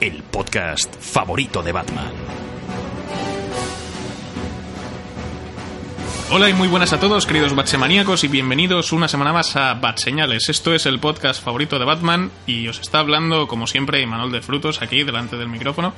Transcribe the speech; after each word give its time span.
el 0.00 0.22
podcast 0.22 0.96
favorito 0.98 1.62
de 1.62 1.72
Batman. 1.72 2.10
Hola 6.30 6.48
y 6.48 6.54
muy 6.54 6.68
buenas 6.68 6.92
a 6.92 7.00
todos, 7.00 7.26
queridos 7.26 7.54
Batsemaníacos, 7.54 8.24
y 8.24 8.28
bienvenidos 8.28 8.92
una 8.92 9.08
semana 9.08 9.32
más 9.32 9.56
a 9.56 9.74
Bat 9.74 9.98
Señales. 9.98 10.48
Esto 10.48 10.74
es 10.74 10.86
el 10.86 11.00
podcast 11.00 11.44
favorito 11.44 11.78
de 11.78 11.84
Batman 11.84 12.30
y 12.46 12.68
os 12.68 12.80
está 12.80 13.00
hablando, 13.00 13.46
como 13.46 13.66
siempre, 13.66 14.06
Manuel 14.06 14.32
de 14.32 14.40
Frutos 14.40 14.80
aquí 14.80 15.02
delante 15.02 15.36
del 15.36 15.48
micrófono. 15.48 15.92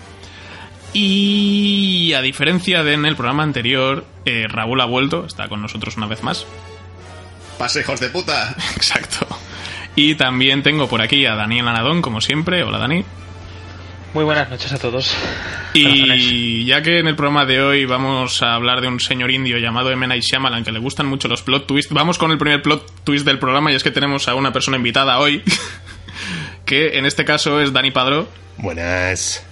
Y 0.93 2.13
a 2.15 2.23
diferencia 2.23 2.83
de 2.83 2.95
en 2.95 3.05
el 3.05 3.15
programa 3.15 3.45
anterior, 3.45 4.05
eh, 4.25 4.47
Raúl 4.49 4.81
ha 4.81 4.87
vuelto, 4.87 5.27
está 5.27 5.49
con 5.49 5.63
nosotros 5.63 5.97
una 5.97 6.07
vez 6.07 6.23
más. 6.23 6.45
Pase, 7.57 7.81
hijos 7.81 8.01
de 8.01 8.09
puta. 8.09 8.57
Exacto. 8.75 9.27
Y 9.95 10.17
también 10.17 10.63
tengo 10.63 10.89
por 10.89 11.03
aquí 11.03 11.25
a 11.25 11.37
Daniel 11.37 11.69
Anadón, 11.69 12.03
como 12.03 12.21
siempre. 12.21 12.65
Hola, 12.65 12.79
Dani. 12.79 13.05
Muy 14.15 14.25
buenas 14.25 14.51
noches 14.51 14.71
a 14.73 14.79
todos. 14.79 15.17
Y 15.73 16.67
ya 16.67 16.83
que 16.83 16.99
en 16.99 17.07
el 17.07 17.17
programa 17.17 17.47
de 17.47 17.63
hoy 17.63 17.87
vamos 17.87 18.43
a 18.43 18.55
hablar 18.55 18.83
de 18.83 18.89
un 18.89 19.01
señor 19.01 19.31
indio 19.31 19.57
llamado 19.57 19.91
M. 19.91 20.07
Night 20.07 20.23
Shyamalan, 20.23 20.65
que 20.65 20.73
le 20.73 20.81
gustan 20.81 21.07
mucho 21.07 21.29
los 21.29 21.41
plot 21.41 21.67
twists, 21.67 21.95
vamos 21.95 22.19
con 22.19 22.31
el 22.31 22.37
primer 22.37 22.61
plot 22.61 23.05
twist 23.05 23.25
del 23.25 23.39
programa 23.39 23.73
y 23.73 23.75
es 23.75 23.83
que 23.83 23.91
tenemos 23.91 24.29
a 24.29 24.35
una 24.35 24.53
persona 24.53 24.77
invitada 24.77 25.19
hoy, 25.19 25.43
que 26.67 26.99
en 26.99 27.07
este 27.07 27.25
caso 27.25 27.59
es 27.61 27.73
Dani 27.73 27.91
Padro. 27.91 28.29
Buenas. 28.59 29.47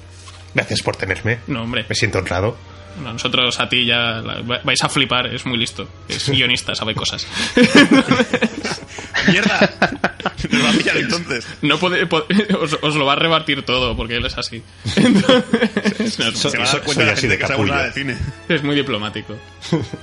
Gracias 0.54 0.82
por 0.82 0.94
tenerme. 0.96 1.38
No, 1.46 1.62
hombre. 1.62 1.86
Me 1.88 1.94
siento 1.94 2.18
honrado. 2.18 2.58
No, 3.02 3.14
nosotros 3.14 3.58
a 3.60 3.68
ti 3.68 3.86
ya 3.86 4.20
vais 4.64 4.82
a 4.82 4.88
flipar, 4.90 5.32
es 5.34 5.46
muy 5.46 5.56
listo. 5.56 5.88
Es 6.06 6.28
guionista, 6.30 6.74
sabe 6.74 6.94
cosas. 6.94 7.26
¡Mierda! 9.28 9.70
Nos 10.50 10.64
va 10.64 10.70
a 10.70 10.72
pillar 10.72 10.96
entonces. 10.96 11.46
No 11.62 11.78
puede, 11.78 12.04
os, 12.60 12.78
os 12.80 12.94
lo 12.96 13.04
va 13.04 13.12
a 13.12 13.16
rebatir 13.16 13.62
todo, 13.64 13.96
porque 13.96 14.16
él 14.16 14.26
es 14.26 14.36
así. 14.38 14.62
Entonces, 14.96 16.18
no, 16.18 16.30
So- 16.32 16.50
Se 16.50 16.58
va 16.58 16.64
a 16.64 16.66
soy- 16.66 16.80
dar 16.80 16.84
cuenta 16.84 16.92
soy 16.94 17.04
la 17.06 17.12
así 17.12 17.20
gente 17.22 17.36
de 17.36 17.38
que 17.38 17.46
sabe 17.46 17.64
nada 17.64 17.82
de 17.84 17.88
capullo. 17.88 18.14
cine. 18.14 18.18
Es 18.48 18.62
muy 18.62 18.74
diplomático, 18.74 19.36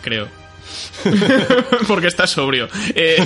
creo. 0.02 0.28
Porque 1.88 2.08
está 2.08 2.28
sobrio. 2.28 2.68
Eh, 2.94 3.18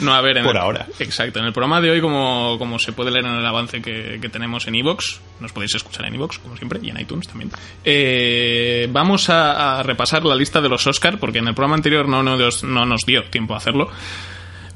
no, 0.00 0.14
a 0.14 0.20
ver. 0.22 0.38
En 0.38 0.44
Por 0.44 0.56
el- 0.56 0.62
ahora. 0.62 0.86
Exacto. 0.98 1.38
En 1.40 1.44
el 1.46 1.52
programa 1.52 1.80
de 1.80 1.90
hoy, 1.90 2.00
como, 2.00 2.56
como 2.58 2.78
se 2.78 2.92
puede 2.92 3.10
leer 3.10 3.26
en 3.26 3.32
el 3.34 3.46
avance 3.46 3.82
que, 3.82 4.18
que 4.20 4.28
tenemos 4.28 4.66
en 4.66 4.76
Evox, 4.76 5.20
nos 5.40 5.52
podéis 5.52 5.74
escuchar 5.74 6.06
en 6.06 6.14
Evox, 6.14 6.38
como 6.38 6.56
siempre, 6.56 6.80
y 6.82 6.88
en 6.90 6.98
iTunes 7.00 7.28
también. 7.28 7.50
eh, 7.84 8.88
vamos 8.90 9.28
a, 9.28 9.78
a 9.78 9.82
repasar 9.82 10.24
la 10.24 10.34
lista 10.34 10.60
de 10.60 10.68
los 10.68 10.86
Oscar, 10.86 11.18
porque 11.18 11.38
en 11.38 11.48
el 11.48 11.54
programa 11.54 11.76
anterior 11.76 12.08
no, 12.08 12.22
nos- 12.22 12.64
no 12.64 12.86
nos 12.86 13.02
dio 13.06 13.24
tiempo 13.24 13.54
a 13.54 13.58
hacerlo. 13.58 13.90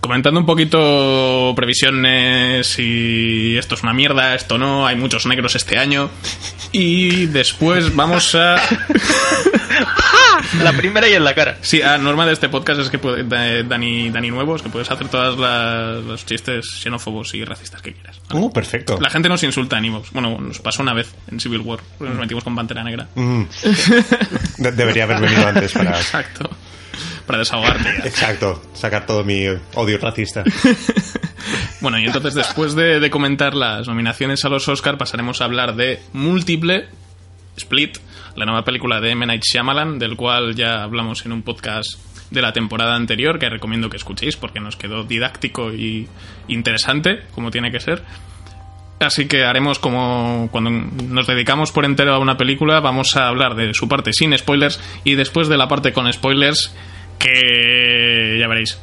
Comentando 0.00 0.40
un 0.40 0.46
poquito 0.46 1.52
previsiones 1.54 2.78
y 2.78 3.56
esto 3.58 3.74
es 3.74 3.82
una 3.82 3.92
mierda, 3.92 4.34
esto 4.34 4.56
no, 4.58 4.86
hay 4.86 4.96
muchos 4.96 5.26
negros 5.26 5.54
este 5.54 5.78
año. 5.78 6.10
Y 6.72 7.26
después 7.26 7.94
vamos 7.94 8.34
a... 8.34 8.56
La 10.62 10.72
primera 10.72 11.06
y 11.08 11.12
en 11.12 11.22
la 11.22 11.34
cara. 11.34 11.58
Sí, 11.60 11.80
a 11.82 11.96
norma 11.98 12.26
de 12.26 12.32
este 12.32 12.48
podcast 12.48 12.80
es 12.80 12.88
que 12.90 12.98
puede- 12.98 13.22
da- 13.24 13.62
Dani, 13.62 14.10
Dani 14.10 14.30
Nuevo, 14.30 14.56
es 14.56 14.62
que 14.62 14.68
puedes 14.68 14.90
hacer 14.90 15.06
todos 15.08 15.38
los 16.04 16.26
chistes 16.26 16.66
xenófobos 16.82 17.34
y 17.34 17.44
racistas 17.44 17.80
que 17.82 17.92
quieras. 17.92 18.20
Uh, 18.32 18.50
perfecto. 18.52 18.98
La 19.00 19.10
gente 19.10 19.28
nos 19.28 19.42
insulta 19.44 19.78
en 19.78 19.84
Evox. 19.84 20.10
Bueno, 20.12 20.38
nos 20.40 20.58
pasó 20.58 20.82
una 20.82 20.92
vez 20.94 21.14
en 21.30 21.38
Civil 21.38 21.60
War, 21.60 21.78
porque 21.98 22.12
nos 22.12 22.20
metimos 22.20 22.42
con 22.42 22.56
Pantera 22.56 22.82
Negra. 22.82 23.06
Mm. 23.14 23.42
De- 24.58 24.72
debería 24.72 25.04
haber 25.04 25.20
venido 25.20 25.46
antes 25.46 25.72
para... 25.72 25.90
Exacto. 25.96 26.50
Para 27.30 27.38
desahogarte. 27.38 27.88
Exacto. 28.08 28.60
Sacar 28.74 29.06
todo 29.06 29.22
mi 29.22 29.46
odio 29.74 29.98
racista. 29.98 30.42
Bueno, 31.80 31.98
y 31.98 32.04
entonces 32.04 32.34
después 32.34 32.74
de, 32.74 33.00
de 33.00 33.08
comentar 33.08 33.54
las 33.54 33.88
nominaciones 33.88 34.44
a 34.44 34.50
los 34.50 34.68
Oscar, 34.68 34.98
pasaremos 34.98 35.40
a 35.40 35.44
hablar 35.46 35.74
de 35.76 35.98
Múltiple, 36.12 36.88
Split, 37.56 37.96
la 38.36 38.44
nueva 38.44 38.64
película 38.64 39.00
de 39.00 39.12
M. 39.12 39.24
Night 39.24 39.42
Shyamalan, 39.42 39.98
del 39.98 40.14
cual 40.14 40.54
ya 40.54 40.82
hablamos 40.82 41.24
en 41.24 41.32
un 41.32 41.42
podcast 41.42 41.94
de 42.30 42.42
la 42.42 42.52
temporada 42.52 42.94
anterior, 42.94 43.38
que 43.38 43.48
recomiendo 43.48 43.88
que 43.88 43.96
escuchéis 43.96 44.36
porque 44.36 44.60
nos 44.60 44.76
quedó 44.76 45.04
didáctico 45.04 45.72
y 45.72 46.06
interesante, 46.48 47.22
como 47.34 47.50
tiene 47.50 47.72
que 47.72 47.80
ser. 47.80 48.02
Así 49.00 49.26
que 49.26 49.44
haremos 49.44 49.78
como 49.78 50.50
cuando 50.52 50.70
nos 50.70 51.26
dedicamos 51.26 51.72
por 51.72 51.86
entero 51.86 52.12
a 52.14 52.18
una 52.18 52.36
película, 52.36 52.80
vamos 52.80 53.16
a 53.16 53.28
hablar 53.28 53.54
de 53.54 53.72
su 53.72 53.88
parte 53.88 54.12
sin 54.12 54.36
spoilers 54.36 54.78
y 55.04 55.14
después 55.14 55.48
de 55.48 55.56
la 55.56 55.68
parte 55.68 55.94
con 55.94 56.12
spoilers, 56.12 56.74
que 57.20 58.38
ya 58.40 58.48
veréis. 58.48 58.76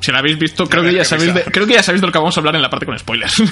Si 0.00 0.12
la 0.12 0.18
habéis 0.18 0.38
visto, 0.38 0.68
creo 0.68 0.84
que 0.84 0.94
ya 0.94 1.04
sabéis 1.04 1.34
de, 1.34 1.42
creo 1.44 1.66
que 1.66 1.74
ya 1.74 1.82
sabéis 1.82 2.00
de 2.00 2.06
lo 2.06 2.12
que 2.12 2.18
vamos 2.18 2.36
a 2.36 2.40
hablar 2.40 2.54
en 2.54 2.62
la 2.62 2.70
parte 2.70 2.86
con 2.86 2.98
spoilers. 2.98 3.42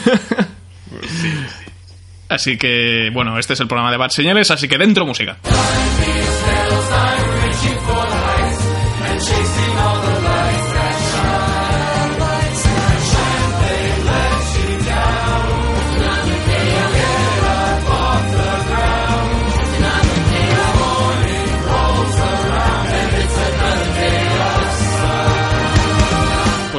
Así 2.28 2.56
que, 2.56 3.10
bueno, 3.12 3.38
este 3.38 3.54
es 3.54 3.60
el 3.60 3.66
programa 3.66 3.90
de 3.90 3.96
Bad 3.96 4.10
Señales, 4.10 4.50
así 4.52 4.68
que 4.68 4.78
dentro 4.78 5.04
música. 5.04 5.36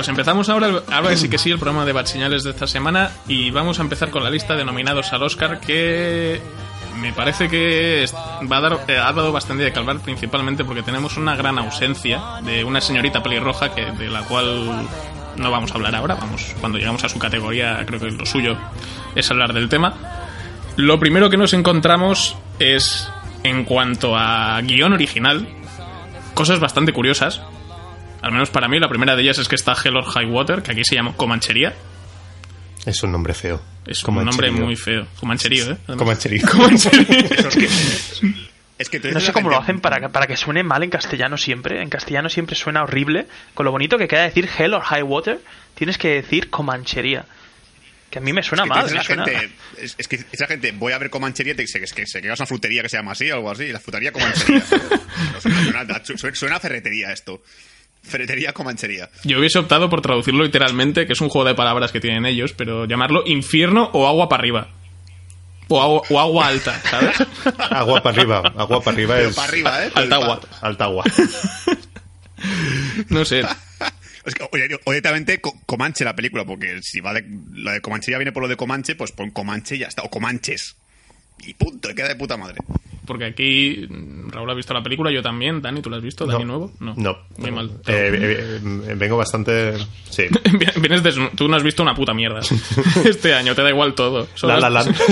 Pues 0.01 0.09
empezamos 0.09 0.49
ahora, 0.49 0.81
ahora 0.91 1.15
sí 1.15 1.29
que 1.29 1.37
sí, 1.37 1.51
el 1.51 1.59
programa 1.59 1.85
de 1.85 1.93
Bad 1.93 2.07
de 2.07 2.49
esta 2.49 2.65
semana 2.65 3.11
y 3.27 3.51
vamos 3.51 3.77
a 3.77 3.83
empezar 3.83 4.09
con 4.09 4.23
la 4.23 4.31
lista 4.31 4.55
de 4.55 4.65
nominados 4.65 5.13
al 5.13 5.21
Oscar 5.21 5.59
que 5.59 6.41
me 6.99 7.13
parece 7.13 7.47
que 7.47 8.07
va 8.51 8.57
a 8.57 8.61
dar, 8.61 8.79
eh, 8.87 8.97
ha 8.97 9.13
dado 9.13 9.31
bastante 9.31 9.63
de 9.63 9.71
calvar 9.71 9.99
principalmente 9.99 10.65
porque 10.65 10.81
tenemos 10.81 11.17
una 11.17 11.35
gran 11.35 11.59
ausencia 11.59 12.19
de 12.41 12.63
una 12.63 12.81
señorita 12.81 13.21
pelirroja 13.21 13.75
que, 13.75 13.91
de 13.91 14.09
la 14.09 14.23
cual 14.23 14.87
no 15.35 15.51
vamos 15.51 15.69
a 15.69 15.75
hablar 15.75 15.93
ahora, 15.93 16.15
vamos, 16.15 16.55
cuando 16.59 16.79
llegamos 16.79 17.03
a 17.03 17.09
su 17.09 17.19
categoría 17.19 17.85
creo 17.85 17.99
que 17.99 18.09
lo 18.09 18.25
suyo 18.25 18.57
es 19.13 19.29
hablar 19.29 19.53
del 19.53 19.69
tema. 19.69 19.93
Lo 20.77 20.99
primero 20.99 21.29
que 21.29 21.37
nos 21.37 21.53
encontramos 21.53 22.35
es, 22.57 23.07
en 23.43 23.65
cuanto 23.65 24.17
a 24.17 24.59
guion 24.61 24.93
original, 24.93 25.47
cosas 26.33 26.59
bastante 26.59 26.91
curiosas. 26.91 27.43
Al 28.21 28.31
menos 28.31 28.49
para 28.49 28.67
mí, 28.67 28.79
la 28.79 28.87
primera 28.89 29.15
de 29.15 29.23
ellas 29.23 29.37
es 29.39 29.47
que 29.47 29.55
está 29.55 29.73
Hell 29.83 29.95
or 29.97 30.05
High 30.05 30.25
Water, 30.27 30.61
que 30.61 30.71
aquí 30.71 30.83
se 30.83 30.95
llama 30.95 31.13
Comanchería. 31.17 31.73
Es 32.85 33.01
un 33.03 33.11
nombre 33.11 33.33
feo. 33.33 33.61
Es 33.85 34.03
un 34.03 34.23
nombre 34.23 34.51
muy 34.51 34.75
feo. 34.75 35.07
Comancherío, 35.19 35.71
¿eh? 35.71 35.77
Comancherío. 35.97 36.45
Eso 37.31 37.47
es 37.49 37.55
que. 37.55 37.69
Es 38.77 38.89
que 38.89 38.99
No 39.11 39.19
sé 39.19 39.31
cómo 39.31 39.49
lo 39.51 39.57
hacen 39.59 39.79
para 39.79 39.99
que, 39.99 40.09
para 40.09 40.25
que 40.25 40.35
suene 40.37 40.63
mal 40.63 40.81
en 40.81 40.89
castellano 40.89 41.37
siempre. 41.37 41.81
En 41.83 41.89
castellano 41.89 42.29
siempre 42.29 42.55
suena 42.55 42.81
horrible. 42.83 43.27
Con 43.53 43.65
lo 43.65 43.71
bonito 43.71 43.97
que 43.99 44.07
queda 44.07 44.23
decir 44.23 44.49
hell 44.57 44.73
or 44.73 44.81
high 44.81 45.03
water, 45.03 45.39
tienes 45.75 45.97
que 45.99 46.09
decir 46.09 46.49
comanchería. 46.49 47.25
Que 48.09 48.17
a 48.17 48.21
mí 48.21 48.33
me 48.33 48.41
suena 48.43 48.63
Es 48.63 48.69
que 48.69 48.75
mal. 48.75 48.85
me 48.87 48.91
la 48.95 49.03
suena- 49.03 49.25
gente, 49.25 49.51
es, 49.77 49.95
es 49.99 50.07
que 50.07 50.19
esa 50.31 50.47
gente, 50.47 50.71
voy 50.73 50.93
a 50.93 50.97
ver 50.97 51.09
Comanchería, 51.11 51.55
te 51.55 51.61
dice 51.61 51.77
que, 51.79 51.85
es 51.85 51.93
que 51.93 52.05
se 52.07 52.21
queda 52.21 52.33
una 52.33 52.45
frutería 52.47 52.81
que 52.81 52.89
se 52.89 52.97
llama 52.97 53.11
así 53.13 53.29
o 53.31 53.35
algo 53.35 53.51
así, 53.51 53.71
la 53.71 53.79
frutería 53.79 54.11
Comanchería. 54.11 54.61
Suena- 55.39 56.33
suena 56.35 56.55
a 56.55 56.59
ferretería 56.59 57.11
esto. 57.13 57.41
Ferretería 58.03 58.53
Comanchería. 58.53 59.09
Yo 59.23 59.39
hubiese 59.39 59.59
optado 59.59 59.89
por 59.89 60.01
traducirlo 60.01 60.43
literalmente, 60.43 61.05
que 61.07 61.13
es 61.13 61.21
un 61.21 61.29
juego 61.29 61.47
de 61.47 61.55
palabras 61.55 61.91
que 61.91 61.99
tienen 61.99 62.25
ellos, 62.25 62.53
pero 62.53 62.85
llamarlo 62.85 63.23
infierno 63.25 63.89
o 63.93 64.07
agua 64.07 64.27
para 64.29 64.41
arriba. 64.41 64.69
O 65.67 65.81
agua, 65.81 66.01
o 66.09 66.19
agua 66.19 66.47
alta, 66.47 66.81
¿sabes? 66.81 67.15
Agua 67.71 68.03
para 68.03 68.17
arriba. 68.21 68.53
Agua 68.57 68.81
para 68.83 68.93
arriba 68.95 69.15
Pero 69.15 69.29
es... 69.29 69.35
para 69.35 69.47
arriba, 69.47 69.85
¿eh? 69.85 69.91
Alta 69.95 70.15
agua. 70.15 70.41
Alta 70.61 70.83
agua. 70.83 71.03
No 73.09 73.25
sé. 73.25 73.43
Es 74.23 74.35
que, 74.35 74.47
oye, 74.51 74.67
o 74.85 74.91
directamente 74.91 75.41
Co- 75.41 75.59
Comanche 75.65 76.03
la 76.05 76.15
película, 76.15 76.45
porque 76.45 76.79
si 76.83 76.99
va 76.99 77.11
de, 77.11 77.25
la 77.55 77.71
de 77.73 77.81
Comanchería 77.81 78.19
viene 78.19 78.31
por 78.31 78.43
lo 78.43 78.49
de 78.49 78.55
Comanche, 78.55 78.93
pues 78.93 79.11
pon 79.11 79.31
Comanche 79.31 79.77
y 79.77 79.79
ya 79.79 79.87
está. 79.87 80.03
O 80.03 80.11
Comanches. 80.11 80.75
Y 81.45 81.53
punto, 81.53 81.89
y 81.89 81.95
queda 81.95 82.09
de 82.09 82.15
puta 82.15 82.37
madre. 82.37 82.57
Porque 83.05 83.25
aquí 83.25 83.87
Raúl 84.29 84.49
ha 84.49 84.53
visto 84.53 84.73
la 84.73 84.83
película, 84.83 85.11
yo 85.11 85.21
también. 85.21 85.61
Dani, 85.61 85.81
¿tú 85.81 85.89
la 85.89 85.97
has 85.97 86.03
visto? 86.03 86.25
¿Dani 86.25 86.45
nuevo? 86.45 86.71
No. 86.79 86.93
No. 86.95 87.17
Muy 87.37 87.51
mal. 87.51 87.69
Eh, 87.87 88.09
eh, 88.13 88.59
eh, 88.63 88.95
vengo 88.95 89.17
bastante. 89.17 89.73
Sí. 90.09 90.27
Vienes 90.79 91.01
Tú 91.35 91.47
no 91.47 91.57
has 91.57 91.63
visto 91.63 91.83
una 91.83 91.95
puta 91.95 92.13
mierda. 92.13 92.41
Este 93.05 93.33
año 93.33 93.55
te 93.55 93.63
da 93.63 93.69
igual 93.69 93.95
todo. 93.95 94.27
Solo 94.35 94.53
La 94.59 94.69
La 94.69 94.83
Land. 94.83 94.95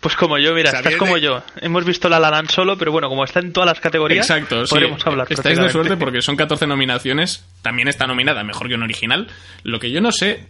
Pues 0.00 0.16
como 0.16 0.36
yo, 0.36 0.52
mira, 0.52 0.70
estás 0.70 0.96
como 0.96 1.16
yo. 1.16 1.44
Hemos 1.60 1.84
visto 1.84 2.08
La 2.08 2.18
La 2.18 2.28
Land 2.28 2.50
solo, 2.50 2.76
pero 2.76 2.90
bueno, 2.90 3.08
como 3.08 3.22
está 3.22 3.38
en 3.38 3.52
todas 3.52 3.68
las 3.68 3.78
categorías, 3.78 4.28
Exacto, 4.28 4.66
sí. 4.66 4.74
podremos 4.74 5.06
hablar. 5.06 5.28
Estáis 5.30 5.58
de 5.58 5.70
suerte 5.70 5.96
porque 5.96 6.22
son 6.22 6.34
14 6.34 6.66
nominaciones. 6.66 7.44
También 7.62 7.86
está 7.86 8.08
nominada 8.08 8.42
Mejor 8.42 8.66
Guión 8.66 8.82
Original. 8.82 9.28
Lo 9.62 9.78
que 9.78 9.92
yo 9.92 10.00
no 10.00 10.10
sé... 10.10 10.48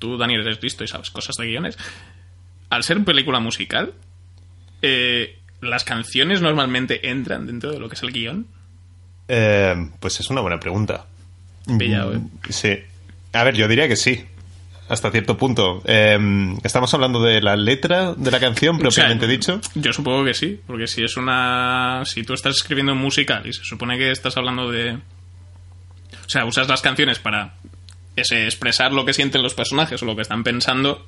Tú, 0.00 0.18
Daniel, 0.18 0.40
eres 0.40 0.60
listo 0.60 0.82
y 0.82 0.88
sabes 0.88 1.10
cosas 1.10 1.36
de 1.36 1.46
guiones. 1.46 1.78
Al 2.70 2.82
ser 2.82 3.04
película 3.04 3.40
musical, 3.40 3.94
eh, 4.82 5.38
¿las 5.60 5.84
canciones 5.84 6.40
normalmente 6.40 7.08
entran 7.10 7.46
dentro 7.46 7.72
de 7.72 7.78
lo 7.78 7.88
que 7.88 7.94
es 7.94 8.02
el 8.02 8.12
guion? 8.12 8.46
Eh, 9.28 9.74
pues 10.00 10.20
es 10.20 10.30
una 10.30 10.40
buena 10.40 10.58
pregunta. 10.58 11.06
Pillado, 11.78 12.14
¿eh? 12.14 12.20
Sí. 12.48 12.78
A 13.32 13.44
ver, 13.44 13.56
yo 13.56 13.68
diría 13.68 13.88
que 13.88 13.96
sí. 13.96 14.24
Hasta 14.88 15.10
cierto 15.10 15.36
punto. 15.36 15.82
Eh, 15.84 16.56
estamos 16.62 16.94
hablando 16.94 17.20
de 17.20 17.40
la 17.40 17.56
letra 17.56 18.14
de 18.14 18.30
la 18.30 18.38
canción, 18.38 18.76
O 18.76 18.78
sea, 18.78 19.04
propiamente 19.04 19.26
dicho. 19.26 19.60
Yo 19.74 19.92
supongo 19.92 20.24
que 20.24 20.34
sí, 20.34 20.60
porque 20.64 20.86
si 20.86 21.02
es 21.02 21.16
una. 21.16 22.04
Si 22.04 22.22
tú 22.22 22.34
estás 22.34 22.56
escribiendo 22.56 22.92
un 22.92 22.98
musical 22.98 23.44
y 23.46 23.52
se 23.52 23.64
supone 23.64 23.98
que 23.98 24.12
estás 24.12 24.36
hablando 24.36 24.70
de. 24.70 24.92
O 24.92 26.28
sea, 26.28 26.44
usas 26.44 26.68
las 26.68 26.82
canciones 26.82 27.18
para 27.18 27.54
ese, 28.14 28.44
expresar 28.44 28.92
lo 28.92 29.04
que 29.04 29.12
sienten 29.12 29.42
los 29.42 29.54
personajes 29.54 30.00
o 30.02 30.06
lo 30.06 30.14
que 30.14 30.22
están 30.22 30.44
pensando, 30.44 31.04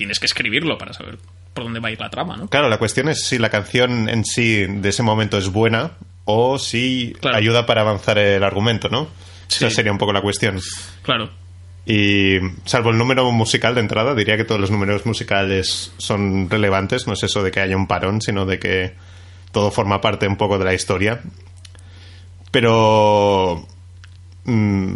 tienes 0.00 0.18
que 0.18 0.24
escribirlo 0.24 0.78
para 0.78 0.94
saber 0.94 1.18
por 1.52 1.64
dónde 1.64 1.78
va 1.80 1.88
a 1.88 1.92
ir 1.92 2.00
la 2.00 2.08
trama, 2.08 2.34
¿no? 2.38 2.48
Claro, 2.48 2.70
la 2.70 2.78
cuestión 2.78 3.10
es 3.10 3.22
si 3.26 3.36
la 3.36 3.50
canción 3.50 4.08
en 4.08 4.24
sí 4.24 4.64
de 4.66 4.88
ese 4.88 5.02
momento 5.02 5.36
es 5.36 5.48
buena 5.50 5.92
o 6.24 6.58
si 6.58 7.14
Claro. 7.20 7.36
ayuda 7.36 7.66
para 7.66 7.82
avanzar 7.82 8.16
el 8.16 8.42
argumento, 8.42 8.88
¿no? 8.88 9.08
Sí. 9.48 9.66
Esa 9.66 9.74
sería 9.74 9.92
un 9.92 9.98
poco 9.98 10.14
la 10.14 10.22
cuestión. 10.22 10.58
Claro. 11.02 11.28
Y 11.84 12.38
salvo 12.64 12.90
el 12.90 12.96
número 12.96 13.30
musical 13.30 13.74
de 13.74 13.80
entrada, 13.82 14.14
diría 14.14 14.38
que 14.38 14.44
todos 14.44 14.60
los 14.60 14.70
números 14.70 15.04
musicales 15.04 15.92
son 15.98 16.48
relevantes. 16.48 17.06
No 17.06 17.12
es 17.12 17.22
eso 17.24 17.42
de 17.42 17.50
que 17.50 17.60
haya 17.60 17.76
un 17.76 17.86
parón, 17.86 18.22
sino 18.22 18.46
de 18.46 18.58
que 18.58 18.94
todo 19.52 19.70
forma 19.70 20.00
parte 20.00 20.26
un 20.26 20.36
poco 20.36 20.56
de 20.58 20.64
la 20.64 20.72
historia. 20.72 21.20
Pero 22.50 23.66
mm, 24.44 24.94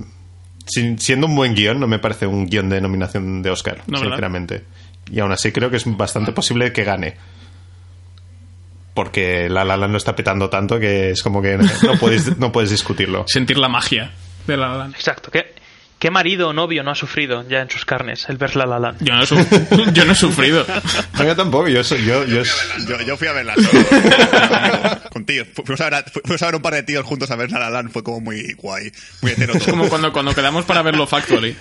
siendo 0.99 1.27
un 1.27 1.37
buen 1.37 1.55
guion, 1.55 1.79
no 1.81 1.87
me 1.87 1.99
parece 1.99 2.27
un 2.27 2.47
guion 2.47 2.69
de 2.69 2.81
nominación 2.81 3.43
de 3.43 3.51
Oscar, 3.51 3.83
No, 3.87 4.01
¿verdad? 4.01 4.31
Y 5.11 5.21
aún 5.21 5.33
así 5.33 5.53
creo 5.53 5.71
que 5.71 5.77
es 5.77 5.85
bastante 5.87 6.33
posible 6.33 6.73
que 6.73 6.85
gane. 6.85 7.17
Porque 8.95 9.49
La 9.49 9.65
La 9.65 9.77
Land 9.77 9.93
lo 9.93 9.99
está 9.99 10.15
petando 10.15 10.49
tanto 10.51 10.79
que 10.79 11.11
es 11.11 11.23
como 11.23 11.43
que 11.43 11.59
no 11.59 11.99
puedes, 11.99 12.39
no 12.39 12.53
puedes 12.53 12.71
discutirlo. 12.71 13.25
Sentir 13.29 13.59
la 13.59 13.69
magia 13.69 14.12
de 14.47 14.56
la 14.56 14.69
La 14.69 14.77
Land. 14.79 14.95
Exacto. 14.95 15.31
¿Qué, 15.33 15.53
¿Qué 15.99 16.11
marido 16.11 16.51
o 16.51 16.53
novio 16.53 16.83
no 16.85 16.91
ha 16.93 16.95
sufrido 16.95 17.49
ya 17.49 17.61
en 17.61 17.71
sus 17.71 17.85
carnes 17.85 18.27
el 18.29 18.37
ver 18.37 18.55
La 18.55 18.67
La 18.67 18.79
Land? 18.79 18.99
Yo 19.03 19.15
no 19.17 19.23
he, 19.25 19.27
yo 19.93 20.05
no 20.05 20.12
he 20.12 20.15
sufrido. 20.15 20.65
No, 21.19 21.25
yo 21.25 21.35
tampoco, 21.35 21.67
yo, 21.69 21.83
soy- 21.83 22.05
yo, 22.05 22.25
yo, 22.25 22.43
Yo, 22.87 23.01
yo 23.05 23.17
fui 23.17 23.27
a 23.27 23.33
verla 23.33 23.55
solo. 23.56 25.01
Contigo. 25.11 25.45
Fu- 25.55 25.65
Fuimos 25.65 25.81
a, 25.81 25.85
ver 25.91 25.95
a, 25.95 26.03
fuimos 26.05 26.43
a 26.43 26.47
ver 26.47 26.55
un 26.55 26.62
par 26.62 26.75
de 26.75 26.83
tíos 26.85 27.05
juntos 27.05 27.31
a 27.33 27.37
ver 27.37 27.51
La 27.51 27.59
La 27.59 27.71
Land. 27.71 27.91
Fue 27.91 28.05
como 28.05 28.21
muy 28.21 28.53
guay. 28.53 28.93
Muy 29.23 29.33
hetero 29.33 29.55
Es 29.55 29.65
como 29.65 29.89
cuando, 29.89 30.12
cuando 30.12 30.33
quedamos 30.35 30.65
para 30.67 30.83
verlo 30.83 31.05
factually. 31.09 31.56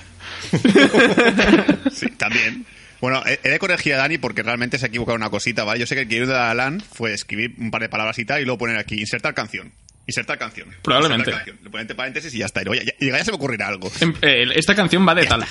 Sí, 1.92 2.08
también. 2.18 2.66
Bueno, 3.04 3.22
he 3.26 3.50
de 3.50 3.60
corregir 3.60 3.96
a 3.96 3.98
Dani 3.98 4.18
porque 4.18 4.44
realmente 4.44 4.78
se 4.78 4.86
ha 4.86 4.88
equivocado 4.88 5.18
en 5.18 5.24
una 5.24 5.30
cosita, 5.30 5.66
¿vale? 5.66 5.78
Yo 5.78 5.86
sé 5.86 5.94
que 5.94 6.02
el 6.04 6.08
guion 6.08 6.26
de 6.26 6.32
La 6.32 6.48
La 6.48 6.54
Land 6.54 6.84
fue 6.90 7.12
escribir 7.14 7.54
un 7.58 7.70
par 7.70 7.82
de 7.82 7.90
palabras 7.90 8.18
y 8.18 8.24
tal 8.24 8.42
y 8.42 8.46
luego 8.46 8.60
poner 8.60 8.78
aquí, 8.78 8.98
insertar 8.98 9.34
canción. 9.34 9.74
Insertar 10.08 10.38
canción. 10.38 10.70
Probablemente. 10.82 11.30
Insertar 11.32 11.40
canción. 11.46 11.58
Le 11.66 11.70
ponen 11.70 11.82
entre 11.84 11.96
paréntesis 11.96 12.34
y 12.34 12.38
ya 12.38 12.46
está. 12.46 12.62
Y, 12.62 12.64
luego 12.64 12.82
ya, 12.82 12.94
ya- 13.02 13.18
ya 13.18 13.26
se 13.26 13.32
me 13.32 13.36
ocurrirá 13.36 13.68
algo. 13.68 13.92
Em- 14.00 14.14
eh, 14.22 14.46
esta 14.56 14.74
canción 14.74 15.06
va 15.06 15.16
de 15.16 15.26
tal. 15.26 15.44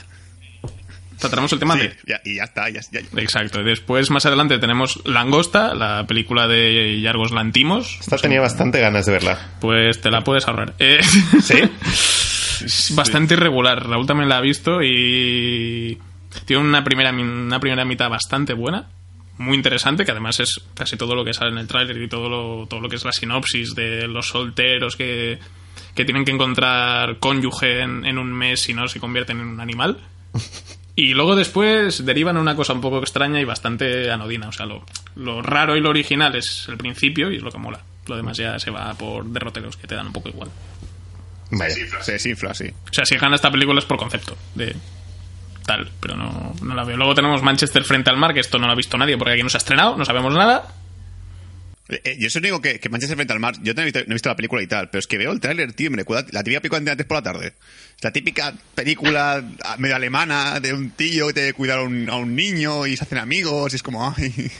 Tratamos 1.18 1.52
el 1.52 1.58
tema 1.58 1.74
Sí, 1.74 1.80
de. 1.82 1.96
ya- 2.06 2.20
y 2.24 2.36
ya 2.36 2.44
está. 2.44 2.70
Ya, 2.70 2.80
ya- 2.90 3.00
Exacto. 3.20 3.62
Después, 3.62 4.10
más 4.10 4.24
adelante, 4.24 4.58
tenemos 4.58 5.02
Langosta, 5.04 5.74
la 5.74 6.06
película 6.06 6.48
de 6.48 7.02
Yargos 7.02 7.32
Lantimos. 7.32 7.98
esta 8.00 8.16
tenía 8.16 8.40
bastante 8.40 8.80
ganas 8.80 9.04
de 9.04 9.12
verla. 9.12 9.38
Pues 9.60 10.00
te 10.00 10.10
la 10.10 10.22
puedes 10.22 10.48
ahorrar. 10.48 10.72
Eh, 10.78 11.00
¿Sí? 11.42 11.58
es 12.64 12.92
bastante 12.94 13.34
irregular. 13.34 13.86
Raúl 13.86 14.06
también 14.06 14.30
la 14.30 14.38
ha 14.38 14.40
visto 14.40 14.82
y 14.82 15.98
tiene 16.44 16.62
una 16.62 16.84
primera, 16.84 17.10
una 17.10 17.60
primera 17.60 17.84
mitad 17.84 18.08
bastante 18.08 18.54
buena. 18.54 18.88
Muy 19.38 19.56
interesante, 19.56 20.04
que 20.04 20.10
además 20.10 20.40
es 20.40 20.60
casi 20.74 20.96
todo 20.96 21.14
lo 21.14 21.24
que 21.24 21.32
sale 21.32 21.50
en 21.52 21.58
el 21.58 21.66
tráiler 21.66 22.00
y 22.00 22.08
todo 22.08 22.28
lo, 22.28 22.66
todo 22.66 22.80
lo 22.80 22.88
que 22.88 22.96
es 22.96 23.04
la 23.04 23.12
sinopsis 23.12 23.74
de 23.74 24.06
los 24.06 24.28
solteros 24.28 24.94
que, 24.96 25.38
que 25.94 26.04
tienen 26.04 26.24
que 26.24 26.32
encontrar 26.32 27.18
cónyuge 27.18 27.80
en, 27.80 28.04
en 28.04 28.18
un 28.18 28.32
mes 28.32 28.68
y 28.68 28.74
no 28.74 28.86
se 28.88 29.00
convierten 29.00 29.40
en 29.40 29.46
un 29.46 29.60
animal. 29.60 29.98
Y 30.94 31.14
luego 31.14 31.36
después 31.36 32.04
derivan 32.04 32.36
una 32.36 32.54
cosa 32.54 32.74
un 32.74 32.82
poco 32.82 32.98
extraña 32.98 33.40
y 33.40 33.44
bastante 33.44 34.10
anodina. 34.10 34.48
O 34.48 34.52
sea, 34.52 34.66
lo, 34.66 34.84
lo 35.16 35.40
raro 35.40 35.76
y 35.76 35.80
lo 35.80 35.88
original 35.88 36.36
es 36.36 36.66
el 36.68 36.76
principio 36.76 37.30
y 37.30 37.36
es 37.36 37.42
lo 37.42 37.50
que 37.50 37.58
mola. 37.58 37.80
Lo 38.06 38.16
demás 38.16 38.36
ya 38.36 38.58
se 38.58 38.70
va 38.70 38.92
por 38.94 39.24
derroteros 39.24 39.76
que 39.76 39.86
te 39.86 39.94
dan 39.94 40.08
un 40.08 40.12
poco 40.12 40.28
igual. 40.28 40.50
Vaya. 41.50 41.74
Se 42.02 42.12
desinfla, 42.12 42.52
sí. 42.52 42.66
O 42.90 42.92
sea, 42.92 43.06
si 43.06 43.16
gana 43.16 43.36
esta 43.36 43.50
película 43.50 43.78
es 43.78 43.86
por 43.86 43.96
concepto 43.96 44.36
de 44.54 44.76
tal, 45.64 45.90
pero 46.00 46.16
no, 46.16 46.54
no 46.62 46.74
la 46.74 46.84
veo. 46.84 46.96
Luego 46.96 47.14
tenemos 47.14 47.42
Manchester 47.42 47.84
frente 47.84 48.10
al 48.10 48.16
mar, 48.16 48.34
que 48.34 48.40
esto 48.40 48.58
no 48.58 48.66
lo 48.66 48.72
ha 48.72 48.76
visto 48.76 48.98
nadie 48.98 49.16
porque 49.16 49.34
aquí 49.34 49.42
no 49.42 49.48
se 49.48 49.56
ha 49.56 49.58
estrenado, 49.58 49.96
no 49.96 50.04
sabemos 50.04 50.34
nada. 50.34 50.74
Eh, 51.88 52.00
eh, 52.04 52.16
yo 52.18 52.30
solo 52.30 52.44
digo 52.44 52.60
que, 52.60 52.80
que 52.80 52.88
Manchester 52.88 53.16
frente 53.16 53.32
al 53.32 53.40
mar, 53.40 53.54
yo 53.62 53.74
no 53.74 53.82
he, 53.82 53.84
visto, 53.84 54.28
la 54.28 54.36
película 54.36 54.62
y 54.62 54.66
tal, 54.66 54.88
pero 54.88 55.00
es 55.00 55.06
que 55.06 55.18
veo 55.18 55.32
el 55.32 55.40
tráiler, 55.40 55.72
tío, 55.72 55.90
me 55.90 55.98
recuerda 55.98 56.26
la 56.30 56.42
típica 56.42 56.60
película 56.60 56.80
de 56.80 56.90
antes 56.92 57.06
por 57.06 57.18
la 57.18 57.22
tarde. 57.22 57.54
La 58.00 58.12
típica 58.12 58.54
película 58.74 59.44
ah, 59.64 59.76
medio 59.78 59.96
alemana 59.96 60.60
de 60.60 60.72
un 60.72 60.90
tío 60.90 61.28
que 61.28 61.34
tiene 61.34 61.48
que 61.48 61.54
cuidar 61.54 61.80
a 61.80 61.82
un, 61.82 62.34
niño 62.34 62.86
y 62.86 62.96
se 62.96 63.04
hacen 63.04 63.18
amigos 63.18 63.72
y 63.72 63.76
es 63.76 63.82
como, 63.82 64.14
ay... 64.16 64.50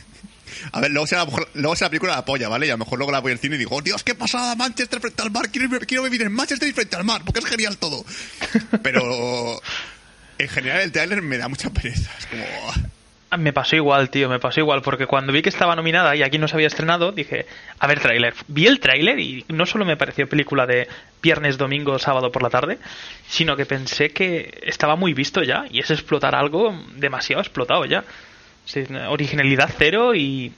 A 0.70 0.81
ver, 0.81 0.93
luego 0.93 1.06
será, 1.06 1.25
luego 1.55 1.75
será 1.75 1.87
la 1.87 1.90
película 1.90 2.14
la 2.14 2.25
polla, 2.25 2.48
¿vale? 2.48 2.66
Y 2.66 2.70
a 2.70 2.75
lo 2.75 2.78
mejor 2.78 2.98
luego 2.98 3.10
la 3.10 3.20
voy 3.20 3.32
al 3.32 3.38
cine 3.38 3.56
y 3.56 3.58
digo, 3.58 3.75
"Oh, 3.75 3.82
Dios, 3.82 4.05
qué 4.05 4.14
pasada, 4.14 4.55
Manchester 4.55 5.00
frente 5.00 5.20
al 5.22 5.31
mar, 5.31 5.50
quiero, 5.50 5.69
quiero 5.81 6.05
vivir 6.05 6.22
en 6.22 6.32
Manchester 6.32 6.69
y 6.69 6.72
frente 6.72 6.94
al 6.94 7.05
mar, 7.05 7.22
porque 7.25 7.40
es 7.40 7.46
genial 7.46 7.78
todo. 7.78 8.05
Pero 8.82 9.60
en 10.43 10.49
general 10.49 10.81
el 10.83 10.93
tráiler 10.93 11.23
me 11.23 11.39
da 11.39 11.49
mucha 11.49 11.71
pereza, 11.71 12.11
es 12.19 12.27
como... 12.27 12.44
Ah, 13.31 13.39
Me 13.39 13.53
pasó 13.55 13.77
igual, 13.77 14.11
tío, 14.11 14.29
me 14.29 14.39
pasó 14.39 14.61
igual, 14.61 14.83
porque 14.83 15.06
cuando 15.06 15.33
vi 15.33 15.41
que 15.41 15.49
estaba 15.49 15.75
nominada 15.75 16.15
y 16.15 16.23
aquí 16.23 16.37
no 16.37 16.49
se 16.49 16.55
había 16.55 16.67
estrenado, 16.67 17.12
dije, 17.12 17.47
a 17.79 17.87
ver, 17.87 17.99
tráiler. 17.99 18.35
Vi 18.49 18.67
el 18.67 18.79
tráiler 18.79 19.19
y 19.21 19.47
no 19.49 19.65
solo 19.65 19.87
me 19.87 19.97
pareció 19.97 20.29
película 20.29 20.67
de 20.67 20.87
viernes, 21.23 21.56
domingo, 21.56 21.99
sábado 21.99 22.31
por 22.31 22.43
la 22.43 22.50
tarde, 22.50 22.77
sino 23.27 23.56
que 23.56 23.65
pensé 23.65 24.11
que 24.11 24.61
estaba 24.65 24.96
muy 24.96 25.15
visto 25.15 25.43
ya 25.43 25.65
y 25.70 25.79
es 25.79 25.91
explotar 25.91 26.34
algo 26.34 26.79
demasiado 26.96 27.41
explotado 27.41 27.87
ya. 27.87 28.05
Sí, 28.67 28.84
originalidad 29.08 29.70
cero 29.79 30.15
y... 30.15 30.53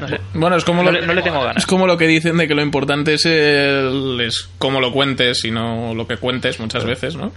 No 0.00 0.08
sé. 0.08 0.20
Bueno, 0.34 0.56
es 0.56 0.64
como 0.64 0.82
No 0.82 0.92
lo, 0.92 1.00
le- 1.00 1.06
no 1.06 1.14
le 1.14 1.22
tengo 1.22 1.40
ganas. 1.40 1.56
Es 1.62 1.66
como 1.66 1.86
lo 1.86 1.96
que 1.96 2.06
dicen 2.06 2.36
de 2.36 2.46
que 2.46 2.54
lo 2.54 2.62
importante 2.62 3.14
es, 3.14 3.24
el, 3.26 4.20
es 4.20 4.48
cómo 4.58 4.80
lo 4.82 4.92
cuentes 4.92 5.44
y 5.44 5.50
no 5.50 5.94
lo 5.94 6.06
que 6.06 6.16
cuentes 6.18 6.60
muchas 6.60 6.84
veces, 6.84 7.16
¿no? 7.16 7.32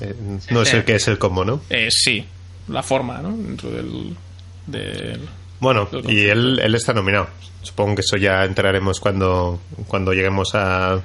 Eh, 0.00 0.14
no 0.50 0.62
es 0.62 0.72
el 0.74 0.84
que 0.84 0.94
es 0.96 1.08
el 1.08 1.18
combo, 1.18 1.44
¿no? 1.44 1.62
Eh, 1.70 1.88
sí, 1.90 2.24
la 2.68 2.82
forma, 2.82 3.18
¿no? 3.18 3.36
Dentro 3.36 3.70
del... 3.70 4.16
del- 4.66 5.28
Bueno, 5.60 5.88
y 6.08 6.26
él, 6.26 6.58
él 6.62 6.74
está 6.74 6.92
nominado. 6.92 7.28
Supongo 7.62 7.96
que 7.96 8.00
eso 8.00 8.16
ya 8.16 8.44
entraremos 8.44 9.00
cuando, 9.00 9.60
cuando 9.86 10.12
lleguemos 10.14 10.54
a 10.54 11.00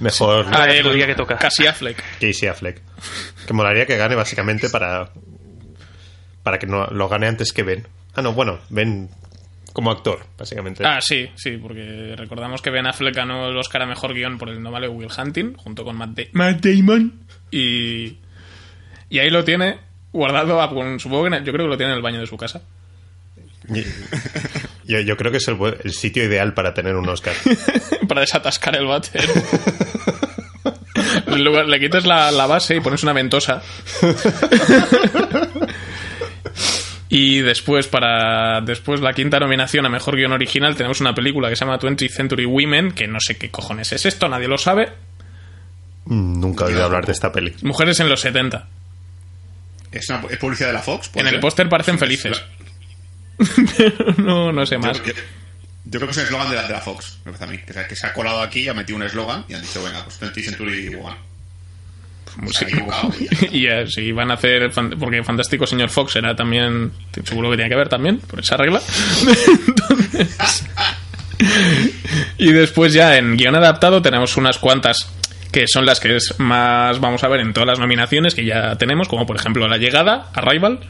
mejor 0.00 0.46
Ah, 0.52 0.66
el- 0.66 0.92
día 0.94 1.06
que 1.06 1.14
toca. 1.14 1.36
Casi 1.38 1.66
Affleck. 1.66 2.02
Casey 2.20 2.48
Affleck. 2.48 2.80
Que 3.46 3.52
molaría 3.52 3.86
que 3.86 3.96
gane 3.96 4.14
básicamente 4.14 4.68
para 4.70 5.10
para 6.42 6.58
que 6.58 6.66
no 6.66 6.86
lo 6.86 7.08
gane 7.08 7.26
antes 7.26 7.52
que 7.52 7.62
Ben. 7.62 7.86
Ah, 8.14 8.22
no, 8.22 8.32
bueno, 8.32 8.58
Ben 8.70 9.08
como 9.72 9.90
actor, 9.90 10.24
básicamente. 10.38 10.84
Ah, 10.84 11.00
sí, 11.00 11.28
sí, 11.36 11.56
porque 11.58 12.14
recordamos 12.16 12.62
que 12.62 12.70
Ben 12.70 12.86
Affleck 12.86 13.14
ganó 13.14 13.48
el 13.48 13.56
Oscar 13.56 13.82
a 13.82 13.86
Mejor 13.86 14.14
Guión 14.14 14.38
por 14.38 14.48
el 14.48 14.62
no 14.62 14.70
vale 14.70 14.88
Will 14.88 15.10
Hunting, 15.16 15.54
junto 15.54 15.84
con 15.84 15.96
Matt, 15.96 16.10
Da- 16.16 16.24
Matt 16.32 16.64
Damon. 16.64 17.20
Y, 17.50 18.16
y 19.10 19.18
ahí 19.18 19.30
lo 19.30 19.44
tiene 19.44 19.78
guardado, 20.12 20.60
a- 20.62 20.70
con- 20.70 20.98
supongo 21.00 21.22
que 21.24 21.28
en 21.28 21.34
el- 21.34 21.44
yo 21.44 21.52
creo 21.52 21.66
que 21.66 21.70
lo 21.70 21.76
tiene 21.76 21.92
en 21.92 21.96
el 21.96 22.02
baño 22.02 22.20
de 22.20 22.26
su 22.26 22.36
casa. 22.36 22.62
Yo, 24.86 25.00
yo 25.00 25.16
creo 25.18 25.30
que 25.30 25.36
es 25.36 25.46
el, 25.48 25.58
el 25.84 25.92
sitio 25.92 26.24
ideal 26.24 26.54
para 26.54 26.72
tener 26.72 26.96
un 26.96 27.06
Oscar. 27.06 27.34
para 28.08 28.22
desatascar 28.22 28.74
el 28.76 28.86
váter. 28.86 29.20
Le 31.66 31.78
quitas 31.78 32.06
la, 32.06 32.30
la 32.30 32.46
base 32.46 32.76
y 32.76 32.80
pones 32.80 33.02
una 33.02 33.12
ventosa. 33.12 33.60
Y 37.10 37.40
después, 37.40 37.86
para 37.86 38.60
después 38.60 39.00
la 39.00 39.12
quinta 39.14 39.38
nominación 39.38 39.86
a 39.86 39.88
Mejor 39.88 40.16
Guión 40.16 40.32
Original, 40.32 40.74
tenemos 40.76 41.00
una 41.00 41.14
película 41.14 41.48
que 41.48 41.56
se 41.56 41.64
llama 41.64 41.78
20th 41.78 42.10
Century 42.10 42.44
Women, 42.44 42.92
que 42.92 43.06
no 43.06 43.18
sé 43.20 43.36
qué 43.38 43.50
cojones 43.50 43.92
es 43.92 44.04
esto, 44.06 44.28
nadie 44.28 44.48
lo 44.48 44.58
sabe. 44.58 44.90
Nunca 46.06 46.64
he 46.64 46.68
oído 46.68 46.84
hablar 46.84 47.06
de 47.06 47.12
esta 47.12 47.32
peli. 47.32 47.54
Mujeres 47.62 48.00
en 48.00 48.08
los 48.08 48.20
70. 48.20 48.66
¿Es, 49.98 50.08
una, 50.10 50.22
es 50.30 50.38
publicidad 50.38 50.68
de 50.68 50.74
la 50.74 50.82
Fox? 50.82 51.06
En 51.08 51.12
¿Puede 51.12 51.28
el 51.30 51.40
póster 51.40 51.68
parecen 51.68 51.94
Es- 51.94 52.00
felices. 52.00 52.42
es- 53.38 53.48
Pero 53.76 54.14
no, 54.18 54.52
no 54.52 54.66
sé 54.66 54.78
más. 54.78 54.96
yo- 55.02 55.12
yo 55.90 56.00
creo 56.00 56.06
que 56.06 56.10
es 56.12 56.18
el 56.18 56.24
eslogan 56.24 56.50
de 56.50 56.56
la, 56.56 56.62
de 56.66 56.72
la 56.74 56.80
Fox, 56.80 57.18
me 57.24 57.32
parece 57.32 57.44
a 57.44 57.46
mí. 57.46 57.58
Que 57.66 57.72
se, 57.72 57.86
que 57.86 57.96
se 57.96 58.06
ha 58.06 58.12
colado 58.12 58.42
aquí 58.42 58.60
y 58.60 58.68
ha 58.68 58.74
metido 58.74 58.96
un 58.96 59.04
eslogan 59.04 59.44
y 59.48 59.54
han 59.54 59.62
dicho, 59.62 59.82
venga, 59.82 60.04
pues 60.04 60.20
20th 60.20 60.44
Century 60.44 60.88
Woman. 60.94 61.16
Equivocado. 62.60 63.10
y 63.50 63.62
ya, 63.64 63.86
si 63.88 64.12
van 64.12 64.30
a 64.30 64.34
hacer. 64.34 64.70
Porque 65.00 65.24
Fantástico 65.24 65.66
Señor 65.66 65.88
Fox 65.88 66.14
era 66.16 66.36
también. 66.36 66.92
Seguro 67.24 67.50
que 67.50 67.56
tiene 67.56 67.70
que 67.70 67.76
ver 67.76 67.88
también, 67.88 68.18
por 68.18 68.38
esa 68.40 68.56
regla. 68.56 68.80
Entonces. 69.66 70.64
Y 72.36 72.52
después, 72.52 72.92
ya 72.92 73.16
en 73.16 73.36
guion 73.36 73.54
adaptado, 73.56 74.02
tenemos 74.02 74.36
unas 74.36 74.58
cuantas 74.58 75.08
que 75.52 75.66
son 75.66 75.86
las 75.86 76.00
que 76.00 76.16
es 76.16 76.38
más 76.38 77.00
vamos 77.00 77.24
a 77.24 77.28
ver 77.28 77.40
en 77.40 77.52
todas 77.52 77.66
las 77.66 77.78
nominaciones 77.78 78.34
que 78.34 78.44
ya 78.44 78.76
tenemos, 78.76 79.08
como 79.08 79.26
por 79.26 79.36
ejemplo 79.36 79.66
La 79.68 79.76
Llegada, 79.78 80.30
Arrival. 80.34 80.80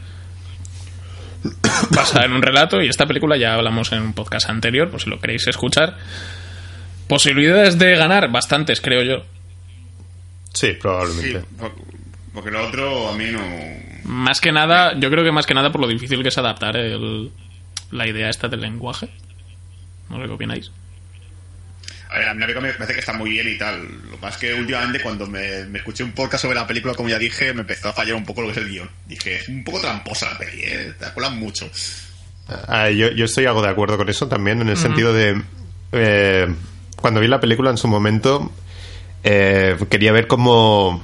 Basada 1.91 2.25
en 2.25 2.33
un 2.33 2.41
relato, 2.41 2.81
y 2.81 2.87
esta 2.89 3.05
película 3.05 3.37
ya 3.37 3.53
hablamos 3.53 3.91
en 3.93 4.01
un 4.01 4.13
podcast 4.13 4.49
anterior, 4.49 4.89
por 4.89 5.01
si 5.01 5.09
lo 5.09 5.19
queréis 5.19 5.47
escuchar. 5.47 5.95
Posibilidades 7.07 7.79
de 7.79 7.95
ganar, 7.95 8.29
bastantes, 8.31 8.81
creo 8.81 9.03
yo. 9.03 9.23
Sí, 10.53 10.73
probablemente. 10.79 11.41
por- 11.57 11.73
porque 12.33 12.51
lo 12.51 12.67
otro 12.67 13.09
a 13.09 13.13
mí 13.15 13.25
no... 13.31 13.39
Más 14.03 14.39
que 14.41 14.51
nada, 14.51 14.93
yo 14.99 15.09
creo 15.09 15.23
que 15.23 15.31
más 15.31 15.45
que 15.45 15.53
nada 15.53 15.71
por 15.71 15.81
lo 15.81 15.87
difícil 15.87 16.21
que 16.21 16.29
es 16.29 16.37
adaptar 16.37 16.77
el- 16.77 17.31
la 17.91 18.07
idea 18.07 18.29
esta 18.29 18.47
del 18.47 18.61
lenguaje. 18.61 19.09
No 20.09 20.17
sé 20.21 20.25
qué 20.25 20.31
opináis. 20.31 20.71
A 22.11 22.17
ver, 22.17 22.27
a 22.29 22.33
mí 22.33 22.39
la 22.39 22.47
película 22.47 22.67
me 22.67 22.73
parece 22.73 22.93
que 22.93 22.99
está 23.01 23.13
muy 23.13 23.29
bien 23.29 23.47
y 23.47 23.57
tal. 23.57 23.83
Lo 24.05 24.11
que 24.11 24.17
pasa 24.17 24.35
es 24.35 24.37
que 24.41 24.53
últimamente 24.55 24.99
cuando 25.01 25.27
me, 25.27 25.65
me 25.65 25.77
escuché 25.79 26.03
un 26.03 26.11
podcast 26.13 26.41
sobre 26.41 26.55
la 26.55 26.65
película, 26.65 26.95
como 26.95 27.07
ya 27.09 27.19
dije, 27.19 27.53
me 27.53 27.61
empezó 27.61 27.89
a 27.89 27.93
fallar 27.93 28.15
un 28.15 28.25
poco 28.25 28.41
lo 28.41 28.47
que 28.47 28.53
es 28.53 28.57
el 28.57 28.69
guion. 28.69 28.89
Dije, 29.05 29.35
es 29.35 29.47
un 29.47 29.63
poco 29.63 29.79
tramposa 29.79 30.31
la 30.31 30.37
peli, 30.39 30.63
¿eh? 30.63 30.93
Te 30.99 31.05
colan 31.13 31.37
mucho. 31.37 31.69
Ah, 32.67 32.89
yo, 32.89 33.11
yo 33.11 33.25
estoy 33.25 33.45
algo 33.45 33.61
de 33.61 33.69
acuerdo 33.69 33.95
con 33.97 34.09
eso 34.09 34.27
también, 34.27 34.59
en 34.61 34.69
el 34.69 34.77
sentido 34.77 35.13
de. 35.13 35.39
eh, 35.91 36.47
cuando 36.95 37.19
vi 37.19 37.27
la 37.27 37.39
película 37.39 37.69
en 37.69 37.77
su 37.77 37.87
momento, 37.87 38.51
eh, 39.23 39.77
quería 39.89 40.11
ver 40.11 40.25
cómo. 40.25 41.03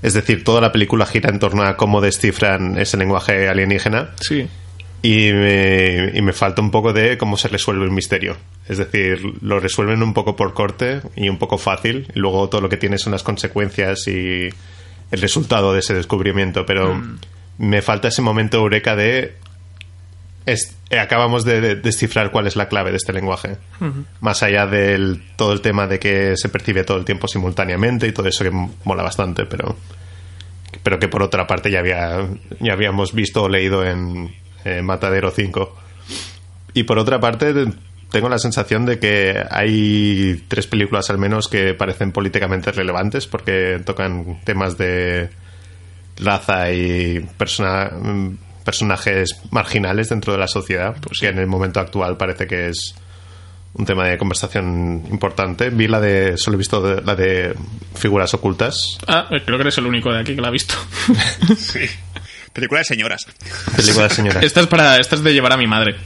Es 0.00 0.14
decir, 0.14 0.42
toda 0.44 0.60
la 0.60 0.72
película 0.72 1.04
gira 1.06 1.28
en 1.28 1.38
torno 1.38 1.64
a 1.64 1.76
cómo 1.76 2.00
descifran 2.00 2.78
ese 2.78 2.96
lenguaje 2.96 3.48
alienígena. 3.48 4.10
Sí. 4.20 4.48
Y 5.00 5.32
me, 5.32 6.10
y 6.14 6.22
me 6.22 6.32
falta 6.32 6.60
un 6.60 6.70
poco 6.72 6.92
de 6.92 7.16
cómo 7.18 7.36
se 7.36 7.48
resuelve 7.48 7.84
el 7.84 7.92
misterio. 7.92 8.36
Es 8.68 8.78
decir, 8.78 9.20
lo 9.42 9.60
resuelven 9.60 10.02
un 10.02 10.12
poco 10.12 10.34
por 10.34 10.54
corte 10.54 11.00
y 11.14 11.28
un 11.28 11.38
poco 11.38 11.56
fácil. 11.58 12.10
Y 12.14 12.18
luego 12.18 12.48
todo 12.48 12.60
lo 12.60 12.68
que 12.68 12.76
tiene 12.76 12.98
son 12.98 13.12
las 13.12 13.22
consecuencias 13.22 14.08
y 14.08 14.48
el 15.10 15.20
resultado 15.20 15.72
de 15.72 15.78
ese 15.80 15.94
descubrimiento. 15.94 16.66
Pero 16.66 17.00
me 17.58 17.80
falta 17.82 18.08
ese 18.08 18.22
momento 18.22 18.58
eureka 18.58 18.96
de. 18.96 19.34
es- 20.46 20.74
acabamos 20.98 21.44
de, 21.44 21.60
de 21.60 21.76
descifrar 21.76 22.30
cuál 22.32 22.46
es 22.46 22.56
la 22.56 22.68
clave 22.68 22.90
de 22.90 22.96
este 22.96 23.12
lenguaje. 23.12 23.56
Más 24.20 24.42
allá 24.42 24.66
del 24.66 25.22
todo 25.36 25.52
el 25.52 25.60
tema 25.60 25.86
de 25.86 25.98
que 26.00 26.32
se 26.36 26.48
percibe 26.48 26.82
todo 26.82 26.96
el 26.98 27.04
tiempo 27.04 27.28
simultáneamente 27.28 28.06
y 28.08 28.12
todo 28.12 28.26
eso 28.28 28.42
que 28.42 28.50
mola 28.84 29.02
bastante, 29.04 29.44
pero 29.46 29.76
pero 30.82 30.98
que 30.98 31.08
por 31.08 31.22
otra 31.22 31.46
parte 31.46 31.70
ya 31.70 31.78
había 31.80 32.26
ya 32.60 32.72
habíamos 32.72 33.12
visto 33.14 33.44
o 33.44 33.48
leído 33.48 33.84
en 33.84 34.34
eh, 34.64 34.82
Matadero 34.82 35.30
5. 35.30 35.76
Y 36.74 36.82
por 36.84 36.98
otra 36.98 37.20
parte 37.20 37.52
tengo 38.10 38.28
la 38.28 38.38
sensación 38.38 38.86
de 38.86 38.98
que 38.98 39.42
hay 39.50 40.44
tres 40.48 40.66
películas 40.66 41.10
al 41.10 41.18
menos 41.18 41.48
que 41.48 41.74
parecen 41.74 42.12
políticamente 42.12 42.72
relevantes 42.72 43.26
porque 43.26 43.80
tocan 43.84 44.40
temas 44.44 44.78
de 44.78 45.28
raza 46.18 46.72
y 46.72 47.20
persona- 47.36 47.90
mm, 47.90 48.36
personajes 48.64 49.40
marginales 49.50 50.08
dentro 50.10 50.32
de 50.32 50.38
la 50.38 50.48
sociedad, 50.48 50.96
pues 51.00 51.18
que 51.20 51.28
en 51.28 51.38
el 51.38 51.46
momento 51.46 51.80
actual 51.80 52.16
parece 52.16 52.46
que 52.46 52.68
es 52.68 52.94
un 53.74 53.84
tema 53.86 54.06
de 54.08 54.18
conversación 54.18 55.04
importante. 55.10 55.70
Vi 55.70 55.86
la 55.88 56.00
de, 56.00 56.36
solo 56.36 56.56
he 56.56 56.58
visto 56.58 56.80
de- 56.82 57.00
la 57.02 57.14
de 57.14 57.54
figuras 57.94 58.32
ocultas, 58.34 58.98
Ah, 59.06 59.26
creo 59.28 59.56
que 59.58 59.62
eres 59.62 59.78
el 59.78 59.86
único 59.86 60.12
de 60.12 60.20
aquí 60.20 60.34
que 60.34 60.40
la 60.42 60.48
ha 60.48 60.50
visto. 60.50 60.74
Sí. 61.56 61.80
Película 62.58 62.80
de 62.80 62.84
señoras. 62.84 63.26
película 63.76 64.08
de 64.08 64.14
señoras. 64.14 64.42
esta, 64.44 64.60
es 64.60 64.66
para, 64.66 64.96
esta 64.98 65.14
es 65.16 65.22
de 65.22 65.32
llevar 65.32 65.52
a 65.52 65.56
mi 65.56 65.66
madre. 65.66 65.96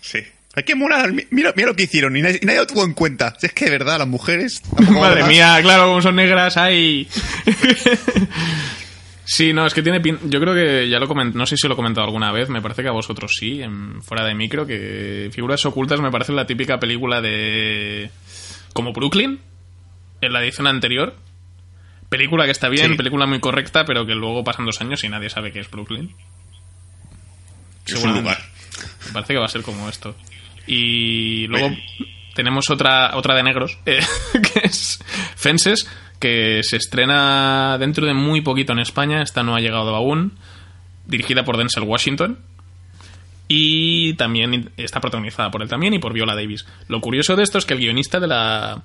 Sí. 0.00 0.18
Hay 0.54 0.64
que 0.64 0.74
molar. 0.74 1.12
mi- 1.12 1.26
Mira, 1.30 1.52
mira 1.56 1.68
lo 1.68 1.76
que 1.76 1.84
hicieron 1.84 2.16
y 2.16 2.22
nadie, 2.22 2.40
y 2.42 2.46
nadie 2.46 2.58
lo 2.58 2.66
tuvo 2.66 2.84
en 2.84 2.92
cuenta. 2.92 3.34
Si 3.38 3.46
es 3.46 3.52
que 3.52 3.66
de 3.66 3.70
verdad, 3.70 3.98
las 3.98 4.08
mujeres. 4.08 4.62
Madre 4.90 5.24
mía, 5.24 5.58
claro, 5.62 5.86
como 5.88 6.02
son 6.02 6.16
negras, 6.16 6.56
ay. 6.56 7.08
Sí, 9.24 9.52
no, 9.52 9.64
es 9.64 9.74
que 9.74 9.82
tiene 9.82 10.00
pin... 10.00 10.18
Yo 10.24 10.40
creo 10.40 10.54
que 10.54 10.88
ya 10.88 10.98
lo 10.98 11.06
comenté, 11.06 11.38
no 11.38 11.46
sé 11.46 11.56
si 11.56 11.68
lo 11.68 11.74
he 11.74 11.76
comentado 11.76 12.04
alguna 12.04 12.32
vez, 12.32 12.48
me 12.48 12.60
parece 12.60 12.82
que 12.82 12.88
a 12.88 12.92
vosotros 12.92 13.30
sí, 13.38 13.62
en... 13.62 14.02
fuera 14.02 14.24
de 14.24 14.34
micro, 14.34 14.66
que 14.66 15.30
Figuras 15.32 15.64
Ocultas 15.66 16.00
me 16.00 16.10
parece 16.10 16.32
la 16.32 16.46
típica 16.48 16.80
película 16.80 17.20
de... 17.20 18.10
como 18.72 18.92
Brooklyn, 18.92 19.38
en 20.20 20.32
la 20.32 20.42
edición 20.42 20.66
anterior. 20.66 21.14
Película 22.10 22.44
que 22.44 22.50
está 22.50 22.68
bien, 22.68 22.90
Sí. 22.90 22.96
película 22.96 23.24
muy 23.26 23.40
correcta, 23.40 23.84
pero 23.86 24.04
que 24.04 24.14
luego 24.14 24.44
pasan 24.44 24.66
dos 24.66 24.80
años 24.82 25.02
y 25.04 25.08
nadie 25.08 25.30
sabe 25.30 25.52
qué 25.52 25.60
es 25.60 25.70
Brooklyn. 25.70 26.14
Es 27.86 28.02
un 28.04 28.12
lugar. 28.14 28.38
Me 29.06 29.12
parece 29.12 29.32
que 29.32 29.38
va 29.38 29.46
a 29.46 29.48
ser 29.48 29.62
como 29.62 29.88
esto. 29.88 30.14
Y 30.66 31.46
luego 31.48 31.74
tenemos 32.34 32.68
otra, 32.70 33.16
otra 33.16 33.34
de 33.34 33.42
negros, 33.42 33.78
eh, 33.86 34.00
que 34.32 34.60
es 34.66 35.02
Fences, 35.36 35.88
que 36.18 36.60
se 36.62 36.76
estrena 36.76 37.78
dentro 37.78 38.06
de 38.06 38.14
muy 38.14 38.40
poquito 38.42 38.72
en 38.72 38.80
España. 38.80 39.22
Esta 39.22 39.42
no 39.42 39.54
ha 39.56 39.60
llegado 39.60 39.94
aún. 39.96 40.38
Dirigida 41.06 41.44
por 41.44 41.56
Denzel 41.56 41.84
Washington. 41.84 42.38
Y 43.48 44.14
también 44.14 44.70
está 44.76 45.00
protagonizada 45.00 45.50
por 45.50 45.62
él 45.62 45.68
también 45.68 45.94
y 45.94 45.98
por 45.98 46.12
Viola 46.12 46.36
Davis. 46.36 46.66
Lo 46.86 47.00
curioso 47.00 47.34
de 47.34 47.42
esto 47.42 47.58
es 47.58 47.64
que 47.66 47.74
el 47.74 47.80
guionista 47.80 48.20
de 48.20 48.28
la. 48.28 48.82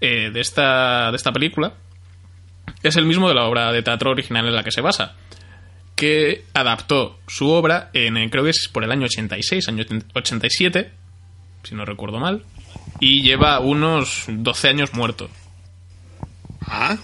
eh, 0.00 0.30
de, 0.32 0.40
esta, 0.40 1.10
de 1.10 1.16
esta 1.16 1.32
película 1.32 1.74
es 2.82 2.96
el 2.96 3.06
mismo 3.06 3.28
de 3.28 3.34
la 3.34 3.44
obra 3.44 3.72
de 3.72 3.82
teatro 3.82 4.10
original 4.10 4.46
en 4.46 4.54
la 4.54 4.62
que 4.62 4.72
se 4.72 4.80
basa 4.80 5.16
que 6.00 6.46
adaptó 6.54 7.18
su 7.26 7.50
obra 7.50 7.90
en, 7.92 8.16
eh, 8.16 8.30
creo 8.30 8.42
que 8.42 8.50
es 8.50 8.68
por 8.72 8.84
el 8.84 8.90
año 8.90 9.04
86, 9.04 9.68
año 9.68 9.84
87, 10.14 10.90
si 11.62 11.74
no 11.74 11.84
recuerdo 11.84 12.18
mal, 12.18 12.42
y 13.00 13.20
lleva 13.20 13.60
unos 13.60 14.24
12 14.26 14.68
años 14.68 14.94
muerto. 14.94 15.28
Ah, 16.62 16.96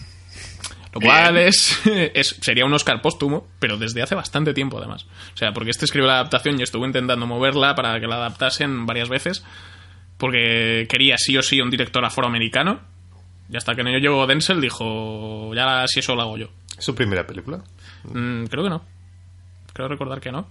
Lo 0.94 1.00
cual 1.02 1.36
es, 1.36 1.78
es 1.84 2.38
sería 2.40 2.64
un 2.64 2.72
Oscar 2.72 3.02
póstumo, 3.02 3.46
pero 3.58 3.76
desde 3.76 4.00
hace 4.00 4.14
bastante 4.14 4.54
tiempo 4.54 4.78
además. 4.78 5.04
O 5.34 5.36
sea, 5.36 5.52
porque 5.52 5.72
este 5.72 5.84
escribió 5.84 6.08
la 6.08 6.14
adaptación 6.14 6.58
y 6.58 6.62
estuvo 6.62 6.86
intentando 6.86 7.26
moverla 7.26 7.74
para 7.74 8.00
que 8.00 8.06
la 8.06 8.16
adaptasen 8.16 8.86
varias 8.86 9.10
veces, 9.10 9.44
porque 10.16 10.86
quería 10.88 11.16
sí 11.18 11.36
o 11.36 11.42
sí 11.42 11.60
un 11.60 11.68
director 11.68 12.02
afroamericano. 12.02 12.80
Y 13.50 13.56
hasta 13.56 13.74
que 13.74 13.82
no 13.84 13.90
llegó 13.90 14.26
Denzel 14.26 14.60
dijo, 14.60 15.54
ya 15.54 15.84
si 15.86 16.00
eso 16.00 16.14
lo 16.14 16.22
hago 16.22 16.36
yo. 16.36 16.48
¿Es 16.76 16.84
su 16.84 16.94
primera 16.94 17.26
película? 17.26 17.60
Mm, 18.04 18.44
creo 18.46 18.64
que 18.64 18.70
no. 18.70 18.82
Creo 19.72 19.88
recordar 19.88 20.20
que 20.20 20.32
no. 20.32 20.48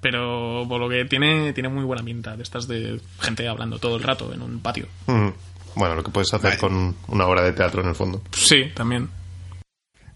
Pero 0.00 0.64
por 0.68 0.80
lo 0.80 0.88
que 0.88 1.04
tiene, 1.06 1.52
tiene 1.52 1.68
muy 1.68 1.84
buena 1.84 2.02
pinta 2.02 2.36
de 2.36 2.42
estas 2.42 2.68
de 2.68 3.00
gente 3.20 3.48
hablando 3.48 3.78
todo 3.78 3.96
el 3.96 4.02
rato 4.02 4.32
en 4.32 4.42
un 4.42 4.60
patio. 4.60 4.86
Mm. 5.06 5.28
Bueno, 5.76 5.94
lo 5.94 6.04
que 6.04 6.10
puedes 6.10 6.32
hacer 6.32 6.50
Vale. 6.50 6.60
con 6.60 6.96
una 7.08 7.26
obra 7.26 7.42
de 7.42 7.52
teatro 7.52 7.82
en 7.82 7.88
el 7.88 7.94
fondo. 7.94 8.22
Sí, 8.32 8.66
también. 8.74 9.08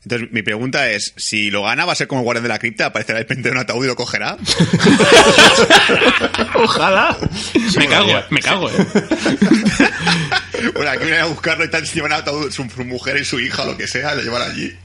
entonces 0.05 0.29
mi 0.31 0.43
pregunta 0.43 0.89
es: 0.91 1.13
si 1.17 1.51
lo 1.51 1.65
gana, 1.65 1.85
¿va 1.85 1.93
a 1.93 1.97
ser 1.97 2.07
como 2.07 2.21
el 2.21 2.25
guardián 2.25 2.45
de 2.45 2.49
la 2.51 2.59
cripta? 2.61 2.87
¿Aparecerá 2.87 3.19
de 3.19 3.25
repente 3.25 3.49
en 3.49 3.57
un 3.57 3.61
ataúd 3.63 3.85
y 3.85 3.89
lo 3.89 3.97
cogerá? 3.97 4.37
Ojalá. 6.55 7.17
me 7.77 7.87
cago, 7.89 8.13
me 8.31 8.41
cago, 8.41 8.71
eh. 8.71 8.75
Bueno, 10.75 10.91
aquí 10.91 11.05
vienen 11.05 11.21
a 11.21 11.27
buscarlo 11.27 11.65
y 11.65 11.71
tal, 11.71 11.87
se 11.87 11.95
llevan 11.95 12.13
a 12.13 12.17
ataúd 12.17 12.51
su, 12.51 12.69
su 12.69 12.85
mujer 12.85 13.17
y 13.17 13.25
su 13.25 13.39
hija, 13.41 13.65
lo 13.65 13.77
que 13.77 13.87
sea, 13.87 14.15
lo 14.15 14.23
llevan 14.23 14.43
allí. 14.43 14.77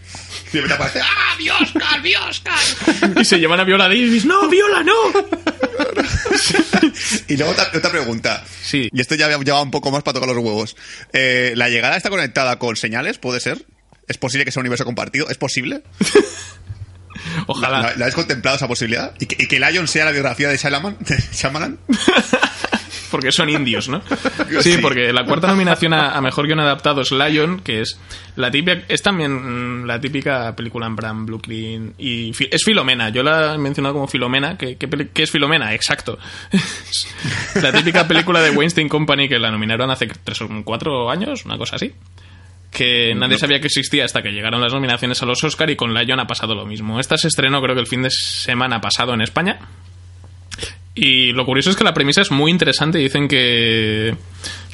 Y 0.51 0.57
repente 0.57 0.73
aparece: 0.75 1.01
¡Ah, 1.01 1.35
mi 1.37 1.49
Oscar, 1.49 2.01
mi 2.01 2.15
Oscar! 2.15 2.59
Y 3.19 3.25
se 3.25 3.39
llevan 3.39 3.59
a 3.59 3.63
Viola 3.63 3.85
Davis. 3.85 4.25
¡No, 4.25 4.47
Viola, 4.49 4.83
no! 4.83 4.93
Y 7.27 7.37
luego 7.37 7.51
otra, 7.53 7.69
otra 7.73 7.91
pregunta. 7.91 8.43
Sí. 8.61 8.89
Y 8.91 9.01
esto 9.01 9.15
ya 9.15 9.27
lleva 9.37 9.61
un 9.61 9.71
poco 9.71 9.89
más 9.91 10.03
para 10.03 10.13
tocar 10.15 10.29
los 10.29 10.43
huevos. 10.43 10.75
Eh, 11.11 11.53
¿La 11.55 11.69
llegada 11.69 11.97
está 11.97 12.09
conectada 12.09 12.59
con 12.59 12.75
señales? 12.75 13.17
¿Puede 13.17 13.39
ser? 13.39 13.65
¿Es 14.07 14.17
posible 14.17 14.45
que 14.45 14.51
sea 14.51 14.59
un 14.59 14.65
universo 14.65 14.85
compartido? 14.85 15.29
¿Es 15.29 15.37
posible? 15.37 15.81
Ojalá. 17.47 17.77
¿La, 17.81 17.87
la 17.95 18.05
habéis 18.05 18.15
contemplado 18.15 18.57
esa 18.57 18.67
posibilidad? 18.67 19.13
¿Y 19.19 19.25
que, 19.25 19.43
y 19.43 19.47
que 19.47 19.59
Lion 19.59 19.87
sea 19.87 20.05
la 20.05 20.11
biografía 20.11 20.49
de 20.49 20.57
Shyamalan? 20.57 20.97
de 20.99 21.17
Shyamalan? 21.33 21.79
Porque 23.13 23.31
son 23.31 23.47
indios, 23.47 23.89
¿no? 23.89 24.01
Sí, 24.61 24.79
porque 24.81 25.13
la 25.13 25.23
cuarta 25.23 25.45
nominación 25.45 25.93
a, 25.93 26.17
a 26.17 26.21
mejor 26.21 26.47
guion 26.47 26.59
adaptado 26.59 27.01
es 27.01 27.11
Lion, 27.11 27.59
que 27.59 27.81
es 27.81 27.99
la 28.35 28.49
típica, 28.49 28.81
es 28.87 29.03
también 29.03 29.83
mm, 29.83 29.85
la 29.85 30.01
típica 30.01 30.55
película 30.55 30.87
en 30.87 30.95
plan 30.95 31.23
Brooklyn 31.23 31.93
y 31.99 32.31
es 32.49 32.63
Filomena. 32.63 33.09
Yo 33.09 33.21
la 33.21 33.53
he 33.53 33.57
mencionado 33.59 33.93
como 33.93 34.07
Filomena. 34.07 34.57
¿Qué, 34.57 34.77
qué, 34.77 35.23
es 35.23 35.29
Filomena? 35.29 35.75
Exacto. 35.75 36.17
La 37.61 37.71
típica 37.71 38.07
película 38.07 38.41
de 38.41 38.49
Weinstein 38.49 38.89
Company 38.89 39.29
que 39.29 39.37
la 39.37 39.51
nominaron 39.51 39.91
hace 39.91 40.07
tres 40.07 40.41
o 40.41 40.49
cuatro 40.63 41.11
años, 41.11 41.45
una 41.45 41.59
cosa 41.59 41.75
así. 41.75 41.93
que 42.71 43.13
nadie 43.15 43.37
sabía 43.37 43.59
que 43.59 43.67
existía 43.67 44.05
hasta 44.05 44.23
que 44.23 44.31
llegaron 44.31 44.59
las 44.59 44.73
nominaciones 44.73 45.21
a 45.21 45.27
los 45.27 45.43
Oscar 45.43 45.69
y 45.69 45.75
con 45.75 45.93
Lion 45.93 46.19
ha 46.19 46.25
pasado 46.25 46.55
lo 46.55 46.65
mismo. 46.65 46.99
Esta 46.99 47.15
se 47.17 47.27
estrenó 47.27 47.61
creo 47.61 47.75
que 47.75 47.81
el 47.81 47.87
fin 47.87 48.01
de 48.01 48.09
semana 48.09 48.81
pasado 48.81 49.13
en 49.13 49.21
España. 49.21 49.59
Y 50.95 51.31
lo 51.31 51.45
curioso 51.45 51.71
es 51.71 51.75
que 51.75 51.83
la 51.83 51.93
premisa 51.93 52.21
es 52.21 52.31
muy 52.31 52.51
interesante. 52.51 52.99
Dicen 52.99 53.27
que, 53.27 54.15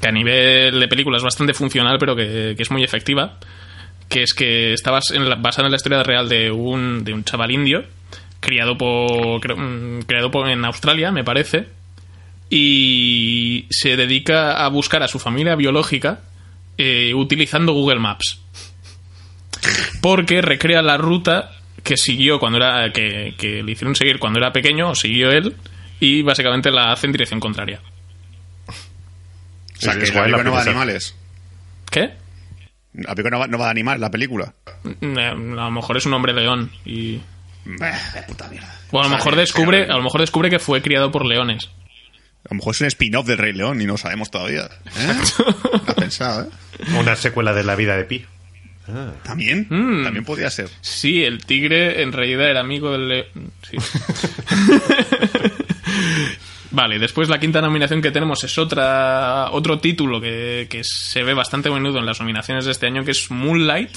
que 0.02 0.08
a 0.08 0.12
nivel 0.12 0.80
de 0.80 0.88
película 0.88 1.18
es 1.18 1.24
bastante 1.24 1.54
funcional, 1.54 1.98
pero 1.98 2.16
que, 2.16 2.56
que 2.58 2.64
es 2.64 2.72
muy 2.72 2.84
efectiva. 2.84 3.38
Que 4.10 4.24
es 4.24 4.34
que 4.34 4.74
está 4.74 4.92
basada 4.92 5.66
en 5.68 5.72
la 5.72 5.76
historia 5.76 6.04
real 6.04 6.28
de 6.28 6.52
un, 6.52 7.04
de 7.04 7.14
un 7.14 7.24
chaval 7.24 7.52
indio, 7.52 7.86
criado 8.40 8.78
por, 8.78 9.58
mm, 9.58 10.02
criado 10.04 10.32
por, 10.32 10.50
en 10.50 10.66
Australia, 10.66 11.12
me 11.12 11.24
parece, 11.24 11.68
y 12.50 13.68
se 13.70 13.96
dedica 13.96 14.66
a 14.66 14.68
buscar 14.70 15.04
a 15.04 15.08
su 15.08 15.20
familia 15.20 15.56
biológica 15.56 16.22
eh, 16.78 17.14
utilizando 17.14 17.74
Google 17.74 18.00
Maps. 18.00 18.42
Porque 20.02 20.42
recrea 20.42 20.82
la 20.82 20.98
ruta 20.98 21.52
que 21.84 21.96
siguió 21.96 22.40
cuando 22.40 22.58
era. 22.58 22.92
que, 22.92 23.36
que 23.38 23.62
le 23.62 23.72
hicieron 23.72 23.96
seguir 23.96 24.18
cuando 24.18 24.40
era 24.40 24.52
pequeño, 24.52 24.90
o 24.90 24.96
siguió 24.96 25.32
él, 25.32 25.56
y 26.00 26.22
básicamente 26.22 26.72
la 26.72 26.92
hace 26.92 27.06
en 27.08 27.12
dirección 27.12 27.40
contraria. 27.40 27.82
O 28.68 29.82
sea, 29.82 29.94
Es 29.94 30.12
que 30.12 30.18
guay 30.18 30.30
la 30.32 30.44
no 30.44 30.52
va 30.52 30.64
de 30.64 30.70
animales. 30.70 31.16
¿Qué? 31.90 32.12
La 32.94 33.16
película 33.16 33.30
no 33.32 33.40
va, 33.40 33.48
no 33.48 33.58
va 33.58 33.66
de 33.66 33.72
animales, 33.72 34.02
la 34.02 34.12
película. 34.12 34.54
Mm, 34.84 35.18
eh, 35.20 35.26
A 35.28 35.34
lo 35.34 35.72
mejor 35.72 35.98
es 35.98 36.06
un 36.06 36.14
hombre 36.14 36.34
león 36.34 36.72
y. 36.86 37.20
Bah, 37.66 37.92
de 38.14 38.24
puta 38.24 38.48
mierda. 38.50 38.74
O 38.92 39.00
a 39.00 39.02
lo 39.04 39.08
O 39.08 39.10
sea, 39.10 39.18
mejor 39.18 39.36
descubre, 39.36 39.86
que- 39.86 39.92
a 39.92 39.96
lo 39.96 40.04
mejor 40.04 40.22
descubre 40.22 40.50
que 40.50 40.60
fue 40.60 40.82
criado 40.82 41.12
por 41.12 41.26
leones. 41.26 41.70
A 42.46 42.50
lo 42.54 42.56
mejor 42.58 42.74
es 42.74 42.82
un 42.82 42.88
spin-off 42.88 43.28
del 43.28 43.38
Rey 43.38 43.54
León 43.54 43.82
y 43.82 43.86
no 43.86 43.94
lo 43.94 43.98
sabemos 43.98 44.32
todavía. 44.32 44.64
¿Eh? 44.98 45.16
Has 45.88 45.94
pensado, 45.96 46.44
¿eh? 46.44 46.50
Una 46.98 47.16
secuela 47.16 47.54
de 47.54 47.64
la 47.64 47.76
vida 47.76 47.96
de 47.98 48.06
Pi. 48.06 48.26
¿También? 49.24 49.68
Mm. 49.70 50.04
También 50.04 50.26
podría 50.26 50.50
ser. 50.50 50.68
Sí, 50.82 51.24
el 51.24 51.46
tigre 51.46 52.02
en 52.02 52.12
realidad 52.12 52.50
era 52.50 52.62
amigo 52.62 52.92
del 52.92 53.08
león. 53.08 53.52
Sí. 53.70 53.78
Vale, 56.72 57.00
después 57.00 57.30
la 57.30 57.40
quinta 57.40 57.62
nominación 57.62 58.02
que 58.02 58.12
tenemos 58.12 58.44
es 58.44 58.58
otra 58.60 59.50
otro 59.52 59.80
título 59.80 60.22
que, 60.22 60.68
que 60.70 60.84
se 60.84 61.24
ve 61.24 61.34
bastante 61.34 61.70
a 61.70 61.72
menudo 61.72 61.98
en 62.00 62.06
las 62.06 62.20
nominaciones 62.20 62.66
de 62.66 62.72
este 62.72 62.86
año, 62.86 63.04
que 63.04 63.12
es 63.12 63.32
Moonlight. 63.32 63.90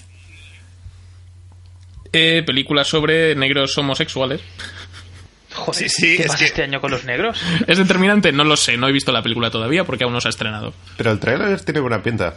Eh, 2.12 2.42
película 2.46 2.84
sobre 2.84 3.34
negros 3.34 3.76
homosexuales. 3.78 4.40
Joder, 5.54 5.74
Sí, 5.74 5.88
sí, 5.90 6.16
¿qué 6.16 6.22
es 6.22 6.28
pasa 6.28 6.38
que- 6.38 6.44
este 6.46 6.62
año 6.62 6.80
con 6.80 6.90
los 6.90 7.04
negros? 7.04 7.38
¿Es 7.66 7.76
determinante? 7.78 8.32
No 8.32 8.44
lo 8.44 8.56
sé, 8.56 8.76
no 8.78 8.88
he 8.88 8.92
visto 8.92 9.12
la 9.12 9.22
película 9.22 9.50
todavía 9.50 9.84
porque 9.84 10.04
aún 10.04 10.12
no 10.14 10.20
se 10.20 10.28
ha 10.28 10.30
estrenado. 10.30 10.72
Pero 10.96 11.10
el 11.12 11.18
trailer 11.20 11.60
tiene 11.60 11.80
buena 11.80 12.02
pinta. 12.02 12.34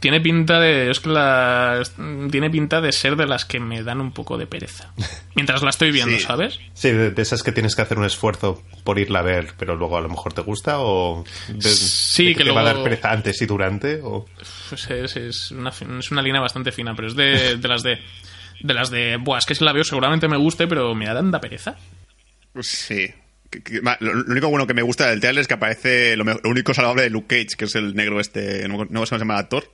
Tiene 0.00 0.20
pinta 0.20 0.60
de. 0.60 0.90
Es 0.90 1.00
que 1.00 1.08
la. 1.08 1.82
Tiene 2.30 2.50
pinta 2.50 2.80
de 2.80 2.92
ser 2.92 3.16
de 3.16 3.26
las 3.26 3.44
que 3.44 3.58
me 3.58 3.82
dan 3.82 4.00
un 4.00 4.12
poco 4.12 4.38
de 4.38 4.46
pereza. 4.46 4.92
Mientras 5.34 5.62
la 5.62 5.70
estoy 5.70 5.90
viendo, 5.90 6.16
Sí. 6.16 6.22
¿sabes? 6.24 6.60
Sí, 6.74 6.90
de, 6.90 7.10
de 7.10 7.22
esas 7.22 7.42
que 7.42 7.50
tienes 7.52 7.74
que 7.74 7.82
hacer 7.82 7.98
un 7.98 8.04
esfuerzo 8.04 8.62
por 8.84 8.98
irla 8.98 9.18
a 9.18 9.22
ver, 9.22 9.54
pero 9.58 9.74
luego 9.74 9.96
a 9.98 10.00
lo 10.00 10.08
mejor 10.08 10.32
te 10.32 10.42
gusta 10.42 10.76
o 10.78 11.24
de- 11.48 11.62
Sí, 11.68 12.26
de 12.26 12.34
que 12.36 12.44
te 12.44 12.50
va 12.52 12.60
a 12.60 12.64
dar 12.64 12.82
pereza 12.84 13.10
antes 13.10 13.42
y 13.42 13.46
durante 13.46 14.00
o 14.02 14.24
Pues 14.68 14.88
es, 14.90 15.16
es 15.16 15.50
una, 15.50 15.70
es 15.70 16.10
una 16.12 16.22
línea 16.22 16.40
bastante 16.40 16.70
fina, 16.70 16.94
pero 16.94 17.08
es 17.08 17.16
de, 17.16 17.56
de 17.56 17.68
las 17.68 17.82
de. 17.82 17.98
De 18.60 18.74
las 18.74 18.90
de. 18.90 19.16
Buah, 19.16 19.38
es 19.38 19.46
que 19.46 19.54
si 19.54 19.64
la 19.64 19.72
veo 19.72 19.84
seguramente 19.84 20.28
me 20.28 20.36
guste, 20.36 20.66
pero 20.68 20.94
me 20.94 21.06
da 21.06 21.14
tanta 21.14 21.40
pereza. 21.40 21.76
Sí. 22.60 23.08
Que- 23.50 23.62
que- 23.62 23.80
ma- 23.80 23.96
Lo, 24.00 24.12
único 24.30 24.48
bueno 24.48 24.66
que 24.66 24.74
me 24.74 24.82
gusta 24.82 25.08
del 25.08 25.20
trailer 25.20 25.40
es 25.40 25.48
que 25.48 25.54
aparece 25.54 26.16
lo, 26.16 26.24
único 26.44 26.74
salvable 26.74 27.02
de 27.04 27.10
Luke 27.10 27.28
Cage, 27.44 27.56
que 27.56 27.64
es 27.64 27.74
el 27.76 27.94
negro 27.94 28.20
este, 28.20 28.68
no, 28.68 28.76
no 28.76 28.84
sé 28.84 28.88
cómo 28.90 29.04
se 29.06 29.18
llama 29.18 29.34
el 29.34 29.40
actor, 29.40 29.72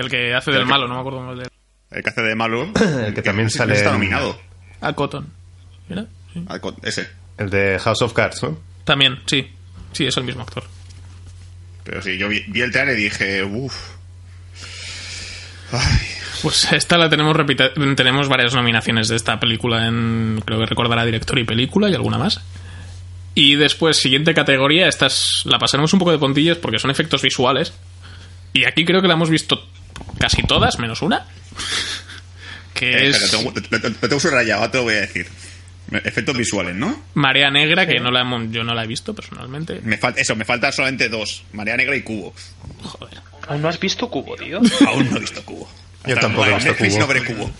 El 0.00 0.08
que 0.10 0.34
hace 0.34 0.50
del 0.52 0.66
malo, 0.66 0.86
no 0.88 0.94
me 0.94 1.00
acuerdo 1.00 1.18
cómo 1.20 1.32
es 1.32 1.38
de. 1.40 1.48
el 1.96 2.02
que 2.02 2.10
hace 2.10 2.22
de 2.22 2.34
malo. 2.34 2.70
El 3.06 3.14
que 3.14 3.22
también 3.22 3.50
sí, 3.50 3.58
sale 3.58 3.74
Está 3.74 3.92
nominado. 3.92 4.38
A 4.80 4.92
Cotton. 4.92 5.26
¿Mira? 5.88 6.06
Sí. 6.32 6.44
Ah, 6.48 6.58
con- 6.60 6.76
Ese. 6.82 7.08
el 7.38 7.50
de 7.50 7.78
House 7.78 8.02
of 8.02 8.12
Cards, 8.12 8.42
¿no? 8.42 8.58
También, 8.84 9.18
sí. 9.26 9.50
Sí, 9.92 10.06
es 10.06 10.16
el 10.16 10.24
mismo 10.24 10.42
actor. 10.42 10.62
Pero 11.84 12.02
sí, 12.02 12.16
yo 12.18 12.28
vi, 12.28 12.44
vi 12.48 12.60
el 12.60 12.70
trailer 12.70 12.98
y 12.98 13.02
dije, 13.04 13.42
uff. 13.42 13.74
Pues 16.42 16.72
esta 16.72 16.96
la 16.96 17.10
tenemos 17.10 17.36
repita- 17.36 17.72
tenemos 17.96 18.28
varias 18.28 18.54
nominaciones 18.54 19.08
de 19.08 19.16
esta 19.16 19.40
película 19.40 19.86
en 19.88 20.40
creo 20.44 20.60
que 20.60 20.66
recordará 20.66 21.04
director 21.04 21.38
y 21.38 21.44
película 21.44 21.88
y 21.90 21.94
alguna 21.94 22.18
más. 22.18 22.40
Y 23.34 23.56
después 23.56 23.96
siguiente 23.96 24.34
categoría, 24.34 24.88
estas 24.88 25.42
la 25.44 25.58
pasaremos 25.58 25.92
un 25.92 25.98
poco 25.98 26.12
de 26.12 26.18
puntillas 26.18 26.58
porque 26.58 26.78
son 26.78 26.90
efectos 26.90 27.22
visuales. 27.22 27.72
Y 28.52 28.64
aquí 28.66 28.84
creo 28.84 29.02
que 29.02 29.08
la 29.08 29.14
hemos 29.14 29.30
visto 29.30 29.66
casi 30.18 30.42
todas 30.42 30.78
menos 30.78 31.02
una. 31.02 31.26
Que 32.74 32.90
Eh, 32.90 33.08
es 33.08 33.16
espera, 33.22 33.42
lo 33.42 33.52
tengo- 33.90 34.08
lo- 34.08 34.20
subrayado, 34.20 34.70
te 34.70 34.78
lo 34.78 34.84
voy 34.84 34.94
a 34.94 35.00
decir. 35.00 35.28
Efectos 36.04 36.36
visuales, 36.36 36.74
¿no? 36.76 37.02
Marea 37.14 37.50
Negra, 37.50 37.86
que 37.86 37.98
no 37.98 38.10
la 38.10 38.20
hemos- 38.20 38.50
yo 38.50 38.62
no 38.62 38.74
la 38.74 38.84
he 38.84 38.86
visto 38.86 39.14
personalmente. 39.14 39.80
Me 39.82 39.96
falta, 39.96 40.20
eso, 40.20 40.36
me 40.36 40.44
faltan 40.44 40.72
solamente 40.72 41.08
dos. 41.08 41.44
Marea 41.52 41.76
Negra 41.76 41.96
y 41.96 42.02
Cubo. 42.02 42.34
Joder. 42.82 43.20
¿Aún 43.48 43.62
no 43.62 43.68
has 43.68 43.80
visto 43.80 44.08
Cubo, 44.10 44.36
tío? 44.36 44.60
Aún 44.86 45.10
no 45.10 45.16
he 45.16 45.20
visto 45.20 45.42
Cubo. 45.44 45.66
Yo 46.04 46.14
Hasta 46.14 46.20
tampoco 46.20 46.46
he 46.46 46.54
visto 46.54 46.68
Netflix 46.70 46.92
Cubo. 46.94 47.00
no 47.00 47.06
veré 47.06 47.24
Cubo. 47.24 47.50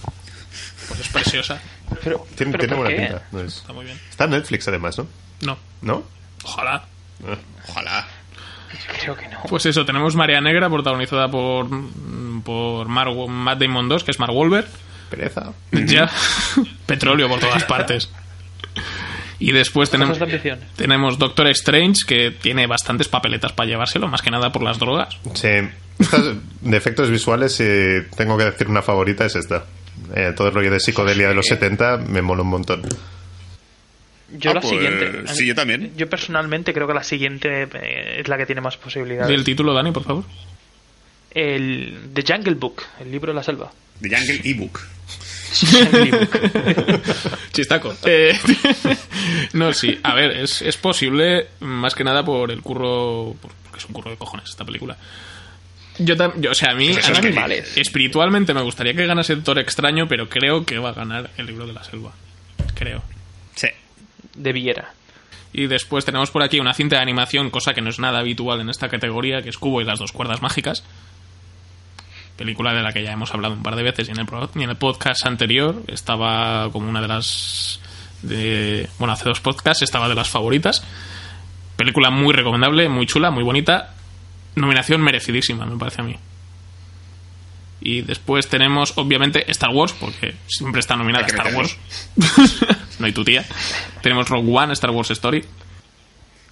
Pues 0.88 1.01
es 1.01 1.09
preciosa. 1.09 1.61
Pero, 2.05 2.27
Tiene, 2.37 2.53
pero 2.53 2.59
tiene 2.64 2.77
¿por 2.77 2.77
buena 2.85 2.90
qué? 2.90 3.03
pinta. 3.09 3.22
no 3.33 3.40
es- 3.40 3.57
Está 3.57 3.72
muy 3.72 3.85
bien. 3.87 4.01
Está 4.11 4.24
en 4.24 4.31
Netflix 4.31 4.68
además, 4.68 4.98
¿no? 4.98 5.09
No. 5.40 5.59
¿No? 5.81 6.05
Ojalá. 6.44 6.85
Ojalá. 7.68 8.07
Creo 9.00 9.16
que 9.16 9.28
no. 9.28 9.40
Pues 9.48 9.66
eso, 9.66 9.85
tenemos 9.85 10.14
Marea 10.14 10.40
Negra 10.40 10.68
protagonizada 10.68 11.28
por, 11.31 11.68
por 12.44 12.88
Matt 12.88 13.59
Damon 13.59 13.88
2, 13.88 14.04
que 14.04 14.11
es 14.11 14.18
Mark 14.18 14.35
Wahlberg. 14.35 14.68
Pereza. 15.11 15.52
Ya. 15.72 16.11
Petróleo 16.87 17.28
por 17.28 17.40
todas 17.40 17.64
partes. 17.64 18.11
Y 19.40 19.52
después 19.52 19.88
tenemos, 19.88 20.18
tenemos 20.76 21.18
Doctor 21.18 21.46
Strange, 21.48 22.00
que 22.07 22.31
tiene 22.33 22.66
bastantes 22.66 23.09
papeletas 23.09 23.52
para 23.52 23.68
llevárselo, 23.68 24.09
más 24.09 24.20
que 24.20 24.31
nada 24.31 24.50
por 24.50 24.62
las 24.62 24.78
drogas. 24.78 25.16
Sí. 25.35 25.48
Estas, 25.98 26.24
de 26.61 26.76
efectos 26.76 27.11
visuales, 27.11 27.54
si 27.54 27.64
tengo 28.16 28.37
que 28.37 28.44
decir 28.44 28.68
una 28.68 28.83
favorita, 28.83 29.24
es 29.24 29.37
esta. 29.37 29.64
Eh, 30.14 30.33
todo 30.37 30.48
el 30.48 30.54
rollo 30.54 30.70
de 30.70 30.81
psicodelia 30.81 31.28
de 31.28 31.35
los 31.35 31.46
70 31.46 31.98
me 31.98 32.22
mola 32.22 32.42
un 32.42 32.48
montón. 32.48 32.83
Yo 34.33 34.51
Ah, 34.51 34.55
la 34.55 34.61
pues, 34.61 34.73
siguiente. 34.75 35.35
sí, 35.35 35.47
yo 35.47 35.55
también. 35.55 35.93
Yo 35.97 36.09
personalmente 36.09 36.75
creo 36.75 36.87
que 36.87 36.95
la 36.95 37.03
siguiente 37.03 37.62
eh, 37.73 38.21
es 38.21 38.29
la 38.29 38.37
que 38.37 38.47
tiene 38.47 38.61
más 38.61 38.77
posibilidades. 38.77 39.31
El 39.35 39.45
título, 39.45 39.73
Dani, 39.73 39.91
por 39.93 40.05
favor. 40.05 40.25
El 41.31 42.11
The 42.12 42.25
Jungle 42.27 42.55
Book, 42.55 42.83
el 43.01 43.11
libro 43.11 43.33
de 43.33 43.37
la 43.37 43.43
selva. 43.43 43.73
The 44.01 44.09
Jungle 44.14 44.41
Ebook. 44.45 44.81
Chistaco. 47.53 47.95
Eh, 48.05 48.37
no, 49.55 49.73
sí. 49.73 49.99
A 50.03 50.14
ver, 50.14 50.31
es, 50.33 50.62
es 50.62 50.77
posible, 50.77 51.49
más 51.61 51.95
que 51.95 52.05
nada 52.05 52.25
por 52.25 52.51
el 52.51 52.61
curro. 52.62 53.35
por- 53.41 53.53
Porque 53.64 53.79
es 53.79 53.85
un 53.87 53.93
curro 53.93 54.11
de 54.11 54.17
cojones 54.17 54.49
esta 54.51 54.64
película. 54.64 54.97
Yo, 55.99 56.14
yo 56.38 56.51
o 56.53 56.55
sea, 56.55 56.73
a 56.73 56.75
mí. 56.75 56.91
Pues 56.93 57.09
a 57.09 57.21
mí. 57.21 57.31
Espiritualmente 57.77 58.55
me 58.55 58.62
gustaría 58.62 58.95
que 58.95 59.07
ganase 59.07 59.33
el 59.33 59.43
Thor 59.43 59.59
extraño, 59.59 60.07
pero 60.07 60.29
creo 60.29 60.64
que 60.64 60.79
va 60.79 60.91
a 60.91 60.95
ganar 60.95 61.31
el 61.37 61.47
libro 61.47 61.67
de 61.67 61.73
la 61.73 61.83
selva. 61.83 62.12
Creo. 62.75 63.03
Sí. 63.57 63.69
De 64.38 64.53
Viera. 64.53 64.94
Y 65.53 65.66
después 65.66 66.05
tenemos 66.05 66.31
por 66.31 66.42
aquí 66.42 66.61
una 66.61 66.74
cinta 66.74 66.96
de 66.96 67.03
animación, 67.03 67.51
cosa 67.51 67.72
que 67.74 67.81
no 67.81 67.90
es 67.90 67.98
nada 67.98 68.18
habitual 68.18 68.61
en 68.61 68.68
esta 68.68 68.88
categoría, 68.88 69.42
que 69.42 69.48
es 69.48 69.59
Cubo 69.59 69.81
y 69.81 69.85
las 69.85 69.98
dos 69.98 70.12
cuerdas 70.12 70.42
mágicas. 70.42 70.85
Película 72.37 72.72
de 72.74 72.83
la 72.83 72.92
que 72.92 73.03
ya 73.03 73.12
hemos 73.12 73.33
hablado 73.35 73.55
un 73.55 73.62
par 73.62 73.74
de 73.74 73.83
veces 73.83 74.09
y 74.09 74.12
en 74.12 74.20
el, 74.20 74.27
y 74.55 74.62
en 74.62 74.70
el 74.70 74.77
podcast 74.77 75.27
anterior 75.27 75.83
estaba 75.88 76.70
como 76.70 76.88
una 76.88 77.01
de 77.01 77.09
las... 77.09 77.81
De, 78.22 78.88
bueno, 78.98 79.12
hace 79.12 79.29
dos 79.29 79.40
podcasts 79.40 79.83
estaba 79.83 80.09
de 80.09 80.14
las 80.14 80.29
favoritas. 80.29 80.85
Película 81.77 82.11
muy 82.11 82.35
recomendable, 82.35 82.88
muy 82.88 83.07
chula, 83.07 83.31
muy 83.31 83.42
bonita. 83.42 83.94
Nominación 84.55 85.01
merecidísima, 85.01 85.64
me 85.66 85.79
parece 85.79 86.03
a 86.03 86.05
mí. 86.05 86.16
Y 87.81 88.03
después 88.03 88.48
tenemos, 88.48 88.92
obviamente, 88.96 89.48
Star 89.51 89.70
Wars, 89.70 89.94
porque 89.98 90.35
siempre 90.46 90.81
está 90.81 90.96
nominada 90.96 91.27
Star. 91.27 91.55
Wars. 91.55 91.77
no 92.99 93.07
hay 93.07 93.13
tu 93.13 93.25
tía. 93.25 93.45
Tenemos 94.03 94.29
Rogue 94.29 94.51
One, 94.53 94.73
Star 94.73 94.91
Wars 94.91 95.11
Story. 95.11 95.45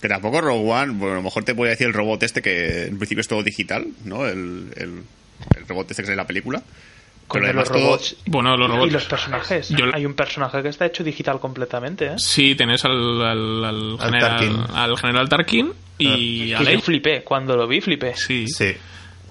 Que 0.00 0.08
tampoco 0.08 0.40
Rogue 0.40 0.70
One, 0.70 0.92
bueno, 0.92 1.12
a 1.14 1.16
lo 1.16 1.22
mejor 1.22 1.44
te 1.44 1.54
puede 1.54 1.70
decir 1.70 1.86
el 1.86 1.94
robot 1.94 2.22
este 2.22 2.42
que 2.42 2.84
en 2.86 2.98
principio 2.98 3.20
es 3.22 3.28
todo 3.28 3.42
digital, 3.42 3.86
¿no? 4.04 4.26
El, 4.26 4.72
el, 4.76 5.02
el 5.56 5.68
robot 5.68 5.90
este 5.90 6.02
que 6.02 6.06
es 6.06 6.10
de 6.10 6.16
la 6.16 6.26
película. 6.26 6.62
Con 7.26 7.40
Pero 7.40 7.54
los 7.54 7.68
todo- 7.68 7.78
robots 7.78 8.16
Bueno, 8.26 8.56
los 8.56 8.70
robots. 8.70 8.88
y 8.88 8.92
los 8.92 9.04
personajes. 9.06 9.68
Yo- 9.70 9.86
Hay 9.92 10.06
un 10.06 10.14
personaje 10.14 10.62
que 10.62 10.68
está 10.68 10.86
hecho 10.86 11.02
digital 11.02 11.40
completamente, 11.40 12.06
¿eh? 12.06 12.14
Sí, 12.18 12.54
tenés 12.54 12.84
al, 12.84 12.92
al, 13.22 13.64
al 13.64 13.96
Al 13.98 13.98
general, 13.98 14.20
Tarkin. 14.38 14.76
al 14.76 14.96
general 14.98 15.28
Tarkin 15.28 15.72
y 15.98 16.52
a 16.52 16.62
yo 16.62 16.80
flipé, 16.80 17.24
cuando 17.24 17.56
lo 17.56 17.66
vi 17.66 17.80
flipé. 17.80 18.14
Sí, 18.14 18.46
Sí. 18.46 18.72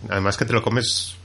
Además 0.10 0.36
que 0.36 0.43
te 0.45 0.51
lo 0.54 0.62
comes... 0.62 1.15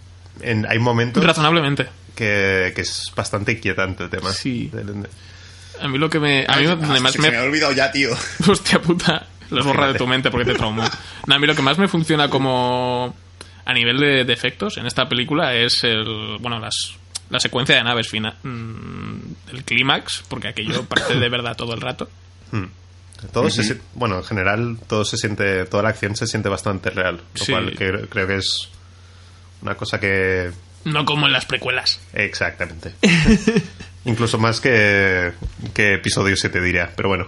En, 0.42 0.64
hay 0.70 0.78
momentos 0.78 1.24
razonablemente. 1.24 1.86
que, 2.14 2.72
que 2.74 2.82
es 2.82 3.10
bastante 3.16 3.52
inquietante 3.52 4.04
el 4.04 4.10
tema. 4.10 4.30
Sí. 4.32 4.70
A 5.80 5.88
mí 5.88 5.98
lo 5.98 6.08
que 6.10 6.20
me. 6.20 6.44
A 6.48 6.56
mí 6.58 6.66
Ah, 6.66 6.76
además 6.80 7.12
se, 7.12 7.20
me 7.20 7.30
me. 7.30 7.36
ha 7.36 7.42
olvidado 7.42 7.72
ya, 7.72 7.90
tío. 7.90 8.10
Hostia 8.48 8.80
puta. 8.80 9.26
Los 9.50 9.64
borra 9.66 9.88
de 9.92 9.98
tu 9.98 10.06
mente 10.06 10.30
porque 10.30 10.52
te 10.52 10.54
traumó. 10.58 10.84
No, 11.26 11.34
a 11.34 11.38
mí 11.38 11.46
lo 11.46 11.54
que 11.56 11.62
más 11.62 11.76
me 11.78 11.88
funciona 11.88 12.28
como 12.28 13.14
a 13.64 13.72
nivel 13.74 13.98
de, 13.98 14.24
de 14.24 14.32
efectos 14.32 14.76
en 14.78 14.86
esta 14.86 15.08
película 15.08 15.54
es 15.54 15.82
el 15.84 16.36
bueno 16.40 16.58
las 16.60 16.94
la 17.30 17.38
secuencia 17.40 17.76
de 17.76 17.84
naves 17.84 18.08
final 18.08 18.34
el 18.42 19.64
clímax 19.64 20.22
porque 20.28 20.48
aquello 20.48 20.84
parece 20.86 21.14
de 21.14 21.28
verdad 21.28 21.56
todo 21.56 21.74
el 21.74 21.80
rato 21.80 22.08
Todo 23.32 23.48
se 23.50 23.62
si- 23.62 23.74
bueno, 23.94 24.16
en 24.18 24.24
general 24.24 24.78
todo 24.88 25.04
se 25.04 25.16
siente, 25.16 25.66
toda 25.66 25.82
la 25.84 25.90
acción 25.90 26.16
se 26.16 26.26
siente 26.26 26.48
bastante 26.48 26.90
real, 26.90 27.20
lo 27.38 27.44
Sí. 27.44 27.52
cual 27.52 27.76
que- 27.76 28.08
creo 28.08 28.26
que 28.26 28.36
es 28.36 28.68
una 29.62 29.74
cosa 29.76 30.00
que 30.00 30.50
no 30.84 31.04
como 31.04 31.26
en 31.26 31.32
las 31.32 31.44
precuelas 31.44 32.00
exactamente. 32.14 32.94
Incluso 34.06 34.38
más 34.38 34.60
que, 34.60 35.32
que 35.74 35.94
episodio 35.94 36.36
7 36.36 36.60
diría, 36.60 36.90
pero 36.96 37.08
bueno. 37.10 37.26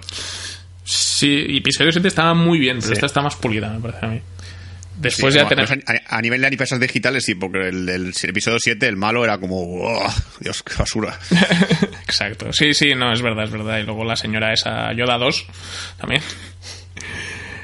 sí 0.85 1.45
y 1.49 1.59
episodio 1.59 1.93
7 1.93 2.09
estaba 2.09 2.35
muy 2.35 2.59
bien 2.59 2.77
pero 2.79 2.89
Sí. 2.89 2.93
esta 2.95 3.07
está 3.07 3.21
más 3.23 3.37
pulida 3.37 3.69
me 3.71 3.81
parece 3.81 4.07
a 4.07 4.09
mí 4.09 4.19
Sí, 4.95 4.99
después 5.09 5.35
ya 5.35 5.49
tenemos 5.49 5.71
a, 5.73 6.17
a 6.17 6.21
nivel 6.23 6.41
de 6.43 6.47
animaciones 6.47 6.81
digitales, 6.87 7.25
sí, 7.25 7.35
porque 7.35 7.69
el 7.69 8.13
episodio 8.23 8.59
7, 8.61 8.87
el 8.87 8.97
malo 8.97 9.25
era 9.25 9.39
como. 9.39 9.57
"Oh, 9.85 10.15
Dios, 10.39 10.63
qué 10.63 10.75
basura. 10.79 11.19
Exacto, 12.05 12.53
sí, 12.53 12.73
sí, 12.75 12.95
no, 12.95 13.13
es 13.13 13.21
verdad, 13.23 13.45
es 13.45 13.51
verdad. 13.51 13.79
Y 13.79 13.83
luego 13.85 14.05
la 14.05 14.15
señora 14.17 14.53
esa 14.53 14.93
Yoda 14.93 15.19
2 15.19 15.47
también. 15.99 16.23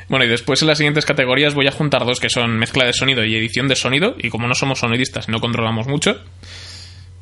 Bueno, 0.09 0.25
y 0.25 0.29
después 0.29 0.63
en 0.63 0.69
las 0.69 0.79
siguientes 0.79 1.05
categorías 1.05 1.55
voy 1.55 1.67
a 1.69 1.71
juntar 1.71 2.05
dos 2.07 2.19
que 2.19 2.31
son 2.31 2.59
mezcla 2.59 2.87
de 2.87 2.93
sonido 2.95 3.23
y 3.25 3.37
edición 3.37 3.69
de 3.69 3.77
sonido. 3.77 4.17
Y 4.19 4.31
como 4.31 4.49
no 4.49 4.55
somos 4.55 4.79
sonidistas 4.81 5.29
y 5.29 5.31
no 5.31 5.39
controlamos 5.39 5.87
mucho, 5.87 6.19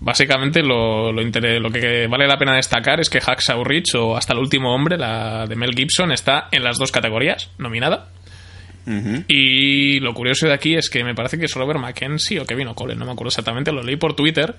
básicamente 0.01 0.63
lo, 0.63 1.13
lo, 1.13 1.23
lo 1.23 1.71
que 1.71 2.07
vale 2.07 2.27
la 2.27 2.39
pena 2.39 2.57
destacar 2.57 3.01
es 3.01 3.11
que 3.11 3.21
Hacksaw 3.21 3.65
Ridge 3.65 3.95
o 3.95 4.17
Hasta 4.17 4.33
el 4.33 4.39
último 4.39 4.75
hombre, 4.75 4.97
la 4.99 5.47
de 5.47 5.57
Mel 5.57 5.75
Gibson, 5.75 6.13
está 6.13 6.49
en 6.51 6.63
las 6.63 6.79
dos 6.79 6.93
categorías, 6.93 7.51
nominada. 7.59 8.11
Y 9.27 9.99
lo 9.99 10.15
curioso 10.15 10.47
de 10.47 10.55
aquí 10.55 10.77
es 10.77 10.89
que 10.89 11.03
me 11.03 11.13
parece 11.13 11.39
que 11.39 11.47
es 11.47 11.55
Robert 11.55 11.81
Mackenzie 11.81 12.39
o 12.39 12.47
Kevin 12.47 12.69
O'Connell, 12.69 12.97
no 12.97 13.05
me 13.05 13.13
acuerdo 13.13 13.31
exactamente, 13.31 13.73
lo 13.73 13.83
leí 13.83 13.97
por 13.97 14.15
Twitter. 14.15 14.55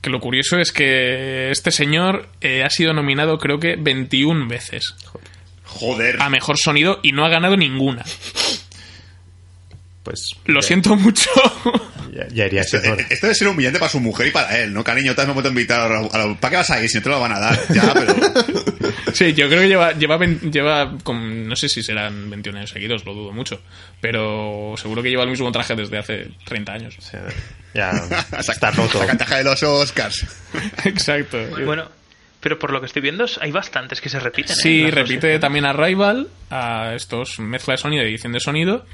Que 0.00 0.10
lo 0.10 0.18
curioso 0.18 0.58
es 0.58 0.72
que 0.72 1.50
este 1.50 1.70
señor 1.70 2.30
eh, 2.40 2.64
ha 2.64 2.70
sido 2.70 2.94
nominado 2.94 3.38
creo 3.38 3.60
que 3.60 3.76
21 3.76 4.48
veces 4.48 4.96
Joder. 5.64 6.20
a 6.20 6.30
mejor 6.30 6.56
sonido 6.58 6.98
y 7.02 7.12
no 7.12 7.24
ha 7.24 7.28
ganado 7.28 7.56
ninguna. 7.56 8.02
Pues 10.02 10.30
Lo 10.46 10.62
siento 10.62 10.96
mucho. 10.96 11.30
ya, 12.28 12.34
ya 12.34 12.46
iría 12.46 12.60
Esto, 12.62 12.80
siendo- 12.80 13.00
eh, 13.00 13.06
esto 13.10 13.26
debe 13.26 13.34
ser 13.34 13.48
humillante 13.48 13.78
para 13.78 13.90
su 13.90 14.00
mujer 14.00 14.26
y 14.28 14.30
para 14.30 14.58
él, 14.58 14.72
¿no? 14.72 14.82
Cariño, 14.84 15.14
te 15.14 15.22
has 15.22 15.28
momento 15.28 15.48
invitar 15.48 15.90
a, 15.92 15.98
a, 16.00 16.34
¿Para 16.40 16.50
qué 16.50 16.56
vas 16.56 16.70
a 16.70 16.82
ir 16.82 16.88
si 16.88 16.98
no 16.98 17.02
te 17.04 17.08
lo 17.10 17.20
van 17.20 17.32
a 17.32 17.40
dar? 17.40 17.58
Ya, 17.72 17.92
pero. 17.94 18.14
sí, 19.12 19.32
yo 19.34 19.48
creo 19.48 19.60
que 19.62 19.68
lleva, 19.68 19.92
lleva, 19.92 20.18
lleva 20.24 20.98
con- 21.02 21.48
no 21.48 21.56
sé 21.56 21.68
si 21.68 21.82
serán 21.82 22.30
21 22.30 22.58
años 22.58 22.70
seguidos, 22.70 23.04
lo 23.04 23.14
dudo 23.14 23.32
mucho. 23.32 23.60
Pero 24.00 24.74
seguro 24.76 25.02
que 25.02 25.10
lleva 25.10 25.24
el 25.24 25.30
mismo 25.30 25.50
traje 25.52 25.74
desde 25.74 25.98
hace 25.98 26.28
30 26.44 26.72
años. 26.72 26.96
sea, 27.00 27.22
ya 27.74 27.92
está 28.38 28.70
roto. 28.70 28.98
La 28.98 29.06
cantaja 29.06 29.36
de 29.38 29.44
los 29.44 29.62
Oscars. 29.62 30.26
Exacto. 30.84 31.38
Bueno, 31.64 31.88
pero 32.40 32.58
por 32.58 32.72
lo 32.72 32.80
que 32.80 32.86
estoy 32.86 33.02
viendo 33.02 33.26
hay 33.40 33.50
bastantes 33.50 34.00
que 34.00 34.08
se 34.08 34.18
repiten. 34.18 34.52
¿eh? 34.56 34.60
Sí, 34.60 34.90
repite 34.90 35.38
también 35.38 35.66
a 35.66 35.72
Rival, 35.72 36.28
a 36.50 36.94
estos 36.94 37.38
mezcla 37.38 37.74
de 37.74 37.78
sonido 37.78 38.02
y 38.04 38.08
edición 38.08 38.32
de 38.32 38.40
sonido. 38.40 38.86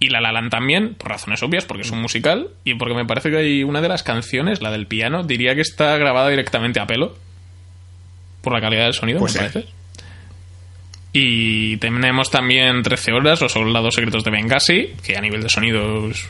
Y 0.00 0.10
La 0.10 0.20
La 0.20 0.30
Land 0.32 0.50
también, 0.50 0.94
por 0.94 1.08
razones 1.10 1.42
obvias, 1.42 1.64
porque 1.64 1.82
es 1.82 1.90
un 1.90 2.00
musical. 2.00 2.50
Y 2.64 2.74
porque 2.74 2.94
me 2.94 3.04
parece 3.04 3.30
que 3.30 3.38
hay 3.38 3.64
una 3.64 3.80
de 3.80 3.88
las 3.88 4.02
canciones, 4.04 4.62
la 4.62 4.70
del 4.70 4.86
piano, 4.86 5.24
diría 5.24 5.54
que 5.56 5.60
está 5.60 5.96
grabada 5.96 6.28
directamente 6.28 6.78
a 6.80 6.86
pelo. 6.86 7.16
Por 8.42 8.52
la 8.52 8.60
calidad 8.60 8.84
del 8.84 8.94
sonido, 8.94 9.18
Pues 9.18 9.34
me 9.34 9.40
sí. 9.40 9.46
parece. 9.52 9.72
Y 11.12 11.76
tenemos 11.78 12.30
también 12.30 12.82
13 12.82 13.12
horas, 13.12 13.40
Los 13.40 13.52
Soldados 13.52 13.94
Secretos 13.94 14.22
de 14.22 14.30
Benghazi, 14.30 14.92
que 15.02 15.16
a 15.16 15.20
nivel 15.20 15.42
de 15.42 15.48
sonido 15.48 16.08
es, 16.10 16.28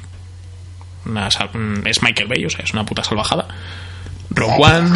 una 1.04 1.30
sal- 1.30 1.50
es 1.84 2.02
Michael 2.02 2.28
Bay, 2.28 2.44
o 2.46 2.50
sea, 2.50 2.64
es 2.64 2.72
una 2.72 2.86
puta 2.86 3.04
salvajada. 3.04 3.48
Rogue 4.30 4.54
One. 4.58 4.90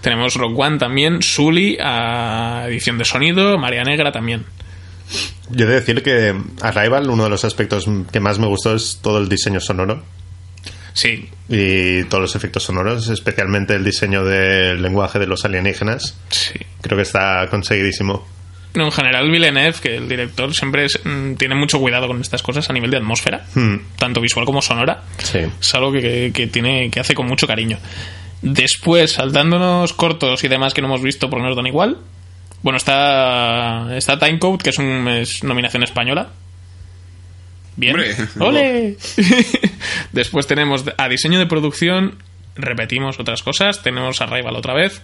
Tenemos 0.00 0.34
Rock 0.36 0.58
One 0.58 0.78
también, 0.78 1.22
Sully 1.22 1.76
a 1.80 2.64
edición 2.68 2.96
de 2.98 3.04
sonido, 3.04 3.58
María 3.58 3.82
Negra 3.82 4.12
también. 4.12 4.44
Yo 5.50 5.64
he 5.64 5.68
de 5.68 5.74
decir 5.74 6.02
que 6.02 6.34
Arrival, 6.60 7.08
uno 7.08 7.24
de 7.24 7.30
los 7.30 7.44
aspectos 7.44 7.84
que 8.12 8.20
más 8.20 8.38
me 8.38 8.46
gustó 8.46 8.74
es 8.74 8.98
todo 9.02 9.18
el 9.18 9.28
diseño 9.28 9.60
sonoro 9.60 10.02
Sí, 10.92 11.28
y 11.48 12.04
todos 12.04 12.22
los 12.22 12.36
efectos 12.36 12.62
sonoros, 12.62 13.08
especialmente 13.08 13.74
el 13.74 13.84
diseño 13.84 14.24
del 14.24 14.80
lenguaje 14.82 15.18
de 15.18 15.26
los 15.26 15.44
alienígenas. 15.44 16.16
sí. 16.30 16.58
Creo 16.80 16.96
que 16.96 17.02
está 17.02 17.46
conseguidísimo. 17.50 18.26
No, 18.74 18.84
en 18.86 18.92
general 18.92 19.30
Villeneuve, 19.30 19.74
que 19.82 19.96
el 19.96 20.08
director 20.08 20.54
siempre 20.54 20.84
es- 20.86 21.00
mm, 21.04 21.34
tiene 21.34 21.54
mucho 21.54 21.78
cuidado 21.80 22.06
con 22.06 22.20
estas 22.20 22.42
cosas 22.42 22.68
a 22.70 22.72
nivel 22.72 22.90
de 22.90 22.96
atmósfera, 22.98 23.44
Hmm. 23.54 23.76
tanto 23.98 24.20
visual 24.20 24.44
como 24.46 24.62
sonora. 24.62 25.02
Sí. 25.18 25.40
Es 25.60 25.74
algo 25.74 25.92
que, 25.92 26.00
que- 26.00 26.32
que 26.34 26.46
tiene, 26.46 26.90
que 26.90 27.00
hace 27.00 27.14
con 27.14 27.26
mucho 27.26 27.46
cariño. 27.46 27.78
Después, 28.42 29.12
saltándonos 29.12 29.92
cortos 29.94 30.44
y 30.44 30.48
demás 30.48 30.74
que 30.74 30.80
no 30.82 30.88
hemos 30.88 31.02
visto 31.02 31.28
porque 31.30 31.46
nos 31.46 31.56
dan 31.56 31.66
igual. 31.66 31.98
Bueno, 32.66 32.78
está, 32.78 33.96
está 33.96 34.18
Timecode, 34.18 34.58
que 34.58 34.70
es, 34.70 34.78
un, 34.78 35.06
es 35.06 35.44
nominación 35.44 35.84
española. 35.84 36.30
Bien. 37.76 37.94
Hombre, 37.94 38.16
¡Ole! 38.40 38.96
Después 40.12 40.48
tenemos 40.48 40.84
a 40.98 41.08
diseño 41.08 41.38
de 41.38 41.46
producción. 41.46 42.18
Repetimos 42.56 43.20
otras 43.20 43.44
cosas. 43.44 43.84
Tenemos 43.84 44.20
a 44.20 44.26
Rival 44.26 44.56
otra 44.56 44.74
vez. 44.74 45.00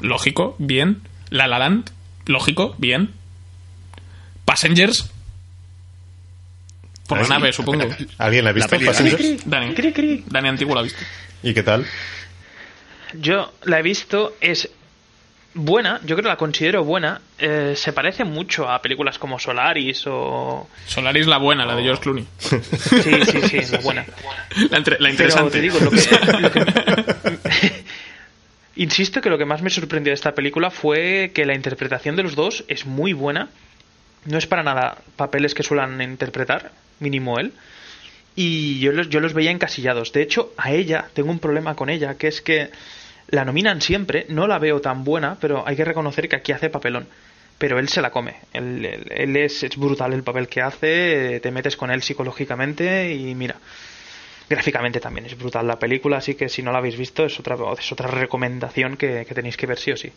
Lógico, 0.00 0.54
bien. 0.60 1.00
La 1.30 1.48
La 1.48 1.58
Land. 1.58 1.90
Lógico, 2.26 2.76
bien. 2.78 3.14
Passengers. 4.44 5.10
Por 7.08 7.18
la 7.18 7.22
Ah, 7.24 7.26
sí. 7.26 7.32
nave, 7.32 7.52
supongo. 7.52 7.88
¿Alguien 8.18 8.44
la 8.44 8.50
ha 8.50 8.52
visto? 8.52 8.76
la 8.78 8.86
Passengers? 8.86 9.44
Dani. 9.44 9.74
Cri, 9.74 9.92
cri. 9.92 10.24
Dani 10.28 10.48
Antiguo 10.50 10.76
la 10.76 10.82
ha 10.82 10.84
visto. 10.84 11.00
¿Y 11.42 11.52
qué 11.52 11.64
tal? 11.64 11.84
Yo 13.14 13.52
la 13.64 13.80
he 13.80 13.82
visto, 13.82 14.36
es 14.40 14.70
buena, 15.54 15.98
yo 16.04 16.14
creo 16.16 16.22
que 16.24 16.28
la 16.28 16.36
considero 16.36 16.84
buena. 16.84 17.20
eh, 17.38 17.74
se 17.76 17.92
parece 17.92 18.24
mucho 18.24 18.68
a 18.70 18.80
películas 18.82 19.18
como 19.18 19.38
Solaris 19.38 20.04
o. 20.06 20.68
Solaris 20.86 21.26
la 21.26 21.38
buena, 21.38 21.64
la 21.66 21.74
de 21.74 21.82
George 21.82 22.02
Clooney. 22.02 22.26
Sí, 22.38 22.60
sí, 23.24 23.62
sí, 23.64 23.72
la 23.72 23.78
buena. 23.80 24.04
La, 24.70 24.78
entre- 24.78 24.94
la 24.94 24.98
Pero 24.98 25.10
interesante. 25.10 25.50
te 25.52 25.60
digo, 25.60 25.78
lo 25.80 25.90
que. 25.90 26.40
lo 26.40 26.52
que- 26.52 27.84
Insisto 28.76 29.20
que 29.20 29.28
lo 29.30 29.36
que 29.38 29.44
más 29.44 29.62
me 29.62 29.70
sorprendió 29.70 30.10
de 30.10 30.14
esta 30.14 30.34
película 30.34 30.70
fue 30.70 31.32
que 31.34 31.44
la 31.44 31.54
interpretación 31.54 32.16
de 32.16 32.22
los 32.22 32.34
dos 32.34 32.64
es 32.68 32.86
muy 32.86 33.12
buena. 33.12 33.48
No 34.24 34.38
es 34.38 34.46
para 34.46 34.62
nada 34.62 34.98
papeles 35.16 35.54
que 35.54 35.62
suelen 35.62 36.00
interpretar, 36.00 36.72
mínimo 36.98 37.38
él. 37.38 37.52
Y 38.36 38.78
yo 38.78 38.92
los, 38.92 39.08
yo 39.10 39.20
los 39.20 39.34
veía 39.34 39.50
encasillados. 39.50 40.12
De 40.12 40.22
hecho, 40.22 40.52
a 40.56 40.70
ella 40.72 41.06
tengo 41.14 41.30
un 41.30 41.40
problema 41.40 41.74
con 41.74 41.90
ella, 41.90 42.14
que 42.16 42.28
es 42.28 42.40
que 42.40 42.70
la 43.30 43.44
nominan 43.44 43.80
siempre, 43.80 44.26
no 44.28 44.46
la 44.46 44.58
veo 44.58 44.80
tan 44.80 45.04
buena, 45.04 45.36
pero 45.40 45.66
hay 45.66 45.76
que 45.76 45.84
reconocer 45.84 46.28
que 46.28 46.36
aquí 46.36 46.52
hace 46.52 46.70
papelón. 46.70 47.06
Pero 47.58 47.78
él 47.78 47.88
se 47.88 48.00
la 48.00 48.10
come. 48.10 48.36
Él, 48.52 48.84
él- 49.10 49.36
es, 49.36 49.62
es 49.62 49.76
brutal 49.76 50.12
el 50.14 50.22
papel 50.22 50.48
que 50.48 50.62
hace, 50.62 51.40
te 51.40 51.50
metes 51.50 51.76
con 51.76 51.90
él 51.90 52.02
psicológicamente 52.02 53.12
y 53.14 53.34
mira. 53.34 53.56
Gráficamente 54.48 54.98
también 55.00 55.26
es 55.26 55.38
brutal 55.38 55.66
la 55.66 55.78
película, 55.78 56.16
así 56.18 56.34
que 56.34 56.48
si 56.48 56.62
no 56.62 56.72
la 56.72 56.78
habéis 56.78 56.96
visto 56.98 57.24
es 57.24 57.38
otra, 57.38 57.56
es 57.78 57.92
otra 57.92 58.08
recomendación 58.08 58.96
que, 58.96 59.24
que 59.26 59.34
tenéis 59.34 59.56
que 59.56 59.66
ver 59.66 59.78
sí 59.78 59.92
o 59.92 59.96
sí. 59.96 60.12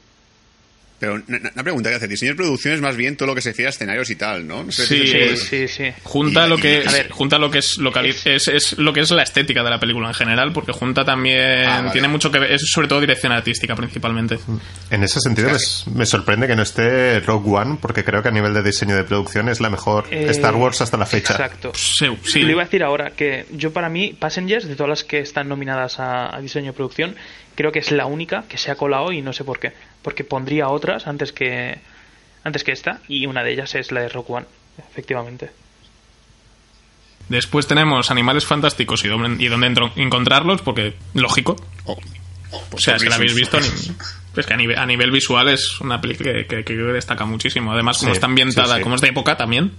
Pero 1.04 1.16
una, 1.28 1.52
una 1.54 1.64
pregunta 1.64 1.90
que 1.90 1.96
hacer. 1.98 2.08
Diseño 2.08 2.32
de 2.32 2.38
producción 2.38 2.74
es 2.76 2.80
más 2.80 2.96
bien 2.96 3.18
todo 3.18 3.28
lo 3.28 3.36
que 3.36 3.42
se 3.42 3.50
refiere 3.50 3.68
a 3.68 3.72
escenarios 3.72 4.10
y 4.10 4.16
tal, 4.16 4.48
¿no? 4.48 4.72
Sí, 4.72 4.86
Sí, 5.06 5.36
sí, 5.36 5.68
sí. 5.68 5.92
Junta 6.04 6.46
Y- 6.46 6.50
lo 6.50 6.58
que 6.58 6.72
y- 6.72 6.76
es, 6.78 6.88
a 6.88 6.92
ver, 6.94 7.10
junta 7.12 7.38
lo 7.38 7.52
que 7.52 7.58
es, 7.58 7.78
locali- 7.78 8.16
es, 8.24 8.48
es 8.48 8.78
lo 8.78 8.94
que 8.94 9.02
es 9.02 9.12
la 9.12 9.24
estética 9.24 9.64
de 9.66 9.70
la 9.70 9.82
película 9.82 10.08
en 10.08 10.14
general, 10.14 10.54
porque 10.54 10.72
junta 10.72 11.04
también 11.04 11.66
Ah, 11.68 11.80
vale. 11.80 11.92
tiene 11.92 12.08
mucho 12.08 12.32
que 12.32 12.40
ver, 12.40 12.54
es 12.54 12.62
sobre 12.72 12.88
todo 12.88 13.02
dirección 13.02 13.34
artística 13.34 13.76
principalmente. 13.76 14.40
En 14.92 15.04
ese 15.04 15.20
sentido 15.20 15.50
me, 15.50 15.94
me 15.96 16.06
sorprende 16.06 16.48
que 16.48 16.56
no 16.56 16.62
esté 16.64 17.20
Rogue 17.20 17.50
One, 17.52 17.78
porque 17.82 18.06
creo 18.06 18.22
que 18.24 18.30
a 18.30 18.32
nivel 18.32 18.54
de 18.54 18.64
diseño 18.64 18.96
de 18.96 19.04
producción 19.04 19.50
es 19.50 19.60
la 19.60 19.70
mejor 19.70 20.06
Eh, 20.10 20.28
Star 20.30 20.56
Wars 20.56 20.80
hasta 20.80 20.96
la 20.96 21.06
fecha. 21.06 21.34
Exacto. 21.34 21.74
Sí, 21.76 22.06
sí. 22.24 22.44
Lo 22.44 22.52
iba 22.52 22.62
a 22.62 22.66
decir 22.66 22.82
ahora 22.82 23.12
que 23.12 23.46
yo 23.52 23.74
para 23.74 23.90
mí 23.90 24.16
Passengers 24.18 24.68
de 24.70 24.76
todas 24.78 24.90
las 24.90 25.04
que 25.04 25.20
están 25.20 25.50
nominadas 25.50 26.00
a, 26.00 26.34
a 26.34 26.40
diseño 26.40 26.68
de 26.68 26.74
producción 26.74 27.16
creo 27.56 27.72
que 27.72 27.80
es 27.80 27.92
la 27.92 28.06
única 28.06 28.44
que 28.50 28.58
se 28.58 28.72
ha 28.72 28.76
colado 28.76 29.12
y 29.12 29.22
no 29.22 29.34
sé 29.34 29.44
por 29.44 29.60
qué 29.60 29.74
porque 30.02 30.24
pondría 30.24 30.70
otras 30.70 31.08
antes 31.08 31.32
que 31.32 31.78
antes 32.44 32.64
que 32.64 32.72
esta 32.72 33.00
y 33.08 33.26
una 33.26 33.44
de 33.44 33.54
ellas 33.54 33.74
es 33.76 33.92
la 33.92 34.02
de 34.02 34.10
Rock 34.10 34.30
One 34.32 34.46
efectivamente 34.90 35.52
Después 37.30 37.68
tenemos 37.68 38.12
Animales 38.12 38.46
Fantásticos 38.46 39.04
y 39.06 39.08
dónde, 39.08 39.42
y 39.44 39.48
dónde 39.48 39.68
entro- 39.68 39.92
encontrarlos, 39.96 40.62
porque 40.62 40.96
lógico. 41.14 41.56
Oh, 41.86 41.98
oh, 42.52 42.58
O 42.58 42.64
pues 42.72 42.84
sea, 42.84 43.00
si 43.00 43.08
la 43.08 43.16
habéis 43.16 43.34
visto, 43.34 43.58
ni- 43.60 43.68
es 44.36 44.46
que 44.46 44.54
a 44.54 44.58
nivel, 44.58 44.78
a 44.78 44.86
nivel 44.86 45.10
visual 45.10 45.48
es 45.48 45.80
una 45.80 46.02
película 46.02 46.34
que, 46.34 46.46
que- 46.48 46.64
que 46.66 46.74
destaca 46.74 47.26
muchísimo. 47.26 47.72
Además, 47.72 47.98
como 48.00 48.12
Sí, 48.12 48.16
está 48.18 48.26
ambientada, 48.28 48.74
sí, 48.74 48.80
sí. 48.80 48.84
como 48.84 48.96
es 48.96 49.02
de 49.02 49.08
época 49.10 49.38
también. 49.38 49.72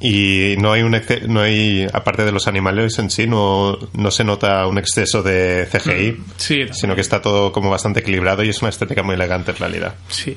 Y 0.00 0.56
no 0.58 0.72
hay 0.72 0.82
un 0.82 0.92
exce- 0.92 1.22
no 1.26 1.40
hay 1.40 1.86
aparte 1.92 2.24
de 2.24 2.32
los 2.32 2.46
animales 2.46 2.98
en 2.98 3.10
sí 3.10 3.26
no, 3.26 3.78
no 3.94 4.10
se 4.10 4.24
nota 4.24 4.66
un 4.66 4.76
exceso 4.78 5.22
de 5.22 5.66
CGI, 5.70 6.16
Sí, 6.36 6.60
sino 6.72 6.94
que 6.94 7.00
está 7.00 7.22
todo 7.22 7.52
como 7.52 7.70
bastante 7.70 8.00
equilibrado 8.00 8.42
y 8.42 8.48
es 8.50 8.60
una 8.60 8.68
estética 8.70 9.02
muy 9.02 9.14
elegante 9.14 9.52
en 9.52 9.56
realidad. 9.56 9.94
Sí. 10.08 10.36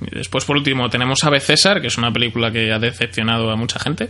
Y 0.00 0.14
después, 0.16 0.44
por 0.46 0.56
último, 0.56 0.88
tenemos 0.88 1.22
Ave 1.24 1.40
César, 1.40 1.80
que 1.80 1.88
es 1.88 1.98
una 1.98 2.10
película 2.10 2.50
que 2.50 2.72
ha 2.72 2.78
decepcionado 2.78 3.50
a 3.50 3.56
mucha 3.56 3.78
gente. 3.78 4.08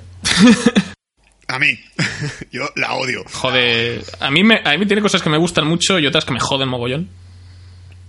A 1.48 1.59
mí. 1.59 1.76
Yo 2.52 2.62
la 2.76 2.94
odio. 2.94 3.24
Joder, 3.33 4.02
a 4.20 4.30
mí, 4.30 4.44
me, 4.44 4.61
a 4.64 4.78
mí 4.78 4.87
tiene 4.87 5.02
cosas 5.02 5.20
que 5.20 5.28
me 5.30 5.37
gustan 5.37 5.66
mucho 5.66 5.98
y 5.98 6.06
otras 6.06 6.24
que 6.24 6.33
me 6.33 6.38
joden 6.40 6.68
mogollón. 6.68 7.09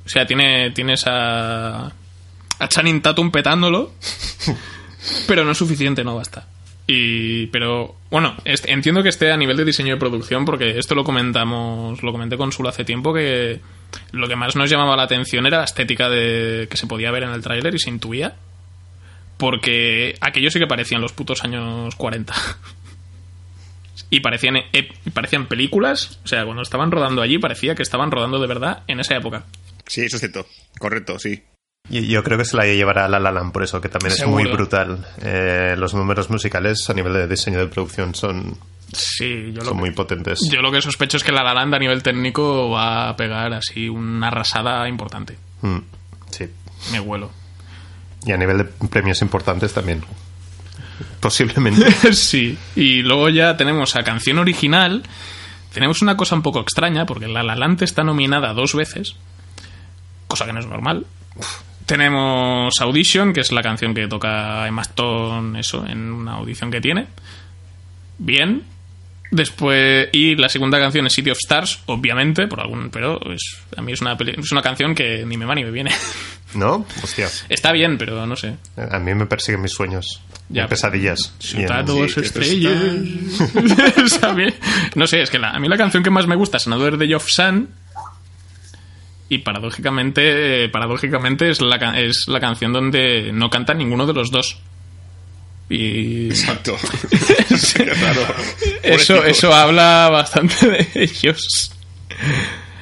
O 0.06 0.10
sea, 0.10 0.26
tiene, 0.28 0.69
tienes 0.71 1.06
a, 1.08 1.88
a 2.60 2.67
Channing 2.67 3.02
Tatum 3.02 3.32
petándolo, 3.32 3.93
pero 5.27 5.43
no 5.43 5.51
es 5.51 5.57
suficiente, 5.57 6.03
no 6.03 6.15
basta. 6.15 6.47
Y, 6.87 7.47
pero, 7.47 7.95
bueno, 8.09 8.35
entiendo 8.43 9.03
que 9.03 9.09
esté 9.09 9.31
a 9.31 9.37
nivel 9.37 9.57
de 9.57 9.65
diseño 9.65 9.93
de 9.93 9.99
producción, 9.99 10.45
porque 10.45 10.77
esto 10.77 10.95
lo 10.95 11.03
comentamos, 11.03 12.03
lo 12.03 12.11
comenté 12.11 12.37
con 12.37 12.51
Sul 12.51 12.67
hace 12.67 12.83
tiempo, 12.83 13.13
que 13.13 13.61
lo 14.11 14.27
que 14.27 14.35
más 14.35 14.55
nos 14.55 14.69
llamaba 14.69 14.95
la 14.95 15.03
atención 15.03 15.45
era 15.45 15.59
la 15.59 15.63
estética 15.63 16.09
de, 16.09 16.67
que 16.69 16.77
se 16.77 16.87
podía 16.87 17.11
ver 17.11 17.23
en 17.23 17.29
el 17.31 17.41
tráiler 17.41 17.73
y 17.73 17.79
se 17.79 17.89
intuía. 17.89 18.35
Porque 19.37 20.15
aquello 20.21 20.51
sí 20.51 20.59
que 20.59 20.67
parecían 20.67 21.01
los 21.01 21.13
putos 21.13 21.43
años 21.43 21.95
40. 21.95 22.33
Y 24.09 24.19
parecían, 24.19 24.57
y 24.73 25.09
parecían 25.11 25.47
películas, 25.47 26.19
o 26.25 26.27
sea, 26.27 26.43
cuando 26.43 26.63
estaban 26.63 26.91
rodando 26.91 27.21
allí 27.21 27.37
parecía 27.37 27.75
que 27.75 27.81
estaban 27.81 28.11
rodando 28.11 28.39
de 28.39 28.47
verdad 28.47 28.83
en 28.87 28.99
esa 28.99 29.15
época. 29.15 29.45
Sí, 29.87 30.01
eso 30.01 30.17
es 30.17 30.19
cierto. 30.19 30.45
Correcto, 30.79 31.17
sí. 31.17 31.41
Y 31.89 32.08
yo 32.08 32.24
creo 32.24 32.38
que 32.38 32.46
se 32.46 32.56
la 32.56 32.65
llevará 32.65 33.08
La 33.10 33.20
La 33.20 33.32
Land 33.32 33.52
por 33.52 33.63
eso, 33.63 33.82
que 33.82 33.89
también 33.89 34.13
es 34.13 34.26
muy 34.26 34.46
brutal. 34.46 35.06
Eh, 35.22 35.76
los 35.78 35.94
números 35.94 36.30
musicales 36.30 36.89
a 36.89 36.94
nivel 36.94 37.13
de 37.13 37.28
diseño 37.28 37.60
de 37.60 37.67
producción 37.67 38.15
son, 38.15 38.58
Sí, 38.94 39.54
yo 39.54 39.74
muy 39.74 39.91
potentes. 39.91 40.39
yo 40.52 40.62
lo 40.62 40.72
que 40.72 40.82
sospecho 40.82 41.17
es 41.17 41.24
que 41.24 41.32
la 41.32 41.44
La 41.44 41.54
Land 41.54 41.76
a 41.76 41.80
nivel 41.80 42.04
técnico 42.04 42.70
va 42.70 43.10
a 43.10 43.15
pegar 43.15 43.54
así 43.54 43.89
una 43.89 44.28
arrasada 44.28 44.88
importante. 44.88 45.38
Mm, 45.62 45.78
sí. 46.30 46.50
Me 46.91 47.00
huelo. 47.00 47.32
Y 48.26 48.32
a 48.32 48.38
nivel 48.38 48.58
de 48.60 48.63
premios 48.88 49.22
importantes 49.22 49.74
también. 49.74 50.04
Posiblemente. 51.20 51.91
sí. 52.13 52.58
Y 52.76 53.02
luego 53.02 53.30
ya 53.30 53.58
tenemos 53.58 53.96
a 53.96 54.04
canción 54.04 54.39
original. 54.39 55.04
Tenemos 55.74 56.02
una 56.02 56.17
cosa 56.17 56.36
un 56.36 56.41
poco 56.41 56.60
extraña, 56.60 57.06
porque 57.06 57.28
La 57.28 57.44
La 57.44 57.56
Land 57.56 57.82
está 57.84 58.04
nominada 58.04 58.54
dos 58.54 58.76
veces, 58.76 59.15
cosa 60.28 60.46
que 60.46 60.54
no 60.54 60.60
es 60.60 60.67
normal. 60.67 61.06
Tenemos 61.95 62.73
Audition, 62.80 63.34
que 63.34 63.41
es 63.41 63.51
la 63.51 63.62
canción 63.62 63.93
que 63.93 64.08
toca 64.08 64.65
Emma 64.65 64.82
Stone, 64.84 65.60
eso, 65.60 65.86
en 65.86 66.10
una 66.13 66.36
audición 66.36 66.71
que 66.71 66.80
tiene. 66.80 67.08
Bien. 68.17 68.63
Después, 69.30 70.08
y 70.13 70.36
la 70.36 70.47
segunda 70.47 70.80
canción 70.80 71.06
es 71.08 71.13
City 71.13 71.32
of 71.32 71.38
Stars, 71.38 71.82
obviamente, 71.88 72.47
por 72.47 72.62
algún, 72.62 72.89
pero 72.91 73.19
es, 73.34 73.41
a 73.75 73.82
mí 73.82 73.91
es 73.91 73.99
una, 73.99 74.15
peli- 74.17 74.36
es 74.38 74.51
una 74.54 74.62
canción 74.62 74.95
que 74.95 75.25
ni 75.25 75.36
me 75.36 75.45
va 75.45 75.54
ni 75.54 75.65
me 75.65 75.71
viene. 75.71 75.91
¿No? 76.54 76.86
Hostia. 77.04 77.27
Está 77.49 77.73
bien, 77.73 77.97
pero 77.97 78.25
no 78.25 78.38
sé. 78.38 78.56
A 78.77 78.97
mí 78.99 79.13
me 79.13 79.25
persiguen 79.25 79.62
mis 79.62 79.71
sueños. 79.71 80.21
Ya. 80.47 80.63
y 80.63 80.67
pesadillas. 80.67 81.34
Soldados 81.39 82.13
Sí, 82.13 82.19
estrellas. 82.21 82.75
No 84.95 85.08
sé, 85.08 85.21
es 85.21 85.30
que 85.30 85.39
la- 85.39 85.51
a 85.51 85.60
mí 85.60 85.67
la 85.67 85.77
canción 85.77 86.04
que 86.04 86.10
más 86.10 86.27
me 86.27 86.36
gusta 86.36 86.58
es 86.58 86.67
Another 86.67 86.97
Day 86.97 87.13
of 87.13 87.27
Sun. 87.30 87.69
Y 89.32 89.38
paradójicamente, 89.38 90.65
eh, 90.65 90.67
paradójicamente 90.67 91.50
es 91.50 91.62
la, 91.62 91.78
es 91.98 92.28
la 92.28 92.41
canción 92.41 92.74
donde 92.74 93.32
no 93.32 93.50
canta 93.50 93.74
ninguno 93.74 94.06
de 94.06 94.13
los 94.13 94.30
dos. 94.30 94.60
Y 95.70 96.28
Exacto. 96.28 96.76
Eso, 98.84 99.24
eso 99.24 99.54
habla 99.54 100.10
bastante 100.12 100.67
de 100.67 100.88
ellos. 100.96 101.72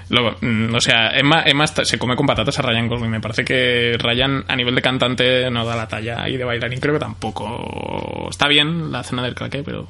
Luego, 0.10 0.38
mm, 0.42 0.74
o 0.74 0.82
sea, 0.82 1.12
Emma, 1.12 1.44
Emma 1.46 1.68
se 1.68 2.00
come 2.00 2.16
con 2.16 2.26
patatas 2.26 2.58
a 2.58 2.64
Ryan 2.64 2.88
Gosling. 2.88 3.12
Me 3.12 3.22
parece 3.22 3.46
que 3.46 3.96
Ryan, 4.00 4.44
a 4.48 4.56
nivel 4.56 4.74
de 4.74 4.82
cantante, 4.82 5.52
no 5.52 5.64
da 5.64 5.76
la 5.76 5.88
talla. 5.88 6.28
Y 6.28 6.36
de 6.36 6.46
bailarín, 6.46 6.80
creo 6.80 6.96
que 6.96 7.00
tampoco. 7.00 8.28
Está 8.28 8.48
bien 8.48 8.92
la 8.92 9.04
cena 9.04 9.22
del 9.22 9.36
craque, 9.36 9.62
pero. 9.62 9.88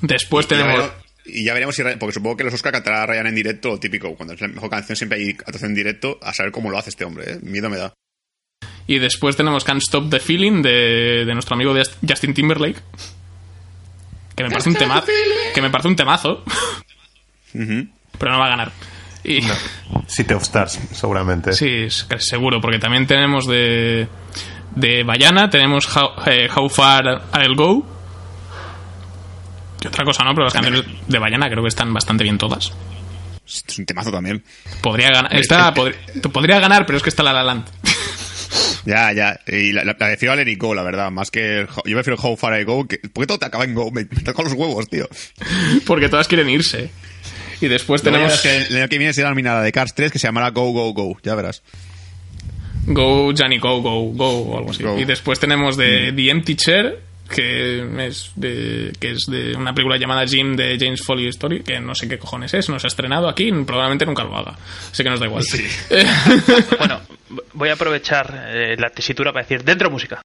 Después 0.00 0.48
tenemos. 0.48 0.90
Y 1.28 1.44
ya 1.44 1.54
veremos 1.54 1.74
si 1.74 1.82
porque 1.98 2.12
supongo 2.12 2.36
que 2.36 2.44
los 2.44 2.54
Oscar 2.54 2.72
cantará 2.72 3.02
a 3.02 3.06
Ryan 3.06 3.26
en 3.28 3.34
directo, 3.34 3.68
lo 3.70 3.80
típico. 3.80 4.14
Cuando 4.14 4.34
es 4.34 4.40
la 4.40 4.48
mejor 4.48 4.70
canción 4.70 4.96
siempre 4.96 5.18
hay 5.18 5.30
actuación 5.30 5.70
en 5.70 5.76
directo, 5.76 6.18
a 6.22 6.32
saber 6.32 6.52
cómo 6.52 6.70
lo 6.70 6.78
hace 6.78 6.90
este 6.90 7.04
hombre, 7.04 7.32
¿eh? 7.32 7.38
Miedo 7.42 7.68
me 7.68 7.78
da. 7.78 7.92
Y 8.86 8.98
después 8.98 9.36
tenemos 9.36 9.64
Can't 9.64 9.82
Stop 9.82 10.10
the 10.10 10.20
Feeling 10.20 10.62
de, 10.62 11.24
de 11.24 11.34
nuestro 11.34 11.56
amigo 11.56 11.74
de 11.74 11.84
Justin 12.08 12.34
Timberlake. 12.34 12.80
Que 14.36 14.44
me 14.44 14.50
parece 14.50 14.68
un 14.68 14.76
tema, 14.76 15.02
que 15.54 15.62
me 15.62 15.70
parece 15.70 15.88
un 15.88 15.96
temazo, 15.96 16.44
pero 18.18 18.32
no 18.32 18.38
va 18.38 18.46
a 18.46 18.50
ganar. 18.50 18.72
Y, 19.24 19.40
City 20.06 20.34
of 20.34 20.42
Stars, 20.42 20.78
seguramente. 20.92 21.52
Sí, 21.54 21.88
seguro, 22.18 22.60
porque 22.60 22.78
también 22.78 23.06
tenemos 23.06 23.46
de, 23.46 24.06
de 24.74 25.02
Bayana, 25.04 25.48
tenemos 25.48 25.88
How, 25.96 26.22
eh, 26.26 26.48
How 26.54 26.68
Far 26.68 27.22
I'll 27.34 27.56
Go. 27.56 27.95
Otra 29.84 30.04
cosa, 30.04 30.24
¿no? 30.24 30.32
Pero 30.34 30.44
las 30.44 30.52
canciones 30.52 30.84
de 31.06 31.18
Bayana 31.18 31.48
creo 31.48 31.62
que 31.62 31.68
están 31.68 31.92
bastante 31.92 32.24
bien 32.24 32.38
todas. 32.38 32.72
Es 33.46 33.78
un 33.78 33.86
temazo 33.86 34.10
también. 34.10 34.42
Podría 34.80 35.10
ganar, 35.10 35.34
esta 35.36 35.72
podría, 35.72 35.98
podría 36.32 36.58
ganar, 36.58 36.86
pero 36.86 36.96
es 36.96 37.02
que 37.02 37.10
está 37.10 37.22
la 37.22 37.32
La 37.32 37.44
Land. 37.44 37.66
Ya, 38.86 39.12
ya. 39.12 39.40
Y 39.48 39.72
la, 39.72 39.84
la, 39.84 39.96
la 39.98 40.36
Let 40.36 40.50
It 40.50 40.60
Go, 40.60 40.74
la 40.74 40.84
verdad. 40.84 41.10
Más 41.10 41.30
que. 41.30 41.66
yo 41.84 41.96
prefiero 41.96 42.16
How 42.22 42.36
Far 42.36 42.58
I 42.58 42.64
Go. 42.64 42.86
Que, 42.86 42.98
¿Por 42.98 43.24
qué 43.24 43.26
todo 43.26 43.38
te 43.38 43.46
acaba 43.46 43.64
en 43.64 43.74
Go? 43.74 43.90
Me, 43.90 44.04
me 44.04 44.22
los 44.24 44.52
huevos, 44.52 44.88
tío. 44.88 45.08
Porque 45.86 46.08
todas 46.08 46.28
quieren 46.28 46.48
irse. 46.48 46.90
Y 47.60 47.68
después 47.68 48.02
Tenemos 48.02 48.40
que 48.40 48.56
el 48.56 48.76
año 48.76 48.88
que 48.88 48.98
viene 48.98 49.12
será 49.12 49.30
nominada 49.30 49.62
de 49.62 49.72
Cars 49.72 49.94
3 49.94 50.12
que 50.12 50.18
se 50.18 50.28
llamará 50.28 50.50
Go, 50.50 50.70
Go, 50.72 50.92
Go. 50.92 51.18
Ya 51.22 51.34
verás. 51.34 51.62
Go, 52.86 53.32
Johnny, 53.36 53.58
Go, 53.58 53.80
Go, 53.82 54.12
Go, 54.12 54.28
o 54.42 54.58
algo 54.58 54.70
así. 54.70 54.82
Go. 54.82 54.98
Y 54.98 55.04
después 55.04 55.40
tenemos 55.40 55.76
de 55.76 56.12
The 56.14 56.30
Empty 56.30 56.54
Chair, 56.54 57.00
que 57.28 58.06
es 58.06 58.32
de, 58.36 58.92
que 58.98 59.12
es 59.12 59.26
de 59.28 59.56
una 59.56 59.74
película 59.74 59.96
llamada 59.96 60.26
Jim 60.26 60.56
de 60.56 60.76
James 60.78 61.02
Foley 61.02 61.28
Story, 61.28 61.62
que 61.62 61.80
no 61.80 61.94
sé 61.94 62.08
qué 62.08 62.18
cojones 62.18 62.54
es, 62.54 62.68
no 62.68 62.78
se 62.78 62.86
ha 62.86 62.88
estrenado 62.88 63.28
aquí, 63.28 63.50
probablemente 63.64 64.06
nunca 64.06 64.24
lo 64.24 64.36
haga. 64.36 64.56
Así 64.90 65.02
que 65.02 65.10
nos 65.10 65.20
da 65.20 65.26
igual. 65.26 65.44
Bueno, 66.78 67.00
voy 67.54 67.68
a 67.70 67.72
aprovechar 67.72 68.50
eh, 68.54 68.76
la 68.78 68.90
tesitura 68.90 69.32
para 69.32 69.42
decir 69.42 69.64
dentro 69.64 69.90
música. 69.90 70.20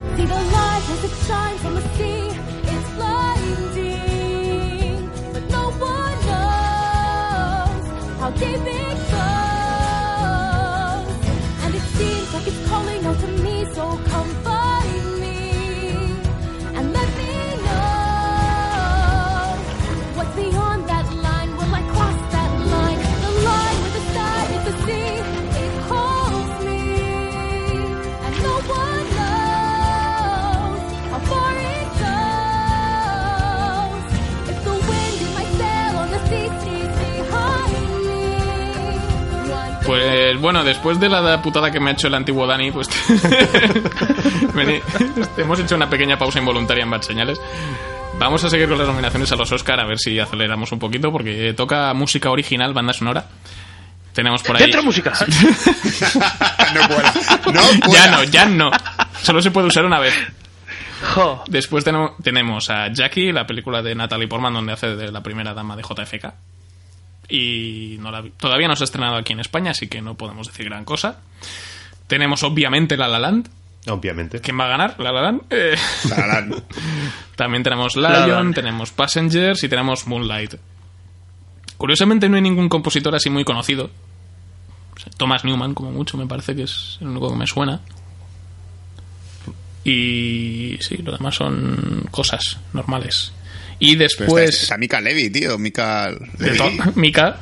Bueno, 40.52 40.66
después 40.66 41.00
de 41.00 41.08
la 41.08 41.42
putada 41.42 41.72
que 41.72 41.80
me 41.80 41.92
ha 41.92 41.94
hecho 41.94 42.08
el 42.08 42.14
antiguo 42.14 42.46
Dani, 42.46 42.72
pues 42.72 42.90
vení, 44.54 44.82
hemos 45.38 45.58
hecho 45.62 45.78
una 45.78 45.90
pequeña 45.90 46.18
pausa 46.18 46.40
involuntaria 46.40 46.84
en 46.84 46.90
Bad 46.90 47.04
Señales. 47.04 47.40
Vamos 48.20 48.44
a 48.44 48.50
seguir 48.50 48.68
con 48.68 48.78
las 48.78 48.86
nominaciones 48.86 49.32
a 49.32 49.38
los 49.38 49.50
Oscar 49.50 49.80
a 49.80 49.86
ver 49.86 49.98
si 49.98 50.20
aceleramos 50.20 50.70
un 50.74 50.80
poquito 50.80 51.10
porque 51.10 51.54
toca 51.54 51.94
música 51.94 52.30
original, 52.32 52.74
banda 52.74 52.92
sonora. 52.92 53.26
Tenemos 54.12 54.44
por 54.44 54.58
ahí. 54.58 54.64
Dentro 54.64 54.84
música. 54.84 55.14
no 56.74 56.88
cuela. 56.90 57.14
No 57.54 57.94
Ya 57.94 58.12
no, 58.12 58.24
ya 58.26 58.46
no. 58.46 58.72
Solo 59.22 59.42
se 59.42 59.52
puede 59.52 59.68
usar 59.68 59.86
una 59.86 60.02
vez. 60.02 60.14
Jo. 61.16 61.46
Después 61.48 61.86
tenemos 61.86 62.70
a 62.70 62.92
Jackie, 62.92 63.32
la 63.32 63.48
película 63.48 63.82
de 63.82 63.96
Natalie 63.96 64.28
Portman, 64.28 64.54
donde 64.54 64.74
hace 64.74 64.98
de 64.98 65.14
la 65.14 65.24
primera 65.24 65.54
dama 65.54 65.78
de 65.78 65.84
JFK. 65.84 66.34
Y 67.34 67.98
no 68.02 68.12
la 68.12 68.22
vi- 68.22 68.32
todavía 68.32 68.68
no 68.68 68.76
se 68.76 68.84
ha 68.84 68.86
estrenado 68.86 69.16
aquí 69.16 69.32
en 69.34 69.40
España, 69.40 69.72
así 69.72 69.88
que 69.88 70.02
no 70.02 70.16
podemos 70.16 70.48
decir 70.48 70.66
gran 70.66 70.84
cosa. 70.84 71.20
Tenemos 72.08 72.44
obviamente 72.44 72.98
La 72.98 73.08
La 73.08 73.20
Land. 73.20 73.48
Obviamente. 73.88 74.42
¿Quién 74.42 74.60
va 74.60 74.66
a 74.66 74.68
ganar? 74.68 74.96
La 75.00 75.12
La 75.14 75.22
Land. 75.22 75.42
Eh, 75.50 75.76
La, 76.10 76.46
también 77.36 77.64
tenemos 77.64 77.96
La 77.96 78.26
Lion, 78.28 78.54
tenemos 78.54 78.92
Passengers 78.92 79.64
y 79.64 79.70
tenemos 79.70 80.08
Moonlight. 80.08 80.56
Curiosamente 81.78 82.28
no 82.30 82.36
hay 82.36 82.42
ningún 82.42 82.68
compositor 82.70 83.16
así 83.16 83.30
muy 83.30 83.44
conocido. 83.46 83.90
Thomas 85.18 85.44
Newman, 85.46 85.74
como 85.74 85.92
mucho, 85.92 86.18
me 86.18 86.28
parece 86.28 86.56
que 86.56 86.64
es 86.64 86.98
el 87.02 87.08
único 87.08 87.30
que 87.32 87.36
me 87.38 87.48
suena. 87.48 87.80
Y 89.84 90.78
sí, 90.82 90.98
lo 90.98 91.12
demás 91.14 91.36
son 91.36 92.08
cosas 92.12 92.60
normales. 92.74 93.34
Y 93.82 93.96
Pero 93.98 94.04
después... 94.04 94.50
está, 94.50 94.64
está 94.64 94.78
Mika 94.78 95.02
Levy, 95.02 95.30
tío. 95.30 95.58
Mika 95.58 96.12
Levy. 96.38 96.60
Mika. 96.96 97.40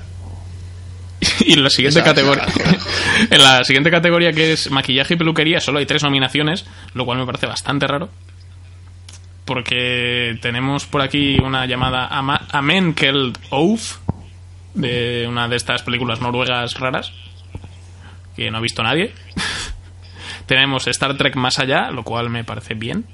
Y 1.42 1.54
en 1.54 1.64
la 1.64 1.70
siguiente 1.70 2.02
categoría. 2.02 2.46
en 3.30 3.44
la 3.44 3.64
siguiente 3.66 3.92
categoría 3.92 4.32
que 4.32 4.54
es 4.54 4.72
maquillaje 4.72 5.16
y 5.16 5.18
peluquería, 5.18 5.60
solo 5.60 5.80
hay 5.80 5.86
tres 5.86 6.02
nominaciones, 6.04 6.66
lo 6.94 7.06
cual 7.06 7.18
me 7.20 7.26
parece 7.26 7.46
bastante 7.46 7.86
raro. 7.88 8.10
porque 9.46 10.38
tenemos 10.42 10.86
por 10.86 11.02
aquí 11.02 11.38
una 11.44 11.66
llamada 11.66 12.08
Ama- 12.08 12.48
Amenkeld 12.52 13.38
Oath, 13.50 14.00
de 14.76 15.26
una 15.28 15.48
de 15.50 15.56
estas 15.58 15.82
películas 15.84 16.22
noruegas 16.22 16.76
raras, 16.76 17.12
que 18.36 18.50
no 18.52 18.60
ha 18.60 18.62
visto 18.62 18.82
nadie. 18.84 19.12
tenemos 20.46 20.88
Star 20.88 21.18
Trek 21.18 21.36
Más 21.36 21.60
Allá, 21.60 21.92
lo 21.92 22.04
cual 22.04 22.30
me 22.30 22.44
parece 22.44 22.76
bien. 22.76 23.06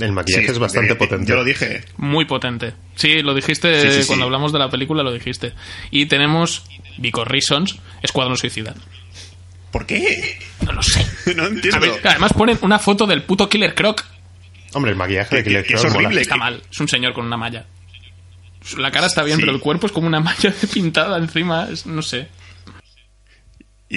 El 0.00 0.12
maquillaje 0.12 0.46
Sí, 0.46 0.52
es 0.52 0.58
bastante 0.58 0.94
potente. 0.96 1.26
Yo 1.28 1.36
lo 1.36 1.44
dije. 1.44 1.84
Muy 1.96 2.24
potente. 2.24 2.74
Sí, 2.96 3.22
lo 3.22 3.34
dijiste 3.34 3.80
Sí, 3.82 3.90
sí, 3.92 4.00
sí. 4.02 4.06
cuando 4.06 4.24
hablamos 4.24 4.52
de 4.52 4.58
la 4.58 4.68
película, 4.70 5.02
lo 5.02 5.12
dijiste. 5.12 5.52
Y 5.90 6.06
tenemos, 6.06 6.64
Because 6.98 7.28
Reasons, 7.30 7.76
Escuadrón 8.02 8.36
Suicida. 8.36 8.74
¿Por 9.70 9.86
qué? 9.86 10.38
No 10.64 10.72
lo 10.72 10.82
sé. 10.82 11.04
no 11.36 11.46
entiendo. 11.46 11.80
ver, 11.80 12.00
además 12.04 12.32
ponen 12.32 12.58
una 12.62 12.78
foto 12.78 13.06
del 13.06 13.22
puto 13.22 13.48
Killer 13.48 13.74
Croc. 13.74 14.04
Hombre, 14.72 14.92
el 14.92 14.96
maquillaje 14.96 15.36
de 15.36 15.44
Killer 15.44 15.64
es 15.68 15.80
Croc 15.80 15.84
mola. 15.92 16.06
horrible. 16.08 16.22
Está 16.22 16.36
mal. 16.36 16.62
Es 16.70 16.80
un 16.80 16.88
señor 16.88 17.12
con 17.12 17.26
una 17.26 17.36
malla. 17.36 17.66
La 18.78 18.90
cara 18.90 19.06
está 19.06 19.22
bien, 19.22 19.36
Sí. 19.36 19.42
pero 19.42 19.52
el 19.54 19.60
cuerpo 19.60 19.86
es 19.86 19.92
como 19.92 20.06
una 20.06 20.20
malla 20.20 20.52
pintada 20.72 21.18
encima. 21.18 21.68
es- 21.70 21.86
no 21.86 22.02
sé. 22.02 22.28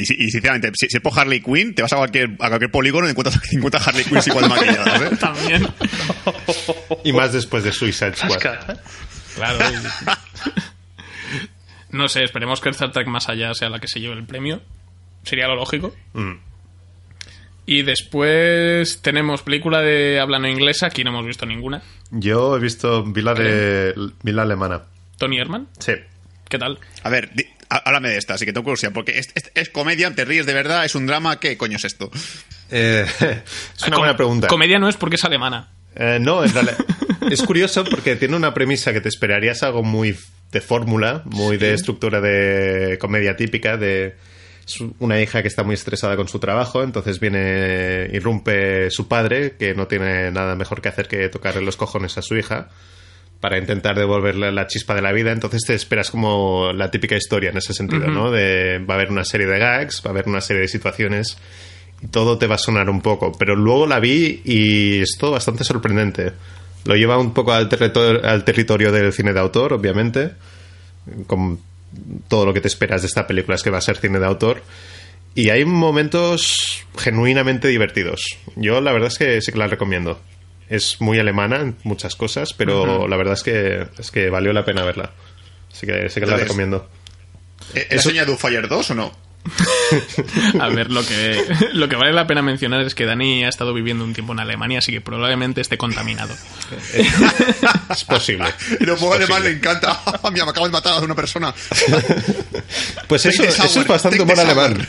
Y, 0.02 0.06
si- 0.06 0.16
y 0.18 0.30
sinceramente, 0.32 0.72
si, 0.76 0.88
si 0.88 0.98
es 0.98 1.04
por 1.04 1.18
Harley 1.18 1.42
Quinn, 1.42 1.74
te 1.76 1.82
vas 1.82 1.94
a 1.94 1.98
cualquier, 1.98 2.32
a 2.40 2.48
cualquier 2.50 2.72
polígono 2.72 3.08
y 3.08 3.12
encuentras 3.12 3.40
50 3.50 3.78
Harley 3.78 4.04
Quinns 4.06 4.28
igual 4.28 4.44
de 4.44 4.50
maquilladas, 4.50 5.02
¿eh? 5.02 5.16
También. 5.20 5.68
Y 7.04 7.14
más 7.14 7.34
después 7.34 7.64
de 7.64 7.72
Suicide 7.72 8.14
Squad. 8.16 8.34
Asca. 8.34 8.78
Claro. 9.36 9.60
No 11.92 12.08
sé, 12.10 12.24
esperemos 12.24 12.60
que 12.60 12.70
el 12.70 12.76
Star 12.76 12.92
Trek 12.92 13.08
más 13.08 13.30
allá 13.30 13.54
sea 13.54 13.70
la 13.70 13.80
que 13.80 13.88
se 13.88 14.00
lleve 14.00 14.16
el 14.16 14.26
premio. 14.26 14.62
Sería 15.24 15.48
lo 15.48 15.56
lógico. 15.56 15.96
Mm. 16.14 16.34
Y 17.66 17.82
después 17.84 19.02
tenemos 19.02 19.42
película 19.42 19.82
de 19.82 20.20
habla 20.20 20.40
no 20.40 20.48
inglesa. 20.48 20.88
Aquí 20.88 21.04
no 21.04 21.10
hemos 21.12 21.26
visto 21.26 21.46
ninguna. 21.46 21.82
Yo 22.12 22.56
he 22.56 22.60
visto 22.60 23.04
Vila 23.04 23.34
de 23.34 23.94
Vila 24.24 24.44
Alemana. 24.44 24.84
Tony 25.18 25.38
Herman, 25.40 25.68
Sí. 25.80 25.94
¿qué 26.48 26.58
tal? 26.58 26.80
A 27.04 27.10
ver, 27.10 27.32
di- 27.34 27.48
háblame 27.70 28.10
de 28.10 28.18
esta, 28.18 28.34
así 28.36 28.46
que 28.46 28.54
tengo 28.54 28.64
curiosidad, 28.64 28.92
porque 28.94 29.18
es, 29.20 29.30
es- 29.36 29.52
es 29.54 29.70
comedia, 29.70 30.14
te 30.14 30.26
ríes 30.26 30.46
de 30.46 30.54
verdad, 30.54 30.86
es 30.86 30.96
un 30.96 31.06
drama, 31.08 31.40
¿qué 31.40 31.58
coño 31.58 31.78
es 31.78 31.86
esto? 31.86 32.10
Eh, 32.72 33.06
es 33.20 33.82
una 33.84 33.92
Com- 33.96 34.00
buena 34.00 34.16
pregunta. 34.18 34.48
Comedia 34.48 34.80
no 34.80 34.90
es 34.90 34.98
porque 34.98 35.16
es 35.16 35.24
alemana. 35.26 35.70
Eh, 35.96 36.20
no, 36.22 36.44
en 36.44 36.54
realidad 36.54 36.78
es 37.32 37.42
curioso 37.42 37.84
porque 37.86 38.16
tiene 38.16 38.36
una 38.36 38.54
premisa 38.54 38.94
que 38.94 39.02
te 39.02 39.10
esperarías 39.10 39.64
algo 39.64 39.84
muy 39.84 40.18
de 40.52 40.62
fórmula, 40.62 41.24
muy 41.26 41.58
de 41.58 41.74
estructura 41.74 42.22
de 42.22 42.98
comedia 43.00 43.36
típica, 43.36 43.78
de 43.78 44.16
una 45.00 45.20
hija 45.22 45.42
que 45.42 45.48
está 45.48 45.64
muy 45.64 45.76
estresada 45.76 46.16
con 46.18 46.28
su 46.28 46.40
trabajo, 46.40 46.84
entonces 46.84 47.20
viene, 47.20 48.10
irrumpe 48.14 48.92
su 48.92 49.08
padre, 49.08 49.56
que 49.58 49.74
no 49.74 49.88
tiene 49.88 50.30
nada 50.32 50.56
mejor 50.56 50.82
que 50.82 50.90
hacer 50.90 51.08
que 51.08 51.30
tocarle 51.30 51.62
los 51.62 51.78
cojones 51.78 52.18
a 52.18 52.22
su 52.22 52.36
hija 52.36 52.70
para 53.39 53.58
intentar 53.58 53.97
devolverle 53.97 54.52
la 54.52 54.67
chispa 54.67 54.95
de 54.95 55.02
la 55.02 55.12
vida, 55.12 55.32
entonces 55.32 55.63
te 55.65 55.73
esperas 55.76 56.10
como 56.10 56.71
la 56.73 56.89
típica 56.89 57.15
historia 57.15 57.52
en 57.52 57.58
ese 57.58 57.73
sentido, 57.73 58.08
¿no? 58.08 58.32
De 58.32 58.80
va 58.80 58.95
a 58.95 58.97
haber 58.97 59.12
una 59.12 59.23
serie 59.23 59.45
de 59.45 59.60
gags, 59.60 60.02
va 60.04 60.10
a 60.10 60.13
haber 60.13 60.28
una 60.28 60.41
serie 60.41 60.63
de 60.63 60.67
situaciones 60.67 61.38
y 62.02 62.08
todo 62.08 62.38
te 62.38 62.47
va 62.47 62.56
a 62.56 62.60
sonar 62.60 62.89
un 62.89 63.02
poco. 63.02 63.32
Pero 63.38 63.56
luego 63.56 63.86
la 63.86 64.00
vi 64.00 64.41
y 64.43 65.02
es 65.02 65.17
todo 65.19 65.32
bastante 65.32 65.63
sorprendente. 65.63 66.34
Lo 66.86 66.95
lleva 66.95 67.17
un 67.17 67.34
poco 67.34 67.54
al, 67.54 67.69
territorio, 67.69 68.23
al 68.23 68.43
territorio 68.43 68.91
del 68.91 69.13
cine 69.13 69.34
de 69.34 69.39
autor, 69.39 69.73
obviamente, 69.73 70.32
con 71.28 71.60
todo 72.28 72.45
lo 72.45 72.54
que 72.54 72.62
te 72.62 72.67
esperas 72.67 73.02
de 73.02 73.08
esta 73.08 73.28
película 73.28 73.56
es 73.56 73.63
que 73.63 73.69
va 73.69 73.78
a 73.78 73.82
ser 73.82 73.97
cine 73.97 74.19
de 74.19 74.26
autor. 74.26 74.63
Y 75.36 75.50
hay 75.50 75.65
momentos 75.65 76.86
genuinamente 76.97 77.67
divertidos. 77.67 78.38
Yo 78.56 78.82
la 78.82 78.91
verdad 78.91 79.10
es 79.10 79.17
que 79.19 79.41
sí 79.41 79.52
que 79.52 79.60
la 79.60 79.67
recomiendo. 79.67 80.19
Es 80.70 81.00
muy 81.00 81.18
alemana 81.20 81.58
en 81.58 81.78
muchas 81.84 82.16
cosas, 82.16 82.54
pero 82.54 83.08
la 83.08 83.16
verdad 83.18 83.34
es 83.36 83.44
que, 83.44 83.88
es 83.98 84.12
que 84.12 84.30
valió 84.30 84.52
la 84.54 84.66
pena 84.66 84.84
verla. 84.84 85.12
Así 85.72 85.86
que 85.88 86.10
sí 86.10 86.20
que 86.20 86.26
la 86.26 86.38
recomiendo. 86.38 86.90
¿E- 87.74 87.88
¿Es 87.92 88.04
Soña 88.04 88.26
de 88.26 88.36
Fire 88.38 88.68
2 88.68 88.92
o 88.92 88.96
no? 88.96 89.28
A 90.60 90.68
ver, 90.68 90.92
lo 90.92 91.06
que, 91.06 91.42
lo 91.72 91.88
que 91.88 91.96
vale 91.96 92.12
la 92.12 92.28
pena 92.28 92.42
mencionar 92.42 92.82
es 92.82 92.94
que 92.96 93.06
Dani 93.06 93.46
ha 93.46 93.50
estado 93.50 93.74
viviendo 93.74 94.04
un 94.04 94.14
tiempo 94.14 94.34
en 94.34 94.42
Alemania, 94.42 94.80
así 94.80 94.92
que 94.92 95.00
probablemente 95.00 95.62
esté 95.62 95.78
contaminado. 95.78 96.36
Es 97.90 98.04
posible. 98.04 98.50
Y 98.80 98.84
lo 98.86 98.96
Es 98.96 99.02
alemán 99.04 99.44
le 99.44 99.52
encanta. 99.52 99.98
Mira, 100.32 100.44
me 100.46 100.52
acabo 100.52 100.66
de 100.68 100.72
matar 100.74 100.94
a 100.94 101.00
una 101.00 101.16
persona. 101.16 101.54
Pues 103.08 103.26
eso, 103.26 103.44
es 103.44 103.88
bastante 103.88 104.22
humor 104.22 104.38
alemán. 104.40 104.86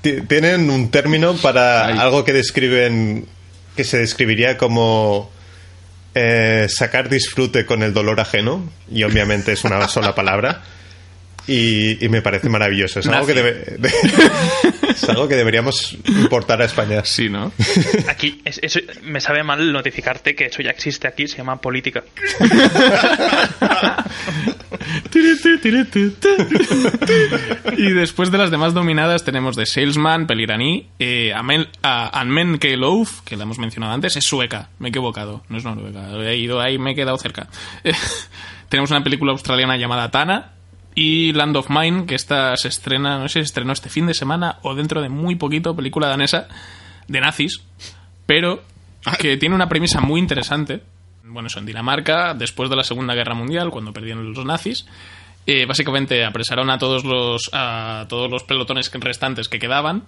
Ti- 0.00 0.22
Tienen 0.22 0.68
un 0.70 0.90
término 0.90 1.34
para 1.36 1.86
algo 1.86 2.24
que 2.24 2.32
describen, 2.32 3.26
que 3.80 3.84
se 3.84 3.96
describiría 3.96 4.58
como 4.58 5.30
eh, 6.14 6.66
sacar 6.68 7.08
disfrute 7.08 7.64
con 7.64 7.82
el 7.82 7.94
dolor 7.94 8.20
ajeno, 8.20 8.70
y 8.90 9.04
obviamente 9.04 9.52
es 9.52 9.64
una 9.64 9.88
sola 9.88 10.14
palabra. 10.14 10.60
Y, 11.46 12.04
y 12.04 12.08
me 12.08 12.22
parece 12.22 12.48
maravilloso. 12.48 13.00
Es 13.00 13.06
algo, 13.08 13.26
que 13.26 13.34
Nazi. 13.34 13.46
debe- 13.48 13.76
de- 13.78 13.90
es 14.90 15.08
algo 15.08 15.26
que 15.28 15.34
deberíamos 15.36 15.96
importar 16.06 16.60
a 16.62 16.66
España. 16.66 17.04
Sí, 17.04 17.28
¿no? 17.28 17.52
Aquí, 18.08 18.40
es- 18.44 18.60
eso, 18.62 18.80
me 19.02 19.20
sabe 19.20 19.42
mal 19.42 19.72
notificarte 19.72 20.34
que 20.34 20.46
eso 20.46 20.62
ya 20.62 20.70
existe 20.70 21.08
aquí, 21.08 21.26
se 21.26 21.38
llama 21.38 21.60
política. 21.60 22.04
y 27.76 27.90
después 27.92 28.30
de 28.30 28.38
las 28.38 28.50
demás 28.50 28.74
dominadas 28.74 29.24
tenemos 29.24 29.56
The 29.56 29.66
Salesman, 29.66 30.26
peliraní, 30.26 30.88
eh, 30.98 31.32
Amel, 31.34 31.68
a 31.82 32.20
Anmen 32.20 32.58
que 32.58 32.76
la 32.76 33.42
hemos 33.42 33.58
mencionado 33.58 33.92
antes, 33.92 34.16
es 34.16 34.24
sueca, 34.24 34.70
me 34.78 34.88
he 34.88 34.90
equivocado, 34.90 35.42
no 35.48 35.58
es 35.58 35.64
noruega, 35.64 36.10
he 36.30 36.36
ido 36.36 36.60
ahí, 36.60 36.78
me 36.78 36.92
he 36.92 36.94
quedado 36.94 37.16
cerca. 37.18 37.48
Eh, 37.84 37.92
tenemos 38.68 38.90
una 38.90 39.02
película 39.02 39.32
australiana 39.32 39.76
llamada 39.76 40.10
Tana 40.10 40.52
y 40.94 41.32
Land 41.32 41.56
of 41.56 41.70
Mine, 41.70 42.06
que 42.06 42.14
esta 42.14 42.56
se 42.56 42.68
estrena, 42.68 43.18
no 43.18 43.28
sé 43.28 43.28
si 43.28 43.38
se 43.40 43.46
estrenó 43.46 43.72
este 43.72 43.88
fin 43.88 44.06
de 44.06 44.14
semana 44.14 44.58
o 44.62 44.74
dentro 44.74 45.00
de 45.02 45.08
muy 45.08 45.36
poquito, 45.36 45.74
película 45.76 46.08
danesa 46.08 46.48
de 47.08 47.20
nazis, 47.20 47.62
pero 48.26 48.62
que 49.18 49.36
tiene 49.36 49.54
una 49.54 49.68
premisa 49.68 50.00
muy 50.00 50.20
interesante. 50.20 50.82
Bueno, 51.24 51.46
eso 51.46 51.60
en 51.60 51.66
Dinamarca, 51.66 52.34
después 52.34 52.70
de 52.70 52.76
la 52.76 52.84
Segunda 52.84 53.14
Guerra 53.14 53.34
Mundial, 53.34 53.70
cuando 53.70 53.92
perdieron 53.92 54.32
los 54.32 54.44
nazis, 54.44 54.86
eh, 55.46 55.64
básicamente 55.64 56.24
apresaron 56.24 56.70
a 56.70 56.78
todos 56.78 57.04
los 57.04 57.50
a 57.52 58.06
todos 58.08 58.30
los 58.30 58.42
pelotones 58.42 58.90
restantes 58.92 59.48
que 59.48 59.58
quedaban, 59.58 60.04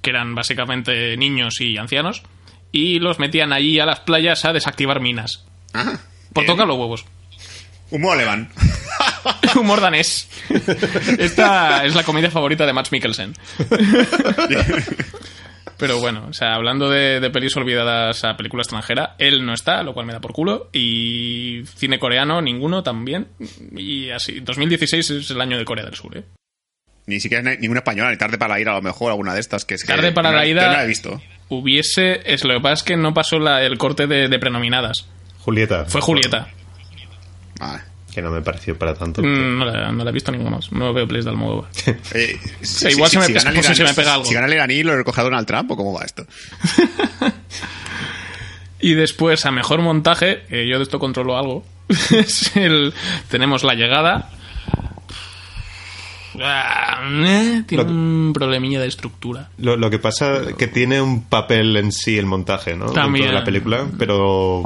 que 0.00 0.10
eran 0.10 0.34
básicamente 0.34 1.16
niños 1.16 1.60
y 1.60 1.76
ancianos, 1.76 2.22
y 2.72 2.98
los 2.98 3.18
metían 3.18 3.52
allí 3.52 3.78
a 3.80 3.86
las 3.86 4.00
playas 4.00 4.44
a 4.44 4.52
desactivar 4.52 5.00
minas. 5.00 5.44
Ah, 5.74 5.98
Por 6.32 6.46
tocar 6.46 6.66
los 6.66 6.78
huevos. 6.78 7.04
Humor 7.90 8.14
alemán. 8.14 8.50
Humor 9.56 9.80
danés. 9.80 10.28
Esta 11.18 11.84
es 11.84 11.94
la 11.94 12.02
comida 12.04 12.30
favorita 12.30 12.66
de 12.66 12.72
Max 12.72 12.90
Mikkelsen. 12.92 13.34
Pero 15.78 15.98
bueno, 15.98 16.26
o 16.28 16.32
sea, 16.32 16.54
hablando 16.54 16.88
de, 16.88 17.18
de 17.18 17.30
pelis 17.30 17.56
olvidadas 17.56 18.22
a 18.24 18.36
película 18.36 18.62
extranjera, 18.62 19.16
él 19.18 19.44
no 19.44 19.52
está, 19.52 19.82
lo 19.82 19.94
cual 19.94 20.06
me 20.06 20.12
da 20.12 20.20
por 20.20 20.32
culo. 20.32 20.68
Y 20.72 21.62
cine 21.74 21.98
coreano, 21.98 22.40
ninguno 22.40 22.82
también. 22.84 23.28
Y 23.76 24.10
así, 24.10 24.40
2016 24.40 25.10
es 25.10 25.30
el 25.30 25.40
año 25.40 25.58
de 25.58 25.64
Corea 25.64 25.84
del 25.84 25.94
Sur, 25.96 26.16
¿eh? 26.16 26.24
Ni 27.06 27.18
siquiera 27.18 27.56
ninguna 27.56 27.80
española, 27.80 28.12
ni 28.12 28.16
tarde 28.16 28.38
para 28.38 28.60
ir 28.60 28.68
a 28.68 28.74
lo 28.74 28.82
mejor 28.82 29.10
alguna 29.10 29.34
de 29.34 29.40
estas 29.40 29.64
que 29.64 29.74
es 29.74 29.82
que 29.82 29.88
Tarde 29.92 30.12
para 30.12 30.30
no- 30.30 30.36
la 30.36 30.46
ida. 30.46 30.66
no 30.68 30.72
la 30.72 30.84
he 30.84 30.86
visto. 30.86 31.20
Hubiese. 31.48 32.20
Es, 32.32 32.44
lo 32.44 32.54
que 32.54 32.60
pasa 32.60 32.74
es 32.74 32.82
que 32.84 32.96
no 32.96 33.12
pasó 33.12 33.40
la- 33.40 33.62
el 33.64 33.76
corte 33.76 34.06
de, 34.06 34.28
de 34.28 34.38
prenominadas. 34.38 35.08
Julieta. 35.40 35.84
Fue 35.86 36.00
Julieta. 36.00 36.46
Vale. 37.58 37.82
Que 38.14 38.20
no 38.20 38.30
me 38.30 38.42
pareció 38.42 38.76
para 38.78 38.94
tanto. 38.94 39.22
Mm, 39.22 39.58
No 39.58 39.64
la, 39.64 39.90
no 39.90 40.04
la 40.04 40.10
he 40.10 40.12
visto 40.12 40.30
ninguno 40.32 40.50
más. 40.56 40.70
No 40.70 40.92
veo 40.92 41.08
plays 41.08 41.24
de 41.24 41.30
Almodóvar. 41.30 41.70
Eh, 42.14 42.38
si- 42.60 42.88
igual 42.88 43.10
se 43.10 43.18
me- 43.18 43.28
gana 43.28 43.52
si 43.62 43.62
se 43.62 43.72
iraní- 43.84 43.88
me 43.88 43.94
pega 43.94 44.14
algo. 44.14 44.24
Si 44.26 44.34
gana 44.34 44.46
el 44.46 44.52
iraní, 44.52 44.82
¿lo 44.82 44.94
recoge 44.96 45.20
a 45.20 45.24
Donald 45.24 45.46
Trump 45.46 45.70
o 45.70 45.76
cómo 45.76 45.92
va 45.94 46.04
esto? 46.04 46.26
Y 48.80 48.94
después, 48.94 49.46
a 49.46 49.52
mejor 49.52 49.80
montaje, 49.80 50.42
yo 50.50 50.76
de 50.78 50.82
esto 50.82 50.98
controlo 50.98 51.38
algo, 51.38 51.64
es 52.10 52.56
el, 52.56 52.92
tenemos 53.30 53.62
La 53.62 53.74
Llegada. 53.74 54.28
Ah, 56.40 57.00
eh, 57.24 57.62
tiene 57.66 57.84
Lo- 57.84 57.90
un 57.90 58.32
problemilla 58.34 58.80
de 58.80 58.88
estructura. 58.88 59.50
Lo, 59.58 59.76
lo 59.76 59.88
que 59.90 59.98
pasa 60.00 60.40
que 60.58 60.66
tiene 60.66 61.00
un 61.00 61.24
papel 61.24 61.76
en 61.76 61.92
sí 61.92 62.18
el 62.18 62.26
montaje, 62.26 62.74
¿no? 62.74 62.86
También. 62.86 63.26
Dentro 63.26 63.34
de 63.34 63.40
la 63.40 63.44
película, 63.44 63.86
pero 63.98 64.64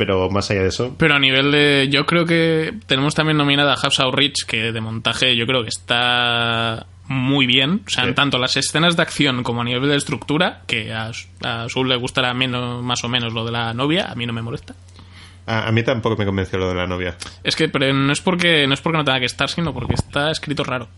pero 0.00 0.30
más 0.30 0.50
allá 0.50 0.62
de 0.62 0.68
eso, 0.68 0.94
Pero 0.98 1.14
a 1.14 1.18
nivel 1.18 1.52
de. 1.52 1.88
Yo 1.90 2.06
creo 2.06 2.24
que 2.24 2.72
tenemos 2.86 3.14
también 3.14 3.36
nominada 3.36 3.74
a 3.74 3.76
Hacksaw 3.76 4.10
Rich, 4.10 4.46
que 4.46 4.72
de 4.72 4.80
montaje 4.80 5.36
yo 5.36 5.44
creo 5.46 5.62
que 5.62 5.68
está 5.68 6.86
muy 7.06 7.44
bien. 7.46 7.82
O 7.86 7.90
sea, 7.90 8.04
en 8.04 8.14
tanto 8.14 8.38
las 8.38 8.56
escenas 8.56 8.96
de 8.96 9.02
acción 9.02 9.42
como 9.42 9.60
a 9.60 9.64
nivel 9.64 9.88
de 9.88 9.96
estructura, 9.96 10.62
que 10.66 10.92
a, 10.94 11.10
a 11.44 11.68
Sul 11.68 11.88
le 11.88 11.96
gustará 11.96 12.32
menos, 12.34 12.82
más 12.82 13.04
o 13.04 13.08
menos 13.08 13.32
lo 13.34 13.44
de 13.44 13.52
la 13.52 13.74
novia, 13.74 14.06
a 14.10 14.14
mí 14.14 14.24
no 14.26 14.32
me 14.32 14.40
molesta. 14.42 14.74
a, 15.46 15.66
a 15.68 15.72
mí 15.72 15.82
tampoco 15.82 16.16
me 16.16 16.24
convenció 16.24 16.58
lo 16.58 16.68
de 16.68 16.74
la 16.76 16.86
novia. 16.86 17.16
Es 17.44 17.56
que 17.56 17.68
pero 17.68 17.92
no 17.92 18.12
es 18.12 18.20
porque 18.20 18.66
no 18.66 18.74
es 18.74 18.80
porque 18.80 18.98
no 18.98 19.04
tenga 19.04 19.20
que 19.20 19.26
estar, 19.26 19.48
sino 19.50 19.74
porque 19.74 19.94
está 19.94 20.30
escrito 20.30 20.64
raro. 20.64 20.88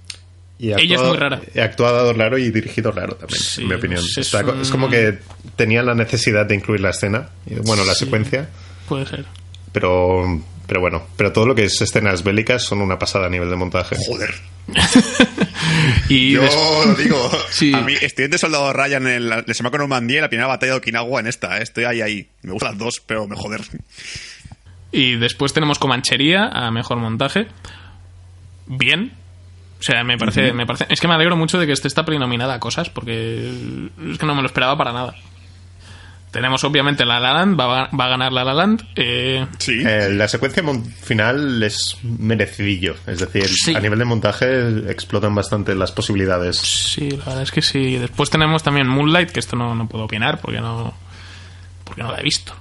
Y 0.58 0.70
Ella 0.72 0.94
es 0.94 1.02
muy 1.02 1.16
rara. 1.16 1.40
Actuado 1.60 2.12
raro 2.12 2.38
y 2.38 2.50
dirigido 2.52 2.92
raro 2.92 3.16
también, 3.16 3.40
Sí, 3.40 3.62
en 3.62 3.68
mi 3.68 3.74
opinión. 3.74 3.98
es 3.98 4.18
Está 4.18 4.44
co- 4.44 4.52
un- 4.52 4.60
es 4.60 4.70
como 4.70 4.88
que 4.88 5.18
tenían 5.56 5.86
la 5.86 5.94
necesidad 5.94 6.46
de 6.46 6.54
incluir 6.54 6.80
la 6.80 6.90
escena, 6.90 7.30
bueno, 7.64 7.84
la 7.84 7.94
Sí. 7.94 8.04
secuencia, 8.04 8.48
Puede 8.88 9.06
ser. 9.06 9.26
pero, 9.72 10.40
pero 10.66 10.80
bueno, 10.80 11.02
pero 11.16 11.32
todo 11.32 11.46
lo 11.46 11.54
que 11.54 11.64
es 11.64 11.80
escenas 11.80 12.24
bélicas 12.24 12.62
son 12.62 12.80
una 12.80 12.98
pasada 12.98 13.26
a 13.26 13.30
nivel 13.30 13.50
de 13.50 13.56
montaje. 13.56 13.96
Joder. 14.06 14.34
Y 16.08 16.32
Yo 16.32 16.42
lo 16.86 16.94
digo. 16.94 17.30
Sí. 17.50 17.72
A 17.74 17.80
mí, 17.80 17.94
de 17.94 18.38
soldado 18.38 18.72
Ryan 18.72 19.06
en 19.06 19.28
la, 19.28 19.36
el 19.38 19.70
con 19.70 19.78
Normandía 19.78 20.18
y 20.18 20.20
la 20.20 20.28
primera 20.28 20.46
batalla 20.46 20.72
de 20.72 20.78
Okinawa 20.78 21.20
en 21.20 21.26
esta. 21.26 21.58
¿eh? 21.58 21.62
Estoy 21.62 21.84
ahí, 21.84 22.00
ahí. 22.00 22.28
Me 22.42 22.52
gustan 22.52 22.72
las 22.72 22.78
dos, 22.78 23.02
pero 23.04 23.26
me 23.26 23.36
joder. 23.36 23.62
Y 24.90 25.16
después 25.16 25.52
tenemos 25.52 25.78
Comanchería 25.78 26.48
a 26.48 26.70
mejor 26.70 26.98
montaje. 26.98 27.46
Bien. 28.66 29.12
O 29.80 29.82
sea, 29.82 30.04
me 30.04 30.16
parece, 30.18 30.52
me 30.52 30.66
parece. 30.66 30.86
Es 30.90 31.00
que 31.00 31.08
me 31.08 31.14
alegro 31.14 31.36
mucho 31.36 31.58
de 31.58 31.66
que 31.66 31.72
esté 31.72 31.88
esta 31.88 32.02
nominada 32.02 32.54
a 32.54 32.60
cosas, 32.60 32.90
porque 32.90 33.50
es 34.12 34.18
que 34.18 34.26
no 34.26 34.34
me 34.34 34.42
lo 34.42 34.46
esperaba 34.46 34.76
para 34.76 34.92
nada. 34.92 35.14
Tenemos 36.32 36.64
obviamente 36.64 37.04
La 37.04 37.20
La 37.20 37.32
Land, 37.34 37.60
va, 37.60 37.82
a- 37.84 37.90
va 37.96 38.06
a 38.06 38.08
ganar 38.08 38.32
La 38.32 38.42
La 38.42 38.54
Land. 38.54 38.82
eh, 38.96 39.46
Sí. 39.58 39.82
Eh, 39.86 40.08
la 40.10 40.26
secuencia 40.26 40.64
final 41.02 41.62
es 41.62 41.98
merecidillo, 42.02 42.96
es 43.06 43.18
decir, 43.20 43.46
Sí. 43.48 43.74
a 43.74 43.80
nivel 43.80 43.98
de 43.98 44.04
montaje 44.06 44.90
explotan 44.90 45.34
bastante 45.34 45.74
las 45.74 45.92
posibilidades. 45.92 46.56
sí, 46.56 47.10
la 47.10 47.24
verdad 47.26 47.42
es 47.42 47.52
que 47.52 47.62
sí. 47.62 47.96
Después 47.98 48.30
tenemos 48.30 48.62
también 48.62 48.88
Moonlight, 48.88 49.30
que 49.30 49.40
esto 49.40 49.56
no, 49.56 49.74
no 49.74 49.86
puedo 49.88 50.04
opinar 50.04 50.40
porque 50.40 50.60
no, 50.60 50.94
porque 51.84 52.02
no 52.02 52.10
la 52.10 52.18
he 52.20 52.22
visto. 52.24 52.54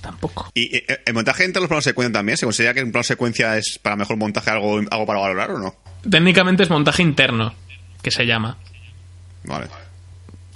Tampoco. 0.00 0.48
¿Y 0.54 0.74
eh, 0.76 0.86
el 1.04 1.12
montaje 1.12 1.44
entre 1.44 1.60
los 1.60 1.68
planos 1.68 1.84
secuencia 1.84 2.12
también? 2.12 2.38
¿Se 2.38 2.46
considera 2.46 2.72
que 2.72 2.82
un 2.82 2.92
plano 2.92 3.02
secuencia 3.04 3.56
es 3.58 3.78
para 3.82 3.94
mejor 3.96 4.16
montaje 4.16 4.48
algo, 4.50 4.78
algo 4.90 5.04
para 5.06 5.20
valorar 5.20 5.50
o 5.50 5.58
no? 5.58 5.74
Técnicamente 6.08 6.62
es 6.62 6.70
montaje 6.70 7.02
interno, 7.02 7.52
que 8.00 8.10
se 8.10 8.24
llama. 8.24 8.56
Vale. 9.44 9.66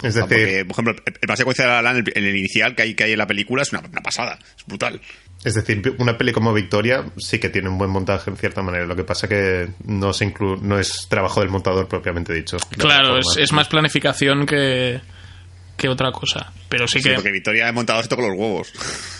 Es 0.03 0.13
decir, 0.15 0.19
Porque, 0.21 0.65
por 0.65 0.71
ejemplo, 0.73 0.95
plano 1.21 1.37
secuencia 1.37 1.65
de 1.65 1.71
la 1.71 1.81
Land, 1.81 2.07
el, 2.13 2.23
el 2.27 2.35
inicial 2.37 2.75
que 2.75 2.83
hay, 2.83 2.93
que 2.93 3.05
hay 3.05 3.11
en 3.13 3.17
la 3.17 3.27
película 3.27 3.61
es 3.63 3.71
una, 3.71 3.81
una 3.81 4.01
pasada. 4.01 4.37
Es 4.57 4.65
brutal. 4.65 4.99
es 5.45 5.53
decir, 5.55 5.95
una 5.97 6.17
peli 6.17 6.31
como 6.33 6.53
Victoria 6.53 7.05
sí 7.17 7.39
que 7.39 7.49
tiene 7.49 7.69
un 7.69 7.77
buen 7.77 7.89
montaje 7.89 8.29
en 8.29 8.37
cierta 8.37 8.61
manera. 8.61 8.85
Lo 8.85 8.95
que 8.95 9.03
pasa 9.03 9.27
que 9.27 9.69
no 9.85 10.13
se 10.13 10.25
inclu- 10.31 10.59
no 10.61 10.77
es 10.79 11.07
trabajo 11.09 11.39
del 11.39 11.49
montador 11.49 11.87
propiamente 11.87 12.33
dicho. 12.33 12.57
de 12.57 12.77
Claro, 12.77 13.17
es, 13.17 13.25
es 13.37 13.51
más 13.53 13.67
planificación 13.67 14.45
que, 14.45 14.99
que 15.77 15.87
otra 15.89 16.11
cosa. 16.11 16.51
Pero 16.69 16.87
sí 16.87 16.99
Sí, 16.99 17.09
que. 17.09 17.15
porque 17.15 17.31
Victoria 17.31 17.67
ha 17.67 17.71
montado 17.71 17.99
esto 18.01 18.15
con 18.15 18.27
los 18.27 18.35
huevos. 18.37 18.71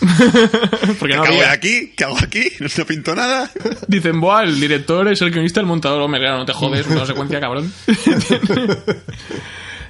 porque 0.98 1.12
¿Qué 1.12 1.16
no 1.16 1.22
hago 1.24 1.34
había- 1.34 1.52
aquí? 1.52 1.92
¿Qué 1.96 2.04
hago 2.04 2.18
aquí? 2.18 2.50
No 2.78 2.84
pinto 2.86 3.14
nada. 3.14 3.50
Dicen, 3.88 4.20
Buah, 4.20 4.42
el 4.44 4.58
director 4.60 5.06
es 5.12 5.20
el 5.22 5.30
guionista, 5.30 5.60
el 5.60 5.66
montador. 5.66 6.02
Hombre, 6.02 6.20
claro, 6.20 6.38
no 6.38 6.44
te 6.46 6.52
jodes, 6.52 6.86
una 6.88 7.06
secuencia, 7.06 7.38
cabrón. 7.40 7.72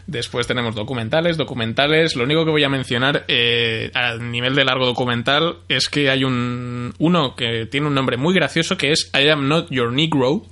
Después 0.06 0.46
tenemos 0.46 0.74
documentales, 0.74 1.36
documentales. 1.36 2.14
Lo 2.14 2.24
único 2.24 2.44
que 2.44 2.50
voy 2.50 2.64
a 2.64 2.68
mencionar 2.68 3.24
eh, 3.28 3.90
a 3.94 4.16
nivel 4.16 4.54
de 4.54 4.64
largo 4.64 4.86
documental 4.86 5.58
es 5.68 5.88
que 5.88 6.10
hay 6.10 6.24
un 6.24 6.92
uno 6.98 7.34
que 7.34 7.66
tiene 7.66 7.86
un 7.86 7.94
nombre 7.94 8.16
muy 8.16 8.34
gracioso 8.34 8.76
que 8.76 8.92
es 8.92 9.10
I 9.14 9.28
Am 9.28 9.48
Not 9.48 9.70
Your 9.70 9.92
Negro. 9.92 10.42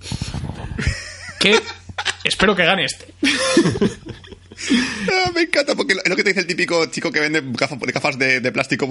Que 1.39 1.59
espero 2.25 2.55
que 2.55 2.65
gane 2.65 2.85
este. 2.85 3.13
Ah, 5.13 5.31
me 5.35 5.43
encanta 5.43 5.75
porque 5.75 5.95
es 5.95 6.09
lo 6.09 6.17
que 6.17 6.23
te 6.23 6.31
dice 6.31 6.41
el 6.41 6.47
típico 6.47 6.87
chico 6.87 7.11
que 7.11 7.21
vende 7.21 7.43
gafas, 7.45 8.19
de, 8.19 8.53
plástico 8.53 8.89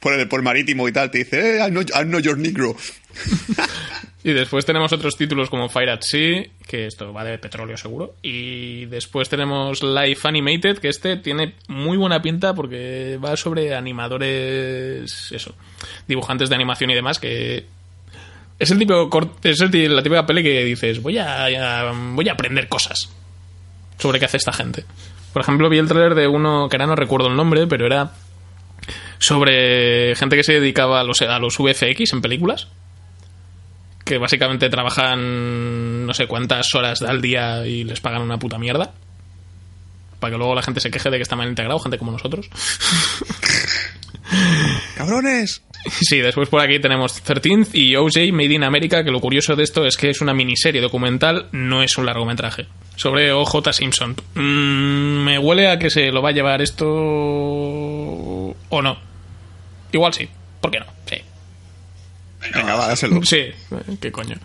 por, 0.00 0.12
el, 0.12 0.42
marítimo 0.42 0.88
y 0.88 0.92
tal. 0.92 1.10
Te 1.10 1.18
dice, 1.18 1.56
eh, 1.56 1.58
I'm 1.58 2.10
not 2.10 2.22
your 2.22 2.38
negro. 2.38 2.76
Y 4.26 4.32
después 4.32 4.64
tenemos 4.64 4.90
otros 4.90 5.18
títulos 5.18 5.50
como 5.50 5.68
Fire 5.68 5.90
at 5.90 6.00
Sea, 6.00 6.46
que 6.66 6.86
esto 6.86 7.12
va 7.12 7.24
de 7.24 7.36
petróleo 7.36 7.76
seguro. 7.76 8.14
Y 8.22 8.86
después 8.86 9.28
tenemos 9.28 9.82
Life 9.82 10.26
Animated, 10.26 10.78
que 10.78 10.88
este 10.88 11.18
tiene 11.18 11.56
muy 11.68 11.98
buena 11.98 12.22
pinta 12.22 12.54
porque 12.54 13.18
va 13.22 13.36
sobre 13.36 13.74
animadores, 13.74 15.30
eso, 15.30 15.54
dibujantes 16.08 16.48
de 16.48 16.54
animación 16.54 16.88
y 16.88 16.94
demás, 16.94 17.18
que 17.18 17.66
es 18.58 18.70
el 18.70 18.78
tipo 18.78 19.10
es 19.42 19.60
el 19.60 19.94
la 19.94 20.02
típica 20.02 20.24
peli 20.24 20.42
que 20.42 20.64
dices, 20.64 21.02
voy 21.02 21.18
a- 21.18 21.92
voy 21.92 22.26
a 22.26 22.32
aprender 22.32 22.66
cosas 22.66 23.10
sobre 23.98 24.18
qué 24.18 24.26
hace 24.26 24.36
esta 24.36 24.52
gente. 24.52 24.84
Por 25.32 25.42
ejemplo, 25.42 25.68
vi 25.68 25.78
el 25.78 25.88
trailer 25.88 26.14
de 26.14 26.28
uno 26.28 26.68
que 26.68 26.76
ahora 26.76 26.86
no 26.86 26.96
recuerdo 26.96 27.28
el 27.28 27.36
nombre, 27.36 27.66
pero 27.66 27.86
era 27.86 28.12
sobre 29.18 30.14
gente 30.16 30.36
que 30.36 30.44
se 30.44 30.54
dedicaba 30.54 31.00
a 31.00 31.04
los, 31.04 31.22
a 31.22 31.38
los 31.38 31.58
VFX 31.58 32.12
en 32.12 32.20
películas 32.20 32.68
que 34.04 34.18
básicamente 34.18 34.68
trabajan 34.68 36.06
no 36.06 36.12
sé 36.14 36.26
cuántas 36.26 36.74
horas 36.74 37.02
al 37.02 37.22
día 37.22 37.66
y 37.66 37.84
les 37.84 38.00
pagan 38.00 38.22
una 38.22 38.38
puta 38.38 38.58
mierda. 38.58 38.92
Para 40.20 40.32
que 40.32 40.38
luego 40.38 40.54
la 40.54 40.62
gente 40.62 40.80
se 40.80 40.90
queje 40.90 41.10
de 41.10 41.16
que 41.16 41.22
está 41.22 41.36
mal 41.36 41.48
integrado, 41.48 41.78
gente 41.78 41.98
como 41.98 42.12
nosotros. 42.12 42.48
¡Cabrones! 44.96 45.62
Sí, 46.00 46.18
después 46.18 46.48
por 46.48 46.60
aquí 46.62 46.78
tenemos 46.78 47.22
13th 47.22 47.68
y 47.74 47.94
OJ 47.94 48.32
Made 48.32 48.54
in 48.54 48.64
America, 48.64 49.04
que 49.04 49.10
lo 49.10 49.20
curioso 49.20 49.54
de 49.54 49.64
esto 49.64 49.84
es 49.84 49.98
que 49.98 50.08
es 50.08 50.22
una 50.22 50.32
miniserie 50.32 50.80
documental, 50.80 51.48
no 51.52 51.82
es 51.82 51.98
un 51.98 52.06
largometraje. 52.06 52.66
Sobre 52.96 53.32
OJ 53.32 53.72
Simpson. 53.72 54.16
Mm, 54.34 55.24
me 55.24 55.38
huele 55.38 55.68
a 55.68 55.78
que 55.78 55.90
se 55.90 56.10
lo 56.10 56.22
va 56.22 56.30
a 56.30 56.32
llevar 56.32 56.62
esto 56.62 56.86
o 56.88 58.82
no. 58.82 58.98
Igual 59.92 60.14
sí, 60.14 60.28
¿por 60.60 60.70
qué 60.70 60.80
no? 60.80 60.86
Sí. 61.06 61.16
Venga, 62.54 62.76
va, 62.76 62.88
dáselo. 62.88 63.22
Sí, 63.24 63.46
qué 64.00 64.10
coño. 64.12 64.36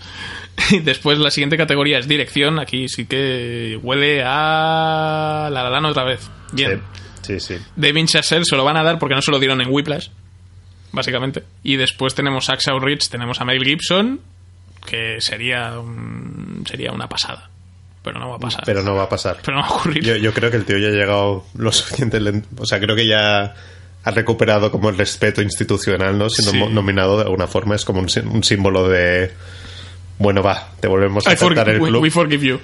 Y 0.72 0.80
después 0.80 1.18
la 1.18 1.32
siguiente 1.32 1.58
categoría 1.58 2.00
es 2.00 2.08
dirección. 2.08 2.60
Aquí 2.60 2.90
sí 2.90 3.06
que 3.06 3.80
huele 3.82 4.24
a 4.26 5.50
La 5.52 5.64
La 5.64 5.70
Land 5.70 5.86
otra 5.88 6.04
vez. 6.04 6.30
Bien. 6.52 6.74
Sí, 6.74 6.80
sí. 7.22 7.39
sí. 7.39 7.57
David 7.76 8.05
Chazelle 8.07 8.45
se 8.45 8.55
lo 8.55 8.63
van 8.63 8.78
a 8.78 8.84
dar 8.84 8.99
porque 8.99 9.15
no 9.15 9.22
se 9.22 9.32
lo 9.32 9.39
dieron 9.39 9.61
en 9.61 9.70
Whiplash, 9.70 10.09
básicamente. 10.91 11.43
Y 11.63 11.76
después 11.78 12.15
tenemos 12.15 12.49
Axel 12.49 12.82
Rich, 12.82 13.09
tenemos 13.09 13.39
a 13.41 13.45
Mel 13.45 13.63
Gibson, 13.63 14.22
que 14.86 15.22
sería 15.22 15.80
un- 15.80 16.63
sería 16.67 16.91
una 16.91 17.07
pasada. 17.07 17.49
Pero 18.01 18.20
no 18.20 18.30
va 18.30 18.36
a 18.38 18.39
pasar. 18.39 18.63
Pero 18.65 18.82
no 18.82 18.95
va 18.95 19.03
a 19.03 19.09
pasar. 19.09 19.38
Pero 19.43 19.57
no 19.57 19.61
va 19.63 19.67
a 19.67 19.72
ocurrir. 19.72 20.03
Yo, 20.03 20.15
yo 20.15 20.34
creo 20.34 20.49
que 20.49 20.57
el 20.57 20.65
tío 20.65 20.78
ya 20.78 20.88
ha 20.88 20.91
llegado 20.91 21.45
lo 21.55 21.72
suficiente. 21.74 22.20
O 22.57 22.65
sea, 22.65 22.80
creo 22.80 22.95
que 22.95 23.05
ya 23.05 23.53
ha 24.05 24.11
recuperado 24.11 24.72
como 24.72 24.89
el 24.89 24.97
respeto 24.97 25.41
institucional, 25.41 26.17
¿no? 26.17 26.30
Siendo 26.30 26.51
Sí. 26.67 26.74
nominado 26.74 27.17
de 27.17 27.24
alguna 27.24 27.47
forma 27.47 27.76
es 27.76 27.84
como 27.84 27.99
un, 27.99 28.07
sí- 28.09 28.22
un 28.22 28.43
símbolo 28.43 28.88
de. 28.88 29.32
Bueno, 30.17 30.41
va, 30.41 30.70
te 30.80 30.88
volvemos 30.88 31.28
a 31.28 31.32
aceptar 31.32 31.70
el 31.70 31.80
club. 31.80 32.01
we 32.01 32.09
forgive 32.09 32.45
you. 32.45 32.59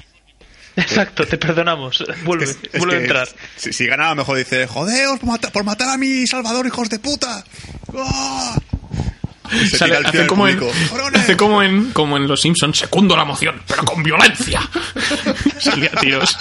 Exacto, 0.76 1.26
te 1.26 1.38
perdonamos. 1.38 2.03
Vuelve, 2.23 2.45
Es- 2.45 2.57
es 2.71 2.80
vuelve 2.80 2.95
a 2.95 2.99
que 2.99 3.05
entrar. 3.05 3.28
Si, 3.55 3.71
si 3.73 3.86
gana, 3.86 4.07
a 4.07 4.09
lo 4.09 4.15
mejor 4.17 4.38
dice, 4.38 4.67
jodeos 4.67 5.19
por, 5.19 5.30
mata- 5.30 5.49
por 5.51 5.63
matar 5.63 5.89
a 5.89 5.97
mi 5.97 6.28
Salvador, 6.28 6.65
hijos 6.67 6.89
de 6.89 6.99
puta. 6.99 7.43
Se 9.69 9.78
Sale- 9.78 9.95
tira 9.95 9.97
al 9.99 10.05
hace, 10.07 10.28
como 10.28 10.47
en, 10.47 10.57
como 11.38 11.61
en 11.61 11.91
como 11.91 12.17
en 12.17 12.28
Los 12.28 12.41
Simpsons, 12.41 12.80
secundo 12.80 13.15
la 13.15 13.26
moción, 13.26 13.61
pero 13.67 13.86
con 13.86 14.01
violencia. 14.03 14.59
Salía 15.59 15.91
tíos. 15.91 16.36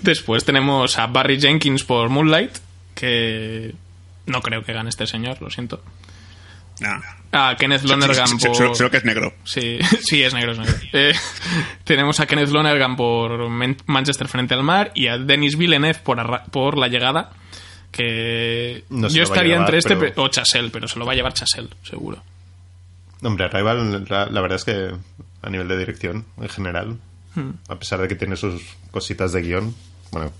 Después 0.00 0.44
tenemos 0.44 0.98
a 0.98 1.06
Barry 1.06 1.40
Jenkins 1.40 1.84
por 1.84 2.08
Moonlight, 2.08 2.56
que 2.94 3.74
no 4.26 4.40
creo 4.42 4.64
que 4.64 4.72
gane 4.72 4.88
este 4.90 5.06
señor, 5.06 5.40
lo 5.40 5.50
siento. 5.50 5.82
Nah. 6.80 7.00
A 7.34 7.56
Kenneth 7.56 7.84
Lonergan 7.84 8.38
por... 8.38 8.76
Solo 8.76 8.90
que 8.90 8.98
es 8.98 9.04
negro. 9.04 9.32
Sí, 9.44 9.78
sí, 10.02 10.22
es 10.22 10.34
negro, 10.34 10.52
es 10.52 10.58
negro. 10.58 10.74
Eh, 10.92 11.14
tenemos 11.84 12.20
a 12.20 12.26
Kenneth 12.26 12.50
Lonergan 12.50 12.94
por 12.96 13.48
Manchester 13.86 14.28
frente 14.28 14.52
al 14.54 14.62
mar 14.62 14.92
y 14.94 15.06
a 15.08 15.16
Denis 15.18 15.56
Villeneuve 15.56 15.98
por, 16.04 16.20
Arra- 16.20 16.44
por 16.50 16.76
La 16.76 16.88
Llegada, 16.88 17.30
que 17.90 18.84
No 18.90 19.08
yo 19.08 19.22
estaría 19.22 19.52
llevar, 19.54 19.60
entre 19.62 19.78
este 19.78 19.96
pero- 19.96 20.22
o 20.22 20.28
Chasel, 20.28 20.70
pero 20.70 20.86
se 20.88 20.98
lo 20.98 21.06
va 21.06 21.12
a 21.12 21.14
llevar 21.14 21.32
Chasel, 21.32 21.70
seguro. 21.82 22.22
Hombre, 23.22 23.48
Rival, 23.48 24.04
la, 24.08 24.26
la 24.26 24.40
verdad 24.40 24.56
es 24.56 24.64
que 24.64 24.90
a 25.42 25.50
nivel 25.50 25.68
de 25.68 25.78
dirección, 25.78 26.24
en 26.40 26.48
general, 26.48 26.98
Hmm. 27.34 27.52
a 27.70 27.76
pesar 27.76 27.98
de 27.98 28.08
que 28.08 28.14
tiene 28.14 28.36
sus 28.36 28.60
cositas 28.90 29.32
de 29.32 29.40
guion, 29.40 29.74
bueno, 30.10 30.30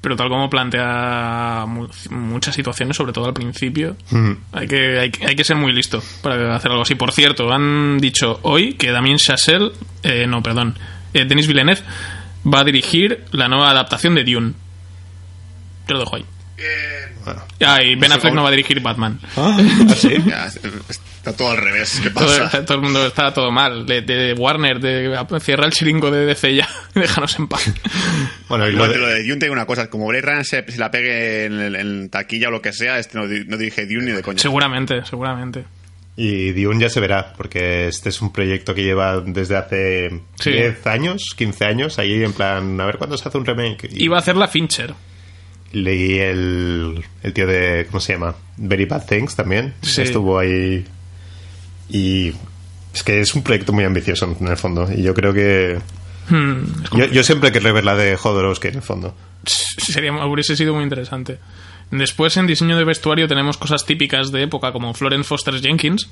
Pero 0.00 0.16
tal 0.16 0.28
como 0.30 0.48
plantea 0.48 1.64
mu- 1.68 1.88
muchas 2.10 2.54
situaciones, 2.54 2.96
sobre 2.96 3.12
todo 3.12 3.26
al 3.26 3.34
principio, 3.34 3.96
hay, 4.52 4.66
que, 4.66 4.98
hay, 4.98 5.10
que- 5.10 5.26
hay 5.26 5.36
que 5.36 5.44
ser 5.44 5.56
muy 5.56 5.72
listo 5.72 6.02
para 6.22 6.56
hacer 6.56 6.70
algo 6.70 6.82
así. 6.84 6.94
Por 6.94 7.12
cierto, 7.12 7.52
han 7.52 7.98
dicho 7.98 8.40
hoy 8.42 8.74
que 8.74 8.90
Damien 8.92 9.18
Chazelle, 9.18 9.72
eh, 10.02 10.26
no, 10.26 10.42
perdón, 10.42 10.78
eh, 11.12 11.26
Denis 11.26 11.46
Villeneuve 11.46 11.82
va 12.50 12.60
a 12.60 12.64
dirigir 12.64 13.24
la 13.32 13.48
nueva 13.48 13.70
adaptación 13.70 14.14
de 14.14 14.24
Dune. 14.24 14.54
Te 15.86 15.92
lo 15.92 15.98
dejo 16.00 16.16
ahí. 16.16 16.24
bueno. 17.24 17.40
Ah, 17.66 17.82
y 17.82 17.90
Ben 17.96 18.00
No 18.00 18.06
sé 18.06 18.12
Affleck 18.14 18.22
cómo- 18.22 18.34
no 18.36 18.42
va 18.42 18.48
a 18.48 18.52
dirigir 18.52 18.80
Batman. 18.80 19.20
Ya, 20.26 20.50
está 21.20 21.36
todo 21.36 21.50
al 21.50 21.58
revés. 21.58 22.00
¿Qué 22.02 22.10
pasa? 22.10 22.48
Todo, 22.50 22.64
todo 22.64 22.74
el 22.78 22.82
mundo 22.82 23.06
está 23.06 23.32
todo 23.34 23.50
mal. 23.52 23.84
De, 23.86 24.00
de 24.02 24.32
Warner, 24.32 24.80
de, 24.80 25.16
cierra 25.40 25.66
el 25.66 25.72
chiringo 25.72 26.10
de 26.10 26.24
DC 26.26 26.54
ya. 26.54 26.68
Déjanos 26.94 27.38
en 27.38 27.46
paz. 27.46 27.72
Bueno, 28.48 28.66
y 28.66 28.72
lo 28.72 28.76
Igual 28.76 28.92
de- 28.92 28.98
lo 28.98 29.06
de 29.06 29.22
Dune 29.22 29.36
digo 29.40 29.52
una 29.52 29.66
cosa, 29.66 29.88
como 29.90 30.06
Blade 30.06 30.22
Runner 30.22 30.44
se, 30.46 30.64
se 30.70 30.78
la 30.78 30.90
pegue 30.90 31.44
en, 31.44 31.60
el- 31.60 31.76
en 31.76 32.08
taquilla 32.10 32.48
o 32.48 32.50
lo 32.50 32.62
que 32.62 32.72
sea, 32.72 32.98
este 32.98 33.18
no, 33.18 33.24
no 33.26 33.56
dirige 33.56 33.86
Dune 33.86 34.06
ni 34.06 34.12
de 34.12 34.22
coña. 34.22 34.38
Seguramente, 34.38 35.04
seguramente. 35.04 35.64
Y 36.16 36.52
Dune 36.52 36.80
ya 36.80 36.88
se 36.90 37.00
verá, 37.00 37.32
porque 37.36 37.86
este 37.88 38.08
es 38.08 38.20
un 38.20 38.32
proyecto 38.32 38.74
que 38.74 38.82
lleva 38.82 39.20
desde 39.20 39.56
hace 39.56 40.10
Sí. 40.38 40.50
10 40.52 40.86
años, 40.86 41.22
15 41.36 41.64
años, 41.64 41.98
ahí 41.98 42.24
en 42.24 42.32
plan, 42.32 42.78
a 42.80 42.84
ver 42.86 42.96
cuándo 42.98 43.16
se 43.16 43.28
hace 43.28 43.38
un 43.38 43.46
remake. 43.46 43.88
Y 43.92 44.04
Iba 44.04 44.16
a 44.16 44.20
hacer 44.20 44.36
la 44.36 44.48
Fincher. 44.48 44.92
leí 45.72 46.18
el, 46.18 47.04
el 47.22 47.32
tío 47.32 47.46
de, 47.46 47.86
¿cómo 47.86 48.00
se 48.00 48.14
llama? 48.14 48.34
Very 48.56 48.84
Bad 48.86 49.06
Things 49.06 49.36
también. 49.36 49.72
Sí. 49.82 50.02
Estuvo 50.02 50.38
ahí. 50.38 50.84
Y 51.90 52.32
es 52.94 53.02
que 53.02 53.20
es 53.20 53.34
un 53.34 53.42
proyecto 53.42 53.72
muy 53.72 53.84
ambicioso 53.84 54.36
en 54.40 54.48
el 54.48 54.56
fondo. 54.56 54.88
Y 54.92 55.02
yo 55.02 55.14
creo 55.14 55.32
que. 55.32 55.78
Hmm, 56.28 56.62
Yo, 56.96 57.06
yo 57.06 57.22
siempre 57.24 57.50
querré 57.52 57.72
ver 57.72 57.84
la 57.84 57.96
de 57.96 58.16
Jodorowsky 58.16 58.68
en 58.68 58.76
el 58.76 58.82
fondo. 58.82 59.14
sería, 59.44 60.12
hubiese 60.26 60.56
sido 60.56 60.74
muy 60.74 60.84
interesante. 60.84 61.38
Después, 61.90 62.36
en 62.36 62.46
diseño 62.46 62.76
de 62.76 62.84
vestuario, 62.84 63.26
tenemos 63.26 63.56
cosas 63.56 63.84
típicas 63.84 64.30
de 64.30 64.44
época 64.44 64.70
como 64.72 64.94
Florence 64.94 65.26
Foster 65.26 65.60
Jenkins, 65.60 66.08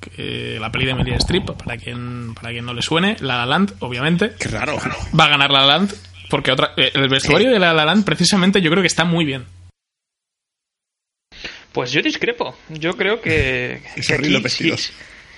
que, 0.00 0.56
la 0.58 0.72
peli 0.72 0.86
de 0.86 0.94
Meryl 0.94 1.14
Streep, 1.16 1.50
para 1.50 1.76
quien, 1.76 2.34
para 2.34 2.50
quien 2.50 2.64
no 2.64 2.72
le 2.72 2.80
suene, 2.80 3.16
La 3.20 3.36
La 3.36 3.46
Land, 3.46 3.74
obviamente. 3.80 4.32
Qué 4.38 4.48
raro. 4.48 4.78
Va 5.18 5.24
a 5.24 5.28
ganar 5.28 5.50
La 5.50 5.60
La 5.60 5.66
Land, 5.66 5.94
porque 6.30 6.50
otra, 6.50 6.72
eh, 6.78 6.92
el 6.94 7.08
vestuario 7.10 7.50
de 7.50 7.58
La 7.58 7.74
La 7.74 7.84
Land, 7.84 8.04
precisamente, 8.04 8.62
yo 8.62 8.70
creo 8.70 8.82
que 8.82 8.86
está 8.86 9.04
muy 9.04 9.26
bien. 9.26 9.44
Pues 11.72 11.92
yo 11.92 12.02
discrepo. 12.02 12.56
Yo 12.68 12.96
creo 12.96 13.20
que. 13.20 13.80
Es 13.96 14.06
que 14.08 14.14
horrible 14.14 14.38
aquí 14.38 14.48
sí- 14.76 14.92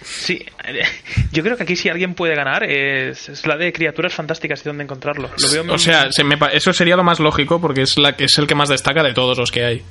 Sí, 0.05 0.45
yo 1.33 1.43
creo 1.45 1.57
que 1.57 1.62
aquí 1.62 1.76
si 1.76 1.89
alguien 1.89 2.14
puede 2.14 2.35
ganar 2.35 2.64
es, 2.64 3.28
es 3.28 3.47
la 3.47 3.57
de 3.57 3.72
criaturas 3.72 4.12
fantásticas 4.12 4.61
y 4.61 4.64
dónde 4.64 4.83
encontrarlo. 4.83 5.30
Lo 5.39 5.51
veo 5.51 5.74
O 5.74 5.78
sea, 5.78 6.11
se 6.11 6.24
me 6.24 6.37
pa- 6.37 6.49
eso 6.51 6.72
sería 6.72 6.97
lo 6.97 7.05
más 7.05 7.20
lógico, 7.20 7.61
porque 7.61 7.83
es, 7.83 7.97
la 7.99 8.16
que 8.16 8.24
es 8.24 8.37
el 8.39 8.47
que 8.49 8.55
más 8.57 8.68
destaca 8.68 9.03
de 9.05 9.14
todos 9.14 9.39
los 9.39 9.53
que 9.53 9.64
hay. 9.64 9.83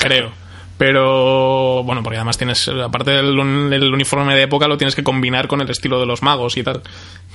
Creo. 0.00 0.32
Pero, 0.78 1.82
bueno, 1.82 2.02
porque 2.04 2.18
además 2.18 2.38
tienes, 2.38 2.68
aparte 2.68 3.10
del 3.10 3.36
un- 3.38 3.72
el 3.72 3.92
uniforme 3.92 4.34
de 4.36 4.42
época, 4.44 4.68
lo 4.68 4.78
tienes 4.78 4.94
que 4.94 5.02
combinar 5.02 5.48
con 5.48 5.60
el 5.60 5.68
estilo 5.68 5.98
de 5.98 6.06
los 6.06 6.22
magos 6.22 6.56
y 6.56 6.62
tal. 6.62 6.82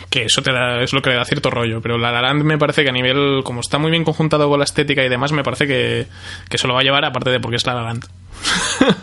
Que 0.10 0.24
eso 0.24 0.42
te 0.42 0.52
da, 0.54 0.82
es 0.82 0.94
lo 0.94 1.02
que 1.02 1.10
le 1.10 1.18
da 1.18 1.26
cierto 1.26 1.50
rollo. 1.50 1.82
Pero 1.82 1.98
la 1.98 2.10
La 2.12 2.22
Land 2.22 2.44
me 2.44 2.58
parece 2.58 2.84
que 2.84 2.90
a 2.90 2.94
nivel, 2.94 3.42
como 3.44 3.60
está 3.60 3.78
muy 3.80 3.92
bien 3.92 4.06
conjuntado 4.06 4.48
con 4.50 4.60
la 4.60 4.64
estética 4.66 5.04
y 5.04 5.10
demás, 5.10 5.34
me 5.34 5.44
parece 5.44 5.68
que, 5.68 6.08
que 6.50 6.58
se 6.58 6.68
lo 6.68 6.74
va 6.74 6.80
a 6.80 6.84
llevar, 6.84 7.04
aparte 7.04 7.30
de 7.32 7.40
porque 7.42 7.58
es 7.58 7.66
La 7.66 7.74
La 7.76 7.82
Land. 7.84 8.06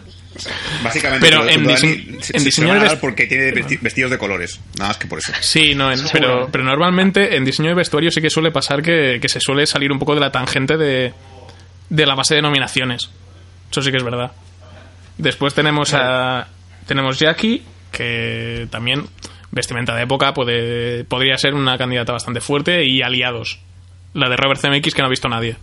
Básicamente, 0.83 1.27
Pero 1.29 1.47
en 1.47 1.65
dise- 1.67 1.79
se- 2.23 2.37
en 2.37 2.41
se- 2.41 2.45
diseño 2.47 2.81
se 2.81 2.89
de 2.89 2.97
porque 2.97 3.27
tiene 3.27 3.53
vesti- 3.53 3.79
vestidos 3.81 4.11
de 4.11 4.17
colores. 4.19 4.59
Nada 4.79 4.89
más 4.89 4.97
que 4.97 5.07
por 5.07 5.19
eso. 5.19 5.33
Sí, 5.41 5.75
no, 5.75 5.93
en- 5.93 6.01
pero, 6.13 6.49
pero 6.51 6.65
normalmente 6.65 7.37
en 7.37 7.45
diseño 7.45 7.69
de 7.71 7.75
vestuario 7.75 8.11
sí 8.11 8.23
que 8.23 8.31
suele 8.31 8.51
pasar 8.51 8.81
que, 8.81 9.19
que 9.21 9.29
se 9.29 9.39
suele 9.41 9.67
salir 9.67 9.93
un 9.93 9.99
poco 9.99 10.15
de 10.15 10.21
la 10.21 10.33
tangente 10.33 10.79
de, 10.79 11.13
de 11.91 12.07
la 12.07 12.15
base 12.15 12.37
de 12.37 12.43
nominaciones. 12.43 13.11
Eso 13.71 13.83
sí 13.83 13.91
que 13.91 13.97
es 13.99 14.03
verdad. 14.05 14.33
Después 15.19 15.55
tenemos 15.55 15.93
a 15.95 16.47
tenemos 16.87 17.19
Jackie, 17.19 17.63
que 17.93 18.67
también 18.71 19.07
vestimenta 19.53 19.95
de 19.95 20.03
época 20.03 20.33
puede, 20.35 21.05
podría 21.05 21.37
ser 21.39 21.55
una 21.55 21.77
candidata 21.79 22.13
bastante 22.13 22.41
fuerte, 22.41 22.85
y 22.85 23.03
Aliados, 23.03 23.59
la 24.15 24.29
de 24.29 24.37
Robert 24.37 24.61
Zemeckis 24.61 24.95
que 24.95 25.03
no 25.03 25.07
ha 25.07 25.11
visto 25.11 25.29
nadie. 25.29 25.57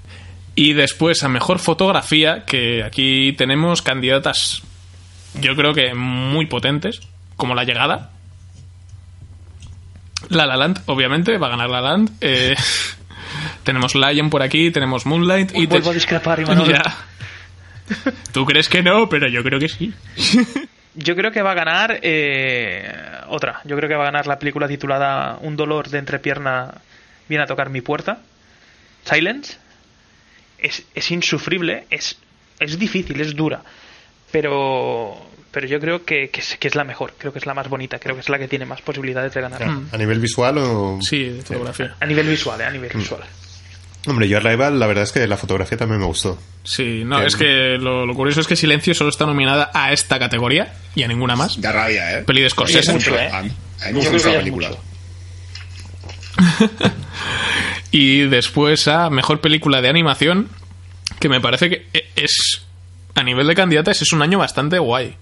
Y 0.56 0.74
después 0.74 1.24
a 1.24 1.30
mejor 1.30 1.60
fotografía, 1.60 2.44
que 2.46 2.84
aquí 2.84 3.34
tenemos 3.34 3.82
candidatas, 3.82 4.62
yo 5.40 5.56
creo 5.56 5.74
que 5.74 5.94
muy 5.94 6.46
potentes, 6.48 7.00
como 7.36 7.54
La 7.56 7.64
Llegada, 7.64 8.12
la 10.30 10.46
La 10.46 10.58
Land, 10.58 10.82
obviamente, 10.88 11.38
va 11.38 11.48
a 11.48 11.50
ganar 11.52 11.70
La 11.70 11.82
La 11.82 11.90
Land. 11.92 12.12
Eh, 12.22 12.56
tenemos 13.64 13.96
Lion 13.96 14.30
por 14.30 14.42
aquí, 14.42 14.72
tenemos 14.72 15.06
Moonlight 15.06 15.52
y... 15.56 15.68
te- 15.68 15.76
Vuelvo 15.76 15.92
a 15.92 15.94
discrepar. 15.94 16.40
Ya. 16.68 16.98
Tú 18.34 18.46
crees 18.46 18.70
que 18.70 18.84
no, 18.84 19.10
pero 19.10 19.28
yo 19.30 19.44
creo 19.44 19.60
que 19.60 19.70
sí. 19.70 19.94
Yo 21.00 21.16
creo 21.16 21.32
que 21.32 21.44
va 21.44 21.52
a 21.52 21.54
ganar 21.54 22.00
eh, 22.02 22.92
otra. 23.28 23.62
Yo 23.66 23.78
creo 23.78 23.88
que 23.88 23.94
va 23.94 24.02
a 24.02 24.08
ganar 24.08 24.26
la 24.26 24.40
película 24.40 24.68
titulada 24.68 25.38
Un 25.42 25.56
dolor 25.56 25.90
de 25.90 26.00
entrepierna 26.00 26.74
viene 27.30 27.44
a 27.44 27.48
tocar 27.48 27.70
mi 27.70 27.82
puerta. 27.82 28.18
Silence. 29.06 29.58
Es, 30.58 30.84
es 30.96 31.12
insufrible, 31.12 31.86
es, 31.92 32.18
es 32.60 32.80
difícil, 32.80 33.22
es 33.22 33.36
dura. 33.36 33.62
Pero, 34.32 35.30
pero 35.52 35.68
yo 35.68 35.80
creo 35.80 36.04
que, 36.04 36.30
que, 36.30 36.42
es, 36.42 36.58
que 36.58 36.68
es 36.68 36.74
la 36.74 36.84
mejor, 36.84 37.14
creo 37.16 37.32
que 37.32 37.38
es 37.38 37.46
la 37.46 37.54
más 37.54 37.70
bonita, 37.70 38.00
creo 38.00 38.16
que 38.16 38.22
es 38.22 38.30
la 38.30 38.40
que 38.40 38.48
tiene 38.48 38.66
más 38.66 38.82
posibilidades 38.82 39.36
de 39.36 39.42
ganar. 39.42 39.62
¿A 39.64 39.98
nivel 39.98 40.20
visual 40.20 40.58
o...? 40.58 41.00
Sí, 41.02 41.26
de 41.26 41.42
fotografía. 41.44 41.96
A 42.00 42.06
nivel 42.08 42.28
visual, 42.28 42.60
eh, 42.60 42.66
a 42.66 42.72
nivel 42.72 42.92
visual. 42.96 43.22
Hombre, 44.08 44.28
yo 44.30 44.38
Arrival, 44.38 44.80
la 44.80 44.88
verdad 44.88 45.04
es 45.04 45.12
que 45.12 45.28
la 45.28 45.38
fotografía 45.38 45.78
también 45.78 46.00
me 46.00 46.06
gustó. 46.08 46.40
Sí, 46.64 47.04
no, 47.06 47.18
Bien. 47.18 47.28
es 47.28 47.36
que 47.36 47.78
lo, 47.78 48.06
lo 48.06 48.14
curioso 48.16 48.40
es 48.42 48.48
que 48.48 48.56
Silencio 48.56 48.94
solo 48.94 49.10
está 49.10 49.26
nominada 49.26 49.70
a 49.74 49.92
esta 49.92 50.18
categoría 50.18 50.74
y 50.96 51.04
a 51.04 51.08
ninguna 51.08 51.36
más. 51.36 51.60
Da 51.62 51.72
rabia, 51.72 52.20
¿eh? 52.20 52.24
Peli 52.24 52.42
de 52.42 52.50
Scorsese. 52.50 52.94
mucho, 52.94 53.16
¿eh? 53.18 53.30
A 53.32 53.42
mí 53.44 53.52
a 53.82 53.88
mí 53.88 53.94
me 53.94 54.02
Yo 54.04 54.10
gusta 54.10 54.10
creo 54.10 54.12
mucho 54.12 54.24
que 54.24 54.28
la 54.28 54.32
ya 54.32 54.38
es 54.40 54.44
película. 54.44 54.70
Y 57.92 58.22
después 58.28 58.88
a 58.88 59.10
mejor 59.10 59.40
película 59.42 59.82
de 59.82 59.90
animación, 59.90 60.50
que 61.20 61.30
me 61.30 61.40
parece 61.42 61.70
que 61.70 61.88
e- 61.94 62.06
es, 62.16 62.66
a 63.16 63.24
nivel 63.24 63.48
de 63.48 63.56
candidatas, 63.56 64.02
es 64.02 64.12
un 64.12 64.22
año 64.22 64.38
bastante 64.40 64.78
guay. 64.78 65.16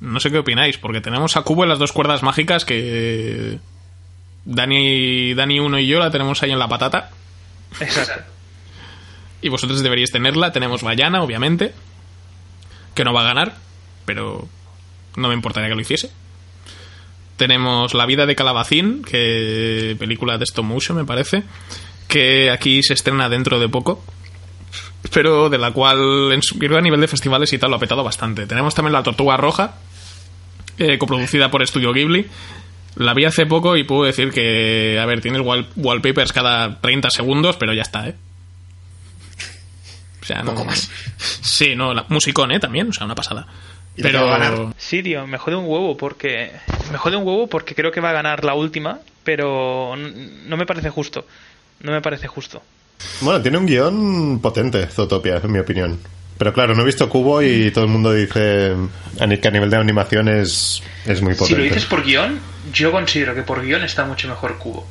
No 0.00 0.20
sé 0.20 0.30
qué 0.30 0.38
opináis, 0.38 0.76
porque 0.76 1.00
tenemos 1.00 1.36
a 1.36 1.42
Cubo 1.42 1.62
en 1.62 1.68
las 1.70 1.78
dos 1.78 1.92
cuerdas 1.92 2.22
mágicas 2.22 2.64
que 2.64 3.58
Dani, 4.44 5.34
Dani 5.34 5.60
1 5.60 5.78
y 5.78 5.86
yo 5.86 5.98
la 6.00 6.10
tenemos 6.10 6.42
ahí 6.42 6.50
en 6.50 6.58
la 6.58 6.68
patata. 6.68 7.10
Exacto. 7.80 8.30
Y 9.40 9.48
vosotros 9.48 9.82
deberíais 9.82 10.10
tenerla. 10.10 10.52
Tenemos 10.52 10.82
Bayana, 10.82 11.22
obviamente, 11.22 11.74
que 12.94 13.04
no 13.04 13.12
va 13.12 13.22
a 13.22 13.24
ganar, 13.24 13.56
pero 14.04 14.48
no 15.16 15.28
me 15.28 15.34
importaría 15.34 15.68
que 15.68 15.74
lo 15.74 15.80
hiciese. 15.80 16.10
Tenemos 17.36 17.94
La 17.94 18.06
vida 18.06 18.26
de 18.26 18.36
Calabacín, 18.36 19.02
que 19.02 19.96
película 19.98 20.38
de 20.38 20.44
stop 20.44 20.64
motion 20.64 20.96
me 20.96 21.04
parece, 21.04 21.42
que 22.06 22.50
aquí 22.50 22.82
se 22.82 22.94
estrena 22.94 23.28
dentro 23.28 23.58
de 23.58 23.68
poco, 23.68 24.04
pero 25.12 25.50
de 25.50 25.58
la 25.58 25.72
cual 25.72 26.32
en 26.32 26.42
su, 26.42 26.56
a 26.56 26.80
nivel 26.80 27.00
de 27.00 27.08
festivales 27.08 27.52
y 27.52 27.58
tal 27.58 27.70
lo 27.70 27.76
ha 27.76 27.80
petado 27.80 28.04
bastante. 28.04 28.46
Tenemos 28.46 28.74
también 28.74 28.92
La 28.92 29.02
Tortuga 29.02 29.36
Roja, 29.36 29.74
eh, 30.78 30.96
coproducida 30.98 31.50
por 31.50 31.62
Estudio 31.62 31.92
Ghibli. 31.92 32.26
La 32.96 33.12
vi 33.14 33.24
hace 33.24 33.46
poco 33.46 33.76
y 33.76 33.84
puedo 33.84 34.04
decir 34.04 34.30
que, 34.30 34.98
a 35.00 35.06
ver, 35.06 35.20
tienes 35.20 35.40
wall- 35.42 35.66
wallpapers 35.76 36.32
cada 36.32 36.80
30 36.80 37.10
segundos, 37.10 37.56
pero 37.56 37.72
ya 37.74 37.82
está, 37.82 38.08
¿eh? 38.08 38.14
O 40.22 40.26
sea, 40.26 40.42
no, 40.42 40.64
más. 40.64 40.90
Sí, 41.18 41.74
no, 41.76 41.92
la, 41.92 42.06
musicón, 42.08 42.50
¿eh? 42.52 42.58
También, 42.60 42.88
o 42.88 42.92
sea, 42.92 43.04
una 43.04 43.14
pasada. 43.14 43.46
Pero... 43.96 44.72
Sí, 44.78 45.02
tío, 45.02 45.26
me 45.26 45.38
jode 45.38 45.56
un 45.56 45.66
huevo 45.66 45.96
porque. 45.96 46.50
Me 46.90 46.98
jode 46.98 47.16
un 47.16 47.26
huevo 47.26 47.46
porque 47.46 47.74
creo 47.74 47.92
que 47.92 48.00
va 48.00 48.10
a 48.10 48.14
ganar 48.14 48.42
la 48.44 48.54
última, 48.54 49.00
pero 49.22 49.94
no 49.96 50.56
me 50.56 50.66
parece 50.66 50.88
justo. 50.90 51.26
No 51.80 51.92
me 51.92 52.00
parece 52.00 52.26
justo. 52.26 52.62
Bueno, 53.20 53.42
tiene 53.42 53.58
un 53.58 53.66
guion 53.66 54.40
potente, 54.40 54.86
Zootopia, 54.86 55.40
en 55.44 55.52
mi 55.52 55.58
opinión. 55.58 55.98
Pero 56.38 56.52
claro, 56.52 56.74
no 56.74 56.82
he 56.82 56.86
visto 56.86 57.08
Cubo 57.08 57.42
y 57.42 57.70
todo 57.70 57.84
el 57.84 57.90
mundo 57.90 58.12
dice 58.12 58.74
que 59.18 59.48
a 59.48 59.50
nivel 59.50 59.70
de 59.70 59.76
animación 59.76 60.28
es, 60.28 60.82
es 61.06 61.20
muy 61.22 61.34
Si 61.34 61.38
potente. 61.40 61.58
lo 61.58 61.64
dices 61.64 61.84
por 61.84 62.02
guion, 62.02 62.40
yo 62.72 62.90
considero 62.92 63.34
que 63.34 63.42
por 63.42 63.62
guion 63.62 63.82
está 63.82 64.04
mucho 64.04 64.28
mejor 64.28 64.58
Cubo. 64.58 64.86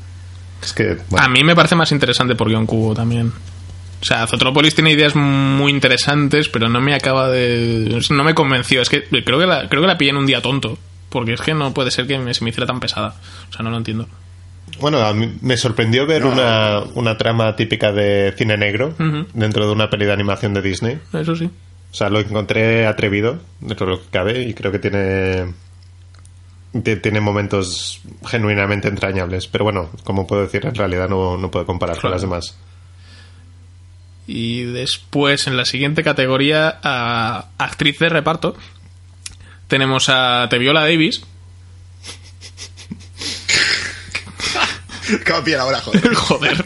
Es 0.61 0.74
que, 0.74 0.97
bueno, 1.09 1.26
A 1.26 1.30
mí 1.30 1.43
me 1.43 1.55
parece 1.55 1.76
más 1.76 1.91
interesante 1.91 2.36
por 2.36 2.47
Guión 2.47 2.65
Cubo 2.65 2.93
también. 2.93 3.28
O 4.01 4.05
sea, 4.05 4.26
Zootropolis 4.28 4.76
tiene 4.76 4.91
ideas 4.91 5.15
muy 5.15 5.71
interesantes, 5.71 6.47
pero 6.49 6.69
no 6.69 6.80
me 6.82 6.93
acaba 6.95 7.30
de... 7.30 7.99
No 8.09 8.24
me 8.24 8.34
convenció. 8.34 8.82
Es 8.82 8.89
que 8.89 9.03
creo 9.03 9.39
que 9.39 9.45
la, 9.45 9.67
creo 9.69 9.82
que 9.82 9.88
la 9.88 9.97
pillé 9.97 10.11
en 10.11 10.17
un 10.17 10.26
día 10.26 10.41
tonto. 10.41 10.78
Porque 11.09 11.34
es 11.34 11.41
que 11.41 11.53
no 11.53 11.74
puede 11.74 11.91
ser 11.91 12.07
que 12.07 12.17
me, 12.17 12.34
se 12.34 12.43
me 12.43 12.49
hiciera 12.49 12.65
tan 12.67 12.80
pesada. 12.80 13.15
O 13.49 13.53
sea, 13.53 13.63
no 13.63 13.69
lo 13.71 13.78
entiendo. 13.78 14.07
bueno, 14.80 14.99
a 15.05 15.13
mí 15.13 15.34
me 15.41 15.55
sorprendió 15.57 16.05
ver 16.07 16.26
una, 16.26 16.80
una 16.95 17.17
trama 17.17 17.55
típica 17.55 17.91
de 17.91 18.34
cine 18.38 18.57
negro 18.57 18.93
dentro 19.34 19.65
de 19.67 19.71
una 19.74 19.89
peli 19.89 20.05
de 20.05 20.13
animación 20.13 20.53
de 20.53 20.61
Disney. 20.61 20.99
Eso 21.13 21.36
sí. 21.36 21.45
O 21.91 21.93
sea, 21.95 22.09
lo 22.09 22.19
encontré 22.19 22.88
atrevido, 22.88 23.39
dentro 23.59 23.86
de 23.86 23.91
lo 23.93 24.01
que 24.01 24.07
cabe, 24.11 24.41
y 24.43 24.53
creo 24.53 24.71
que 24.71 24.80
tiene 24.80 25.45
ti- 25.45 25.53
tiene 26.82 27.21
momentos 27.21 28.01
genuinamente 28.26 28.88
entrañables. 28.88 29.47
Pero 29.47 29.63
bueno, 29.63 29.89
como 30.03 30.26
puedo 30.28 30.41
decir, 30.43 30.65
en 30.65 30.76
realidad 30.76 31.07
no, 31.09 31.38
no 31.38 31.51
puedo 31.51 31.65
comparar 31.65 31.99
con 31.99 32.11
las 32.11 32.21
demás. 32.21 32.55
Y 34.26 34.63
después, 34.63 35.47
en 35.47 35.57
la 35.57 35.65
siguiente 35.65 36.01
categoría, 36.03 36.80
a 36.82 37.47
actriz 37.57 37.99
de 37.99 38.09
reparto, 38.09 38.55
tenemos 39.67 40.07
a 40.09 40.47
Teviola 40.49 40.82
Davis. 40.82 41.24
¿Qué 45.26 45.32
va 45.32 45.39
a 45.39 45.43
pillar 45.43 45.59
ahora, 45.61 45.80
joder? 45.82 46.13
Joder. 46.15 46.65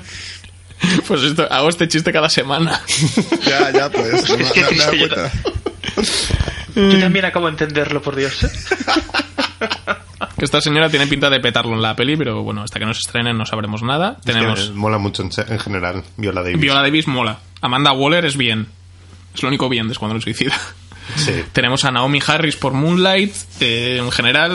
Pues 1.07 1.23
esto, 1.23 1.47
hago 1.51 1.69
este 1.69 1.87
chiste 1.87 2.13
cada 2.13 2.29
semana. 2.29 2.79
ya, 3.45 3.71
ya, 3.71 3.89
pues. 3.89 4.29
no 4.29 4.37
me- 4.37 4.51
que 4.51 4.61
me 4.63 4.99
yo. 4.99 5.07
Yo 6.93 6.99
también 6.99 7.25
acabo 7.25 7.47
de 7.47 7.53
entenderlo, 7.53 8.03
por 8.03 8.15
Dios. 8.15 8.37
¿Eh? 10.37 10.45
Esta 10.45 10.61
señora 10.61 10.89
tiene 10.89 11.07
pinta 11.07 11.29
de 11.29 11.39
petarlo 11.39 11.73
en 11.73 11.81
la 11.81 11.95
peli, 11.95 12.15
pero 12.15 12.43
bueno, 12.43 12.61
hasta 12.63 12.79
que 12.79 12.85
no 12.85 12.93
se 12.93 13.01
estrenen 13.01 13.37
no 13.37 13.45
sabremos 13.45 13.83
nada. 13.83 14.17
Es 14.19 14.25
que 14.25 14.33
Tenemos 14.33 14.71
mola 14.73 14.97
mucho 14.97 15.23
en, 15.23 15.59
general, 15.59 16.03
Viola 16.17 16.41
Davis. 16.43 16.59
Viola 16.59 16.81
Davis 16.81 17.07
mola. 17.07 17.39
Amanda 17.61 17.91
Waller 17.93 18.25
es 18.25 18.37
bien. 18.37 18.67
Es 19.33 19.41
lo 19.43 19.49
único 19.49 19.69
bien 19.69 19.87
de 19.87 19.93
Escuadrón 19.93 20.21
Suicida. 20.21 20.55
Sí. 21.15 21.33
Tenemos 21.53 21.85
a 21.85 21.91
Naomi 21.91 22.19
Harris 22.25 22.55
por 22.55 22.73
Moonlight. 22.73 23.33
eh, 23.59 23.97
en 23.99 24.11
general, 24.11 24.51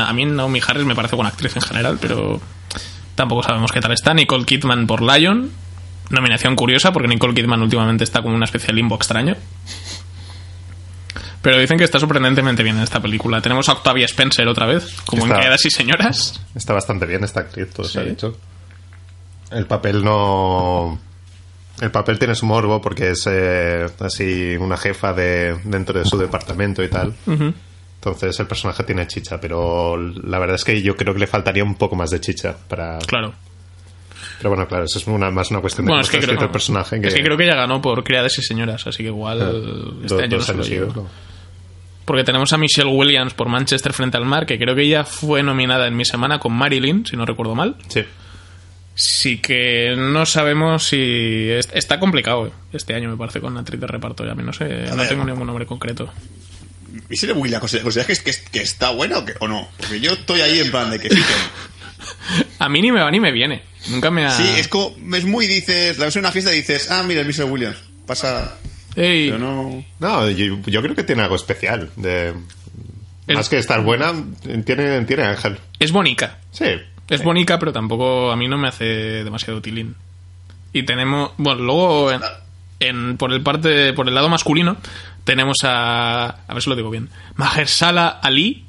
a 0.00 0.12
mí 0.12 0.24
Naomi 0.24 0.60
Harris 0.66 0.84
me 0.84 0.94
parece 0.94 1.16
buena 1.16 1.30
actriz 1.30 1.56
en 1.56 1.62
general, 1.62 1.98
pero 2.00 2.40
tampoco 3.14 3.42
sabemos 3.42 3.72
qué 3.72 3.80
tal 3.80 3.92
está. 3.92 4.14
Nicole 4.14 4.44
Kidman 4.44 4.86
por 4.86 5.02
Lion. 5.02 5.50
Nominación 6.10 6.56
curiosa 6.56 6.92
porque 6.92 7.08
Nicole 7.08 7.34
Kidman 7.34 7.60
últimamente 7.60 8.04
está 8.04 8.22
como 8.22 8.34
una 8.34 8.46
especie 8.46 8.68
de 8.68 8.74
limbo 8.74 8.94
extraño. 8.96 9.36
Pero 11.48 11.60
dicen 11.62 11.78
que 11.78 11.84
está 11.84 11.98
sorprendentemente 11.98 12.62
bien 12.62 12.76
en 12.76 12.82
esta 12.82 13.00
película. 13.00 13.40
Tenemos 13.40 13.66
a 13.70 13.72
Octavia 13.72 14.04
Spencer 14.04 14.46
otra 14.48 14.66
vez, 14.66 15.00
como 15.06 15.24
en 15.24 15.32
Quedas 15.32 15.64
y 15.64 15.70
Señoras. 15.70 16.38
Está 16.54 16.74
bastante 16.74 17.06
bien 17.06 17.24
esta 17.24 17.40
actriz, 17.40 17.70
todo 17.72 17.86
se 17.88 18.00
ha 18.00 18.02
Sí. 18.02 18.10
dicho. 18.10 18.36
El 19.50 19.64
papel 19.64 20.04
no... 20.04 21.00
El 21.80 21.90
papel 21.90 22.18
tiene 22.18 22.34
su 22.34 22.44
morbo 22.44 22.82
porque 22.82 23.12
es 23.12 23.26
eh, 23.30 23.86
así 24.00 24.58
una 24.60 24.76
jefa 24.76 25.14
de 25.14 25.58
dentro 25.64 25.98
de 25.98 26.04
su 26.04 26.18
departamento 26.18 26.82
y 26.84 26.88
tal. 26.88 27.14
Entonces 27.26 28.38
el 28.40 28.46
personaje 28.46 28.82
tiene 28.84 29.06
chicha, 29.06 29.40
pero 29.40 29.96
la 29.96 30.38
verdad 30.38 30.56
es 30.56 30.64
que 30.64 30.82
yo 30.82 30.96
creo 30.96 31.14
que 31.14 31.20
le 31.20 31.26
faltaría 31.26 31.64
un 31.64 31.76
poco 31.76 31.96
más 31.96 32.10
de 32.10 32.20
chicha 32.20 32.54
para... 32.68 32.98
Claro. 32.98 33.32
Pero 34.36 34.50
bueno, 34.50 34.68
claro, 34.68 34.84
eso 34.84 34.98
es 34.98 35.06
una, 35.06 35.30
más 35.30 35.50
una 35.50 35.62
cuestión 35.62 35.86
de 35.86 35.92
Bueno, 35.92 36.02
es 36.02 36.10
que, 36.10 36.20
creo, 36.20 36.38
el 36.38 36.50
personaje. 36.50 37.00
es 37.02 37.14
que 37.14 37.22
creo 37.22 37.38
que 37.38 37.46
ya 37.46 37.54
ganó 37.54 37.80
por 37.80 38.04
Criadas 38.04 38.36
y 38.38 38.42
Señoras, 38.42 38.86
así 38.86 38.98
que 39.02 39.08
igual 39.08 39.40
este 40.04 40.28
dos, 40.28 40.50
año 40.50 40.86
no 40.94 41.06
Porque 42.08 42.24
tenemos 42.24 42.52
a 42.54 42.56
Michelle 42.56 42.88
Williams 42.90 43.34
por 43.34 43.48
Manchester 43.50 43.92
frente 43.92 44.16
al 44.16 44.24
mar, 44.24 44.46
que 44.46 44.58
creo 44.58 44.74
que 44.74 44.80
ella 44.82 45.04
fue 45.04 45.42
nominada 45.42 45.86
en 45.86 45.94
mi 45.94 46.04
semana 46.06 46.38
con 46.40 46.54
Marilyn, 46.54 47.04
si 47.04 47.16
no 47.18 47.26
recuerdo 47.26 47.54
mal. 47.54 47.76
Sí. 47.88 48.02
Sí 48.94 49.38
que 49.38 49.94
no 49.96 50.24
sabemos 50.26 50.88
si... 50.88 51.50
es- 51.50 51.68
Está 51.72 52.00
complicado 52.00 52.46
eh, 52.46 52.50
este 52.72 52.94
año, 52.94 53.10
me 53.10 53.16
parece, 53.18 53.40
con 53.40 53.56
actriz 53.58 53.78
de 53.78 53.86
reparto. 53.86 54.24
Ya 54.24 54.32
a 54.32 54.34
mí 54.34 54.42
no 54.42 54.52
sé, 54.54 54.64
no 54.88 54.96
ver. 54.96 55.08
tengo 55.08 55.24
ningún 55.24 55.46
nombre 55.46 55.66
concreto. 55.66 56.10
¿Y 57.10 57.16
si 57.18 57.26
le 57.26 57.34
Williams 57.34 57.60
consideras 57.60 58.06
que, 58.06 58.12
es- 58.12 58.22
que, 58.22 58.32
que 58.50 58.60
está 58.62 58.90
buena 58.90 59.18
o, 59.18 59.24
que- 59.26 59.34
o 59.40 59.46
no? 59.46 59.68
Porque 59.76 60.00
yo 60.00 60.12
estoy 60.12 60.40
ahí 60.40 60.60
en 60.60 60.70
plan 60.70 60.90
de 60.90 60.98
que 60.98 61.10
sí 61.10 61.16
que... 61.16 62.44
A 62.58 62.68
mí 62.70 62.80
ni 62.80 62.90
me 62.90 63.00
va 63.02 63.10
ni 63.10 63.20
me 63.20 63.32
viene. 63.32 63.62
Nunca 63.90 64.10
me 64.10 64.24
ha... 64.24 64.30
Sí, 64.30 64.44
es, 64.56 64.66
como, 64.68 64.96
es 65.14 65.24
muy, 65.26 65.46
dices, 65.46 65.98
la 65.98 66.06
ves 66.06 66.16
en 66.16 66.20
una 66.20 66.32
fiesta 66.32 66.52
y 66.54 66.56
dices, 66.56 66.90
ah, 66.90 67.02
mira, 67.06 67.20
el 67.20 67.26
Mr. 67.28 67.44
Williams. 67.44 67.76
Pasa... 68.06 68.56
Ey, 69.00 69.30
Pero 69.30 69.38
no... 69.38 69.84
No, 70.00 70.28
yo, 70.30 70.58
yo 70.66 70.82
creo 70.82 70.94
que 70.94 71.04
tiene 71.04 71.22
algo 71.22 71.36
especial. 71.36 71.90
De... 71.96 72.34
El- 73.26 73.36
Más 73.36 73.48
que 73.48 73.58
estar 73.58 73.82
buena, 73.82 74.12
tiene, 74.64 75.02
tiene 75.04 75.22
ángel. 75.24 75.58
Es 75.78 75.92
bonica. 75.92 76.38
Sí. 76.50 76.64
Es 77.08 77.22
bonita, 77.22 77.58
pero 77.58 77.72
tampoco 77.72 78.30
a 78.32 78.36
mí 78.36 78.48
no 78.48 78.58
me 78.58 78.68
hace 78.68 78.84
demasiado 78.84 79.60
tilín. 79.62 79.94
Y 80.72 80.82
tenemos, 80.84 81.30
bueno, 81.38 81.62
luego 81.62 82.12
en, 82.12 82.20
en- 82.80 83.16
por 83.16 83.32
el 83.32 83.42
parte 83.42 83.92
por 83.92 84.08
el 84.08 84.14
lado 84.14 84.28
masculino 84.28 84.76
tenemos 85.24 85.58
a 85.64 86.26
a 86.46 86.54
ver 86.54 86.62
si 86.62 86.70
lo 86.70 86.76
digo 86.76 86.90
bien, 86.90 87.08
Mahershala 87.36 88.08
Ali 88.08 88.64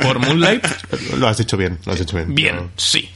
por 0.00 0.18
Moonlight. 0.18 0.64
Lo 1.18 1.28
has 1.28 1.38
dicho 1.38 1.56
bien, 1.56 1.78
lo 1.86 1.92
has 1.92 1.98
dicho 2.00 2.16
bien. 2.16 2.34
Bien, 2.34 2.56
Yo- 2.56 2.70
sí. 2.76 3.08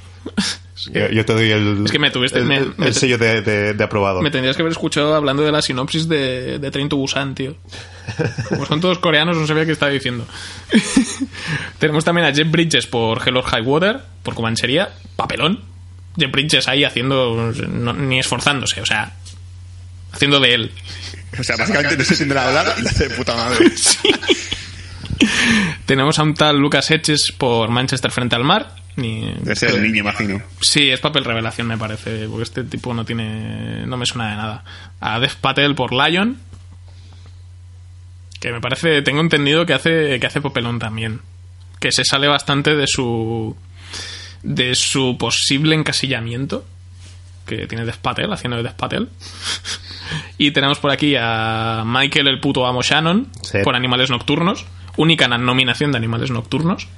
Yo, 0.91 1.09
yo 1.11 1.25
te 1.25 1.33
doy 1.33 1.51
el, 1.51 1.83
Es 1.85 1.93
que 1.93 1.99
me 1.99 2.11
tuviste- 2.11 2.39
el, 2.39 2.45
me- 2.47 2.57
el- 2.59 2.75
me- 2.77 2.87
el 2.89 2.95
sello 2.95 3.19
de, 3.19 3.43
de- 3.43 3.75
de 3.75 3.85
aprobado. 3.85 4.23
Me 4.23 4.31
tendrías 4.31 4.57
que 4.57 4.63
haber 4.63 4.73
escuchado 4.73 5.15
hablando 5.15 5.43
de 5.43 5.53
la 5.53 5.63
sinopsis 5.63 6.09
de, 6.09 6.59
de 6.59 6.71
Train 6.71 6.89
to 6.89 6.97
Busan, 6.97 7.35
tío. 7.35 7.57
Como 8.49 8.67
son 8.67 8.81
todos 8.81 8.99
coreanos, 8.99 9.37
no 9.37 9.47
sabía 9.47 9.65
qué 9.67 9.73
estaba 9.73 9.93
diciendo. 9.93 10.27
Tenemos 11.79 12.05
también 12.05 12.27
a 12.27 12.35
Jeff 12.35 12.51
Bridges 12.51 12.87
por 12.87 13.27
Hell 13.27 13.37
or 13.37 13.45
High 13.45 13.63
Water, 13.63 14.01
por 14.23 14.35
Comanchería, 14.35 14.91
papelón. 15.17 15.61
Jeff 16.19 16.31
Bridges 16.31 16.69
ahí 16.69 16.85
haciendo, 16.85 17.53
no- 17.69 17.93
ni 17.93 18.19
esforzándose, 18.19 18.81
o 18.81 18.87
sea, 18.87 19.13
haciendo 20.13 20.41
de 20.41 20.55
él. 20.55 20.71
O 21.39 21.43
sea, 21.43 21.57
básicamente 21.57 21.97
no 21.97 22.05
se 22.05 22.15
tendrá 22.19 22.47
hablar 22.47 22.75
y 22.79 22.83
la 22.83 22.91
hace 22.91 23.09
de 23.09 23.15
puta 23.15 23.35
madre. 23.35 23.59
Tenemos 25.87 26.19
a 26.19 26.23
un 26.23 26.35
tal 26.35 26.57
Lucas 26.59 26.91
Hedges 26.91 27.33
por 27.37 27.71
Manchester 27.71 28.11
frente 28.11 28.37
al 28.37 28.45
mar. 28.45 28.75
Ni, 28.97 29.23
Debe 29.41 29.57
ser 29.57 29.71
el 29.71 29.83
niño, 29.83 30.01
imagino. 30.01 30.43
Sí, 30.61 30.91
es 30.91 31.01
papel 31.01 31.25
revelación, 31.25 31.67
me 31.67 31.79
parece, 31.79 32.27
porque 32.29 32.43
este 32.43 32.65
tipo 32.65 32.93
no 32.93 33.05
tiene. 33.05 33.87
No 33.87 33.97
me 33.97 34.05
suena 34.07 34.31
de 34.31 34.37
nada. 34.37 34.65
A 35.01 35.19
Dev 35.19 35.35
Patel 35.37 35.75
por 35.75 35.93
Lion. 35.93 36.39
Que 38.41 38.53
me 38.53 38.61
parece. 38.61 39.03
Tengo 39.03 39.21
entendido 39.21 39.65
que 39.67 39.75
hace, 39.75 40.19
que 40.21 40.27
hace 40.27 40.41
papelón 40.41 40.79
también. 40.79 41.21
Que 41.81 41.91
se 41.93 42.05
sale 42.05 42.29
bastante 42.29 42.75
de 42.77 42.87
su. 42.87 43.57
de 44.43 44.75
su 44.75 45.17
posible 45.19 45.75
encasillamiento. 45.75 46.65
Que 47.47 47.67
tiene 47.67 47.85
Dev 47.85 47.97
Patel, 47.99 48.33
haciendo 48.33 48.57
de 48.59 48.63
Dev 48.63 48.75
Patel. 48.75 49.09
y 50.39 50.51
tenemos 50.51 50.79
por 50.79 50.91
aquí 50.91 51.15
a 51.19 51.83
Michael 51.87 52.29
el 52.29 52.41
puto 52.41 52.67
amo 52.67 52.83
Shannon 52.83 53.29
Sí. 53.43 53.59
por 53.65 53.75
Animales 53.75 54.11
Nocturnos. 54.11 54.67
Única 54.97 55.27
nominación 55.29 55.93
de 55.93 55.99
Animales 55.99 56.31
Nocturnos. 56.31 56.89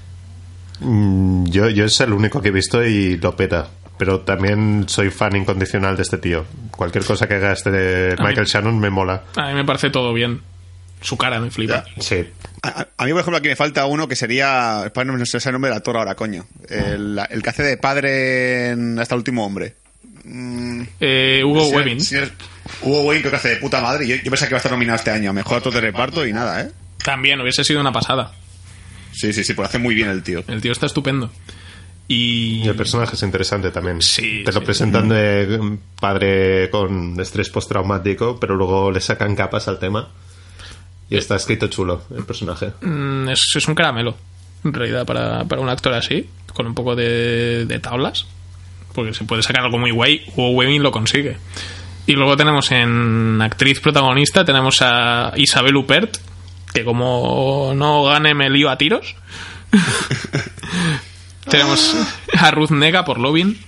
Mm, 0.80 1.34
Yo, 1.45 1.68
yo 1.70 1.84
es 1.86 2.01
el 2.01 2.12
único 2.12 2.40
que 2.42 2.49
he 2.49 2.53
visto 2.53 2.84
y 2.84 3.16
lo 3.18 3.36
peta. 3.36 3.68
Pero 3.97 4.20
también 4.20 4.84
soy 4.88 5.11
fan 5.11 5.36
incondicional 5.36 5.97
de 5.97 6.03
este 6.03 6.18
tío. 6.18 6.45
Cualquier 6.72 7.05
cosa 7.05 7.28
que 7.28 7.34
haga 7.34 7.53
este 7.53 7.70
de 7.70 8.16
mí- 8.18 8.24
Michael 8.26 8.47
Shannon 8.47 8.78
me 8.78 8.90
mola. 8.90 9.22
A 9.36 9.49
mí 9.49 9.55
me 9.55 9.64
parece 9.64 9.90
todo 9.90 10.12
bien. 10.12 10.40
Su 11.01 11.16
cara 11.16 11.38
me 11.38 11.51
flipa. 11.51 11.84
Sí. 12.01 12.24
A, 12.62 12.86
a- 12.97 13.05
mí, 13.05 13.12
por 13.12 13.20
ejemplo, 13.20 13.36
aquí 13.36 13.49
me 13.49 13.57
falta 13.57 13.86
uno 13.86 14.09
que 14.09 14.16
sería. 14.16 14.90
Para 14.92 15.12
no 15.12 15.24
sé 15.26 15.38
el 15.38 15.53
nombre 15.53 15.68
del 15.70 15.76
actor 15.76 15.97
ahora, 15.97 16.14
coño. 16.16 16.45
El, 16.68 17.20
el 17.30 17.42
que 17.42 17.51
hace 17.51 17.62
de 17.62 17.76
padre 17.76 18.70
en 18.70 18.99
Hasta 18.99 19.14
el 19.14 19.18
último 19.18 19.45
hombre. 19.47 19.76
Eh, 21.01 21.42
Hugo 21.45 21.68
Webbing. 21.68 21.99
Hugo 22.82 23.03
Webbing 23.03 23.20
creo 23.22 23.30
que 23.30 23.36
hace 23.36 23.49
de 23.51 23.57
puta 23.57 23.80
madre. 23.80 24.07
y 24.07 24.09
Yo, 24.09 24.16
yo 24.16 24.30
pensaba 24.30 24.49
que 24.49 24.53
iba 24.55 24.57
a 24.57 24.59
estar 24.59 24.72
nominado 24.72 24.97
este 24.97 25.11
año 25.11 25.30
a 25.30 25.32
mejor 25.32 25.59
actor 25.59 25.72
de 25.74 25.80
reparto 25.82 26.26
y 26.26 26.32
nada, 26.32 26.62
¿eh? 26.62 26.70
También 27.05 27.40
hubiese 27.40 27.62
sido 27.64 27.80
una 27.80 27.92
pasada. 27.92 28.32
Sí, 29.15 29.33
sí, 29.33 29.45
sí, 29.45 29.55
pues 29.55 29.69
hace 29.69 29.79
muy 29.79 29.95
bien 29.95 30.09
el 30.09 30.23
tío. 30.23 30.43
El 30.49 30.61
tío 30.61 30.73
está 30.73 30.87
estupendo. 30.87 31.31
Y. 32.09 32.62
Y 32.65 32.69
el 32.69 32.75
personaje 32.77 33.15
es 33.17 33.23
interesante 33.23 33.71
también. 33.71 34.03
Sí, 34.03 34.43
Te 34.45 34.53
lo 34.53 34.61
sí. 34.61 34.67
presentan 34.67 35.09
de 35.09 35.59
un 35.61 35.81
padre 35.99 36.69
con 36.71 37.19
estrés 37.21 37.49
postraumático, 37.49 38.39
pero 38.39 38.55
luego 38.57 38.91
le 38.91 39.01
sacan 39.01 39.35
capas 39.35 39.69
al 39.69 39.79
tema. 39.79 40.09
Y 41.11 41.17
está 41.17 41.37
escrito 41.37 41.69
chulo 41.69 42.03
el 42.17 42.25
personaje. 42.25 42.73
mm, 42.81 43.29
es, 43.29 43.41
es 43.57 43.69
un 43.69 43.75
caramelo. 43.75 44.17
En 44.65 44.73
realidad, 44.73 45.05
para, 45.07 45.45
para 45.45 45.61
un 45.62 45.69
actor 45.69 45.93
así, 45.95 46.29
con 46.55 46.67
un 46.67 46.75
poco 46.75 46.95
de, 46.97 47.67
de 47.67 47.79
tablas. 47.79 48.27
Porque 48.95 49.12
se 49.12 49.25
puede 49.25 49.43
sacar 49.43 49.65
algo 49.65 49.79
muy 49.79 49.91
guay. 49.91 50.23
Hugo 50.37 50.51
Webbing 50.51 50.83
lo 50.83 50.93
consigue. 50.93 51.37
Y 52.07 52.12
luego 52.12 52.37
tenemos 52.37 52.71
en 52.71 53.41
actriz 53.43 53.81
protagonista, 53.81 54.45
tenemos 54.45 54.81
a 54.83 55.33
Isabel 55.37 55.75
Huppert, 55.77 56.19
que 56.75 56.85
como 56.85 57.72
no 57.75 58.05
gane 58.05 58.35
me 58.35 58.51
lío 58.51 58.68
a 58.68 58.77
tiros. 58.77 59.14
tenemos 61.49 61.97
a 62.37 62.51
Ruth 62.51 62.70
Nega 62.70 63.05
por 63.05 63.18
Lovin. 63.18 63.59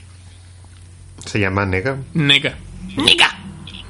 Se 1.24 1.38
llama 1.38 1.64
Nega. 1.64 1.96
Nega. 2.14 2.56
Nega. 2.96 3.38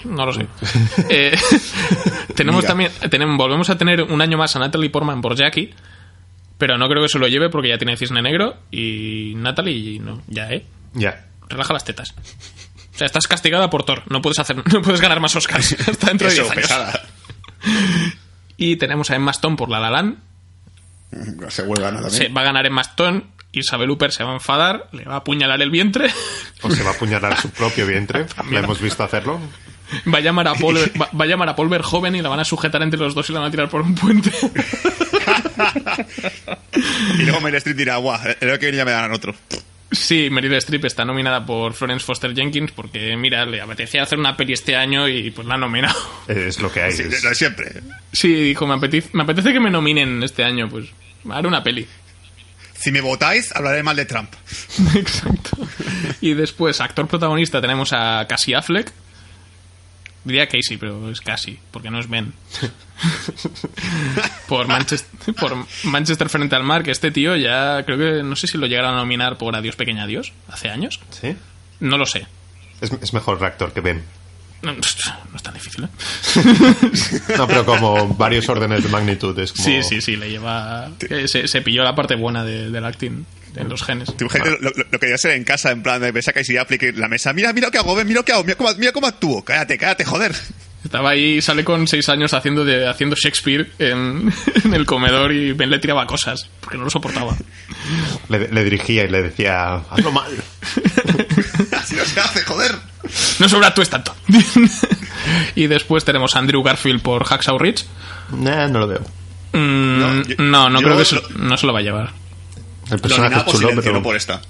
No 0.04 0.26
lo 0.26 0.32
sé. 0.32 0.46
Eh, 1.08 1.36
tenemos 2.34 2.64
también, 2.64 2.92
tenemos, 3.10 3.36
volvemos 3.38 3.70
a 3.70 3.78
tener 3.78 4.02
un 4.02 4.20
año 4.20 4.36
más 4.36 4.54
a 4.54 4.58
Natalie 4.58 4.90
Portman 4.90 5.22
por 5.22 5.34
Jackie, 5.34 5.72
pero 6.58 6.76
no 6.76 6.88
creo 6.88 7.02
que 7.02 7.08
se 7.08 7.18
lo 7.18 7.26
lleve 7.26 7.48
porque 7.48 7.68
ya 7.70 7.78
tiene 7.78 7.96
Cisne 7.96 8.20
Negro 8.20 8.56
y 8.70 9.32
Natalie 9.36 9.98
no, 9.98 10.22
ya, 10.28 10.50
eh. 10.50 10.66
Ya. 10.92 11.26
Relaja 11.48 11.72
las 11.72 11.84
tetas. 11.84 12.14
O 12.94 12.98
sea, 12.98 13.06
estás 13.06 13.26
castigada 13.26 13.70
por 13.70 13.84
Thor. 13.84 14.02
No 14.10 14.20
puedes 14.20 14.38
hacer, 14.38 14.56
no 14.56 14.82
puedes 14.82 15.00
ganar 15.00 15.20
más 15.20 15.34
Oscars 15.36 15.76
hasta 15.88 16.08
dentro 16.08 16.28
de 16.28 16.34
Eso, 16.34 16.50
10 16.52 16.70
años. 16.70 17.00
Y 18.56 18.76
tenemos 18.76 19.10
a 19.10 19.16
Emma 19.16 19.30
Stone 19.30 19.56
por 19.56 19.68
La 19.70 19.80
La 19.80 19.90
Land. 19.90 20.18
Se 21.48 21.62
vuelve 21.62 21.86
a 21.86 21.90
ganar 21.90 22.10
Se 22.10 22.28
va 22.28 22.40
a 22.40 22.44
ganar 22.44 22.66
Emma 22.66 22.82
Stone. 22.82 23.24
Isabel 23.52 23.90
Huppert 23.90 24.12
se 24.12 24.22
va 24.22 24.32
a 24.32 24.34
enfadar, 24.34 24.88
le 24.92 25.04
va 25.04 25.14
a 25.14 25.18
apuñalar 25.18 25.62
el 25.62 25.70
vientre. 25.70 26.10
O 26.60 26.70
se 26.70 26.82
va 26.82 26.90
a 26.90 26.92
apuñalar 26.92 27.40
su 27.40 27.48
propio 27.48 27.86
vientre. 27.86 28.26
Lo 28.50 28.58
hemos 28.58 28.82
visto 28.82 29.02
hacerlo. 29.02 29.40
Va 30.12 30.18
a 30.18 30.20
llamar 30.20 30.48
a 30.48 30.54
Paul, 30.54 30.76
va, 31.00 31.08
va 31.18 31.24
a 31.24 31.26
llamar 31.26 31.48
a 31.48 31.56
Paul 31.56 31.70
Verhoeven 31.70 32.14
y 32.16 32.20
la 32.20 32.28
van 32.28 32.40
a 32.40 32.44
sujetar 32.44 32.82
entre 32.82 33.00
los 33.00 33.14
dos 33.14 33.30
y 33.30 33.32
la 33.32 33.38
van 33.40 33.48
a 33.48 33.50
tirar 33.50 33.70
por 33.70 33.80
un 33.80 33.94
puente. 33.94 34.30
Y 37.18 37.22
luego 37.22 37.40
Meryl 37.40 37.56
Streep 37.56 37.76
dirá, 37.76 37.96
guau, 37.96 38.18
el 38.40 38.58
que 38.58 38.66
viene 38.66 38.76
ya 38.78 38.84
me 38.84 38.90
darán 38.90 39.12
otro. 39.12 39.34
Sí, 39.92 40.28
Meryl 40.30 40.54
Streep 40.54 40.84
está 40.84 41.04
nominada 41.04 41.46
por 41.46 41.72
Florence 41.72 42.04
Foster 42.04 42.34
Jenkins 42.34 42.72
porque, 42.72 43.16
mira, 43.16 43.46
le 43.46 43.60
apetecía 43.60 44.02
hacer 44.02 44.18
una 44.18 44.36
peli 44.36 44.52
este 44.52 44.74
año 44.74 45.08
y 45.08 45.30
pues 45.30 45.46
la 45.46 45.54
han 45.54 45.60
nominado. 45.60 45.96
Es 46.26 46.60
lo 46.60 46.72
que 46.72 46.80
hay. 46.82 46.92
Sí, 46.92 47.02
es- 47.02 47.38
siempre. 47.38 47.82
Sí, 48.12 48.34
dijo, 48.34 48.66
me 48.66 48.74
apetece, 48.74 49.10
me 49.12 49.22
apetece 49.22 49.52
que 49.52 49.60
me 49.60 49.70
nominen 49.70 50.22
este 50.24 50.42
año, 50.44 50.68
pues 50.68 50.86
haré 51.30 51.46
una 51.46 51.62
peli. 51.62 51.86
Si 52.74 52.90
me 52.92 53.00
votáis, 53.00 53.54
hablaré 53.54 53.82
mal 53.82 53.96
de 53.96 54.04
Trump. 54.04 54.32
Exacto. 54.96 55.56
Y 56.20 56.34
después, 56.34 56.80
actor 56.80 57.06
protagonista, 57.06 57.60
tenemos 57.60 57.92
a 57.92 58.26
Cassie 58.28 58.54
Affleck. 58.56 58.92
Diría 60.26 60.48
Casey, 60.48 60.76
pero 60.76 61.08
es 61.08 61.20
Cassie, 61.20 61.56
porque 61.70 61.88
no 61.88 62.00
es 62.00 62.08
Ben. 62.10 62.32
por, 64.48 64.66
Manchester, 64.66 65.34
por 65.34 65.56
Manchester 65.84 66.28
frente 66.28 66.56
al 66.56 66.64
mar, 66.64 66.82
que 66.82 66.90
este 66.90 67.10
tío 67.12 67.36
ya 67.36 67.84
creo 67.84 67.96
que 67.96 68.22
no 68.24 68.34
sé 68.34 68.48
si 68.48 68.58
lo 68.58 68.66
llegaron 68.66 68.94
a 68.94 68.96
nominar 68.96 69.38
por 69.38 69.54
Adiós 69.54 69.76
Pequeña 69.76 70.02
Adiós, 70.02 70.32
hace 70.48 70.68
años. 70.68 71.00
¿Sí? 71.10 71.36
No 71.78 71.96
lo 71.96 72.06
sé. 72.06 72.26
Es, 72.80 72.90
es 73.00 73.12
mejor 73.14 73.42
actor 73.44 73.72
que 73.72 73.80
Ben. 73.80 74.02
No, 74.62 74.72
no 74.74 74.80
es 74.80 75.42
tan 75.42 75.54
difícil, 75.54 75.84
¿eh? 75.84 75.88
No, 77.38 77.46
pero 77.46 77.64
como 77.64 78.08
varios 78.14 78.48
órdenes 78.48 78.82
de 78.82 78.88
magnitud. 78.88 79.38
Es 79.38 79.52
como... 79.52 79.64
Sí, 79.64 79.82
sí, 79.84 80.00
sí, 80.00 80.16
le 80.16 80.28
lleva... 80.28 80.90
Se, 81.28 81.46
se 81.46 81.62
pilló 81.62 81.84
la 81.84 81.94
parte 81.94 82.16
buena 82.16 82.42
de- 82.44 82.70
del 82.70 82.84
acting, 82.84 83.24
en 83.56 83.68
los 83.68 83.82
genes. 83.82 84.16
Tu 84.16 84.28
gente, 84.28 84.50
lo, 84.50 84.70
lo- 84.70 84.84
lo 84.90 84.98
que 84.98 85.10
yo 85.10 85.18
sé 85.18 85.34
en 85.34 85.44
casa, 85.44 85.70
en 85.70 85.82
plan, 85.82 86.00
de 86.00 86.12
me 86.12 86.22
sacáis 86.22 86.48
y 86.50 86.56
aplique 86.56 86.92
la 86.92 87.08
mesa. 87.08 87.32
Mira, 87.32 87.52
mira 87.52 87.68
lo 87.68 87.72
que 87.72 87.78
hago, 87.78 87.94
ven, 87.94 88.06
mira 88.06 88.20
lo 88.20 88.24
que 88.24 88.32
hago, 88.32 88.44
mira 88.44 88.56
cómo, 88.56 88.70
mira 88.78 88.92
cómo 88.92 89.06
actúo. 89.06 89.44
Cállate, 89.44 89.76
cállate, 89.78 90.04
joder. 90.04 90.32
Estaba 90.84 91.10
ahí, 91.10 91.42
sale 91.42 91.64
con 91.64 91.88
seis 91.88 92.08
años 92.08 92.32
haciendo 92.32 92.64
de 92.64 92.86
haciendo 92.88 93.16
Shakespeare 93.16 93.72
en, 93.80 94.32
en 94.64 94.72
el 94.74 94.86
comedor 94.86 95.32
y 95.32 95.52
Ben 95.52 95.68
le 95.68 95.80
tiraba 95.80 96.06
cosas, 96.06 96.48
porque 96.60 96.78
no 96.78 96.84
lo 96.84 96.90
soportaba. 96.90 97.34
Le, 98.28 98.46
le 98.48 98.64
dirigía 98.64 99.02
y 99.04 99.08
le 99.08 99.22
decía, 99.22 99.74
hazlo 99.90 100.12
mal. 100.12 100.30
Así 101.76 101.96
no 101.96 102.04
se 102.04 102.20
hace, 102.20 102.42
joder. 102.42 102.72
No 103.40 103.48
sobreactúes 103.48 103.90
tanto. 103.90 104.14
y 105.54 105.66
después 105.66 106.04
tenemos 106.04 106.36
a 106.36 106.38
Andrew 106.38 106.62
Garfield 106.62 107.02
por 107.02 107.24
Hacksaw 107.24 107.58
Ridge. 107.58 107.84
Nah, 108.32 108.68
no 108.68 108.80
lo 108.80 108.86
veo. 108.88 109.00
Mm, 109.52 109.98
No, 109.98 110.14
no, 110.14 110.22
yo- 110.22 110.36
no, 110.38 110.70
yo 110.80 110.84
creo 110.86 110.98
que 110.98 111.04
se- 111.04 111.14
lo- 111.16 111.28
no 111.38 111.56
se 111.56 111.66
lo 111.66 111.72
va 111.72 111.80
a 111.80 111.82
llevar. 111.82 112.12
El 112.90 112.98
personaje 113.00 113.36
es 113.36 113.42
por 113.42 113.52
chulo, 113.54 113.68
silencio, 113.68 113.82
pero... 113.82 113.94
no 113.96 114.02
por 114.02 114.16
esta. 114.16 114.40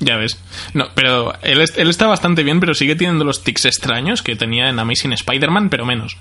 Ya 0.00 0.16
ves. 0.16 0.36
No, 0.74 0.88
pero 0.94 1.32
él, 1.42 1.60
él 1.76 1.88
está 1.90 2.06
bastante 2.06 2.42
bien, 2.42 2.58
pero 2.60 2.74
sigue 2.74 2.96
teniendo 2.96 3.24
los 3.24 3.44
tics 3.44 3.66
extraños 3.66 4.22
que 4.22 4.34
tenía 4.36 4.68
en 4.68 4.78
Amazing 4.78 5.12
Spider-Man, 5.12 5.70
pero 5.70 5.86
menos. 5.86 6.16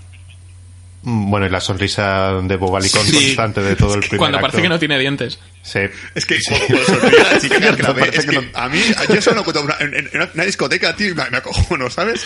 Mm, 1.04 1.32
Bueno, 1.32 1.48
y 1.48 1.50
la 1.50 1.60
sonrisa 1.62 2.34
de 2.44 2.56
bobalicón 2.58 3.04
Sí. 3.06 3.14
constante 3.14 3.62
de 3.64 3.76
todo 3.76 3.96
el 3.96 4.02
primer 4.02 4.18
Cuando 4.20 4.38
acto. 4.38 4.48
parece 4.50 4.62
que 4.62 4.70
no 4.70 4.78
tiene 4.78 5.00
dientes. 5.00 5.40
Sí. 5.64 5.80
Es 6.14 6.26
que 6.28 6.38
cuando 6.48 6.86
sonríe 6.86 7.24
la 7.24 7.40
chica 7.40 7.60
cada 7.60 7.72
vez 7.72 7.76
que 7.78 7.82
la 7.84 7.92
ve, 7.94 8.00
Parece 8.02 8.18
es 8.20 8.26
que 8.26 8.32
que 8.32 8.42
no- 8.52 8.60
a 8.60 8.70
mí, 8.70 8.80
yo 9.16 9.22
solo 9.22 9.44
cuando 9.44 9.64
una, 9.64 9.76
en, 9.80 9.96
en 9.96 10.10
una, 10.14 10.30
una 10.32 10.44
discoteca, 10.46 10.96
tío, 10.96 11.16
me, 11.16 11.28
me 11.32 11.38
acojono, 11.38 11.90
¿sabes? 11.90 12.24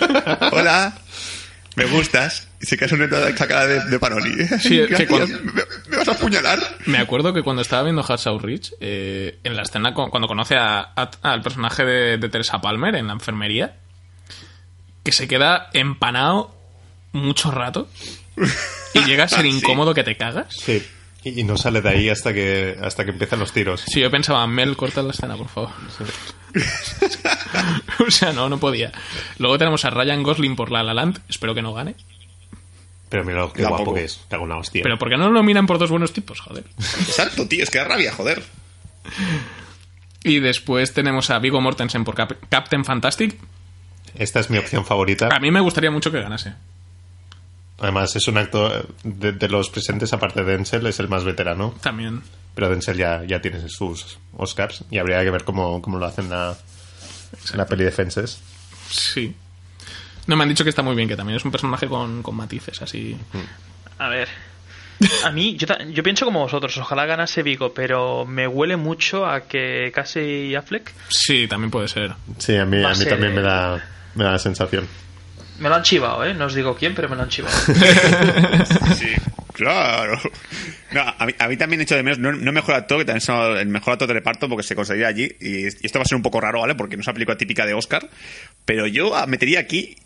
Hola, 0.52 0.98
me 1.76 1.84
gustas. 1.84 2.45
Y 2.60 2.66
se 2.66 2.76
queda 2.76 2.88
sonriendo 2.88 3.26
esa 3.28 3.46
cara 3.46 3.66
de, 3.66 3.80
de 3.84 3.98
Panoli. 3.98 4.46
Sí, 4.60 4.80
es 4.90 4.96
que 4.96 5.06
cuando- 5.06 5.26
me, 5.26 5.62
me 5.88 5.96
vas 5.98 6.08
a 6.08 6.12
apuñalar? 6.12 6.58
Me 6.86 6.98
acuerdo 6.98 7.32
que 7.34 7.42
cuando 7.42 7.62
estaba 7.62 7.82
viendo 7.82 8.02
Hacksaw 8.02 8.38
Ridge, 8.38 8.72
eh, 8.80 9.38
en 9.44 9.56
la 9.56 9.62
escena 9.62 9.92
cuando 9.94 10.26
conoce 10.26 10.56
a- 10.56 10.92
a- 10.96 11.10
al 11.22 11.42
personaje 11.42 11.84
de, 11.84 12.18
de 12.18 12.28
Teresa 12.28 12.60
Palmer 12.60 12.94
en 12.96 13.06
la 13.08 13.12
enfermería, 13.12 13.76
que 15.04 15.12
se 15.12 15.28
queda 15.28 15.68
empanado 15.72 16.54
mucho 17.12 17.50
rato 17.50 17.88
y 18.94 19.00
llega 19.04 19.24
a 19.24 19.28
ser 19.28 19.42
Sí. 19.42 19.48
incómodo 19.48 19.94
que 19.94 20.02
te 20.04 20.16
cagas. 20.16 20.46
Sí. 20.54 20.82
Y 21.24 21.40
y 21.40 21.44
no 21.44 21.56
sale 21.56 21.80
de 21.80 21.88
ahí 21.88 22.08
hasta 22.08 22.32
que 22.32 22.76
hasta 22.80 23.04
que 23.04 23.10
empiezan 23.10 23.40
los 23.40 23.52
tiros. 23.52 23.80
Si 23.86 24.00
yo 24.00 24.10
pensaba, 24.12 24.46
Mel, 24.46 24.76
corta 24.76 25.02
la 25.02 25.10
escena, 25.10 25.36
por 25.36 25.48
favor. 25.48 25.70
o 28.06 28.10
sea, 28.10 28.32
no, 28.32 28.48
no 28.48 28.58
podía. 28.58 28.92
Luego 29.38 29.58
tenemos 29.58 29.84
a 29.84 29.90
Ryan 29.90 30.22
Gosling 30.22 30.56
por 30.56 30.70
La 30.70 30.82
La 30.82 30.94
Land, 30.94 31.20
espero 31.28 31.54
que 31.54 31.62
no 31.62 31.74
gane. 31.74 31.94
Pero 33.08 33.24
mira 33.24 33.38
lo 33.40 33.52
que 33.52 33.62
Tampoco. 33.62 33.84
guapo 33.84 33.94
que 33.94 34.04
es. 34.04 34.20
Cago 34.28 34.42
en 34.44 34.48
la 34.50 34.56
hostia. 34.58 34.82
Pero 34.82 34.98
¿por 34.98 35.08
qué 35.08 35.16
no 35.16 35.30
lo 35.30 35.42
miran 35.42 35.66
por 35.66 35.78
dos 35.78 35.90
buenos 35.90 36.12
tipos? 36.12 36.40
Joder. 36.40 36.64
Exacto, 36.78 37.46
tío, 37.46 37.62
es 37.62 37.70
que 37.70 37.78
da 37.78 37.84
rabia, 37.84 38.12
joder. 38.12 38.42
Y 40.24 40.40
después 40.40 40.92
tenemos 40.92 41.30
a 41.30 41.38
Vigo 41.38 41.60
Mortensen 41.60 42.04
por 42.04 42.14
Cap- 42.16 42.34
Captain 42.48 42.84
Fantastic. 42.84 43.38
Esta 44.16 44.40
es 44.40 44.50
mi 44.50 44.58
opción 44.58 44.84
favorita. 44.84 45.28
A 45.28 45.38
mí 45.38 45.50
me 45.50 45.60
gustaría 45.60 45.90
mucho 45.90 46.10
que 46.10 46.20
ganase. 46.20 46.54
Además, 47.78 48.16
es 48.16 48.26
un 48.26 48.38
acto 48.38 48.86
de, 49.04 49.32
de 49.32 49.48
los 49.48 49.68
presentes, 49.68 50.12
aparte 50.14 50.42
de 50.42 50.52
Denzel, 50.56 50.86
es 50.86 50.98
el 50.98 51.08
más 51.08 51.24
veterano. 51.24 51.74
También. 51.82 52.22
Pero 52.54 52.70
Denzel 52.70 52.96
ya, 52.96 53.22
ya 53.24 53.40
tiene 53.42 53.68
sus 53.68 54.18
Oscars 54.36 54.82
y 54.90 54.98
habría 54.98 55.22
que 55.22 55.30
ver 55.30 55.44
cómo, 55.44 55.80
cómo 55.82 55.98
lo 55.98 56.06
hacen 56.06 56.24
en 56.24 56.30
la, 56.30 56.56
la 57.54 57.66
peli 57.66 57.84
de 57.84 57.90
Fences. 57.92 58.40
Sí. 58.90 59.34
No 60.26 60.36
me 60.36 60.42
han 60.42 60.48
dicho 60.48 60.64
que 60.64 60.70
está 60.70 60.82
muy 60.82 60.94
bien, 60.96 61.08
que 61.08 61.16
también 61.16 61.36
es 61.36 61.44
un 61.44 61.50
personaje 61.52 61.86
con, 61.86 62.22
con 62.22 62.34
matices 62.34 62.82
así. 62.82 63.16
A 63.98 64.08
ver. 64.08 64.28
A 65.24 65.30
mí, 65.30 65.56
yo, 65.58 66.02
pienso 66.02 66.24
como 66.24 66.40
vosotros, 66.40 66.76
ojalá 66.78 67.04
ganase 67.04 67.42
Vigo, 67.42 67.74
pero 67.74 68.24
me 68.24 68.48
huele 68.48 68.76
mucho 68.76 69.26
a 69.26 69.42
que 69.46 69.92
Casey 69.94 70.54
Affleck 70.54 70.90
Sí, 71.08 71.46
también 71.46 71.70
puede 71.70 71.86
ser. 71.88 72.12
Sí, 72.38 72.56
a 72.56 72.64
mí, 72.64 72.82
a 72.82 72.88
mí 72.88 72.94
ser- 72.94 73.08
también 73.10 73.34
me 73.34 73.42
da, 73.42 73.84
me 74.14 74.24
da 74.24 74.32
la 74.32 74.38
sensación. 74.38 74.88
me 75.58 75.68
lo 75.68 75.74
han 75.74 75.82
chivado, 75.82 76.24
¿eh? 76.24 76.32
No 76.32 76.46
os 76.46 76.54
digo 76.54 76.74
quién, 76.74 76.94
pero 76.94 77.08
me 77.10 77.16
lo 77.16 77.22
han 77.22 77.28
chivado. 77.28 77.54
Sí, 78.96 79.08
claro. 79.52 80.18
No, 80.92 81.02
a, 81.18 81.26
mí, 81.26 81.34
a 81.38 81.48
mí 81.48 81.56
también 81.58 81.80
he 81.80 81.84
hecho 81.84 81.96
de 81.96 82.02
menos, 82.02 82.18
no, 82.18 82.52
mejor 82.52 82.74
actor, 82.74 82.98
que 82.98 83.04
también 83.04 83.18
es 83.22 83.60
el 83.60 83.68
mejor 83.68 83.92
actor 83.94 84.08
de 84.08 84.14
reparto 84.14 84.48
porque 84.48 84.62
se 84.62 84.74
conseguiría 84.74 85.08
allí. 85.08 85.28
Y, 85.40 85.64
y 85.64 85.66
esto 85.66 85.98
va 85.98 86.04
a 86.04 86.06
ser 86.06 86.16
un 86.16 86.22
poco 86.22 86.40
raro, 86.40 86.60
¿vale? 86.60 86.74
Porque 86.74 86.96
no 86.96 87.02
es 87.02 87.06
una 87.06 87.14
película 87.14 87.36
típica 87.36 87.66
de 87.66 87.74
Oscar. 87.74 88.08
Pero 88.64 88.86
yo 88.86 89.12
metería 89.26 89.60
aquí, 89.60 89.96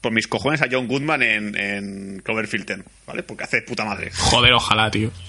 por 0.00 0.12
mis 0.12 0.26
cojones, 0.26 0.62
a 0.62 0.68
John 0.70 0.86
Goodman 0.86 1.22
en, 1.22 1.56
en 1.56 2.22
Cloverfield 2.24 2.66
10, 2.66 2.80
¿vale? 3.06 3.22
Porque 3.22 3.44
hace 3.44 3.62
puta 3.62 3.84
madre. 3.84 4.10
Joder, 4.14 4.52
ojalá, 4.52 4.90
tío. 4.90 5.10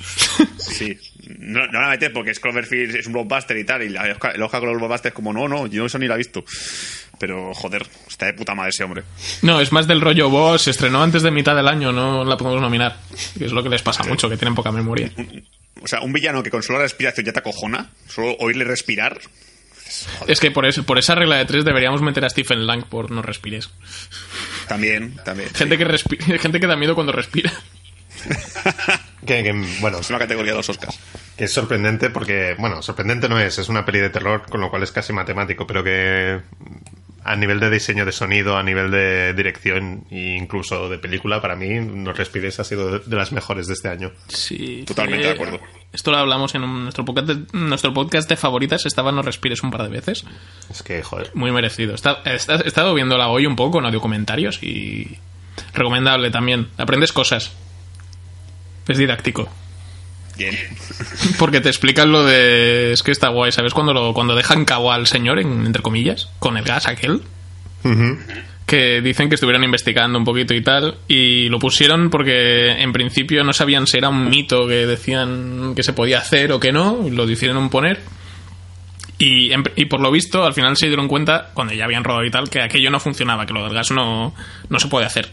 Sí. 0.57 0.97
No, 1.39 1.65
no 1.67 1.81
la 1.81 1.89
meter 1.89 2.13
porque 2.13 2.31
es 2.31 2.39
Cloverfield, 2.39 2.95
es 2.95 3.07
un 3.07 3.13
blockbuster 3.13 3.57
y 3.57 3.63
tal. 3.63 3.81
Y 3.81 3.89
la, 3.89 4.05
el 4.05 4.41
Oscar 4.43 4.61
con 4.61 4.69
los 4.69 4.77
blockbusters 4.77 5.11
es 5.11 5.13
como, 5.13 5.33
no, 5.33 5.47
no, 5.47 5.67
yo 5.67 5.85
eso 5.85 5.97
ni 5.97 6.07
la 6.07 6.15
he 6.15 6.19
visto. 6.19 6.45
Pero, 7.19 7.53
joder, 7.53 7.85
está 8.07 8.27
de 8.27 8.33
puta 8.33 8.55
madre 8.55 8.69
ese 8.69 8.83
hombre. 8.83 9.03
No, 9.41 9.59
es 9.59 9.71
más 9.71 9.87
del 9.87 10.01
rollo 10.01 10.29
boss, 10.29 10.63
se 10.63 10.71
estrenó 10.71 11.03
antes 11.03 11.23
de 11.23 11.31
mitad 11.31 11.55
del 11.55 11.67
año, 11.67 11.91
no 11.91 12.23
la 12.23 12.37
podemos 12.37 12.61
nominar. 12.61 12.97
Es 13.39 13.51
lo 13.51 13.61
que 13.61 13.69
les 13.69 13.81
pasa 13.81 14.03
mucho, 14.03 14.29
que 14.29 14.37
tienen 14.37 14.55
poca 14.55 14.71
memoria. 14.71 15.11
O 15.81 15.87
sea, 15.87 16.01
un 16.01 16.13
villano 16.13 16.41
que 16.43 16.51
con 16.51 16.63
solo 16.63 16.79
la 16.79 16.85
respiración 16.85 17.25
ya 17.25 17.33
te 17.33 17.39
acojona, 17.39 17.89
solo 18.07 18.35
oírle 18.39 18.63
respirar. 18.63 19.19
Es 20.27 20.39
que 20.39 20.51
por, 20.51 20.65
eso, 20.65 20.83
por 20.83 20.97
esa 20.97 21.15
regla 21.15 21.37
de 21.37 21.45
tres 21.45 21.65
deberíamos 21.65 22.01
meter 22.01 22.25
a 22.25 22.29
Stephen 22.29 22.65
Lang 22.65 22.85
por 22.85 23.11
no 23.11 23.21
respires. 23.21 23.69
También, 24.67 25.15
también. 25.23 25.49
Gente 25.53 25.77
que, 25.77 25.85
gente 26.39 26.59
que 26.59 26.67
da 26.67 26.75
miedo 26.75 26.95
cuando 26.95 27.11
respira. 27.11 27.51
Que, 29.25 29.43
que, 29.43 29.51
bueno, 29.81 29.99
Es 29.99 30.09
una 30.09 30.17
categoría 30.17 30.53
de 30.53 30.57
los 30.57 30.69
Oscars. 30.69 30.99
que 31.37 31.43
es 31.43 31.53
sorprendente 31.53 32.09
porque, 32.09 32.55
bueno, 32.57 32.81
sorprendente 32.81 33.29
no 33.29 33.37
es, 33.39 33.59
es 33.59 33.69
una 33.69 33.85
peli 33.85 33.99
de 33.99 34.09
terror, 34.09 34.43
con 34.49 34.61
lo 34.61 34.71
cual 34.71 34.81
es 34.81 34.91
casi 34.91 35.13
matemático, 35.13 35.67
pero 35.67 35.83
que 35.83 36.41
a 37.23 37.35
nivel 37.35 37.59
de 37.59 37.69
diseño 37.69 38.03
de 38.03 38.11
sonido, 38.13 38.57
a 38.57 38.63
nivel 38.63 38.89
de 38.89 39.35
dirección 39.35 40.05
e 40.09 40.35
incluso 40.37 40.89
de 40.89 40.97
película, 40.97 41.39
para 41.39 41.55
mí, 41.55 41.69
No 41.79 42.13
Respires 42.13 42.59
ha 42.59 42.63
sido 42.63 42.97
de, 42.97 43.15
las 43.15 43.31
mejores 43.31 43.67
de 43.67 43.73
este 43.73 43.89
año. 43.89 44.11
Sí. 44.27 44.83
Totalmente 44.87 45.27
de 45.27 45.33
acuerdo. 45.33 45.59
Esto 45.93 46.09
lo 46.09 46.17
hablamos 46.17 46.55
en 46.55 46.63
un- 46.63 46.81
nuestro, 46.85 47.05
podcast 47.05 47.27
de, 47.27 47.45
nuestro 47.59 47.93
podcast 47.93 48.27
de 48.27 48.37
favoritas, 48.37 48.87
estaba 48.87 49.11
No 49.11 49.21
respires 49.21 49.61
un 49.61 49.69
par 49.69 49.83
de 49.83 49.89
veces. 49.89 50.25
Es 50.71 50.81
que, 50.81 51.03
joder. 51.03 51.29
Muy 51.35 51.51
merecido. 51.51 51.93
Está- 51.93 52.21
está- 52.25 52.55
he 52.55 52.67
estado 52.67 52.95
viéndola 52.95 53.27
hoy 53.27 53.45
un 53.45 53.55
poco 53.55 53.77
en 53.77 53.85
audio 53.85 54.01
comentarios 54.01 54.63
y 54.63 55.19
recomendable 55.75 56.31
también. 56.31 56.69
Aprendes 56.79 57.13
cosas. 57.13 57.51
Es 58.87 58.97
didáctico. 58.97 59.49
Bien. 60.37 60.55
Porque 61.37 61.59
te 61.61 61.69
explican 61.69 62.11
lo 62.11 62.23
de... 62.25 62.93
Es 62.93 63.03
que 63.03 63.11
está 63.11 63.27
guay, 63.29 63.51
¿sabes? 63.51 63.73
Cuando, 63.73 63.93
lo, 63.93 64.13
cuando 64.13 64.33
dejan 64.35 64.65
cabo 64.65 64.91
al 64.91 65.05
señor, 65.07 65.39
en- 65.39 65.65
entre 65.65 65.81
comillas, 65.81 66.29
con 66.39 66.57
el 66.57 66.63
gas 66.63 66.87
aquel. 66.87 67.21
Que 68.65 69.01
dicen 69.01 69.27
que 69.27 69.35
estuvieron 69.35 69.63
investigando 69.63 70.17
un 70.17 70.23
poquito 70.25 70.53
y 70.53 70.61
tal. 70.63 70.95
Y 71.07 71.49
lo 71.49 71.59
pusieron 71.59 72.09
porque 72.09 72.71
en 72.71 72.93
principio 72.93 73.43
no 73.43 73.53
sabían 73.53 73.85
si 73.87 73.97
era 73.97 74.09
un 74.09 74.29
mito 74.29 74.67
que 74.67 74.85
decían 74.87 75.73
que 75.75 75.83
se 75.83 75.93
podía 75.93 76.19
hacer 76.19 76.51
o 76.53 76.59
que 76.59 76.71
no. 76.71 77.05
y 77.05 77.11
Lo 77.11 77.25
decidieron 77.27 77.69
poner. 77.69 77.99
Y, 79.19 79.51
y 79.75 79.85
por 79.85 79.99
lo 79.99 80.09
visto, 80.09 80.45
al 80.45 80.53
final 80.53 80.77
se 80.77 80.87
dieron 80.87 81.07
cuenta, 81.07 81.51
cuando 81.53 81.73
ya 81.73 81.83
habían 81.85 82.03
rodado 82.03 82.25
y 82.25 82.31
tal, 82.31 82.49
que 82.49 82.61
aquello 82.61 82.89
no 82.89 82.99
funcionaba, 82.99 83.45
que 83.45 83.53
lo 83.53 83.63
del 83.63 83.73
gas 83.73 83.91
no, 83.91 84.33
no 84.69 84.79
se 84.79 84.87
puede 84.87 85.05
hacer. 85.05 85.29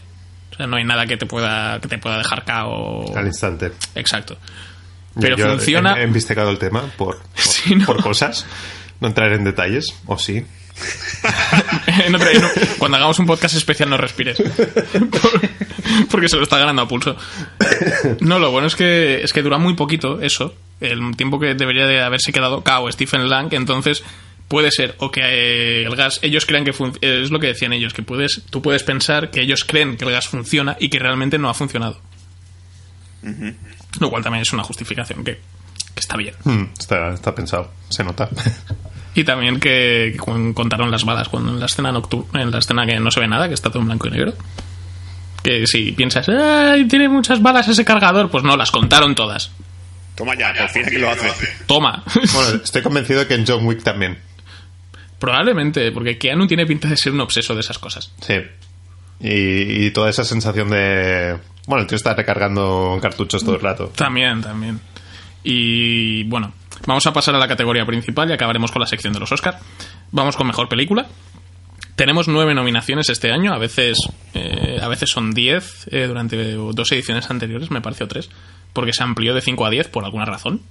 O 0.51 0.55
sea, 0.55 0.67
no 0.67 0.77
hay 0.77 0.83
nada 0.83 1.05
que 1.05 1.17
te 1.17 1.25
pueda, 1.25 1.79
que 1.79 1.87
te 1.87 1.97
pueda 1.97 2.17
dejar 2.17 2.43
cao. 2.45 3.05
Al 3.15 3.25
instante. 3.27 3.71
Exacto. 3.95 4.37
Pero 5.19 5.35
Yo 5.37 5.47
funciona. 5.47 5.99
He, 5.99 6.03
investigado 6.03 6.49
el 6.49 6.59
tema 6.59 6.83
por, 6.97 7.17
por, 7.35 7.41
Sí, 7.41 7.75
¿no? 7.75 7.85
por 7.85 8.01
cosas. 8.01 8.45
No 8.99 9.07
entrar 9.07 9.31
en 9.33 9.43
detalles, 9.43 9.95
o 10.05 10.17
sí. 10.17 10.45
En 12.05 12.15
un- 12.15 12.21
cuando 12.77 12.97
hagamos 12.97 13.19
un 13.19 13.25
podcast 13.25 13.55
especial 13.55 13.89
no 13.89 13.97
respires. 13.97 14.37
Por- 14.41 15.41
Porque 16.11 16.29
se 16.29 16.37
lo 16.37 16.43
está 16.43 16.57
ganando 16.57 16.83
a 16.83 16.87
pulso. 16.87 17.15
No, 18.21 18.39
lo 18.39 18.51
bueno 18.51 18.67
es 18.67 18.75
que 18.75 19.21
es 19.23 19.33
que 19.33 19.41
dura 19.41 19.57
muy 19.57 19.73
poquito 19.73 20.21
eso. 20.21 20.53
El 20.79 21.15
tiempo 21.17 21.39
que 21.39 21.55
debería 21.55 21.85
de 21.85 22.01
haberse 22.01 22.31
quedado 22.31 22.63
cao 22.63 22.89
Stephen 22.91 23.27
Lang, 23.29 23.53
entonces 23.53 24.03
puede 24.49 24.71
ser 24.71 24.95
o 24.99 25.09
que 25.11 25.21
eh, 25.23 25.83
el 25.85 25.95
gas 25.95 26.19
ellos 26.21 26.45
crean 26.45 26.65
que 26.65 26.73
fun- 26.73 26.97
es 26.99 27.31
lo 27.31 27.39
que 27.39 27.47
decían 27.47 27.71
ellos, 27.71 27.93
que 27.93 28.03
puedes 28.03 28.41
tú 28.49 28.61
puedes 28.61 28.83
pensar 28.83 29.31
que 29.31 29.39
ellos 29.41 29.63
creen 29.63 29.95
que 29.95 30.03
el 30.03 30.11
gas 30.11 30.27
funciona 30.27 30.75
y 30.79 30.89
que 30.89 30.99
realmente 30.99 31.37
no 31.37 31.49
ha 31.49 31.53
funcionado. 31.53 32.01
Lo 33.99 34.09
cual 34.09 34.23
también 34.23 34.41
es 34.43 34.53
una 34.53 34.63
justificación 34.63 35.23
que, 35.23 35.33
que 35.35 35.99
está 35.99 36.15
bien. 36.17 36.33
Hmm, 36.43 36.63
está, 36.77 37.13
está 37.13 37.33
pensado, 37.35 37.71
se 37.89 38.03
nota. 38.03 38.29
Y 39.15 39.23
también 39.23 39.59
que, 39.59 40.13
que 40.13 40.53
contaron 40.53 40.91
las 40.91 41.03
balas 41.03 41.27
cuando 41.27 41.49
en 41.51 41.59
la 41.59 41.65
escena 41.65 41.91
nocturna, 41.91 42.43
en 42.43 42.51
la 42.51 42.59
escena 42.59 42.85
que 42.85 42.99
no 42.99 43.09
se 43.09 43.19
ve 43.19 43.27
nada, 43.27 43.47
que 43.47 43.55
está 43.55 43.69
todo 43.69 43.79
en 43.81 43.87
blanco 43.87 44.07
y 44.07 44.11
negro. 44.11 44.33
Que 45.43 45.65
si 45.65 45.91
piensas, 45.93 46.29
¡ay, 46.29 46.87
tiene 46.87 47.09
muchas 47.09 47.41
balas 47.41 47.67
ese 47.67 47.83
cargador! 47.83 48.29
Pues 48.29 48.43
no, 48.43 48.55
las 48.55 48.69
contaron 48.71 49.15
todas. 49.15 49.51
Toma 50.15 50.35
ya, 50.35 50.53
por 50.53 50.69
fin 50.69 50.85
aquí 50.85 50.97
lo 50.99 51.09
hace. 51.09 51.27
Toma. 51.65 52.03
Bueno, 52.33 52.61
estoy 52.63 52.81
convencido 52.83 53.21
de 53.21 53.27
que 53.27 53.33
en 53.33 53.45
John 53.47 53.65
Wick 53.65 53.81
también. 53.83 54.19
Probablemente, 55.19 55.91
porque 55.91 56.17
Keanu 56.17 56.47
tiene 56.47 56.65
pinta 56.65 56.87
de 56.87 56.97
ser 56.97 57.13
un 57.13 57.21
obseso 57.21 57.53
de 57.53 57.61
esas 57.61 57.77
cosas. 57.77 58.13
Sí. 58.21 58.35
Y, 59.19 59.85
y 59.85 59.91
toda 59.91 60.09
esa 60.09 60.23
sensación 60.23 60.69
de. 60.69 61.37
Bueno, 61.67 61.81
el 61.81 61.87
tío 61.87 61.97
está 61.97 62.13
recargando 62.13 62.97
cartuchos 63.01 63.43
todo 63.43 63.55
el 63.55 63.61
rato. 63.61 63.91
También, 63.95 64.41
también. 64.41 64.79
Y 65.43 66.23
bueno, 66.23 66.53
vamos 66.85 67.05
a 67.05 67.13
pasar 67.13 67.35
a 67.35 67.39
la 67.39 67.47
categoría 67.47 67.85
principal 67.85 68.29
y 68.29 68.33
acabaremos 68.33 68.71
con 68.71 68.81
la 68.81 68.87
sección 68.87 69.13
de 69.13 69.19
los 69.19 69.31
Oscar. 69.31 69.59
Vamos 70.11 70.35
con 70.35 70.47
mejor 70.47 70.69
película. 70.69 71.07
Tenemos 71.95 72.29
nueve 72.29 72.53
nominaciones 72.53 73.09
este 73.09 73.29
año, 73.31 73.53
a 73.53 73.57
veces, 73.57 73.97
eh, 74.33 74.79
a 74.81 74.87
veces 74.87 75.09
son 75.09 75.33
diez 75.33 75.85
eh, 75.91 76.07
durante 76.07 76.53
dos 76.53 76.89
ediciones 76.93 77.29
anteriores, 77.29 77.71
me 77.71 77.81
pareció 77.81 78.07
tres, 78.07 78.29
porque 78.71 78.93
se 78.93 79.03
amplió 79.03 79.33
de 79.33 79.41
5 79.41 79.65
a 79.65 79.69
10 79.69 79.89
por 79.89 80.05
alguna 80.05 80.23
razón. 80.23 80.61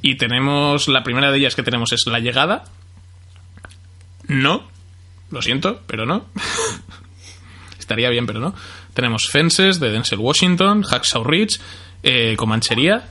Y 0.00 0.16
tenemos, 0.16 0.88
la 0.88 1.02
primera 1.02 1.30
de 1.30 1.38
ellas 1.38 1.54
que 1.54 1.62
tenemos 1.62 1.92
es 1.92 2.06
La 2.06 2.20
Llegada. 2.20 2.64
No, 4.28 4.68
lo 5.30 5.42
siento, 5.42 5.82
pero 5.86 6.06
no. 6.06 6.26
Estaría 7.78 8.10
bien, 8.10 8.26
pero 8.26 8.40
no. 8.40 8.54
Tenemos 8.94 9.28
Fences 9.30 9.80
de 9.80 9.90
Denzel 9.90 10.18
Washington, 10.18 10.82
Hacksaw 10.82 11.24
Ridge, 11.24 11.60
eh, 12.02 12.36
Comanchería, 12.36 13.08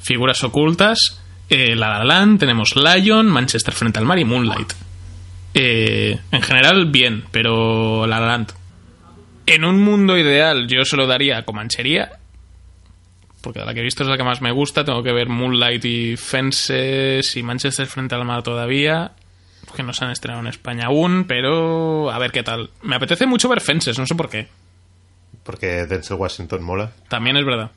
Figuras 0.00 0.42
Ocultas, 0.44 1.20
eh, 1.50 1.74
La 1.76 2.04
tenemos 2.38 2.74
Lion, 2.76 3.26
Manchester 3.26 3.74
frente 3.74 3.98
al 3.98 4.04
mar 4.04 4.18
y 4.18 4.24
Moonlight. 4.24 4.72
Eh, 5.54 6.18
en 6.30 6.42
general, 6.42 6.86
bien, 6.90 7.24
pero 7.30 8.06
La 8.06 8.20
La. 8.20 8.46
En 9.46 9.64
un 9.64 9.82
mundo 9.82 10.18
ideal, 10.18 10.68
yo 10.68 10.84
se 10.84 10.96
lo 10.96 11.06
daría 11.06 11.44
Comanchería, 11.44 12.17
porque 13.40 13.60
la 13.60 13.74
que 13.74 13.80
he 13.80 13.84
visto 13.84 14.02
es 14.02 14.08
la 14.08 14.16
que 14.16 14.24
más 14.24 14.40
me 14.40 14.52
gusta. 14.52 14.84
Tengo 14.84 15.02
que 15.02 15.12
ver 15.12 15.28
Moonlight 15.28 15.84
y 15.84 16.16
Fences 16.16 17.36
y 17.36 17.42
Manchester 17.42 17.86
frente 17.86 18.14
al 18.14 18.24
mar 18.24 18.42
todavía, 18.42 19.12
que 19.74 19.82
no 19.82 19.92
se 19.92 20.04
han 20.04 20.10
estrenado 20.10 20.40
en 20.40 20.48
España 20.48 20.86
aún, 20.86 21.24
pero 21.26 22.10
a 22.10 22.18
ver 22.18 22.32
qué 22.32 22.42
tal. 22.42 22.70
Me 22.82 22.96
apetece 22.96 23.26
mucho 23.26 23.48
ver 23.48 23.60
Fences, 23.60 23.98
no 23.98 24.06
sé 24.06 24.14
por 24.14 24.28
qué. 24.28 24.48
Porque 25.44 25.86
Denzel 25.86 26.16
Washington 26.16 26.62
mola. 26.62 26.92
También 27.08 27.36
es 27.36 27.44
verdad. 27.44 27.70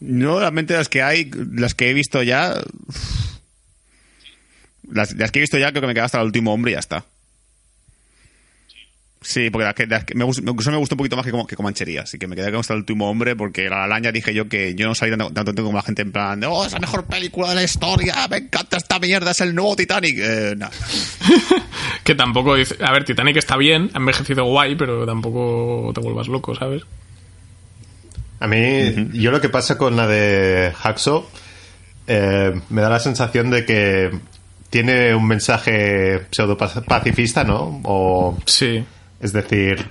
No, 0.00 0.38
realmente 0.38 0.74
las 0.74 0.88
que 0.88 1.02
hay, 1.02 1.30
las 1.52 1.74
que 1.74 1.90
he 1.90 1.94
visto 1.94 2.22
ya. 2.22 2.54
Las, 4.90 5.12
las 5.12 5.30
que 5.30 5.38
he 5.38 5.42
visto 5.42 5.58
ya 5.58 5.70
creo 5.70 5.82
que 5.82 5.86
me 5.88 5.94
queda 5.94 6.04
hasta 6.04 6.20
el 6.20 6.26
último 6.26 6.52
hombre 6.52 6.72
y 6.72 6.74
ya 6.74 6.80
está. 6.80 7.04
Sí, 9.22 9.50
porque 9.50 9.66
las 9.66 9.74
que, 9.74 9.86
las 9.86 10.04
que 10.04 10.14
me, 10.14 10.24
gust- 10.24 10.40
incluso 10.40 10.70
me 10.70 10.78
gustó 10.78 10.94
un 10.94 10.98
poquito 10.98 11.14
más 11.14 11.26
que, 11.26 11.30
como, 11.30 11.46
que 11.46 11.54
Comanchería. 11.54 12.02
Así 12.02 12.18
que 12.18 12.26
me 12.26 12.34
quedé 12.34 12.50
con 12.50 12.60
hasta 12.60 12.72
el 12.72 12.78
último 12.80 13.10
hombre 13.10 13.36
porque 13.36 13.68
La 13.68 13.80
La 13.80 13.86
Land 13.86 14.06
ya 14.06 14.12
dije 14.12 14.32
yo 14.32 14.48
que 14.48 14.74
yo 14.74 14.86
no 14.86 14.94
salí 14.94 15.10
tanto, 15.10 15.30
tanto 15.30 15.62
como 15.62 15.76
la 15.76 15.82
gente 15.82 16.00
en 16.00 16.10
plan 16.10 16.40
de, 16.40 16.46
oh, 16.46 16.64
es 16.64 16.72
la 16.72 16.78
mejor 16.78 17.04
película 17.04 17.50
de 17.50 17.56
la 17.56 17.62
historia, 17.62 18.14
me 18.30 18.38
encanta 18.38 18.78
esta 18.78 18.98
mierda, 18.98 19.32
es 19.32 19.40
el 19.42 19.54
nuevo 19.54 19.76
Titanic. 19.76 20.16
Eh, 20.18 20.54
no. 20.56 20.68
Que 22.04 22.14
tampoco 22.14 22.54
dice. 22.54 22.76
A 22.82 22.92
ver, 22.92 23.04
Titanic 23.04 23.36
está 23.36 23.56
bien, 23.58 23.90
ha 23.92 23.98
envejecido 23.98 24.44
guay, 24.46 24.74
pero 24.74 25.04
tampoco 25.04 25.92
te 25.94 26.00
vuelvas 26.00 26.28
loco, 26.28 26.54
¿sabes? 26.54 26.82
A 28.40 28.46
mí, 28.46 29.10
yo 29.12 29.30
lo 29.30 29.40
que 29.40 29.50
pasa 29.50 29.76
con 29.76 29.96
la 29.96 30.06
de 30.06 30.72
Hacksaw, 30.74 31.26
eh, 32.06 32.58
me 32.70 32.80
da 32.80 32.88
la 32.88 33.00
sensación 33.00 33.50
de 33.50 33.66
que 33.66 34.10
tiene 34.70 35.14
un 35.14 35.26
mensaje 35.26 36.22
pseudo 36.30 36.56
pacifista, 36.56 37.44
¿no? 37.44 37.80
O, 37.84 38.38
Sí. 38.46 38.82
Es 39.20 39.32
decir, 39.32 39.86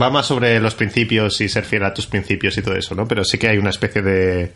va 0.00 0.10
más 0.10 0.26
sobre 0.26 0.60
los 0.60 0.74
principios 0.74 1.40
y 1.40 1.48
ser 1.48 1.64
fiel 1.64 1.84
a 1.84 1.94
tus 1.94 2.06
principios 2.06 2.56
y 2.58 2.62
todo 2.62 2.76
eso, 2.76 2.94
¿no? 2.94 3.06
Pero 3.06 3.24
sí 3.24 3.38
que 3.38 3.48
hay 3.48 3.58
una 3.58 3.70
especie 3.70 4.02
de 4.02 4.52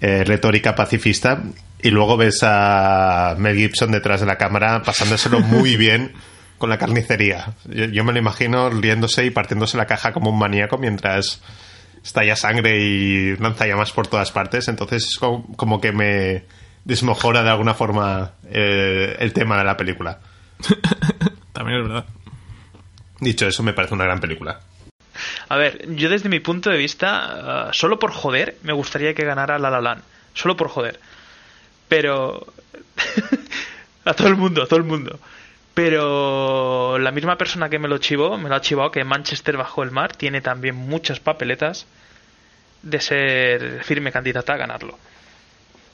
eh, 0.00 0.24
retórica 0.24 0.74
pacifista 0.74 1.42
y 1.82 1.90
luego 1.90 2.16
ves 2.16 2.40
a 2.42 3.34
Mel 3.38 3.56
Gibson 3.56 3.90
detrás 3.90 4.20
de 4.20 4.26
la 4.26 4.38
cámara 4.38 4.82
pasándoselo 4.82 5.40
muy 5.40 5.76
bien 5.76 6.12
con 6.58 6.70
la 6.70 6.78
carnicería. 6.78 7.54
Yo, 7.66 7.86
yo 7.86 8.04
me 8.04 8.12
lo 8.12 8.18
imagino 8.18 8.70
riéndose 8.70 9.24
y 9.26 9.30
partiéndose 9.30 9.76
la 9.76 9.86
caja 9.86 10.12
como 10.12 10.30
un 10.30 10.38
maníaco 10.38 10.78
mientras 10.78 11.42
estalla 12.04 12.36
sangre 12.36 12.80
y 12.80 13.36
lanza 13.36 13.66
llamas 13.66 13.92
por 13.92 14.06
todas 14.06 14.30
partes. 14.32 14.68
Entonces 14.68 15.06
es 15.06 15.18
como, 15.18 15.54
como 15.56 15.80
que 15.80 15.92
me 15.92 16.44
desmojora 16.84 17.42
de 17.42 17.50
alguna 17.50 17.74
forma 17.74 18.32
eh, 18.50 19.16
el 19.18 19.32
tema 19.32 19.58
de 19.58 19.64
la 19.64 19.76
película. 19.76 20.20
También 21.52 21.80
es 21.80 21.88
verdad. 21.88 22.06
Dicho 23.20 23.46
eso, 23.46 23.62
me 23.62 23.72
parece 23.72 23.94
una 23.94 24.04
gran 24.04 24.20
película. 24.20 24.60
A 25.48 25.56
ver, 25.56 25.94
yo 25.94 26.08
desde 26.08 26.28
mi 26.28 26.40
punto 26.40 26.70
de 26.70 26.78
vista, 26.78 27.68
ah, 27.68 27.72
solo 27.72 27.98
por 27.98 28.12
joder, 28.12 28.56
me 28.62 28.72
gustaría 28.72 29.14
que 29.14 29.24
ganara 29.24 29.58
La 29.58 29.70
La 29.70 29.80
Land. 29.80 30.02
Solo 30.34 30.56
por 30.56 30.68
joder. 30.68 30.98
Pero... 31.88 32.46
a 34.04 34.14
todo 34.14 34.28
el 34.28 34.36
mundo, 34.36 34.62
a 34.62 34.66
todo 34.66 34.78
el 34.78 34.86
mundo. 34.86 35.18
Pero 35.74 36.98
la 36.98 37.10
misma 37.10 37.36
persona 37.36 37.68
que 37.68 37.78
me 37.78 37.88
lo 37.88 37.98
chivó, 37.98 38.38
me 38.38 38.48
lo 38.48 38.54
ha 38.54 38.60
chivado 38.60 38.90
que 38.90 39.04
Manchester 39.04 39.56
bajo 39.56 39.82
el 39.82 39.90
mar 39.90 40.14
tiene 40.16 40.40
también 40.40 40.74
muchas 40.74 41.20
papeletas 41.20 41.86
de 42.82 43.00
ser 43.00 43.84
firme 43.84 44.12
candidata 44.12 44.54
a 44.54 44.56
ganarlo. 44.56 44.98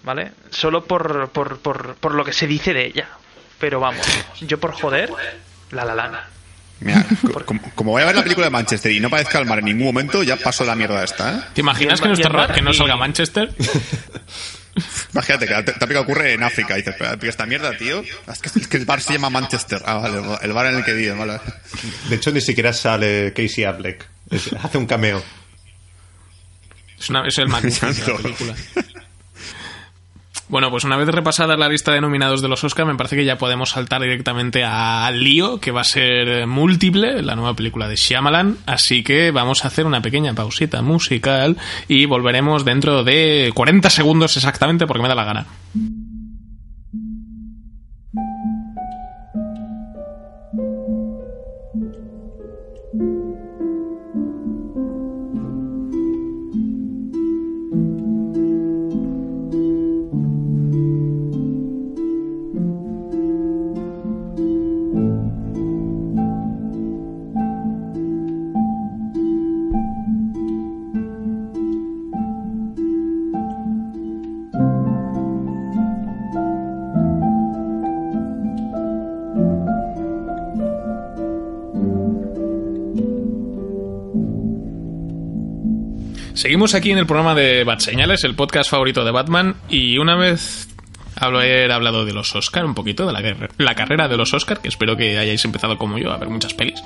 ¿Vale? 0.03 0.33
Solo 0.51 0.85
por, 0.85 1.29
por, 1.31 1.59
por, 1.59 1.97
por 1.97 2.15
lo 2.15 2.25
que 2.25 2.33
se 2.33 2.47
dice 2.47 2.73
de 2.73 2.87
ella. 2.87 3.09
Pero 3.59 3.81
vamos, 3.81 4.07
yo 4.41 4.59
por 4.59 4.73
joder, 4.73 5.11
La 5.71 5.85
La. 5.85 6.29
Mira, 6.81 7.05
co- 7.33 7.45
como, 7.45 7.61
como 7.75 7.91
voy 7.93 8.03
a 8.03 8.07
ver 8.07 8.17
la 8.17 8.23
película 8.23 8.47
de 8.47 8.51
Manchester 8.51 8.93
y 8.93 9.01
no 9.01 9.09
parezca 9.11 9.39
el 9.39 9.47
mar 9.47 9.59
en 9.61 9.65
ningún 9.67 9.87
momento, 9.87 10.23
ya 10.23 10.37
pasó 10.37 10.65
la 10.65 10.75
mierda 10.77 11.03
esta, 11.05 11.35
¿eh? 11.35 11.41
¿Te 11.55 11.61
imaginas 11.63 12.01
que, 12.01 12.09
no, 12.09 12.15
está- 12.15 12.53
que 12.53 12.61
no 12.63 12.73
salga 12.73 12.97
Manchester? 12.97 13.51
Imagínate 15.15 15.47
que 15.47 15.53
la 15.55 15.65
típica 15.65 16.01
ocurre 16.01 16.35
en 16.35 16.43
África. 16.43 16.75
Y 16.75 16.83
dices, 16.83 16.97
"Pero 16.99 17.19
esta 17.31 17.47
mierda, 17.47 17.75
tío. 17.79 18.03
Es 18.31 18.39
que, 18.41 18.59
es 18.61 18.69
que 18.69 18.77
el 18.77 18.85
bar 18.85 19.01
se 19.01 19.15
llama 19.15 19.31
Manchester. 19.31 19.81
Ah, 19.87 19.95
vale, 19.95 20.21
el 20.43 20.53
bar 20.53 20.67
en 20.67 20.75
el 20.77 20.85
que 20.85 20.93
vive, 20.93 21.13
vale. 21.13 21.41
De 22.11 22.17
hecho, 22.17 22.31
ni 22.31 22.43
siquiera 22.43 22.75
sale 22.75 23.33
Casey 23.35 23.65
Affleck. 23.65 24.07
Hace 24.63 24.77
un 24.77 24.85
cameo. 24.87 25.23
Es, 26.99 27.09
una- 27.09 27.27
es 27.27 27.39
el 27.39 27.49
Magnifico 27.49 27.87
de 27.93 28.13
la 28.13 28.19
película. 28.19 28.55
Bueno, 30.49 30.71
pues 30.71 30.85
una 30.85 30.97
vez 30.97 31.09
repasada 31.09 31.57
la 31.57 31.69
lista 31.69 31.93
de 31.93 32.01
nominados 32.01 32.41
de 32.41 32.49
los 32.49 32.63
Oscar, 32.63 32.87
me 32.87 32.95
parece 32.95 33.17
que 33.17 33.25
ya 33.25 33.37
podemos 33.37 33.71
saltar 33.71 34.01
directamente 34.03 34.63
a 34.65 35.11
Lío, 35.13 35.59
que 35.59 35.73
va 35.73 35.81
a 35.81 35.85
ser 35.85 36.47
múltiple, 36.47 37.21
la 37.23 37.35
nueva 37.35 37.55
película 37.55 37.89
de 37.89 37.97
Shyamalan. 37.97 38.59
Así 38.65 39.03
que 39.03 39.33
vamos 39.33 39.65
a 39.65 39.69
hacer 39.69 39.87
una 39.87 40.03
pequeña 40.03 40.35
pausita 40.35 40.83
musical 40.83 41.57
y 41.89 42.07
volveremos 42.07 42.65
dentro 42.65 43.03
de 43.03 43.51
40 43.55 43.91
segundos 43.91 44.37
exactamente 44.37 44.87
porque 44.87 45.03
me 45.03 45.09
da 45.09 45.17
la 45.17 45.25
gana. 45.25 45.47
Seguimos 86.37 86.75
aquí 86.75 86.91
en 86.91 86.99
el 86.99 87.07
programa 87.07 87.35
de 87.35 87.65
Bat 87.65 87.81
Señales, 87.81 88.23
el 88.25 88.35
podcast 88.35 88.71
favorito 88.71 89.07
de 89.07 89.11
Batman, 89.11 89.57
y 89.71 89.97
una 89.97 90.17
vez 90.17 90.69
haber 91.15 91.73
hablado 91.73 92.05
de 92.05 92.13
los 92.13 92.37
Oscar 92.37 92.67
un 92.67 92.75
poquito, 92.75 93.07
de 93.07 93.13
la, 93.15 93.49
la 93.57 93.75
carrera 93.75 94.07
de 94.07 94.19
los 94.19 94.35
Oscar, 94.35 94.61
que 94.61 94.69
espero 94.69 94.99
que 94.99 95.17
hayáis 95.17 95.43
empezado 95.47 95.79
como 95.79 95.97
yo 95.97 96.13
a 96.13 96.19
ver 96.19 96.29
muchas 96.29 96.53
pelis, 96.53 96.83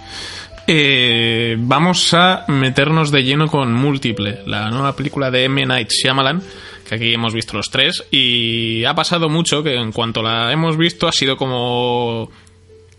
eh, 0.69 1.57
vamos 1.59 2.15
a 2.15 2.45
meternos 2.47 3.11
de 3.11 3.25
lleno 3.25 3.49
con 3.49 3.73
Múltiple, 3.75 4.43
la 4.47 4.71
nueva 4.71 4.95
película 4.95 5.33
de 5.33 5.47
M. 5.47 5.67
Night 5.67 5.91
Shyamalan, 5.91 6.41
que 6.89 6.95
aquí 6.95 7.13
hemos 7.13 7.35
visto 7.35 7.57
los 7.57 7.71
tres, 7.71 8.05
y 8.13 8.85
ha 8.85 8.95
pasado 8.95 9.29
mucho 9.29 9.65
que 9.65 9.75
en 9.75 9.91
cuanto 9.91 10.23
la 10.23 10.53
hemos 10.53 10.77
visto 10.77 11.09
ha 11.09 11.13
sido 11.13 11.37
como... 11.37 12.31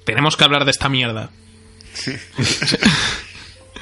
Tenemos 0.03 0.35
que 0.35 0.43
hablar 0.43 0.65
de 0.65 0.71
esta 0.71 0.89
mierda. 0.89 1.29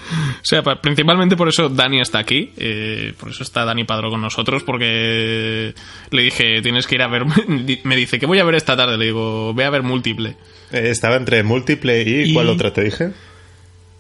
O 0.10 0.44
sea, 0.46 0.64
pa- 0.64 0.82
principalmente 0.82 1.36
por 1.36 1.48
eso 1.50 1.70
Dani 1.70 2.02
está 2.02 2.20
aquí. 2.20 2.52
eh, 2.58 3.14
por 3.20 3.30
eso 3.30 3.44
está 3.44 3.66
Dani 3.66 3.84
Padro 3.84 4.10
con 4.10 4.22
nosotros. 4.22 4.64
Porque 4.64 5.74
le 6.12 6.22
dije, 6.22 6.62
tienes 6.62 6.88
que 6.88 6.96
ir 6.96 7.02
a 7.02 7.08
ver. 7.08 7.26
Me 7.84 7.96
dice, 7.96 8.20
que 8.20 8.26
voy 8.26 8.40
a 8.40 8.44
ver 8.44 8.56
esta 8.56 8.76
tarde? 8.76 8.98
Le 8.98 9.06
digo, 9.06 9.54
ve 9.54 9.66
a 9.66 9.70
ver 9.70 9.84
múltiple. 9.84 10.36
Eh, 10.72 10.90
estaba 10.90 11.16
entre 11.16 11.44
múltiple 11.44 12.02
y, 12.04 12.30
Y- 12.30 12.34
¿cuál 12.34 12.50
otra 12.50 12.72
te 12.74 12.84
dije? 12.84 13.12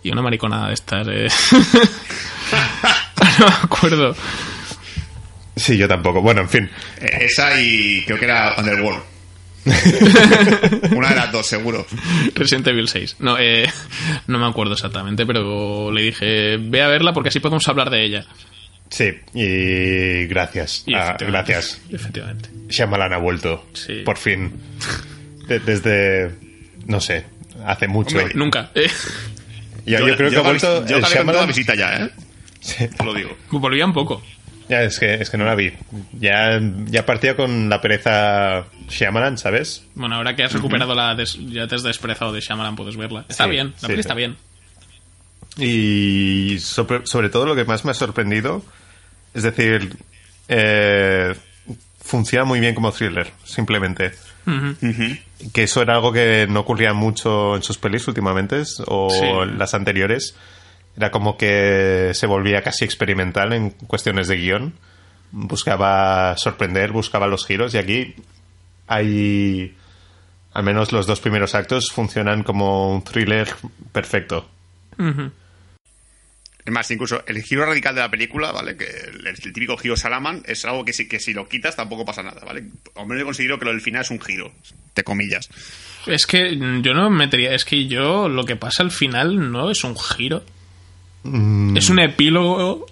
Y 0.03 0.12
una 0.12 0.22
mariconada 0.22 0.68
de 0.70 0.74
estas. 0.76 1.07
eh. 1.10 1.28
no 3.39 3.45
me 3.47 3.53
acuerdo. 3.64 4.16
Sí, 5.55 5.78
yo 5.78 5.88
tampoco. 5.88 6.22
Bueno, 6.22 6.41
en 6.41 6.49
fin. 6.49 6.70
Esa 7.01 7.60
y 7.62 8.03
creo 8.05 8.18
que 8.18 8.26
era 8.26 8.55
Underworld. 8.57 9.01
Una 10.95 11.10
de 11.10 11.16
las 11.16 11.32
dos, 11.32 11.45
seguro. 11.47 11.86
Resident 12.36 12.68
Evil 12.68 12.88
6. 12.88 13.18
No, 13.20 13.38
eh, 13.39 13.68
no 14.28 14.39
me 14.39 14.45
acuerdo 14.47 14.74
exactamente, 14.74 15.26
pero 15.26 15.91
le 15.91 16.03
dije, 16.03 16.57
ve 16.57 16.82
a 16.82 16.88
verla 16.88 17.14
porque 17.14 17.30
así 17.30 17.39
podemos 17.39 17.68
hablar 17.68 17.89
de 17.89 18.03
ella. 18.05 18.26
Sí, 18.89 19.12
y 19.34 20.26
gracias. 20.28 20.84
Y 20.88 20.95
Ah, 20.95 21.10
efectivamente, 21.16 21.53
gracias. 21.53 21.82
Efectivamente. 21.91 22.49
Shyamalan 22.70 23.14
ha 23.14 23.18
vuelto. 23.18 23.66
Sí. 23.74 24.01
Por 24.03 24.18
fin. 24.18 24.51
De- 25.47 25.60
desde. 25.60 26.32
No 26.86 26.99
sé. 26.99 27.26
Hace 27.66 27.88
mucho. 27.88 28.18
Hombre, 28.18 28.34
Nunca. 28.36 28.72
Eh, 29.86 29.97
yo, 29.97 30.07
yo 30.07 30.16
creo 30.18 30.30
que 30.30 30.38
ha 30.38 30.41
vuelto. 30.41 30.86
Yo 30.86 30.97
el 30.97 31.03
Shyamalan- 31.03 31.34
la 31.41 31.45
visita 31.47 31.74
ya, 31.74 31.95
¿eh? 32.05 32.10
Sí. 32.60 32.88
Te 32.95 33.03
lo 33.03 33.12
digo. 33.14 33.36
volvía 33.49 33.86
un 33.86 33.93
poco. 33.93 34.22
Ya, 34.70 34.84
es 34.84 35.00
que, 35.00 35.16
es 35.16 35.30
que 35.32 35.38
no 35.38 35.46
la 35.46 35.56
vi. 35.56 35.74
Ya, 36.14 36.60
ya 36.86 37.06
partía 37.06 37.36
con 37.36 37.70
la 37.70 37.82
pereza 37.82 38.66
Shyamalan, 38.88 39.38
¿sabes? 39.40 39.84
Bueno, 39.96 40.16
ahora 40.16 40.36
que 40.36 40.44
has 40.44 40.54
recuperado 40.54 40.94
la... 40.96 41.16
des- 41.16 41.38
ya 41.50 41.68
te 41.68 41.76
has 41.76 41.84
desprezado 41.84 42.32
de 42.32 42.40
Shyamalan, 42.42 42.76
puedes 42.76 42.96
verla. 42.96 43.26
Está 43.28 43.46
Sí, 43.46 43.50
bien, 43.50 43.68
la 43.74 43.80
sí, 43.80 43.88
peli 43.88 43.96
sí. 43.96 44.00
está 44.02 44.14
bien. 44.14 44.38
Y 45.58 46.58
sobre, 46.60 47.06
sobre 47.06 47.30
todo 47.30 47.46
lo 47.46 47.56
que 47.56 47.66
más 47.66 47.84
me 47.84 47.92
ha 47.92 47.96
sorprendido, 47.96 48.64
es 49.34 49.44
decir, 49.44 49.98
eh, 50.48 51.34
funciona 52.00 52.46
muy 52.46 52.60
bien 52.60 52.76
como 52.76 52.92
thriller, 52.92 53.32
simplemente. 53.44 54.12
Que 55.54 55.64
eso 55.64 55.82
era 55.84 55.96
algo 55.96 56.12
que 56.12 56.48
no 56.50 56.62
ocurría 56.62 56.94
mucho 56.94 57.56
en 57.56 57.62
sus 57.62 57.78
pelis 57.78 58.08
últimamente, 58.08 58.64
o 58.88 59.10
Sí. 59.12 59.26
las 59.58 59.74
anteriores. 59.74 60.36
Era 61.00 61.12
como 61.12 61.38
que 61.38 62.12
se 62.14 62.28
volvía 62.28 62.62
casi 62.62 62.84
experimental 62.84 63.54
en 63.54 63.70
cuestiones 63.70 64.28
de 64.28 64.36
guion. 64.36 64.74
Buscaba 65.32 66.36
sorprender, 66.36 66.91
buscaba 66.91 67.26
los 67.26 67.45
giros, 67.45 67.74
y 67.74 67.78
aquí 67.78 68.16
hay. 68.86 69.78
Al 70.52 70.64
menos 70.64 70.91
los 70.91 71.08
dos 71.08 71.22
primeros 71.22 71.56
actos 71.56 71.89
funcionan 71.89 72.43
como 72.43 72.93
un 72.93 73.02
thriller 73.02 73.47
perfecto. 73.93 74.50
Es 74.97 76.74
más, 76.74 76.91
incluso 76.91 77.24
el 77.28 77.41
giro 77.43 77.66
radical 77.66 77.95
de 77.95 78.02
la 78.02 78.12
película, 78.12 78.52
¿vale? 78.52 78.76
Que 78.76 78.84
el, 78.86 79.26
el 79.26 79.38
típico 79.38 79.78
giro 79.78 79.95
Salaman 79.95 80.43
es 80.45 80.66
algo 80.66 80.84
que 80.84 80.91
si, 80.91 81.08
que 81.08 81.22
si 81.22 81.32
lo 81.34 81.47
quitas 81.47 81.78
tampoco 81.78 82.04
pasa 82.04 82.24
nada, 82.24 82.41
¿vale? 82.45 82.66
Al 82.97 83.06
menos 83.06 83.20
yo 83.22 83.26
considero 83.26 83.58
que 83.58 83.64
lo 83.64 83.72
del 83.72 83.80
final 83.80 84.02
es 84.02 84.12
un 84.12 84.20
giro, 84.20 84.52
de 84.95 85.04
comillas. 85.06 85.50
Es 86.08 86.28
que 86.28 86.58
yo 86.58 86.93
no 86.93 87.10
me 87.10 87.20
metería... 87.20 87.54
Es 87.54 87.64
que 87.64 87.88
yo 87.88 88.28
lo 88.28 88.43
que 88.43 88.58
pasa 88.58 88.84
al 88.84 88.91
final 88.91 89.50
no 89.50 89.72
es 89.72 89.86
un 89.86 89.97
giro. 89.97 90.43
Mm. 91.24 91.78
Es 91.78 91.90
un 91.90 92.00
epílogo 92.00 92.86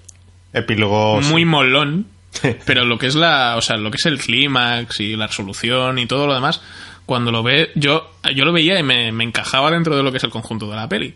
Epílogo. 0.53 1.21
muy 1.21 1.41
sí. 1.41 1.45
molón. 1.45 2.07
Pero 2.65 2.85
lo 2.85 2.99
que 2.99 3.07
es 3.07 3.15
la, 3.15 3.55
o 3.57 3.61
sea, 3.61 3.77
lo 3.77 3.89
que 3.89 3.97
es 3.97 4.05
el 4.05 4.19
clímax 4.19 4.99
y 4.99 5.15
la 5.15 5.27
resolución 5.27 5.97
y 5.97 6.05
todo 6.05 6.27
lo 6.27 6.35
demás, 6.35 6.61
cuando 7.05 7.31
lo 7.31 7.41
ve, 7.41 7.71
yo, 7.73 8.11
yo 8.35 8.45
lo 8.45 8.53
veía 8.53 8.77
y 8.77 8.83
me, 8.83 9.11
me 9.11 9.23
encajaba 9.23 9.71
dentro 9.71 9.95
de 9.95 10.03
lo 10.03 10.11
que 10.11 10.17
es 10.17 10.23
el 10.23 10.29
conjunto 10.29 10.69
de 10.69 10.75
la 10.75 10.87
peli. 10.87 11.15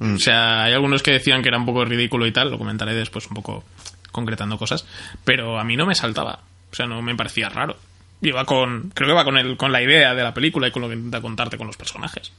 O 0.00 0.18
sea, 0.18 0.64
hay 0.64 0.72
algunos 0.72 1.02
que 1.02 1.10
decían 1.10 1.42
que 1.42 1.48
era 1.48 1.58
un 1.58 1.66
poco 1.66 1.84
ridículo 1.84 2.26
y 2.26 2.32
tal, 2.32 2.50
lo 2.50 2.58
comentaré 2.58 2.94
después 2.94 3.26
un 3.26 3.34
poco 3.34 3.64
concretando 4.10 4.56
cosas, 4.56 4.86
pero 5.24 5.58
a 5.60 5.64
mí 5.64 5.76
no 5.76 5.84
me 5.84 5.94
saltaba, 5.94 6.40
o 6.72 6.74
sea, 6.74 6.86
no 6.86 7.02
me 7.02 7.14
parecía 7.14 7.50
raro. 7.50 7.76
Iba 8.22 8.46
con, 8.46 8.90
creo 8.94 9.08
que 9.08 9.14
va 9.14 9.24
con 9.24 9.36
el, 9.36 9.58
con 9.58 9.72
la 9.72 9.82
idea 9.82 10.14
de 10.14 10.22
la 10.22 10.32
película 10.32 10.68
y 10.68 10.70
con 10.70 10.82
lo 10.82 10.88
que 10.88 10.94
intenta 10.94 11.20
contarte 11.20 11.58
con 11.58 11.66
los 11.66 11.76
personajes. 11.76 12.32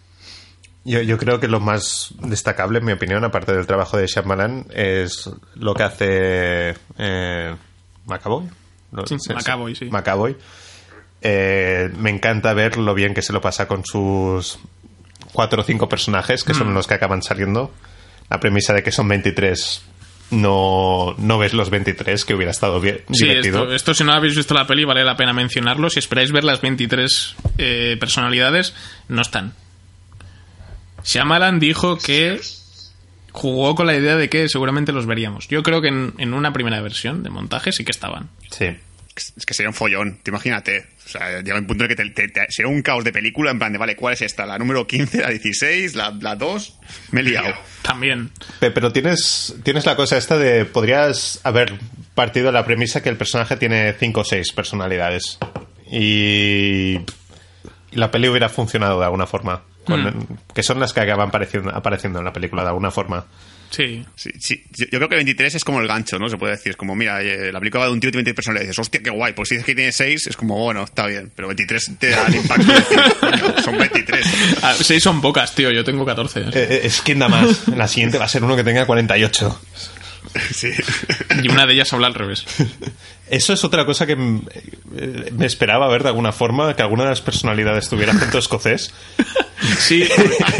Yo, 0.83 1.01
yo 1.01 1.17
creo 1.17 1.39
que 1.39 1.47
lo 1.47 1.59
más 1.59 2.13
destacable, 2.23 2.79
en 2.79 2.85
mi 2.85 2.91
opinión, 2.93 3.23
aparte 3.23 3.53
del 3.53 3.67
trabajo 3.67 3.97
de 3.97 4.07
Shyamalan, 4.07 4.65
es 4.73 5.29
lo 5.55 5.73
que 5.75 5.83
hace 5.83 6.75
eh, 6.97 7.55
Macaboy. 8.05 8.49
Sí, 9.05 9.15
Macaboy, 9.33 9.75
sí. 9.75 9.85
Macaboy. 9.85 10.35
Eh, 11.21 11.91
me 11.97 12.09
encanta 12.09 12.53
ver 12.53 12.77
lo 12.77 12.93
bien 12.95 13.13
que 13.13 13.21
se 13.21 13.31
lo 13.31 13.41
pasa 13.41 13.67
con 13.67 13.85
sus 13.85 14.57
cuatro 15.33 15.61
o 15.61 15.63
cinco 15.65 15.87
personajes, 15.87 16.43
que 16.43 16.53
Mm. 16.53 16.57
son 16.57 16.73
los 16.73 16.87
que 16.87 16.95
acaban 16.95 17.21
saliendo. 17.21 17.71
La 18.29 18.39
premisa 18.39 18.73
de 18.73 18.81
que 18.81 18.91
son 18.91 19.07
23, 19.07 19.83
no, 20.31 21.13
no 21.19 21.37
ves 21.37 21.53
los 21.53 21.69
23, 21.69 22.25
que 22.25 22.33
hubiera 22.33 22.51
estado 22.51 22.79
bien, 22.79 23.01
Sí, 23.11 23.25
divertido. 23.27 23.59
esto, 23.63 23.73
esto 23.75 23.93
si 23.93 24.03
no 24.03 24.13
habéis 24.13 24.35
visto 24.35 24.53
la 24.55 24.65
peli 24.65 24.83
vale 24.85 25.03
la 25.03 25.15
pena 25.15 25.31
mencionarlo. 25.33 25.89
Si 25.89 25.99
esperáis 25.99 26.31
ver 26.31 26.43
las 26.43 26.61
23 26.61 27.35
eh, 27.59 27.97
personalidades, 27.99 28.73
no 29.09 29.21
están. 29.21 29.53
Shyamalan 31.03 31.59
dijo 31.59 31.97
que 31.97 32.39
jugó 33.31 33.75
con 33.75 33.87
la 33.87 33.95
idea 33.95 34.15
de 34.17 34.29
que 34.29 34.47
seguramente 34.49 34.91
los 34.91 35.05
veríamos. 35.05 35.47
Yo 35.47 35.63
creo 35.63 35.81
que 35.81 35.87
en, 35.89 36.13
en 36.17 36.33
una 36.33 36.51
primera 36.53 36.81
versión 36.81 37.23
de 37.23 37.29
montaje 37.29 37.71
sí 37.71 37.83
que 37.85 37.91
estaban. 37.91 38.29
Sí. 38.49 38.67
Es 39.15 39.45
que 39.45 39.53
sería 39.53 39.69
un 39.69 39.75
follón, 39.75 40.19
te 40.23 40.31
imagínate. 40.31 40.87
O 41.05 41.09
sea, 41.09 41.41
llega 41.41 41.57
un 41.59 41.67
punto 41.67 41.83
en 41.83 41.91
el 41.91 41.95
que 41.97 42.03
te, 42.03 42.09
te- 42.11 42.27
te- 42.29 42.47
sería 42.51 42.71
un 42.71 42.81
caos 42.81 43.03
de 43.03 43.11
película, 43.11 43.51
en 43.51 43.59
plan 43.59 43.71
de, 43.71 43.77
vale, 43.77 43.95
¿cuál 43.97 44.13
es 44.13 44.21
esta? 44.21 44.45
¿La 44.45 44.57
número 44.57 44.87
15, 44.87 45.19
la 45.21 45.29
16, 45.29 45.95
la, 45.95 46.11
la 46.21 46.35
2? 46.35 46.79
Me 47.11 47.19
he 47.19 47.23
liado. 47.23 47.53
También. 47.81 48.31
Pe- 48.61 48.71
Pero 48.71 48.93
tienes, 48.93 49.55
tienes 49.63 49.85
la 49.85 49.95
cosa 49.97 50.17
esta 50.17 50.37
de. 50.37 50.63
Podrías 50.65 51.41
haber 51.43 51.77
partido 52.15 52.47
de 52.47 52.51
la 52.53 52.63
premisa 52.65 53.03
que 53.03 53.09
el 53.09 53.17
personaje 53.17 53.57
tiene 53.57 53.93
cinco 53.99 54.21
o 54.21 54.25
seis 54.25 54.53
personalidades. 54.53 55.37
Y. 55.91 56.95
y 57.91 57.95
la 57.95 58.11
peli 58.11 58.29
hubiera 58.29 58.47
funcionado 58.49 58.97
de 58.99 59.05
alguna 59.05 59.27
forma. 59.27 59.63
Con- 59.91 60.39
Que 60.53 60.63
son 60.63 60.79
las 60.79 60.93
que 60.93 60.99
acaban 61.01 61.29
apareciendo, 61.29 61.69
apareciendo 61.75 62.19
en 62.19 62.25
la 62.25 62.33
película 62.33 62.61
de 62.63 62.69
alguna 62.69 62.91
forma. 62.91 63.25
Sí. 63.69 64.05
Sí, 64.15 64.31
sí, 64.37 64.63
yo 64.71 64.85
yo 64.91 64.99
creo 64.99 65.07
que 65.07 65.15
23 65.15 65.55
es 65.55 65.63
como 65.63 65.79
el 65.79 65.87
gancho, 65.87 66.19
¿no? 66.19 66.27
Se 66.27 66.37
puede 66.37 66.53
decir. 66.57 66.71
Es 66.71 66.75
como, 66.75 66.93
mira, 66.93 67.21
eh, 67.21 67.53
la 67.53 67.59
película 67.59 67.81
va 67.81 67.85
de 67.87 67.93
un 67.93 68.01
tío 68.01 68.11
tiene 68.11 68.19
23 68.23 68.35
personalidades. 68.35 68.67
Dices, 68.69 68.79
hostia, 68.79 69.01
qué 69.01 69.09
guay. 69.09 69.31
Pues 69.31 69.47
si 69.47 69.55
dices 69.55 69.65
que 69.65 69.75
tiene 69.75 69.93
6, 69.93 70.27
es 70.27 70.35
como, 70.35 70.57
bueno, 70.61 70.83
está 70.83 71.05
bien. 71.07 71.31
Pero 71.33 71.47
23 71.47 71.91
te 71.97 72.09
da 72.09 72.25
el 72.27 72.35
impacto 72.35 72.67
de 72.67 72.73
decir, 72.73 72.99
coño, 73.21 73.61
son 73.63 73.77
23. 73.77 74.25
Ah, 74.61 74.73
seis 74.77 75.01
son 75.01 75.21
pocas, 75.21 75.55
tío. 75.55 75.71
Yo 75.71 75.85
tengo 75.85 76.05
14. 76.05 76.41
Eh, 76.41 76.43
eh, 76.53 76.81
es 76.83 77.01
quien 77.01 77.19
da 77.19 77.29
más. 77.29 77.67
La 77.69 77.87
siguiente 77.87 78.17
va 78.17 78.25
a 78.25 78.27
ser 78.27 78.43
uno 78.43 78.57
que 78.57 78.65
tenga 78.65 78.85
48. 78.85 79.61
Sí. 80.51 80.69
Y 81.43 81.49
una 81.49 81.65
de 81.65 81.73
ellas 81.73 81.91
habla 81.93 82.07
al 82.07 82.13
revés. 82.13 82.45
Eso 83.29 83.53
es 83.53 83.63
otra 83.63 83.85
cosa 83.85 84.05
que 84.05 84.13
eh, 84.13 85.31
me 85.37 85.45
esperaba 85.45 85.87
ver 85.89 86.03
de 86.03 86.09
alguna 86.09 86.31
forma, 86.33 86.75
que 86.75 86.81
alguna 86.81 87.03
de 87.03 87.09
las 87.11 87.21
personalidades 87.21 87.87
tuviera 87.89 88.13
acento 88.13 88.37
escocés. 88.37 88.93
Sí, 89.77 90.03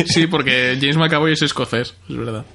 sí, 0.05 0.27
porque 0.27 0.77
James 0.79 0.95
McAvoy 0.95 1.33
es 1.33 1.41
escocés, 1.41 1.95
es 2.07 2.15
verdad. 2.15 2.45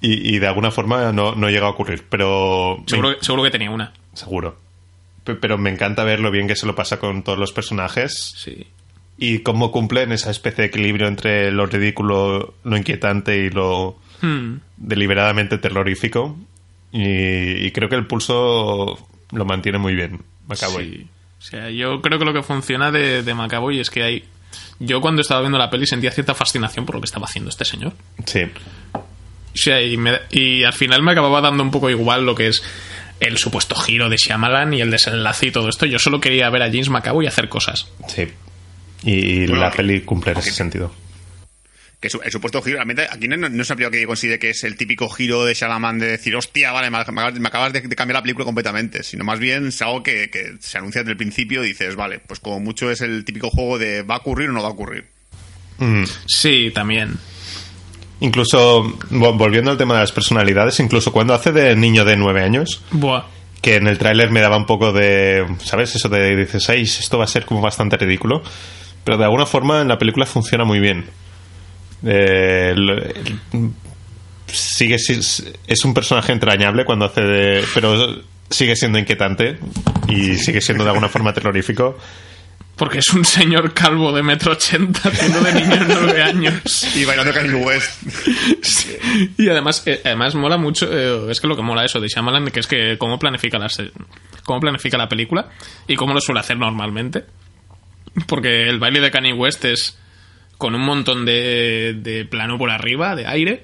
Y, 0.00 0.36
y 0.36 0.38
de 0.38 0.46
alguna 0.46 0.70
forma 0.70 1.10
no, 1.10 1.34
no 1.34 1.50
llega 1.50 1.66
a 1.66 1.70
ocurrir. 1.70 2.04
Pero. 2.08 2.76
Seguro, 2.86 3.16
seguro 3.20 3.42
que 3.42 3.50
tenía 3.50 3.70
una. 3.72 3.92
Seguro. 4.14 4.56
Pe- 5.24 5.34
Pero 5.34 5.58
me 5.58 5.68
encanta 5.68 6.04
ver 6.04 6.20
lo 6.20 6.30
bien 6.30 6.46
que 6.46 6.54
se 6.54 6.64
lo 6.64 6.76
pasa 6.76 7.00
con 7.00 7.24
todos 7.24 7.40
los 7.40 7.50
personajes 7.52 8.34
Sí. 8.36 8.68
y 9.18 9.40
cómo 9.40 9.72
cumplen 9.72 10.12
esa 10.12 10.30
especie 10.30 10.62
de 10.62 10.68
equilibrio 10.68 11.08
entre 11.08 11.50
lo 11.50 11.66
ridículo, 11.66 12.54
lo 12.62 12.76
inquietante 12.76 13.38
y 13.38 13.50
lo 13.50 13.98
Hmm. 14.22 14.58
deliberadamente 14.76 15.58
terrorífico. 15.58 16.38
Y, 16.92 17.66
y 17.66 17.70
creo 17.72 17.88
que 17.88 17.96
el 17.96 18.06
pulso 18.06 18.98
lo 19.32 19.44
mantiene 19.44 19.78
muy 19.78 19.94
bien. 19.94 20.20
Macaboy. 20.46 20.84
Sí. 20.92 21.06
O 21.38 21.42
sea, 21.42 21.70
yo 21.70 22.00
creo 22.00 22.18
que 22.18 22.24
lo 22.24 22.32
que 22.32 22.42
funciona 22.42 22.90
de, 22.90 23.22
de 23.22 23.34
Macaboy 23.34 23.78
es 23.80 23.90
que 23.90 24.02
hay. 24.02 24.24
Yo 24.78 25.00
cuando 25.00 25.20
estaba 25.22 25.40
viendo 25.40 25.58
la 25.58 25.70
peli 25.70 25.86
sentía 25.86 26.10
cierta 26.10 26.34
fascinación 26.34 26.86
por 26.86 26.94
lo 26.96 27.00
que 27.00 27.06
estaba 27.06 27.26
haciendo 27.26 27.50
este 27.50 27.64
señor. 27.64 27.92
Sí. 28.24 28.40
O 28.94 29.58
sea, 29.58 29.80
y, 29.82 29.96
me- 29.96 30.20
y 30.30 30.64
al 30.64 30.72
final 30.72 31.02
me 31.02 31.12
acababa 31.12 31.40
dando 31.40 31.62
un 31.62 31.70
poco 31.70 31.88
igual 31.90 32.24
lo 32.26 32.34
que 32.34 32.48
es 32.48 32.62
el 33.20 33.38
supuesto 33.38 33.74
giro 33.74 34.08
de 34.10 34.16
Shyamalan 34.16 34.74
y 34.74 34.80
el 34.82 34.90
desenlace 34.90 35.46
y 35.46 35.50
todo 35.50 35.68
esto. 35.68 35.86
Yo 35.86 35.98
solo 35.98 36.20
quería 36.20 36.48
ver 36.50 36.62
a 36.62 36.66
James 36.66 36.90
McAvoy 36.90 37.26
hacer 37.26 37.48
cosas. 37.48 37.88
Sí. 38.08 38.26
Y 39.02 39.46
Bueno, 39.46 39.62
la 39.62 39.70
que- 39.70 39.78
peli 39.78 40.00
cumple 40.02 40.32
en 40.32 40.38
ese 40.38 40.50
que- 40.50 40.56
sentido. 40.56 40.92
Que 42.00 42.10
su- 42.10 42.20
el 42.22 42.30
supuesto 42.30 42.60
giro, 42.60 42.76
realmente, 42.76 43.06
aquí 43.10 43.26
no, 43.26 43.36
no 43.36 43.46
es 43.46 43.52
una 43.70 43.76
película 43.76 43.90
que 43.90 44.02
yo 44.02 44.06
considere 44.06 44.38
que 44.38 44.50
es 44.50 44.62
el 44.64 44.76
típico 44.76 45.08
giro 45.08 45.44
de 45.46 45.54
Shalaman 45.54 45.98
de 45.98 46.06
decir, 46.08 46.36
hostia, 46.36 46.70
vale, 46.72 46.90
me, 46.90 46.98
acabas- 46.98 47.34
me 47.38 47.48
acabas 47.48 47.72
de, 47.72 47.80
de 47.80 47.96
cambiar 47.96 48.16
la 48.16 48.22
película 48.22 48.44
completamente. 48.44 49.02
Sino 49.02 49.24
más 49.24 49.38
bien 49.38 49.68
es 49.68 49.80
algo 49.80 50.02
que, 50.02 50.28
que 50.30 50.56
se 50.60 50.76
anuncia 50.78 51.00
desde 51.00 51.12
el 51.12 51.16
principio 51.16 51.64
y 51.64 51.68
dices, 51.68 51.96
vale, 51.96 52.18
pues 52.18 52.38
como 52.40 52.60
mucho 52.60 52.90
es 52.90 53.00
el 53.00 53.24
típico 53.24 53.48
juego 53.50 53.78
de 53.78 54.02
va 54.02 54.16
a 54.16 54.18
ocurrir 54.18 54.50
o 54.50 54.52
no 54.52 54.60
va 54.62 54.68
a 54.68 54.72
ocurrir. 54.72 55.06
Mm. 55.78 56.04
Sí, 56.26 56.70
también. 56.74 57.16
Incluso, 58.20 58.82
vo- 59.10 59.36
volviendo 59.36 59.70
al 59.70 59.76
tema 59.78 59.94
de 59.94 60.00
las 60.00 60.12
personalidades, 60.12 60.80
incluso 60.80 61.12
cuando 61.12 61.34
hace 61.34 61.52
de 61.52 61.76
niño 61.76 62.04
de 62.04 62.16
nueve 62.16 62.42
años, 62.42 62.82
Buah. 62.90 63.24
que 63.60 63.76
en 63.76 63.86
el 63.88 63.98
tráiler 63.98 64.30
me 64.30 64.40
daba 64.40 64.56
un 64.56 64.64
poco 64.66 64.92
de, 64.92 65.46
¿sabes? 65.62 65.94
Eso 65.96 66.08
de 66.08 66.34
dices, 66.36 66.68
"Ay, 66.70 66.82
esto 66.82 67.18
va 67.18 67.24
a 67.24 67.28
ser 67.28 67.44
como 67.44 67.60
bastante 67.60 67.96
ridículo, 67.98 68.42
pero 69.04 69.18
de 69.18 69.24
alguna 69.24 69.44
forma 69.44 69.82
en 69.82 69.88
la 69.88 69.98
película 69.98 70.24
funciona 70.24 70.64
muy 70.64 70.80
bien. 70.80 71.04
Eh, 72.06 72.74
sigue 74.46 74.98
si- 74.98 75.20
es 75.66 75.84
un 75.84 75.92
personaje 75.94 76.32
entrañable 76.32 76.84
cuando 76.84 77.04
hace 77.06 77.20
de, 77.22 77.64
pero 77.74 78.22
sigue 78.48 78.76
siendo 78.76 78.98
inquietante 78.98 79.58
y 80.08 80.36
sigue 80.36 80.60
siendo 80.60 80.84
de 80.84 80.90
alguna 80.90 81.08
forma 81.08 81.32
terrorífico. 81.32 81.98
Porque 82.76 82.98
es 82.98 83.08
un 83.14 83.24
señor 83.24 83.72
calvo 83.72 84.12
de 84.12 84.22
metro 84.22 84.52
ochenta 84.52 85.08
haciendo 85.08 85.40
de 85.40 85.52
niño 85.54 85.76
de 85.76 85.94
nueve 85.94 86.22
años. 86.22 86.86
Y 86.94 87.06
bailando 87.06 87.32
Kanye 87.32 87.54
West. 87.54 88.02
Y 89.38 89.48
además, 89.48 89.82
eh, 89.86 90.02
además 90.04 90.34
mola 90.34 90.58
mucho, 90.58 90.86
eh, 90.92 91.30
es 91.30 91.40
que 91.40 91.46
lo 91.48 91.56
que 91.56 91.62
mola 91.62 91.86
eso 91.86 92.00
de 92.00 92.08
Shyamalan, 92.08 92.50
que 92.50 92.60
es 92.60 92.66
que 92.66 92.98
cómo 92.98 93.18
planifica, 93.18 93.58
las, 93.58 93.82
cómo 94.44 94.60
planifica 94.60 94.98
la 94.98 95.08
película 95.08 95.48
y 95.88 95.96
cómo 95.96 96.12
lo 96.12 96.20
suele 96.20 96.40
hacer 96.40 96.58
normalmente. 96.58 97.24
porque 98.26 98.68
el 98.68 98.78
baile 98.78 99.00
de 99.00 99.10
Kanye 99.10 99.32
West 99.32 99.64
es 99.64 99.98
con 100.58 100.74
un 100.74 100.80
montón 100.82 101.24
de, 101.26 101.94
de 101.98 102.24
plano 102.24 102.56
por 102.56 102.70
arriba, 102.70 103.14
de 103.14 103.26
aire, 103.26 103.62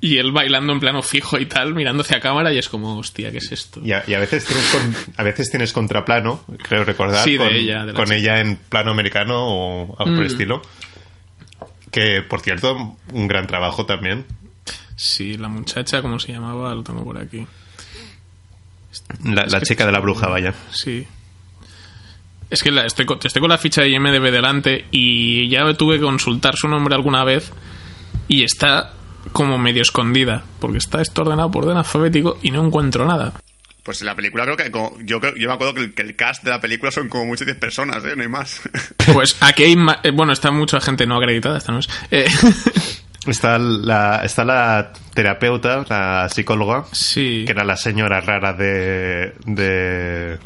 y 0.00 0.18
él 0.18 0.30
bailando 0.32 0.72
en 0.74 0.80
plano 0.80 1.02
fijo 1.02 1.38
y 1.38 1.46
tal, 1.46 1.74
mirando 1.74 2.02
hacia 2.02 2.20
cámara, 2.20 2.52
y 2.52 2.58
es 2.58 2.68
como, 2.68 2.98
hostia, 2.98 3.30
¿qué 3.32 3.38
es 3.38 3.50
esto? 3.50 3.80
Y 3.82 3.92
a, 3.92 4.04
y 4.06 4.14
a 4.14 4.18
veces 4.18 4.44
tienes 4.44 4.66
con- 4.70 5.14
a 5.16 5.22
veces 5.22 5.50
tienes 5.50 5.72
contraplano, 5.72 6.44
creo 6.62 6.84
recordar, 6.84 7.24
Sí, 7.24 7.36
con, 7.38 7.48
ella, 7.48 7.86
con 7.94 8.12
en 8.12 8.56
plano 8.56 8.90
americano 8.90 9.36
o 9.38 9.80
algo 9.98 10.14
por 10.16 10.22
el 10.24 10.28
Mm. 10.28 10.32
estilo. 10.32 10.62
Que, 11.90 12.20
por 12.20 12.40
cierto, 12.42 12.96
un 13.12 13.28
gran 13.28 13.46
trabajo 13.46 13.86
también. 13.86 14.26
Sí, 14.96 15.38
la 15.38 15.48
muchacha, 15.48 16.02
¿cómo 16.02 16.18
se 16.18 16.32
llamaba? 16.32 16.74
Lo 16.74 16.82
tengo 16.82 17.02
por 17.04 17.16
aquí. 17.16 17.46
La, 19.24 19.46
la 19.46 19.60
chica 19.62 19.86
de 19.86 19.92
la 19.92 20.00
bruja, 20.00 20.28
vaya. 20.28 20.52
Sí. 20.72 21.06
Es 22.50 22.62
que 22.62 22.70
la- 22.70 22.86
estoy, 22.86 23.04
con, 23.06 23.18
estoy 23.22 23.40
con 23.40 23.50
la 23.50 23.58
ficha 23.58 23.82
de 23.82 23.90
IMDB 23.90 24.30
delante 24.30 24.86
y 24.90 25.48
ya 25.50 25.72
tuve 25.74 25.96
que 25.96 26.02
consultar 26.04 26.56
su 26.56 26.68
nombre 26.68 26.94
alguna 26.94 27.24
vez 27.24 27.52
y 28.26 28.42
está 28.44 28.92
como 29.32 29.58
medio 29.58 29.82
escondida, 29.82 30.44
porque 30.60 30.78
está 30.78 31.02
esto 31.02 31.22
ordenado 31.22 31.50
por 31.50 31.64
orden 31.64 31.76
alfabético 31.76 32.38
y 32.42 32.50
no 32.50 32.64
encuentro 32.64 33.06
nada. 33.06 33.34
Pues 33.82 34.00
en 34.02 34.06
la 34.06 34.14
película 34.14 34.44
creo 34.44 34.56
que... 34.56 34.70
como- 34.70 34.96
yo, 35.02 35.20
creo- 35.20 35.34
yo 35.36 35.48
me 35.48 35.54
acuerdo 35.54 35.74
que 35.74 35.80
el, 35.80 35.94
que 35.94 36.02
el 36.02 36.16
cast 36.16 36.42
de 36.44 36.50
la 36.50 36.60
película 36.60 36.90
son 36.90 37.08
como 37.08 37.24
muchas 37.26 37.46
10 37.46 37.58
personas, 37.58 38.04
¿eh? 38.04 38.14
No 38.16 38.22
hay 38.22 38.28
más. 38.28 38.60
Pues 39.12 39.36
aquí 39.40 39.64
hay 39.64 39.76
ma- 39.76 40.00
eh, 40.02 40.10
bueno, 40.10 40.32
está 40.32 40.50
mucha 40.50 40.80
gente 40.80 41.06
no 41.06 41.16
acreditada, 41.16 41.58
esta 41.58 41.72
no 41.72 41.78
es. 41.80 41.88
Eh, 42.10 42.26
Está 43.26 43.58
la, 43.58 44.22
está 44.24 44.42
la 44.44 44.92
terapeuta, 45.12 45.84
la 45.90 46.28
psicóloga, 46.30 46.84
sí. 46.92 47.42
que 47.44 47.52
era 47.52 47.62
la 47.62 47.76
señora 47.76 48.22
rara 48.22 48.54
de, 48.54 49.34
de... 49.44 50.38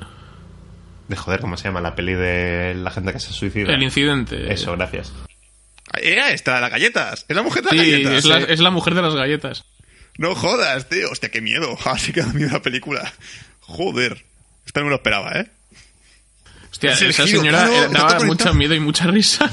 De 1.13 1.17
joder, 1.19 1.41
¿cómo 1.41 1.59
se 1.59 1.65
llama? 1.65 1.83
La 1.83 1.95
peli 1.95 2.15
de 2.15 2.75
la 2.75 2.91
gente 2.91 3.13
que 3.13 3.21
se 3.21 3.35
suicida. 3.35 3.71
El 3.71 3.83
incidente. 3.83 4.51
Eso, 4.51 4.73
gracias. 4.73 5.13
Era 6.01 6.31
esta, 6.31 6.59
las 6.59 6.71
galletas. 6.71 7.27
Es 7.29 7.37
la 7.37 7.43
mujer 7.43 7.63
de 7.65 7.77
las 7.77 7.85
Sí, 7.85 7.93
galletas. 7.93 8.13
es 8.15 8.25
la, 8.25 8.39
¿eh? 8.41 8.47
es 8.49 8.61
la 8.61 8.71
mujer 8.71 8.95
de 8.95 9.03
las 9.03 9.15
galletas. 9.15 9.65
No 10.17 10.35
jodas, 10.35 10.89
tío. 10.89 11.11
Hostia, 11.11 11.31
qué 11.31 11.43
miedo. 11.43 11.77
Así 11.85 12.15
que 12.15 12.23
da 12.23 12.33
miedo 12.33 12.49
la 12.51 12.63
película. 12.63 13.13
Joder. 13.61 14.25
Esto 14.65 14.81
no 14.81 14.87
me 14.87 14.91
lo 14.91 14.97
esperaba, 14.97 15.33
¿eh? 15.39 15.51
Hostia, 16.71 16.93
Es 16.93 17.03
esa 17.03 17.27
giro, 17.27 17.41
señora 17.41 17.59
claro, 17.67 17.73
daba 17.91 17.91
conectado. 18.17 18.25
mucho 18.27 18.55
miedo 18.55 18.75
y 18.75 18.81
mucha 18.81 19.07
risa. 19.07 19.51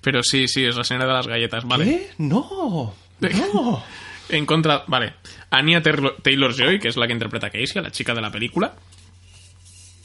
Pero 0.00 0.22
sí, 0.22 0.48
sí, 0.48 0.64
es 0.64 0.74
la 0.76 0.84
señora 0.84 1.06
de 1.08 1.12
las 1.12 1.26
galletas, 1.26 1.64
vale. 1.64 1.84
¿Qué? 1.84 2.10
No. 2.16 2.94
No. 3.20 3.84
En 4.32 4.46
contra, 4.46 4.82
vale. 4.88 5.12
Anya 5.50 5.82
Taylor 5.82 6.54
Joy, 6.54 6.80
que 6.80 6.88
es 6.88 6.96
la 6.96 7.06
que 7.06 7.12
interpreta 7.12 7.46
a 7.46 7.50
Casey, 7.50 7.80
la 7.82 7.90
chica 7.92 8.14
de 8.14 8.20
la 8.20 8.30
película. 8.32 8.72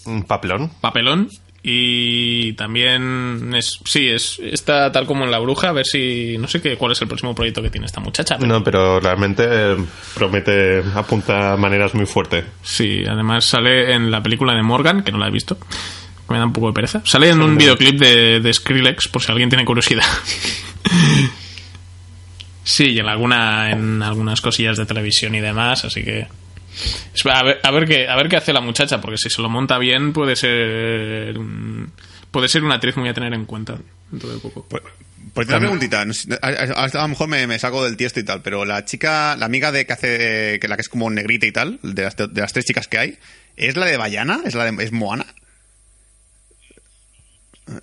Un 0.06 0.24
papelón. 0.24 0.72
Papelón. 0.80 1.30
Y 1.64 2.54
también 2.54 3.54
es. 3.56 3.80
Sí, 3.84 4.08
es 4.08 4.40
está 4.40 4.92
tal 4.92 5.06
como 5.06 5.26
en 5.26 5.32
La 5.32 5.40
Bruja. 5.40 5.70
A 5.70 5.74
ver 5.74 5.86
si. 5.86 6.38
No 6.38 6.48
sé 6.48 6.62
qué, 6.62 6.78
cuál 6.78 6.92
es 6.94 7.02
el 7.02 7.08
próximo 7.08 7.34
proyecto 7.36 7.62
que 7.62 7.70
tiene 7.70 7.88
esta 7.88 8.00
muchacha. 8.00 8.38
pero- 8.38 8.48
No, 8.48 8.64
pero 8.64 9.00
realmente 9.00 9.44
eh, 9.48 9.76
promete, 10.14 10.82
apunta 10.96 11.58
maneras 11.58 11.94
muy 11.94 12.06
fuertes. 12.06 12.46
Sí, 12.62 13.04
además 13.10 13.44
sale 13.46 13.94
en 13.96 14.12
la 14.12 14.22
película 14.24 14.54
de 14.54 14.62
Morgan, 14.64 15.04
que 15.04 15.12
no 15.12 15.18
la 15.18 15.28
he 15.28 15.32
visto. 15.32 15.58
Me 16.30 16.38
da 16.38 16.46
un 16.46 16.54
poco 16.54 16.68
de 16.68 16.74
pereza. 16.74 17.02
Sale 17.06 17.30
en 17.30 17.42
un 17.42 17.58
videoclip 17.58 18.00
de, 18.00 18.40
de 18.40 18.54
Skrillex, 18.54 19.08
por 19.08 19.22
si 19.22 19.32
alguien 19.32 19.50
tiene 19.50 19.66
curiosidad. 19.66 20.04
sí, 22.68 22.90
y 22.92 23.00
en, 23.00 23.08
alguna, 23.08 23.72
en 23.72 24.02
algunas 24.04 24.42
cosillas 24.42 24.78
de 24.78 24.86
televisión 24.86 25.34
y 25.36 25.40
demás, 25.40 25.86
así 25.86 26.04
que... 26.04 26.28
A 27.32 27.44
ver, 27.44 27.60
a, 27.64 27.72
ver 27.72 27.86
qué, 27.88 28.08
a 28.08 28.16
ver 28.16 28.30
qué 28.30 28.38
hace 28.38 28.54
la 28.54 28.62
muchacha, 28.62 29.02
porque 29.02 29.18
si 29.18 29.30
se 29.30 29.42
lo 29.42 29.50
monta 29.50 29.78
bien 29.80 30.14
puede 30.14 30.36
ser... 30.36 31.38
un- 31.38 31.92
puede 32.30 32.50
ser 32.50 32.64
una 32.64 32.76
actriz 32.76 32.96
muy 32.98 33.10
a 33.10 33.14
tener 33.14 33.34
en 33.34 33.46
cuenta 33.46 33.78
dentro 34.12 34.30
de 34.30 34.38
poco. 34.40 34.66
Pues, 34.70 34.84
pues 35.34 35.48
una 35.48 35.60
preguntita. 35.60 36.02
a 36.02 36.88
lo 37.02 37.08
mejor 37.08 37.28
me, 37.30 37.48
me 37.48 37.58
saco 37.58 37.84
del 37.84 37.98
tiesto 37.98 38.20
y 38.20 38.24
tal, 38.24 38.42
pero 38.44 38.66
la 38.66 38.86
chica, 38.86 39.36
la 39.38 39.46
amiga 39.48 39.72
de 39.72 39.86
que 39.88 39.94
hace, 39.94 40.60
que 40.60 40.68
la 40.68 40.76
que 40.76 40.82
es 40.82 40.90
como 40.90 41.10
negrita 41.10 41.46
y 41.48 41.52
tal, 41.52 41.80
de 41.82 42.04
las, 42.04 42.16
de 42.16 42.42
las 42.42 42.54
tres 42.54 42.66
chicas 42.66 42.88
que 42.88 42.98
hay, 43.00 43.18
¿es 43.56 43.76
la 43.76 43.86
de 43.88 43.98
Bayana? 43.98 44.42
¿Es 44.46 44.54
la 44.56 44.70
de 44.70 44.84
es 44.84 44.92
Moana? 44.92 45.26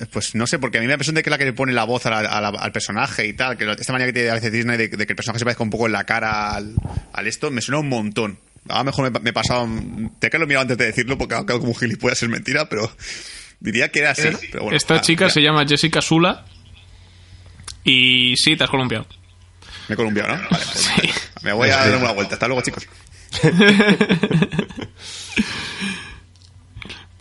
Eh, 0.01 0.07
Pues 0.11 0.35
no 0.35 0.47
sé, 0.47 0.59
porque 0.59 0.79
a 0.79 0.81
mí 0.81 0.87
me 0.87 0.91
da 0.91 0.93
la 0.93 0.95
impresión 0.97 1.15
de 1.15 1.23
que 1.23 1.29
es 1.29 1.33
la 1.33 1.39
que 1.39 1.45
le 1.45 1.53
pone 1.53 1.73
la 1.73 1.85
voz 1.85 2.07
a 2.07 2.11
la- 2.11 2.19
a 2.21 2.41
la- 2.41 2.49
al 2.49 2.73
personaje 2.73 3.27
y 3.27 3.33
tal, 3.35 3.57
que 3.57 3.71
esta 3.71 3.93
manera 3.93 4.09
que 4.09 4.13
tiene 4.15 4.31
a 4.31 4.35
veces 4.35 4.51
Disney 4.53 4.77
de, 4.77 4.89
de 4.89 5.07
que 5.07 5.13
el 5.13 5.17
personaje 5.17 5.39
se 5.41 5.45
parezca 5.45 5.63
un 5.63 5.71
poco 5.71 5.87
en 5.87 5.93
la 5.93 6.05
cara 6.05 6.55
al, 6.55 6.75
al 7.13 7.27
esto, 7.27 7.51
me 7.51 7.61
suena 7.61 7.81
un 7.81 7.89
montón. 7.89 8.39
A 8.69 8.79
lo 8.79 8.85
mejor 8.85 9.11
me, 9.11 9.21
me 9.21 9.31
he 9.31 9.33
pasado... 9.35 9.69
Te 10.19 10.31
que 10.31 10.39
lo 10.39 10.47
mirado 10.47 10.63
antes 10.63 10.79
de 10.79 10.87
decirlo 10.87 11.19
porque 11.19 11.35
ha 11.35 11.43
quedado 11.43 11.61
como 11.61 11.75
gilipollas 11.75 12.23
es 12.23 12.29
mentira, 12.31 12.69
pero 12.69 12.91
diría 13.61 13.91
que 13.91 13.99
era 14.01 14.13
así. 14.13 14.29
pero 14.51 14.65
bueno, 14.65 14.77
Esta 14.77 14.95
ah, 14.97 15.01
chica 15.03 15.27
ya. 15.27 15.33
se 15.33 15.41
llama 15.43 15.67
Jessica 15.69 16.01
Sula 16.01 16.47
y 17.85 18.35
sí, 18.37 18.57
te 18.57 18.65
has 18.65 18.71
columpiado. 18.71 19.07
Me 19.89 19.93
he 19.95 19.97
columpiado, 19.97 20.35
¿no? 20.35 20.43
Vale, 20.51 20.65
pues 20.73 20.91
me 21.43 21.53
voy 21.53 21.69
a 21.69 21.77
dar 21.77 21.95
una 21.97 22.13
vuelta. 22.13 22.35
Hasta 22.37 22.47
luego, 22.49 22.63
chicos. 22.63 22.87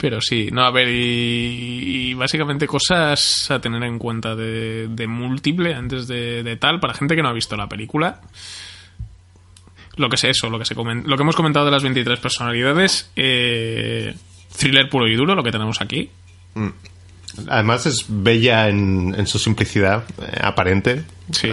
Pero 0.03 0.19
sí, 0.19 0.49
no, 0.51 0.63
a 0.65 0.69
ver, 0.71 0.89
y, 0.89 2.09
y 2.09 2.13
básicamente 2.13 2.67
cosas 2.67 3.49
a 3.49 3.61
tener 3.61 3.81
en 3.83 3.97
cuenta 3.97 4.35
de, 4.35 4.89
de 4.89 5.07
múltiple 5.07 5.73
antes 5.73 6.09
de, 6.09 6.43
de 6.43 6.57
tal, 6.57 6.81
para 6.81 6.93
gente 6.93 7.15
que 7.15 7.21
no 7.21 7.29
ha 7.29 7.33
visto 7.33 7.55
la 7.55 7.69
película. 7.69 8.19
Lo 9.95 10.09
que 10.09 10.17
sé 10.17 10.29
eso, 10.31 10.49
lo 10.49 10.59
que, 10.59 10.65
se 10.65 10.75
comen- 10.75 11.05
lo 11.05 11.15
que 11.15 11.23
hemos 11.23 11.37
comentado 11.37 11.63
de 11.65 11.71
las 11.71 11.83
23 11.83 12.19
personalidades, 12.19 13.09
eh, 13.15 14.13
thriller 14.57 14.89
puro 14.89 15.07
y 15.07 15.15
duro, 15.15 15.35
lo 15.35 15.43
que 15.43 15.51
tenemos 15.53 15.79
aquí. 15.79 16.09
Además 17.47 17.85
es 17.85 18.03
bella 18.09 18.67
en, 18.67 19.15
en 19.17 19.25
su 19.25 19.39
simplicidad 19.39 20.03
eh, 20.21 20.37
aparente. 20.41 21.03
Sí, 21.31 21.49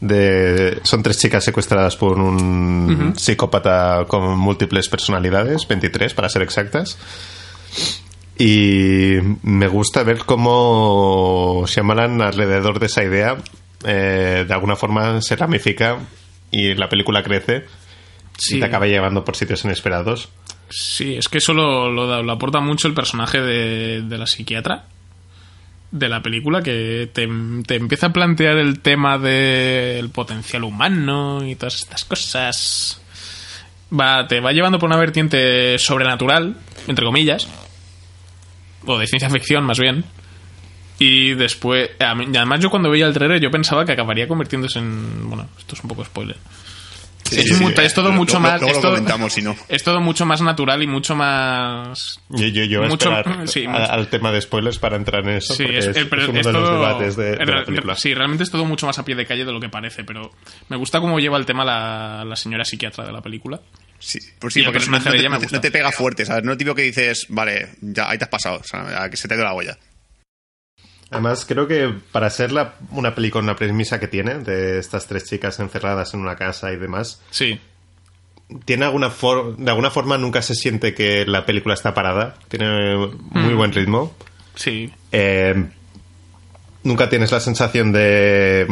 De, 0.00 0.78
son 0.84 1.02
tres 1.02 1.18
chicas 1.18 1.44
secuestradas 1.44 1.96
por 1.96 2.18
un 2.18 3.12
psicópata 3.14 4.06
con 4.08 4.38
múltiples 4.38 4.88
personalidades, 4.88 5.68
23 5.68 6.14
para 6.14 6.30
ser 6.30 6.40
exactas. 6.40 6.96
Y 8.38 9.18
me 9.42 9.68
gusta 9.68 10.02
ver 10.02 10.24
cómo 10.24 11.64
Shyamalan 11.66 12.20
alrededor 12.20 12.80
de 12.80 12.86
esa 12.86 13.04
idea 13.04 13.36
eh, 13.84 14.44
de 14.46 14.54
alguna 14.54 14.76
forma 14.76 15.20
se 15.20 15.36
ramifica 15.36 15.98
y 16.50 16.74
la 16.74 16.88
película 16.88 17.22
crece 17.22 17.64
sí. 18.36 18.56
y 18.56 18.60
te 18.60 18.66
acaba 18.66 18.86
llevando 18.86 19.24
por 19.24 19.36
sitios 19.36 19.64
inesperados. 19.64 20.30
Sí, 20.68 21.14
es 21.14 21.28
que 21.28 21.38
eso 21.38 21.52
lo, 21.52 21.90
lo 21.90 22.32
aporta 22.32 22.60
mucho 22.60 22.88
el 22.88 22.94
personaje 22.94 23.40
de, 23.40 24.02
de 24.02 24.18
la 24.18 24.26
psiquiatra 24.26 24.86
de 25.94 26.08
la 26.08 26.22
película, 26.22 26.60
que 26.60 27.08
te, 27.12 27.28
te 27.66 27.76
empieza 27.76 28.06
a 28.06 28.12
plantear 28.12 28.56
el 28.56 28.80
tema 28.80 29.16
del 29.16 30.10
potencial 30.10 30.64
humano 30.64 31.46
y 31.46 31.54
todas 31.54 31.76
estas 31.76 32.04
cosas. 32.04 33.00
Va, 33.98 34.26
te 34.26 34.40
va 34.40 34.52
llevando 34.52 34.78
por 34.78 34.88
una 34.88 34.98
vertiente 34.98 35.78
sobrenatural, 35.78 36.56
entre 36.88 37.04
comillas, 37.04 37.46
o 38.86 38.98
de 38.98 39.06
ciencia 39.06 39.30
ficción 39.30 39.64
más 39.64 39.78
bien. 39.78 40.04
Y 40.98 41.34
después, 41.34 41.90
y 41.98 42.02
además 42.36 42.60
yo 42.60 42.70
cuando 42.70 42.88
veía 42.90 43.06
el 43.06 43.12
trailer 43.14 43.40
yo 43.40 43.50
pensaba 43.50 43.84
que 43.84 43.92
acabaría 43.92 44.28
convirtiéndose 44.28 44.78
en... 44.78 45.28
Bueno, 45.28 45.48
esto 45.58 45.74
es 45.74 45.82
un 45.82 45.88
poco 45.88 46.04
spoiler. 46.04 46.36
es, 47.32 47.94
todo 47.94 48.10
Lo- 48.10 48.14
mucho 48.14 48.34
lo- 48.34 48.40
más... 48.40 48.62
Es 48.62 48.74
lo 48.76 48.80
todo- 48.80 48.90
comentamos, 48.92 49.32
si 49.32 49.42
no. 49.42 49.56
es 49.68 49.82
todo 49.82 50.00
mucho 50.00 50.24
más 50.24 50.40
natural 50.40 50.82
y 50.82 50.86
mucho 50.86 51.16
más 51.16 52.20
Yo, 52.28 52.46
yo, 52.46 52.62
yo 52.64 52.78
voy 52.78 52.86
a 52.86 52.90
Mucho- 52.90 53.10
esperar 53.10 53.28
a- 53.34 53.38
mucho. 53.40 53.92
al 53.92 54.06
tema 54.08 54.30
de 54.30 54.40
spoilers 54.40 54.78
para 54.78 54.96
entrar 54.96 55.24
en 55.24 55.36
eso, 55.36 55.54
Sí, 55.54 55.64
es, 55.68 55.86
es, 55.86 55.96
eh, 55.96 56.08
uno 56.28 56.38
es 56.40 56.46
de 56.46 56.52
los 56.52 56.70
debates 56.70 57.16
de, 57.16 57.36
de 57.36 57.44
la 57.46 57.64
película. 57.64 57.96
Sí, 57.96 58.14
realmente 58.14 58.44
es 58.44 58.50
todo 58.52 58.64
mucho 58.64 58.86
más 58.86 58.96
a 58.98 59.04
pie 59.04 59.16
de 59.16 59.26
calle 59.26 59.44
de 59.44 59.52
lo 59.52 59.58
que 59.60 59.68
parece, 59.68 60.04
pero 60.04 60.30
me 60.68 60.76
gusta 60.76 61.00
cómo 61.00 61.18
lleva 61.18 61.38
el 61.38 61.44
tema 61.46 61.64
la, 61.64 62.24
la 62.24 62.36
señora 62.36 62.64
psiquiatra 62.64 63.04
de 63.04 63.12
la 63.12 63.20
película. 63.20 63.60
Sí, 64.06 64.18
pues 64.38 64.52
sí, 64.52 64.62
porque 64.62 64.80
no, 64.80 64.84
te, 64.84 64.90
no 64.90 65.38
te- 65.38 65.38
gusta. 65.38 65.56
no 65.56 65.60
te 65.62 65.70
pega 65.70 65.90
fuerte, 65.90 66.26
¿sabes? 66.26 66.44
No 66.44 66.52
es 66.52 66.58
típico 66.58 66.74
que 66.74 66.82
dices, 66.82 67.24
vale, 67.30 67.70
ya 67.80 68.10
ahí 68.10 68.18
te 68.18 68.24
has 68.24 68.30
pasado, 68.30 68.58
o 68.58 68.64
sea, 68.64 69.08
que 69.08 69.16
se 69.16 69.26
te 69.28 69.32
ha 69.34 69.36
ido 69.38 69.44
la 69.46 69.54
olla. 69.54 69.78
Además, 71.10 71.44
creo 71.46 71.66
que 71.68 71.92
para 72.12 72.28
ser 72.30 72.50
la, 72.52 72.74
una 72.90 73.14
película, 73.14 73.42
una 73.44 73.56
premisa 73.56 74.00
que 74.00 74.08
tiene, 74.08 74.34
de 74.40 74.78
estas 74.78 75.06
tres 75.06 75.24
chicas 75.24 75.58
encerradas 75.60 76.12
en 76.14 76.20
una 76.20 76.36
casa 76.36 76.72
y 76.72 76.76
demás, 76.76 77.20
Sí, 77.30 77.58
tiene 78.64 78.84
alguna 78.84 79.10
for- 79.10 79.56
de 79.56 79.70
alguna 79.70 79.90
forma 79.90 80.18
nunca 80.18 80.42
se 80.42 80.54
siente 80.54 80.92
que 80.94 81.24
la 81.24 81.46
película 81.46 81.74
está 81.74 81.94
parada. 81.94 82.34
Tiene 82.48 82.96
muy 82.96 83.54
Mm. 83.54 83.56
buen 83.56 83.72
ritmo. 83.72 84.14
sí, 84.54 84.92
Eh, 85.12 85.54
nunca 86.84 87.08
tienes 87.08 87.32
la 87.32 87.40
sensación 87.40 87.90
de, 87.92 88.66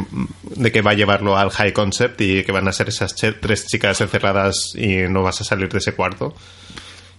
de 0.45 0.73
que 0.73 0.83
va 0.83 0.93
a 0.93 0.95
llevarlo 0.95 1.37
al 1.37 1.51
high 1.51 1.73
concept 1.73 2.21
y 2.21 2.45
que 2.45 2.53
van 2.53 2.69
a 2.69 2.73
ser 2.73 2.89
esas 2.89 3.15
tres 3.17 3.67
chicas 3.67 4.01
encerradas 4.01 4.75
y 4.77 5.09
no 5.09 5.23
vas 5.23 5.41
a 5.41 5.45
salir 5.45 5.69
de 5.69 5.79
ese 5.79 5.95
cuarto. 5.95 6.35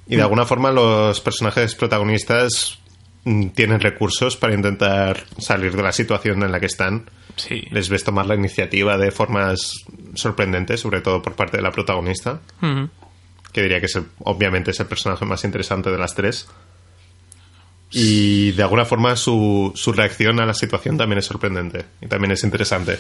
Y 0.07 0.15
de 0.15 0.21
alguna 0.21 0.45
forma 0.45 0.71
los 0.71 1.19
personajes 1.21 1.75
protagonistas 1.75 2.79
mm, 3.23 3.47
tienen 3.49 3.79
recursos 3.79 4.35
para 4.37 4.53
intentar 4.53 5.23
salir 5.39 5.75
de 5.75 5.83
la 5.83 5.91
situación 5.91 6.43
en 6.43 6.51
la 6.51 6.59
que 6.59 6.65
están. 6.67 7.09
sí. 7.37 7.63
Les 7.71 7.89
ves 7.89 8.03
tomar 8.03 8.25
la 8.25 8.35
iniciativa 8.35 8.97
de 8.97 9.11
formas 9.11 9.85
sorprendentes, 10.15 10.79
sobre 10.81 11.01
todo 11.01 11.21
por 11.21 11.33
parte 11.35 11.57
de 11.57 11.63
la 11.63 11.71
protagonista, 11.71 12.41
Ujú. 12.61 12.89
que 13.51 13.61
diría 13.63 13.79
que 13.79 13.87
es 13.87 13.95
el- 13.95 14.05
obviamente 14.19 14.71
es 14.71 14.79
el 14.79 14.85
personaje 14.87 15.25
más 15.25 15.43
interesante 15.43 15.89
de 15.89 15.97
las 15.97 16.13
tres. 16.15 16.47
Y 17.93 18.51
de 18.53 18.63
alguna 18.63 18.85
forma 18.85 19.15
su, 19.15 19.71
su 19.75 19.93
reacción 19.93 20.39
a 20.41 20.45
la 20.45 20.53
situación 20.53 20.97
también 20.97 21.19
es 21.19 21.25
sorprendente 21.25 21.85
y 22.01 22.07
también 22.07 22.31
es 22.31 22.43
interesante. 22.43 22.99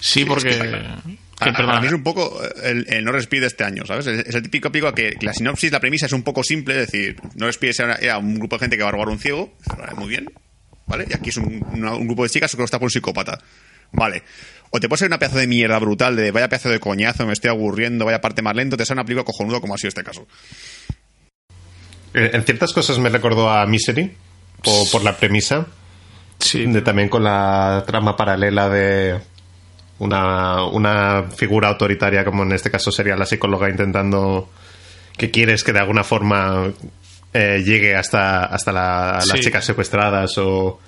Sí, 0.00 0.24
porque... 0.24 0.50
que- 0.50 1.18
que, 1.38 1.44
Para, 1.52 1.56
perdona. 1.56 1.80
mí 1.80 1.86
es 1.86 1.92
un 1.92 2.02
poco 2.02 2.40
el, 2.64 2.84
el 2.88 3.04
no 3.04 3.12
respire 3.12 3.46
este 3.46 3.62
año, 3.62 3.86
¿sabes? 3.86 4.08
Es, 4.08 4.26
es 4.26 4.34
el 4.34 4.42
típico 4.42 4.72
pico 4.72 4.92
que 4.92 5.14
la 5.20 5.32
sinopsis, 5.32 5.70
la 5.70 5.78
premisa 5.78 6.06
es 6.06 6.12
un 6.12 6.24
poco 6.24 6.42
simple, 6.42 6.74
es 6.82 6.90
decir, 6.90 7.14
no 7.36 7.46
respire 7.46 7.72
era, 7.78 7.94
era 7.94 8.18
un 8.18 8.34
grupo 8.40 8.56
de 8.56 8.60
gente 8.60 8.76
que 8.76 8.82
va 8.82 8.88
a 8.88 8.92
robar 8.92 9.06
a 9.06 9.12
un 9.12 9.20
ciego, 9.20 9.54
muy 9.96 10.08
bien, 10.08 10.26
¿vale? 10.88 11.06
Y 11.08 11.12
aquí 11.14 11.30
es 11.30 11.36
un, 11.36 11.64
una- 11.74 11.94
un 11.94 12.08
grupo 12.08 12.24
de 12.24 12.30
chicas 12.30 12.50
que 12.50 12.56
lo 12.58 12.64
está 12.64 12.80
por 12.80 12.86
un 12.86 12.90
psicópata, 12.90 13.38
¿vale? 13.92 14.24
O 14.70 14.80
te 14.80 14.88
puede 14.88 14.98
ser 14.98 15.06
una 15.08 15.20
pedazo 15.20 15.38
de 15.38 15.46
mierda 15.46 15.78
brutal 15.78 16.16
de 16.16 16.32
vaya 16.32 16.48
pedazo 16.48 16.70
de 16.70 16.80
coñazo, 16.80 17.24
me 17.24 17.34
estoy 17.34 17.50
aburriendo, 17.50 18.04
vaya 18.04 18.20
parte 18.20 18.42
más 18.42 18.56
lento, 18.56 18.76
te 18.76 18.84
sale 18.84 18.98
una 19.00 19.04
película 19.04 19.24
cojonudo 19.24 19.60
como 19.60 19.74
ha 19.74 19.78
sido 19.78 19.90
este 19.90 20.02
caso. 20.02 20.26
Eh, 22.18 22.30
En 22.34 22.44
ciertas 22.44 22.72
cosas 22.72 22.98
me 22.98 23.08
recordó 23.08 23.50
a 23.50 23.64
Misery 23.66 24.14
por, 24.62 24.90
por 24.90 25.04
la 25.04 25.16
premisa, 25.16 25.66
Sí, 26.40 26.64
de, 26.66 26.82
también 26.82 27.08
con 27.08 27.24
la 27.24 27.82
trama 27.86 28.16
paralela 28.16 28.68
de 28.68 29.18
una, 29.98 30.64
una 30.66 31.24
figura 31.36 31.68
autoritaria, 31.68 32.24
como 32.24 32.44
en 32.44 32.52
este 32.52 32.70
caso 32.70 32.92
sería 32.92 33.16
la 33.16 33.26
psicóloga 33.26 33.68
intentando 33.68 34.48
que 35.16 35.32
quieres 35.32 35.64
que 35.64 35.72
de 35.72 35.80
alguna 35.80 36.04
forma 36.04 36.70
eh, 37.34 37.62
llegue 37.66 37.96
hasta, 37.96 38.44
hasta 38.44 38.70
la- 38.72 39.20
las 39.26 39.40
chicas 39.40 39.64
secuestradas 39.64 40.38
o 40.38 40.78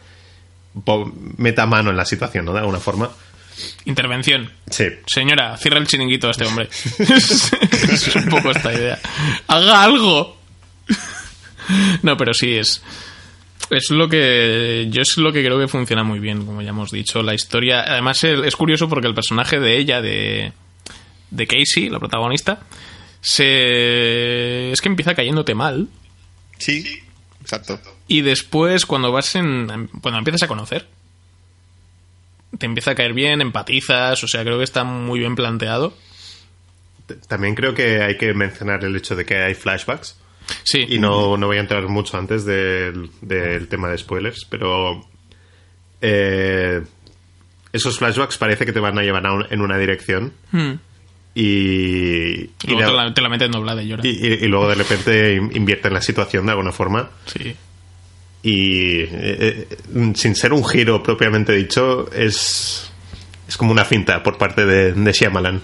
po- 0.84 1.12
meta 1.36 1.66
mano 1.66 1.90
en 1.90 1.96
la 1.96 2.04
situación, 2.04 2.44
¿no? 2.44 2.52
De 2.52 2.60
alguna 2.60 2.78
forma. 2.78 3.10
intervención. 3.86 4.52
Sí. 4.70 4.86
Señora, 5.06 5.56
cierra 5.56 5.78
el 5.78 5.88
chiringuito 5.88 6.28
a 6.28 6.30
este 6.30 6.44
hombre. 6.46 6.68
es 7.00 8.14
un 8.14 8.26
poco 8.26 8.52
esta 8.52 8.72
idea. 8.72 9.00
Haga 9.48 9.82
algo. 9.82 10.38
no, 12.02 12.16
pero 12.16 12.34
sí 12.34 12.54
es. 12.56 12.82
Es 13.70 13.90
lo 13.90 14.08
que. 14.08 14.88
Yo 14.90 15.02
es 15.02 15.16
lo 15.16 15.32
que 15.32 15.44
creo 15.44 15.58
que 15.58 15.68
funciona 15.68 16.02
muy 16.02 16.18
bien, 16.18 16.44
como 16.44 16.62
ya 16.62 16.70
hemos 16.70 16.90
dicho. 16.90 17.22
La 17.22 17.34
historia. 17.34 17.82
Además, 17.82 18.22
es 18.24 18.56
curioso 18.56 18.88
porque 18.88 19.06
el 19.06 19.14
personaje 19.14 19.60
de 19.60 19.78
ella, 19.78 20.00
de. 20.02 20.52
de 21.30 21.46
Casey, 21.46 21.88
la 21.88 22.00
protagonista. 22.00 22.60
Se. 23.20 24.72
Es 24.72 24.80
que 24.80 24.88
empieza 24.88 25.14
cayéndote 25.14 25.54
mal. 25.54 25.88
Sí, 26.58 27.00
exacto. 27.40 27.80
Y 28.08 28.22
después, 28.22 28.86
cuando 28.86 29.12
vas 29.12 29.34
en. 29.36 29.88
Cuando 30.00 30.18
empiezas 30.18 30.42
a 30.42 30.48
conocer. 30.48 30.88
Te 32.58 32.66
empieza 32.66 32.90
a 32.90 32.94
caer 32.96 33.12
bien, 33.12 33.40
empatizas. 33.40 34.24
O 34.24 34.26
sea, 34.26 34.42
creo 34.42 34.58
que 34.58 34.64
está 34.64 34.82
muy 34.82 35.20
bien 35.20 35.36
planteado. 35.36 35.94
También 37.28 37.54
creo 37.54 37.74
que 37.74 38.02
hay 38.02 38.16
que 38.16 38.34
mencionar 38.34 38.84
el 38.84 38.96
hecho 38.96 39.14
de 39.14 39.24
que 39.24 39.36
hay 39.36 39.54
flashbacks. 39.54 40.16
Sí. 40.64 40.84
Y 40.88 40.98
no, 40.98 41.36
no 41.36 41.46
voy 41.46 41.56
a 41.58 41.60
entrar 41.60 41.86
mucho 41.88 42.16
antes 42.18 42.44
del, 42.44 43.10
del 43.20 43.68
tema 43.68 43.88
de 43.88 43.98
spoilers, 43.98 44.46
pero 44.48 45.04
eh, 46.00 46.80
esos 47.72 47.98
flashbacks 47.98 48.38
parece 48.38 48.64
que 48.66 48.72
te 48.72 48.80
van 48.80 48.98
a 48.98 49.02
llevar 49.02 49.26
a 49.26 49.32
un- 49.32 49.46
en 49.50 49.60
una 49.60 49.78
dirección 49.78 50.32
Hmm. 50.52 50.72
y, 51.34 51.42
y, 51.44 52.50
Luego 52.66 52.80
de- 52.80 52.86
te 52.86 52.92
la, 52.92 53.14
te 53.14 53.20
la 53.20 53.28
meten 53.28 53.50
doblada 53.52 53.82
y 53.82 53.88
llora. 53.88 54.02
y- 54.06 54.46
luego 54.48 54.68
de 54.68 54.74
repente 54.74 55.34
in- 55.34 55.50
invierten 55.54 55.92
la 55.94 56.02
situación 56.02 56.46
de 56.46 56.52
alguna 56.52 56.72
forma 56.72 57.10
Sí. 57.26 57.54
y 58.42 59.00
eh, 59.02 59.08
eh, 59.12 59.68
sin 60.14 60.34
ser 60.34 60.52
un 60.52 60.64
giro 60.66 61.02
propiamente 61.02 61.52
dicho 61.52 62.10
es, 62.12 62.90
es 63.46 63.56
como 63.56 63.70
una 63.72 63.84
finta 63.84 64.22
por 64.22 64.38
parte 64.38 64.64
de, 64.66 64.92
de 64.92 65.12
Shyamalan. 65.12 65.60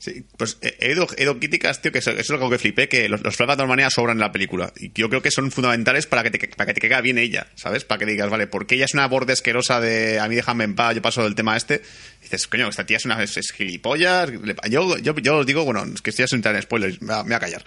Sí, 0.00 0.24
pues 0.38 0.56
eh, 0.62 0.78
he 0.80 0.88
oído, 0.92 1.06
he 1.18 1.20
oído 1.20 1.38
críticas, 1.38 1.82
tío, 1.82 1.92
que 1.92 1.98
eso, 1.98 2.10
eso 2.12 2.20
es 2.20 2.30
algo 2.30 2.48
que 2.48 2.58
flipé, 2.58 2.88
que 2.88 3.06
los, 3.10 3.22
los 3.22 3.36
flashbacks 3.36 3.58
de 3.58 3.62
alguna 3.64 3.76
manera 3.76 3.90
sobran 3.90 4.16
en 4.16 4.20
la 4.20 4.32
película. 4.32 4.72
Y 4.80 4.92
yo 4.94 5.10
creo 5.10 5.20
que 5.20 5.30
son 5.30 5.50
fundamentales 5.50 6.06
para 6.06 6.22
que 6.22 6.30
te, 6.30 6.48
para 6.48 6.66
que 6.66 6.72
te 6.72 6.80
caiga 6.80 7.02
bien 7.02 7.18
ella, 7.18 7.48
¿sabes? 7.54 7.84
Para 7.84 7.98
que 7.98 8.06
digas, 8.06 8.30
vale, 8.30 8.46
porque 8.46 8.76
ella 8.76 8.86
es 8.86 8.94
una 8.94 9.06
borde 9.06 9.34
asquerosa 9.34 9.78
de 9.78 10.18
a 10.18 10.26
mí 10.26 10.36
déjame 10.36 10.64
en 10.64 10.74
paz, 10.74 10.94
yo 10.94 11.02
paso 11.02 11.22
del 11.22 11.34
tema 11.34 11.54
este. 11.54 11.82
Y 12.20 12.22
dices, 12.22 12.48
coño, 12.48 12.68
esta 12.68 12.86
tía 12.86 12.96
es 12.96 13.04
una 13.04 13.22
es, 13.22 13.36
es 13.36 13.52
gilipollas. 13.52 14.30
Yo, 14.70 14.96
yo, 14.96 15.14
yo 15.16 15.36
os 15.36 15.46
digo, 15.46 15.66
bueno, 15.66 15.84
es 15.94 16.00
que 16.00 16.08
estoy 16.08 16.26
sin 16.28 16.46
en 16.46 16.62
spoilers, 16.62 17.02
me, 17.02 17.14
me 17.16 17.22
voy 17.22 17.34
a 17.34 17.40
callar. 17.40 17.62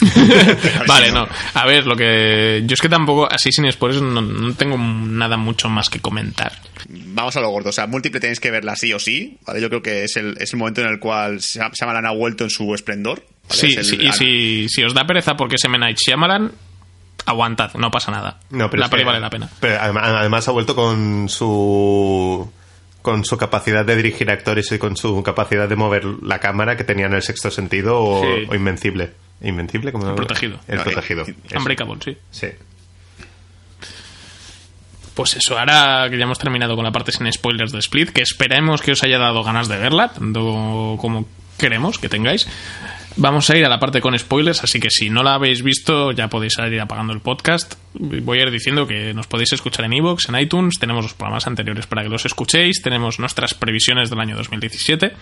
Vale, 0.86 1.12
no. 1.12 1.28
A 1.52 1.66
ver, 1.66 1.86
lo 1.86 1.96
que. 1.96 2.62
Yo 2.64 2.74
es 2.74 2.80
que 2.80 2.88
tampoco, 2.88 3.30
así 3.30 3.52
sin 3.52 3.70
spoilers, 3.70 4.00
no, 4.00 4.22
no 4.22 4.54
tengo 4.54 4.78
nada 4.78 5.36
mucho 5.36 5.68
más 5.68 5.90
que 5.90 6.00
comentar. 6.00 6.52
Vamos 6.88 7.36
a 7.36 7.40
lo 7.40 7.50
gordo, 7.50 7.70
o 7.70 7.72
sea, 7.72 7.86
múltiple 7.86 8.20
tenéis 8.20 8.40
que 8.40 8.50
verla 8.50 8.76
sí 8.76 8.92
o 8.92 8.98
sí, 8.98 9.38
¿vale? 9.44 9.60
Yo 9.60 9.68
creo 9.68 9.82
que 9.82 10.04
es 10.04 10.16
el, 10.16 10.36
es 10.40 10.52
el 10.52 10.58
momento 10.58 10.80
en 10.80 10.88
el 10.88 10.98
cual 10.98 11.40
Shyamalan 11.72 12.06
ha 12.06 12.10
vuelto 12.12 12.44
en 12.44 12.50
su 12.50 12.74
esplendor. 12.74 13.22
¿vale? 13.48 13.60
Sí, 13.60 13.66
Es 13.68 13.76
el- 13.78 13.84
sí, 13.84 13.96
y 14.00 14.12
si, 14.12 14.66
si 14.68 14.82
os 14.84 14.94
da 14.94 15.06
pereza 15.06 15.36
porque 15.36 15.56
es 15.56 15.64
M. 15.64 15.78
Night 15.78 15.96
Shyamalan, 15.98 16.52
aguantad, 17.26 17.74
no 17.74 17.90
pasa 17.90 18.10
nada. 18.10 18.40
No, 18.50 18.70
pero 18.70 18.80
la 18.82 18.88
peli 18.90 19.04
vale 19.04 19.20
la 19.20 19.30
pena. 19.30 19.48
Pero 19.60 19.78
adem- 19.80 20.00
además, 20.00 20.46
ha 20.48 20.52
vuelto 20.52 20.74
con 20.74 21.28
su 21.28 22.50
con 23.02 23.24
su 23.24 23.38
capacidad 23.38 23.84
de 23.86 23.96
dirigir 23.96 24.30
actores 24.30 24.70
y 24.72 24.78
con 24.78 24.96
su 24.96 25.22
capacidad 25.22 25.68
de 25.68 25.76
mover 25.76 26.04
la 26.22 26.40
cámara 26.40 26.76
que 26.76 26.84
tenía 26.84 27.06
en 27.06 27.14
el 27.14 27.22
sexto 27.22 27.50
sentido 27.50 27.98
o, 27.98 28.22
Sí. 28.22 28.46
o 28.50 28.54
invencible. 28.54 29.12
¿Invencible? 29.40 29.92
¿Cómo 29.92 30.08
El 30.10 30.14
protegido. 30.16 30.58
El 30.68 30.78
No, 30.78 30.84
protegido. 30.84 31.22
eh, 31.26 31.34
eso. 31.48 31.58
Unbreakable, 31.58 31.96
sí. 32.04 32.18
Sí. 32.30 32.48
Pues 35.14 35.34
eso, 35.36 35.58
ahora 35.58 36.08
que 36.10 36.16
ya 36.16 36.24
hemos 36.24 36.38
terminado 36.38 36.76
con 36.76 36.84
la 36.84 36.92
parte 36.92 37.10
sin 37.12 37.30
spoilers 37.32 37.72
de 37.72 37.80
Split, 37.80 38.10
que 38.10 38.22
esperemos 38.22 38.82
que 38.82 38.92
os 38.92 39.02
haya 39.02 39.18
dado 39.18 39.42
ganas 39.42 39.68
de 39.68 39.76
verla, 39.76 40.08
tanto 40.12 40.96
como 41.00 41.26
queremos 41.58 41.98
que 41.98 42.08
tengáis. 42.08 42.48
Vamos 43.16 43.50
a 43.50 43.56
ir 43.56 43.66
a 43.66 43.68
la 43.68 43.80
parte 43.80 44.00
con 44.00 44.16
spoilers, 44.16 44.62
así 44.62 44.78
que 44.78 44.90
si 44.90 45.10
no 45.10 45.24
la 45.24 45.34
habéis 45.34 45.62
visto 45.62 46.12
ya 46.12 46.28
podéis 46.28 46.54
ir 46.58 46.80
apagando 46.80 47.12
el 47.12 47.20
podcast. 47.20 47.74
Voy 47.94 48.38
a 48.38 48.42
ir 48.42 48.50
diciendo 48.52 48.86
que 48.86 49.12
nos 49.12 49.26
podéis 49.26 49.52
escuchar 49.52 49.86
en 49.86 49.94
iVoox, 49.94 50.28
en 50.28 50.38
iTunes, 50.38 50.78
tenemos 50.78 51.02
los 51.02 51.14
programas 51.14 51.46
anteriores 51.48 51.86
para 51.88 52.04
que 52.04 52.08
los 52.08 52.24
escuchéis, 52.24 52.80
tenemos 52.80 53.18
nuestras 53.18 53.54
previsiones 53.54 54.08
del 54.08 54.20
año 54.20 54.36
2017 54.36 55.14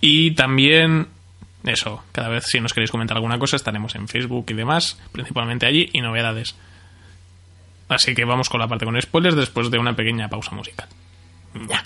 y 0.00 0.32
también 0.32 1.06
eso, 1.64 2.02
cada 2.12 2.28
vez 2.28 2.44
si 2.46 2.60
nos 2.60 2.74
queréis 2.74 2.90
comentar 2.90 3.16
alguna 3.16 3.38
cosa 3.38 3.56
estaremos 3.56 3.94
en 3.94 4.08
Facebook 4.08 4.46
y 4.48 4.54
demás, 4.54 5.00
principalmente 5.12 5.66
allí 5.66 5.88
y 5.92 6.00
novedades. 6.00 6.56
Así 7.88 8.14
que 8.14 8.24
vamos 8.24 8.48
con 8.48 8.60
la 8.60 8.66
parte 8.66 8.84
con 8.84 9.00
spoilers 9.00 9.36
después 9.36 9.70
de 9.70 9.78
una 9.78 9.94
pequeña 9.94 10.28
pausa 10.28 10.54
musical. 10.54 10.88
Ya. 11.68 11.84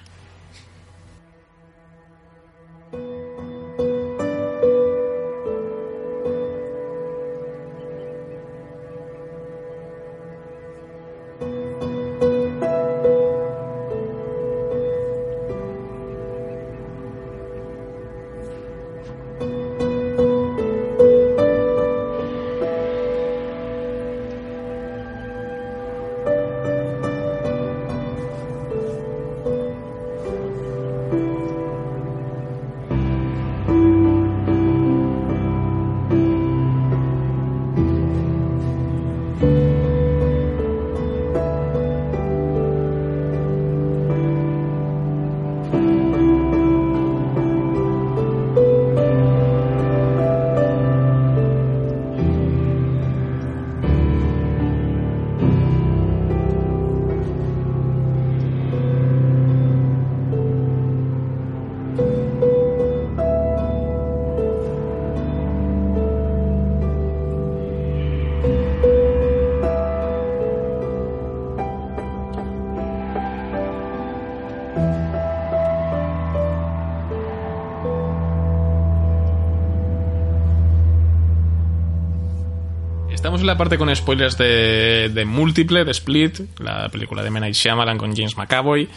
Parte 83.58 83.76
con 83.76 83.94
spoilers 83.94 84.38
de, 84.38 85.10
de 85.12 85.24
Múltiple, 85.26 85.84
de 85.84 85.90
Split, 85.90 86.40
la 86.60 86.88
película 86.88 87.20
de 87.22 87.28
M. 87.28 87.40
Night 87.40 87.54
Shyamalan 87.54 87.98
con 87.98 88.14
James 88.16 88.36
McAvoy. 88.36 88.88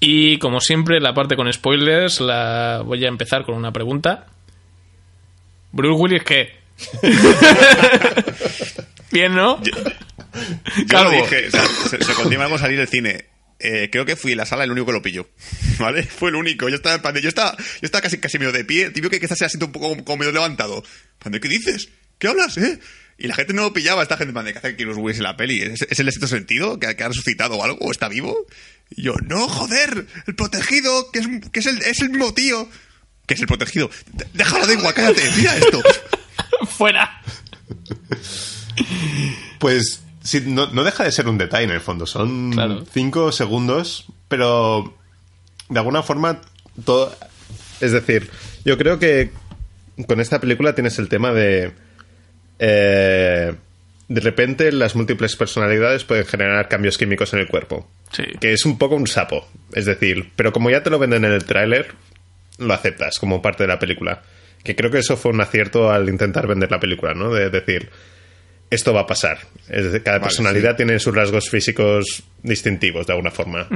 Y 0.00 0.38
como 0.38 0.60
siempre, 0.60 1.00
la 1.00 1.14
parte 1.14 1.36
con 1.36 1.50
spoilers 1.52 2.20
la 2.20 2.82
voy 2.84 3.04
a 3.04 3.08
empezar 3.08 3.44
con 3.44 3.54
una 3.54 3.72
pregunta. 3.72 4.26
Bruce 5.72 6.00
Willis, 6.02 6.24
¿qué? 6.24 6.60
Bien, 9.10 9.34
¿no? 9.34 9.62
Yo 9.62 9.72
Calvo. 10.88 11.10
lo 11.12 11.16
dije, 11.22 11.48
o 11.48 11.50
sea, 11.50 11.64
se, 11.90 12.02
se 12.02 12.14
contiene 12.14 12.44
algo 12.44 12.58
salir 12.58 12.78
del 12.78 12.88
cine. 12.88 13.26
Eh, 13.58 13.90
creo 13.92 14.04
que 14.04 14.16
fui 14.16 14.32
en 14.32 14.38
la 14.38 14.46
sala 14.46 14.64
el 14.64 14.72
único 14.72 14.86
que 14.86 14.92
lo 14.92 15.02
pilló. 15.02 15.28
¿Vale? 15.78 16.02
Fue 16.02 16.30
el 16.30 16.36
único. 16.36 16.68
Yo 16.68 16.76
estaba 16.76 16.96
en 16.96 17.02
plan 17.02 17.14
de- 17.14 17.22
yo 17.22 17.28
estaba, 17.28 17.54
yo 17.56 17.64
estaba 17.82 18.02
casi, 18.02 18.18
casi 18.18 18.38
medio 18.38 18.52
de 18.52 18.64
pie. 18.64 18.90
Típico 18.90 19.10
que, 19.10 19.18
que 19.20 19.26
estás 19.26 19.42
así 19.42 19.58
un 19.62 19.72
poco 19.72 20.02
como, 20.04 20.16
medio 20.18 20.32
levantado. 20.32 20.82
¿qué 21.20 21.48
dices? 21.48 21.88
¿Qué 22.18 22.28
hablas, 22.28 22.56
eh? 22.58 22.78
Y 23.18 23.28
la 23.28 23.34
gente 23.34 23.52
no 23.52 23.62
lo 23.62 23.72
pillaba, 23.72 24.02
esta 24.02 24.16
gente 24.16 24.40
de, 24.42 24.52
¿qué 24.52 24.58
hace 24.58 24.84
los 24.84 24.96
Willis 24.96 25.18
en 25.18 25.24
la 25.24 25.36
peli? 25.36 25.60
¿Es, 25.60 25.82
es 25.82 26.00
el 26.00 26.06
sexto 26.06 26.26
sentido? 26.26 26.78
¿Que, 26.78 26.96
que 26.96 27.04
ha 27.04 27.08
resucitado 27.08 27.56
o 27.56 27.64
algo? 27.64 27.78
¿O 27.80 27.90
está 27.92 28.08
vivo? 28.08 28.36
Y 28.90 29.02
yo, 29.02 29.14
no, 29.26 29.48
joder, 29.48 30.06
el 30.26 30.34
protegido, 30.34 31.10
que 31.12 31.20
es, 31.20 31.26
que 31.52 31.60
es, 31.60 31.66
el, 31.66 31.82
es 31.82 32.00
el 32.00 32.10
mismo 32.10 32.34
tío. 32.34 32.68
Que 33.26 33.34
es 33.34 33.40
el 33.40 33.46
protegido. 33.46 33.88
Déjalo 34.34 34.66
de 34.66 34.74
igual, 34.74 34.94
cállate, 34.94 35.22
mira 35.36 35.56
esto. 35.56 35.80
Fuera. 36.76 37.22
Pues 39.58 40.02
sí, 40.22 40.42
no, 40.46 40.66
no 40.72 40.84
deja 40.84 41.04
de 41.04 41.12
ser 41.12 41.28
un 41.28 41.38
detalle 41.38 41.64
en 41.64 41.70
el 41.70 41.80
fondo. 41.80 42.06
Son 42.06 42.50
Claro. 42.52 42.84
cinco 42.92 43.30
segundos, 43.32 44.06
pero 44.28 44.96
de 45.68 45.78
alguna 45.78 46.02
forma 46.02 46.40
todo. 46.84 47.16
Es 47.80 47.92
decir, 47.92 48.30
yo 48.64 48.76
creo 48.78 48.98
que 48.98 49.30
con 50.06 50.20
esta 50.20 50.40
película 50.40 50.74
tienes 50.74 50.98
el 50.98 51.08
tema 51.08 51.32
de. 51.32 51.72
Eh, 52.64 53.52
de 54.08 54.20
repente 54.20 54.70
las 54.70 54.94
múltiples 54.94 55.34
personalidades 55.34 56.04
pueden 56.04 56.24
generar 56.26 56.68
cambios 56.68 56.96
químicos 56.96 57.32
en 57.32 57.40
el 57.40 57.48
cuerpo. 57.48 57.88
Sí. 58.12 58.22
Que 58.40 58.52
es 58.52 58.64
un 58.64 58.78
poco 58.78 58.94
un 58.94 59.06
sapo. 59.08 59.48
Es 59.74 59.84
decir, 59.86 60.30
pero 60.36 60.52
como 60.52 60.70
ya 60.70 60.82
te 60.82 60.90
lo 60.90 60.98
venden 61.00 61.24
en 61.24 61.32
el 61.32 61.44
tráiler, 61.44 61.88
lo 62.58 62.72
aceptas 62.72 63.18
como 63.18 63.42
parte 63.42 63.64
de 63.64 63.68
la 63.68 63.78
película. 63.78 64.22
Que 64.62 64.76
creo 64.76 64.90
que 64.92 64.98
eso 64.98 65.16
fue 65.16 65.32
un 65.32 65.40
acierto 65.40 65.90
al 65.90 66.08
intentar 66.08 66.46
vender 66.46 66.70
la 66.70 66.78
película, 66.78 67.14
¿no? 67.14 67.32
De 67.32 67.50
decir, 67.50 67.90
esto 68.70 68.92
va 68.94 69.00
a 69.00 69.06
pasar. 69.06 69.38
Es 69.68 69.84
decir, 69.84 70.02
cada 70.04 70.18
Vale, 70.18 70.28
personalidad 70.28 70.70
sí. 70.72 70.76
tiene 70.76 70.98
sus 71.00 71.14
rasgos 71.14 71.50
físicos 71.50 72.22
distintivos, 72.42 73.06
de 73.06 73.12
alguna 73.14 73.30
forma. 73.32 73.66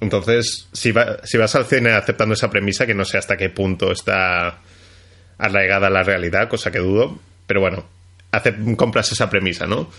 Entonces, 0.00 0.68
si, 0.72 0.92
va- 0.92 1.18
si 1.24 1.38
vas 1.38 1.54
al 1.54 1.66
cine 1.66 1.92
aceptando 1.92 2.34
esa 2.34 2.50
premisa, 2.50 2.84
que 2.86 2.94
no 2.94 3.04
sé 3.04 3.16
hasta 3.18 3.36
qué 3.36 3.48
punto 3.48 3.92
está 3.92 4.58
arraigada 5.38 5.86
a 5.86 5.90
la 5.90 6.02
realidad, 6.02 6.48
cosa 6.48 6.70
que 6.70 6.78
dudo, 6.78 7.18
pero 7.50 7.60
bueno, 7.60 7.84
acep- 8.30 8.76
compras 8.76 9.10
esa 9.10 9.28
premisa, 9.28 9.66
¿no? 9.66 9.90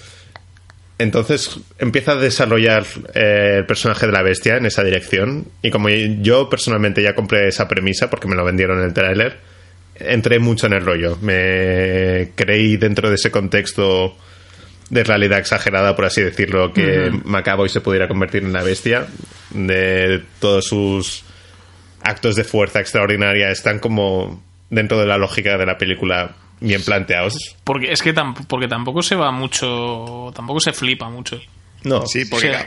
Entonces 0.97 1.59
empieza 1.79 2.13
a 2.13 2.15
desarrollar 2.15 2.85
eh, 3.13 3.55
el 3.57 3.65
personaje 3.65 4.05
de 4.05 4.13
la 4.13 4.21
bestia 4.21 4.55
en 4.55 4.65
esa 4.65 4.85
dirección. 4.85 5.47
Y 5.61 5.69
como 5.69 5.89
yo 5.89 6.47
personalmente 6.49 7.03
ya 7.03 7.13
compré 7.13 7.49
esa 7.49 7.67
premisa 7.67 8.09
porque 8.09 8.29
me 8.29 8.37
lo 8.37 8.45
vendieron 8.45 8.79
en 8.79 8.85
el 8.85 8.93
tráiler, 8.93 9.37
entré 9.95 10.39
mucho 10.39 10.67
en 10.67 10.73
el 10.73 10.85
rollo. 10.85 11.17
Me 11.21 12.31
creí 12.35 12.77
dentro 12.77 13.09
de 13.09 13.15
ese 13.15 13.31
contexto 13.31 14.15
de 14.89 15.03
realidad 15.03 15.39
exagerada, 15.39 15.93
por 15.93 16.05
así 16.05 16.21
decirlo, 16.21 16.71
que 16.71 17.11
Macaboy 17.25 17.67
se 17.67 17.81
pudiera 17.81 18.07
convertir 18.07 18.43
en 18.43 18.53
la 18.53 18.63
bestia. 18.63 19.07
De 19.49 20.23
todos 20.39 20.67
sus 20.67 21.25
actos 22.01 22.37
de 22.37 22.45
fuerza 22.45 22.79
extraordinaria 22.79 23.51
están 23.51 23.79
como 23.79 24.41
dentro 24.69 25.01
de 25.01 25.05
la 25.05 25.17
lógica 25.17 25.57
de 25.57 25.65
la 25.65 25.77
película 25.77 26.37
bien 26.61 26.81
planteados. 26.83 27.35
Porque 27.65 27.91
es 27.91 28.01
que 28.01 28.15
tam- 28.15 28.45
porque 28.47 28.67
tampoco 28.69 29.01
se 29.03 29.15
va 29.15 29.31
mucho. 29.31 30.31
Tampoco 30.33 30.59
se 30.61 30.71
flipa 30.71 31.09
mucho. 31.09 31.39
No, 31.83 32.05
Sí, 32.05 32.23
porque... 32.25 32.53
Sí. 32.53 32.65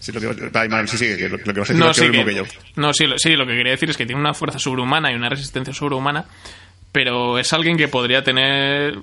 Sí, 0.00 0.12
lo 0.12 0.20
que, 0.20 0.50
ay, 0.58 0.68
Manuel, 0.70 0.88
sí, 0.88 0.96
sí, 0.96 1.14
que 1.16 1.28
lo, 1.28 1.36
lo 1.36 1.52
que 1.52 1.60
vas 1.60 1.68
a 1.70 1.72
decir 1.74 1.76
No, 1.76 1.90
es 1.90 1.96
sí 1.98 2.04
lo 2.06 2.10
mismo 2.10 2.24
que, 2.24 2.30
que 2.30 2.36
yo. 2.38 2.44
no 2.76 2.92
sí, 2.94 3.06
lo- 3.06 3.18
sí, 3.18 3.36
lo 3.36 3.46
que 3.46 3.54
quería 3.54 3.72
decir 3.72 3.90
es 3.90 3.96
que 3.98 4.06
tiene 4.06 4.18
una 4.20 4.32
fuerza 4.32 4.58
sobrehumana 4.58 5.12
y 5.12 5.14
una 5.14 5.28
resistencia 5.28 5.74
sobrehumana, 5.74 6.24
pero 6.90 7.38
es 7.38 7.52
alguien 7.52 7.76
que 7.76 7.86
podría 7.88 8.24
tener 8.24 8.98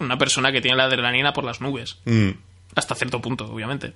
una 0.00 0.18
persona 0.18 0.50
que 0.50 0.60
tiene 0.60 0.76
la 0.76 0.84
adrenalina 0.84 1.32
por 1.32 1.44
las 1.44 1.60
nubes. 1.60 1.98
Mm. 2.04 2.30
Hasta 2.74 2.96
cierto 2.96 3.20
punto, 3.20 3.44
obviamente. 3.46 3.92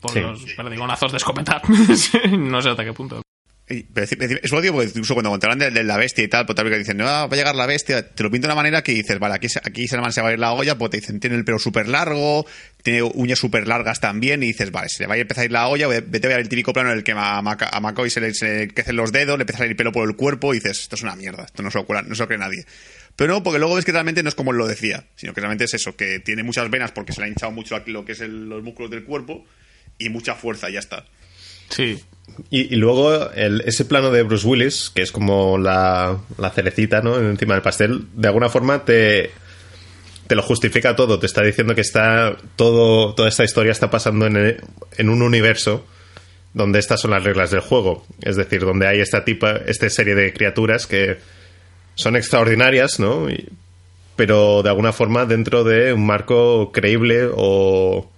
Por 0.00 0.12
Sí. 0.12 0.20
los 0.20 0.42
perdigonazos 0.56 1.12
de 1.12 1.18
escopeta. 1.18 1.60
no 2.30 2.62
sé 2.62 2.70
hasta 2.70 2.84
qué 2.84 2.94
punto. 2.94 3.20
Es 3.68 4.52
lo 4.52 4.60
digo 4.60 4.74
porque 4.74 4.90
incluso 4.90 5.14
cuando 5.14 5.32
hablan 5.34 5.58
de, 5.58 5.70
de 5.72 5.82
la 5.82 5.96
bestia 5.96 6.22
y 6.22 6.28
tal, 6.28 6.46
pues 6.46 6.54
tal 6.54 6.70
dicen, 6.78 6.96
no, 6.98 7.04
va 7.04 7.22
a 7.24 7.28
llegar 7.28 7.56
la 7.56 7.66
bestia, 7.66 8.08
te 8.08 8.22
lo 8.22 8.30
pinta 8.30 8.46
de 8.46 8.52
una 8.52 8.62
manera 8.62 8.82
que 8.82 8.92
dices, 8.92 9.18
vale, 9.18 9.34
aquí, 9.34 9.48
aquí 9.64 9.88
se, 9.88 9.96
se 10.12 10.20
va 10.22 10.28
a 10.28 10.32
ir 10.32 10.38
la 10.38 10.52
olla, 10.52 10.78
pues 10.78 10.92
te 10.92 10.98
dicen, 10.98 11.18
tiene 11.18 11.34
el 11.34 11.44
pelo 11.44 11.58
súper 11.58 11.88
largo, 11.88 12.46
tiene 12.84 13.02
uñas 13.02 13.40
súper 13.40 13.66
largas 13.66 13.98
también, 13.98 14.44
y 14.44 14.48
dices, 14.48 14.70
vale, 14.70 14.88
se 14.88 15.02
le 15.02 15.08
va 15.08 15.14
a 15.14 15.18
empezar 15.18 15.42
a 15.42 15.44
ir 15.46 15.50
la 15.50 15.66
olla, 15.66 15.88
vete 15.88 16.26
a 16.26 16.30
ver 16.30 16.38
el 16.38 16.48
típico 16.48 16.72
plano 16.72 16.92
en 16.92 16.98
el 16.98 17.02
que 17.02 17.10
a, 17.10 17.38
a 17.38 17.80
McCoy 17.80 18.08
se 18.08 18.20
le, 18.20 18.32
crecen 18.68 18.94
los 18.94 19.10
dedos, 19.10 19.36
le 19.36 19.42
empieza 19.42 19.58
a 19.58 19.64
salir 19.64 19.76
pelo 19.76 19.90
por 19.90 20.08
el 20.08 20.14
cuerpo, 20.14 20.54
y 20.54 20.58
dices, 20.58 20.82
esto 20.82 20.94
es 20.94 21.02
una 21.02 21.16
mierda, 21.16 21.44
esto 21.46 21.64
no 21.64 21.70
se 21.72 21.78
lo, 21.78 22.02
no 22.02 22.14
se 22.14 22.26
cree 22.28 22.38
nadie. 22.38 22.64
Pero 23.16 23.32
no, 23.32 23.42
porque 23.42 23.58
luego 23.58 23.74
ves 23.74 23.84
que 23.84 23.90
realmente 23.92 24.22
no 24.22 24.28
es 24.28 24.36
como 24.36 24.52
lo 24.52 24.68
decía, 24.68 25.06
sino 25.16 25.34
que 25.34 25.40
realmente 25.40 25.64
es 25.64 25.74
eso, 25.74 25.96
que 25.96 26.20
tiene 26.20 26.44
muchas 26.44 26.70
venas 26.70 26.92
porque 26.92 27.12
se 27.12 27.20
le 27.20 27.26
ha 27.26 27.28
hinchado 27.30 27.50
mucho 27.50 27.82
lo 27.86 28.04
que 28.04 28.12
es 28.12 28.20
el- 28.20 28.48
los 28.48 28.62
músculos 28.62 28.92
del 28.92 29.02
cuerpo, 29.02 29.44
y 29.98 30.08
mucha 30.08 30.36
fuerza, 30.36 30.68
ya 30.70 30.78
está. 30.78 31.04
Sí. 31.70 32.00
Y, 32.50 32.76
luego 32.76 33.30
el- 33.32 33.62
ese 33.66 33.84
plano 33.84 34.10
de 34.10 34.22
Bruce 34.22 34.46
Willis, 34.46 34.90
que 34.94 35.02
es 35.02 35.10
como 35.12 35.58
la, 35.58 36.18
la 36.38 36.50
cerecita, 36.50 37.00
¿no? 37.00 37.18
Encima 37.18 37.54
del 37.54 37.62
pastel, 37.62 38.04
de 38.14 38.28
alguna 38.28 38.48
forma 38.48 38.84
te, 38.84 39.30
te 40.26 40.34
lo 40.34 40.42
justifica 40.42 40.96
todo. 40.96 41.18
Te 41.18 41.26
está 41.26 41.42
diciendo 41.42 41.74
que 41.74 41.80
está 41.80 42.36
todo, 42.56 43.14
toda 43.14 43.28
esta 43.28 43.44
historia 43.44 43.72
está 43.72 43.90
pasando 43.90 44.26
en, 44.26 44.56
en 44.98 45.08
un 45.08 45.22
universo 45.22 45.86
donde 46.52 46.78
estas 46.78 47.00
son 47.00 47.10
las 47.12 47.22
reglas 47.24 47.50
del 47.50 47.60
juego. 47.60 48.04
Es 48.22 48.36
decir, 48.36 48.60
donde 48.60 48.86
hay 48.86 49.00
esta 49.00 49.24
tipa, 49.24 49.52
esta 49.66 49.88
serie 49.90 50.14
de 50.14 50.32
criaturas 50.32 50.86
que 50.86 51.18
son 51.94 52.16
extraordinarias, 52.16 52.98
¿no? 53.00 53.26
Pero 54.16 54.62
de 54.62 54.68
alguna 54.70 54.92
forma 54.92 55.26
dentro 55.26 55.64
de 55.64 55.92
un 55.92 56.04
marco 56.06 56.70
creíble 56.72 57.28
o, 57.34 58.10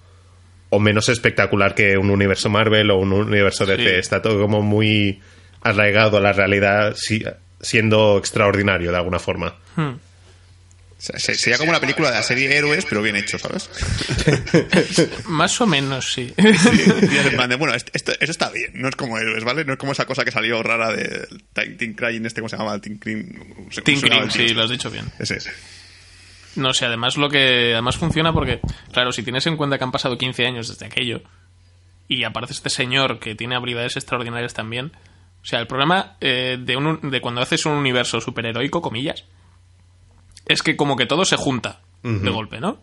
o 0.70 0.78
menos 0.80 1.08
espectacular 1.08 1.74
que 1.74 1.96
un 1.96 2.10
universo 2.10 2.48
Marvel 2.50 2.90
o 2.90 2.98
un 2.98 3.12
universo 3.12 3.64
DC. 3.66 3.82
Sí. 3.82 3.88
Está 3.98 4.20
todo 4.22 4.40
como 4.40 4.62
muy 4.62 5.20
arraigado 5.62 6.18
a 6.18 6.20
la 6.20 6.32
realidad, 6.32 6.94
si- 6.96 7.24
siendo 7.60 8.18
extraordinario 8.18 8.90
de 8.90 8.96
alguna 8.96 9.18
forma. 9.18 9.56
Hmm. 9.76 9.94
O 9.94 11.00
sea, 11.00 11.16
se- 11.18 11.36
sería 11.36 11.58
como 11.58 11.70
una 11.70 11.78
película 11.80 12.08
de 12.10 12.16
la 12.16 12.22
serie 12.24 12.52
Héroes, 12.56 12.84
pero 12.84 13.00
bien 13.02 13.14
hecho, 13.14 13.38
¿sabes? 13.38 13.70
Más 15.26 15.60
o 15.60 15.66
menos, 15.66 16.12
sí. 16.12 16.34
Bueno, 17.58 17.74
esto, 17.74 17.92
esto- 17.94 18.12
eso 18.18 18.32
está 18.32 18.50
bien, 18.50 18.72
no 18.74 18.88
es 18.88 18.96
como 18.96 19.16
Héroes, 19.18 19.44
¿vale? 19.44 19.64
No 19.64 19.74
es 19.74 19.78
como 19.78 19.92
esa 19.92 20.06
cosa 20.06 20.24
que 20.24 20.32
salió 20.32 20.60
rara 20.62 20.92
de 20.92 21.28
Tim 21.78 21.94
Crying, 21.94 22.26
este, 22.26 22.40
¿cómo 22.40 22.48
se 22.48 22.56
llama? 22.56 22.80
Tim 22.80 22.98
Crying. 22.98 23.26
tío 23.84 24.02
sí, 24.30 24.42
este. 24.42 24.54
lo 24.54 24.64
has 24.64 24.70
dicho 24.70 24.90
bien. 24.90 25.04
Ese, 25.20 25.36
ese. 25.36 25.50
No 26.56 26.72
sé, 26.74 26.86
además 26.86 27.16
lo 27.16 27.28
que 27.28 27.72
además 27.72 27.96
funciona 27.96 28.32
porque, 28.32 28.60
claro, 28.92 29.12
si 29.12 29.22
tienes 29.22 29.46
en 29.46 29.56
cuenta 29.56 29.78
que 29.78 29.84
han 29.84 29.92
pasado 29.92 30.18
15 30.18 30.46
años 30.46 30.68
desde 30.68 30.86
aquello 30.86 31.22
y 32.08 32.24
aparece 32.24 32.54
este 32.54 32.70
señor 32.70 33.18
que 33.18 33.34
tiene 33.34 33.54
habilidades 33.54 33.96
extraordinarias 33.96 34.54
también, 34.54 34.92
o 35.42 35.44
sea, 35.44 35.60
el 35.60 35.66
problema 35.66 36.16
eh, 36.20 36.58
de, 36.60 36.76
un, 36.76 37.10
de 37.10 37.20
cuando 37.20 37.40
haces 37.40 37.66
un 37.66 37.72
universo 37.72 38.20
superheroico, 38.20 38.82
comillas, 38.82 39.24
es 40.46 40.62
que 40.62 40.76
como 40.76 40.96
que 40.96 41.06
todo 41.06 41.24
se 41.24 41.36
junta 41.36 41.80
de 42.02 42.30
golpe, 42.30 42.60
¿no? 42.60 42.78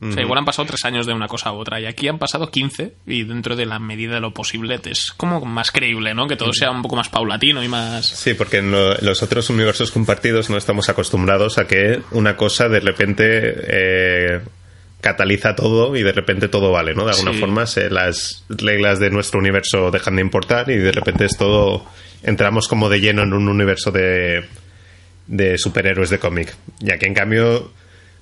O 0.00 0.12
sea, 0.12 0.22
igual 0.22 0.38
han 0.38 0.44
pasado 0.44 0.66
tres 0.66 0.84
años 0.84 1.06
de 1.06 1.12
una 1.12 1.26
cosa 1.26 1.48
a 1.48 1.52
otra 1.52 1.80
y 1.80 1.86
aquí 1.86 2.06
han 2.06 2.18
pasado 2.18 2.50
15 2.52 2.94
y 3.06 3.24
dentro 3.24 3.56
de 3.56 3.66
la 3.66 3.80
medida 3.80 4.14
de 4.14 4.20
lo 4.20 4.32
posible 4.32 4.80
es 4.84 5.10
como 5.16 5.44
más 5.44 5.72
creíble, 5.72 6.14
¿no? 6.14 6.28
Que 6.28 6.36
todo 6.36 6.52
sea 6.52 6.70
un 6.70 6.82
poco 6.82 6.94
más 6.94 7.08
paulatino 7.08 7.64
y 7.64 7.68
más... 7.68 8.06
Sí, 8.06 8.34
porque 8.34 8.58
en, 8.58 8.70
lo- 8.70 8.96
en 8.96 9.04
los 9.04 9.24
otros 9.24 9.50
universos 9.50 9.90
compartidos 9.90 10.50
no 10.50 10.56
estamos 10.56 10.88
acostumbrados 10.88 11.58
a 11.58 11.66
que 11.66 12.00
una 12.12 12.36
cosa 12.36 12.68
de 12.68 12.78
repente 12.78 13.24
eh, 13.26 14.40
cataliza 15.00 15.56
todo 15.56 15.96
y 15.96 16.02
de 16.04 16.12
repente 16.12 16.46
todo 16.48 16.70
vale, 16.70 16.94
¿no? 16.94 17.04
De 17.04 17.10
alguna 17.12 17.32
Sí. 17.32 17.38
forma 17.40 17.66
se- 17.66 17.90
las 17.90 18.44
reglas 18.48 19.00
de 19.00 19.10
nuestro 19.10 19.40
universo 19.40 19.90
dejan 19.90 20.14
de 20.16 20.22
importar 20.22 20.70
y 20.70 20.76
de 20.76 20.92
repente 20.92 21.24
es 21.24 21.36
todo... 21.36 21.84
Entramos 22.22 22.68
como 22.68 22.88
de 22.88 23.00
lleno 23.00 23.22
en 23.22 23.32
un 23.32 23.48
universo 23.48 23.90
de, 23.92 24.44
de 25.26 25.58
superhéroes 25.58 26.10
de 26.10 26.18
cómic. 26.18 26.54
Y 26.80 26.90
aquí, 26.92 27.06
en 27.06 27.14
cambio, 27.14 27.72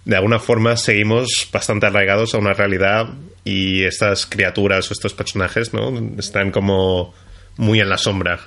de 0.06 0.14
alguna 0.14 0.38
forma 0.38 0.76
seguimos 0.76 1.48
bastante 1.52 1.86
arraigados 1.86 2.32
a 2.32 2.38
una 2.38 2.52
realidad 2.52 3.08
y 3.44 3.82
estas 3.82 4.24
criaturas 4.24 4.88
o 4.88 4.92
estos 4.92 5.14
personajes, 5.14 5.74
¿no? 5.74 5.92
Están 6.16 6.52
como 6.52 7.12
muy 7.56 7.80
en 7.80 7.88
la 7.88 7.98
sombra 7.98 8.38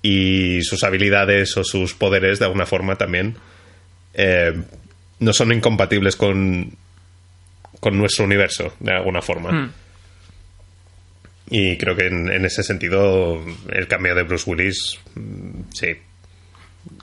y 0.00 0.62
sus 0.62 0.84
habilidades 0.84 1.56
o 1.56 1.64
sus 1.64 1.94
poderes 1.94 2.38
de 2.38 2.44
alguna 2.44 2.66
forma 2.66 2.94
también 2.94 3.34
eh, 4.14 4.52
no 5.18 5.32
son 5.32 5.52
incompatibles 5.52 6.14
con, 6.14 6.76
con 7.80 7.98
nuestro 7.98 8.24
universo 8.24 8.72
de 8.78 8.92
alguna 8.92 9.22
forma. 9.22 9.50
Hmm. 9.50 9.72
Y 11.50 11.76
creo 11.78 11.96
que 11.96 12.06
en, 12.06 12.30
en 12.30 12.44
ese 12.44 12.62
sentido 12.62 13.44
el 13.70 13.88
cambio 13.88 14.14
de 14.14 14.22
Bruce 14.22 14.48
Willis, 14.48 15.00
mm, 15.16 15.62
sí, 15.72 15.96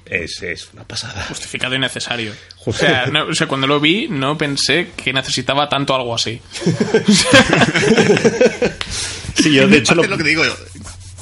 es, 0.05 0.41
es 0.41 0.69
una 0.73 0.83
pasada. 0.85 1.25
justificado 1.29 1.75
y 1.75 1.79
necesario. 1.79 2.33
O 2.65 2.73
sea, 2.73 3.07
no- 3.07 3.25
o 3.27 3.33
sea, 3.35 3.47
cuando 3.47 3.67
lo 3.67 3.79
vi 3.79 4.07
no 4.09 4.37
pensé 4.37 4.89
que 4.95 5.11
necesitaba 5.13 5.67
tanto 5.69 5.95
algo 5.95 6.13
así. 6.15 6.41
Sí, 9.35 9.53
yo 9.53 9.67
de 9.67 9.77
hecho 9.77 9.93
lo, 9.95 10.03
lo 10.03 10.17
que 10.17 10.23
digo 10.23 10.43
yo. 10.43 10.55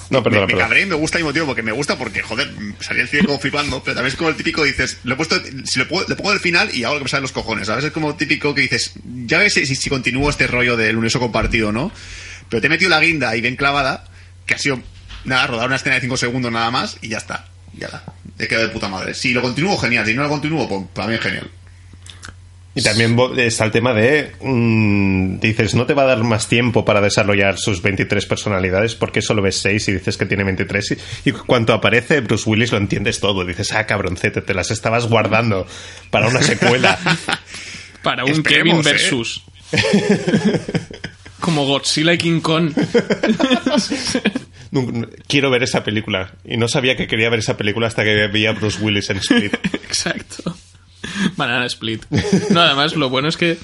no, 0.10 0.24
perdona, 0.24 0.42
me, 0.42 0.48
me 0.48 0.54
perdona. 0.54 0.64
cabré 0.64 0.82
y 0.84 0.86
me 0.86 0.96
gusta 0.96 1.18
mismo 1.18 1.34
tiempo, 1.34 1.48
porque 1.48 1.64
me 1.64 1.74
gusta 1.74 1.98
porque, 1.98 2.22
joder, 2.22 2.50
salí 2.80 3.02
el 3.02 3.10
cine 3.10 3.26
como 3.26 3.40
flipando, 3.40 3.84
pero 3.84 3.96
también 3.96 4.14
es 4.14 4.18
como 4.18 4.30
el 4.30 4.36
típico 4.38 4.64
dices, 4.64 5.00
lo 5.04 5.14
he 5.16 5.18
puesto, 5.18 5.36
si 5.66 5.80
lo, 5.80 5.88
puedo- 5.88 6.08
le 6.08 6.16
pongo 6.16 6.32
al 6.32 6.40
final 6.40 6.70
y 6.74 6.86
hago 6.86 6.94
lo 6.94 7.00
que 7.00 7.04
me 7.06 7.10
sale 7.10 7.20
de 7.20 7.24
los 7.24 7.32
cojones, 7.34 7.68
¿sabes? 7.68 7.84
Es 7.84 7.92
como 7.92 8.16
típico 8.16 8.56
que 8.56 8.62
dices, 8.62 8.94
ya 9.26 9.40
ves 9.40 9.54
si, 9.54 9.66
si, 9.66 9.76
si 9.76 9.90
continúo 9.90 10.30
este 10.30 10.48
rollo 10.48 10.78
del 10.78 10.96
universo 10.96 11.20
compartido, 11.20 11.72
¿no? 11.74 11.92
Pero 12.50 12.62
te 12.62 12.68
he 12.68 12.70
metido 12.70 12.90
la 12.90 13.02
guinda 13.02 13.30
ahí 13.30 13.42
bien 13.42 13.58
clavada, 13.58 14.06
que 14.46 14.54
ha 14.54 14.58
sido, 14.60 14.80
nada, 15.26 15.48
rodar 15.48 15.68
una 15.68 15.76
escena 15.76 15.96
de 15.96 16.02
5 16.02 16.16
segundos 16.18 16.52
nada 16.54 16.72
más 16.72 16.98
y 17.02 17.10
ya 17.10 17.18
está. 17.18 17.48
Ya 17.78 17.88
está. 17.88 18.04
He 18.38 18.48
quedado 18.48 18.68
de 18.68 18.74
puta 18.74 18.90
madre. 18.90 19.14
Si 19.14 19.34
lo 19.34 19.42
continúo, 19.42 19.78
genial. 19.78 20.06
Si 20.06 20.14
no 20.14 20.24
lo 20.24 20.30
continúo, 20.30 20.68
pues 20.68 20.84
para 20.94 21.08
mí 21.08 21.16
es 21.16 21.22
genial. 21.22 21.50
Y 22.78 22.82
también 22.82 23.18
está 23.38 23.64
el 23.64 23.72
tema 23.72 23.94
de. 23.94 24.34
mm, 24.42 25.40
dices, 25.40 25.76
no 25.76 25.86
te 25.86 25.94
va 25.94 26.04
a 26.04 26.08
dar 26.08 26.24
más 26.26 26.50
tiempo 26.50 26.84
para 26.84 27.00
desarrollar 27.00 27.58
sus 27.58 27.82
23 27.82 28.26
personalidades 28.26 28.96
porque 28.96 29.22
solo 29.22 29.42
ves 29.42 29.58
6 29.60 29.88
y 29.88 29.92
dices 29.94 30.18
que 30.18 30.26
tiene 30.26 30.44
23. 30.44 30.98
Y, 31.24 31.30
y 31.30 31.32
cuando 31.32 31.74
aparece 31.74 32.20
Bruce 32.20 32.50
Willis 32.50 32.74
lo 32.74 32.78
entiendes 32.78 33.22
todo. 33.22 33.46
Dices, 33.46 33.72
ah, 33.72 33.86
cabroncete, 33.86 34.42
te 34.42 34.54
las 34.54 34.72
estabas 34.72 35.08
guardando 35.08 35.66
para 36.12 36.28
una 36.28 36.42
secuela. 36.42 37.00
Para 38.04 38.24
un 38.24 38.30
Esperemos, 38.30 38.86
Kevin 38.86 38.88
¿eh? 38.88 39.02
versus. 39.02 39.42
Como 41.40 41.66
Godzilla 41.66 42.14
y 42.14 42.20
King 42.20 42.40
Kong. 42.40 42.72
Quiero 45.28 45.50
ver 45.50 45.64
esa 45.64 45.84
película. 45.84 46.34
Y 46.44 46.58
no 46.58 46.68
sabía 46.68 46.96
que 46.96 47.08
quería 47.08 47.30
ver 47.30 47.40
esa 47.40 47.58
película 47.58 47.88
hasta 47.88 48.04
que 48.04 48.28
vi 48.28 48.46
a 48.46 48.52
Bruce 48.54 48.82
Willis 48.82 49.10
en 49.10 49.18
Split. 49.18 49.54
Exacto. 49.74 50.56
Banana 51.36 51.66
Split. 51.66 52.04
No, 52.52 52.62
además, 52.62 52.96
lo 52.96 53.10
bueno 53.10 53.28
es 53.28 53.38
que 53.38 53.58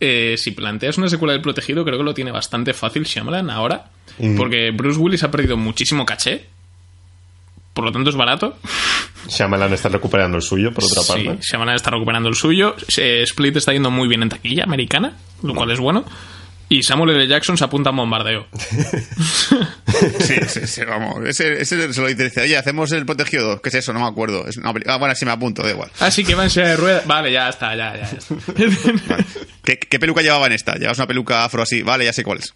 eh, 0.00 0.34
si 0.36 0.50
planteas 0.50 0.98
una 0.98 1.08
secuela 1.08 1.32
del 1.32 1.42
protegido, 1.42 1.84
creo 1.84 1.98
que 1.98 2.04
lo 2.04 2.14
tiene 2.14 2.32
bastante 2.32 2.74
fácil 2.74 3.04
Shyamalan 3.04 3.50
ahora. 3.50 3.90
Porque 4.36 4.70
Bruce 4.70 4.98
Willis 4.98 5.22
ha 5.24 5.30
perdido 5.30 5.56
muchísimo 5.56 6.04
caché. 6.06 6.46
Por 7.74 7.84
lo 7.84 7.92
tanto, 7.92 8.08
es 8.08 8.16
barato. 8.16 8.58
Shyamalan 9.28 9.72
está 9.74 9.90
recuperando 9.90 10.36
el 10.38 10.42
suyo, 10.42 10.72
por 10.72 10.84
otra 10.84 11.02
Sí, 11.02 11.08
parte. 11.24 11.38
Shyamalan 11.42 11.74
está 11.76 11.90
recuperando 11.90 12.28
el 12.28 12.34
suyo. 12.34 12.74
Eh, 12.96 13.22
Split 13.24 13.56
está 13.56 13.72
yendo 13.72 13.90
muy 13.90 14.08
bien 14.08 14.22
en 14.22 14.30
taquilla 14.30 14.64
americana, 14.64 15.16
lo 15.42 15.54
cual 15.54 15.70
es 15.70 15.78
bueno. 15.78 16.04
Y 16.68 16.82
Samuel 16.82 17.10
L. 17.10 17.28
Jackson 17.28 17.56
se 17.56 17.64
apunta 17.64 17.90
a 17.90 17.92
un 17.92 17.98
bombardeo. 17.98 18.46
Sí, 20.18 20.34
sí, 20.46 20.66
sí, 20.66 20.84
vamos. 20.84 21.24
Ese, 21.26 21.62
ese 21.62 21.90
se 21.92 22.00
lo 22.02 22.08
dice, 22.08 22.40
oye, 22.42 22.54
hacemos 22.56 22.92
el 22.92 23.06
protegido 23.06 23.48
2. 23.48 23.60
¿Qué 23.62 23.70
es 23.70 23.76
eso? 23.76 23.94
No 23.94 24.00
me 24.00 24.06
acuerdo. 24.06 24.46
Es 24.46 24.58
una 24.58 24.74
ah, 24.88 24.98
bueno, 24.98 25.14
sí 25.14 25.24
me 25.24 25.30
apunto, 25.30 25.62
da 25.62 25.70
igual. 25.70 25.90
Así 26.00 26.22
que 26.22 26.34
va 26.34 26.44
en 26.44 26.50
silla 26.50 26.68
de 26.68 26.76
ruedas. 26.76 27.06
Vale, 27.06 27.32
ya 27.32 27.48
está, 27.48 27.74
ya, 27.74 27.96
ya. 27.96 28.10
ya 28.10 28.66
está. 28.66 29.16
¿Qué, 29.64 29.78
qué 29.78 29.98
peluca 29.98 30.20
llevaba 30.20 30.46
en 30.48 30.52
esta? 30.52 30.74
Llevas 30.74 30.98
una 30.98 31.06
peluca 31.06 31.44
afro 31.44 31.62
así. 31.62 31.82
Vale, 31.82 32.04
ya 32.04 32.12
sé 32.12 32.24
cuál 32.24 32.40
es. 32.40 32.54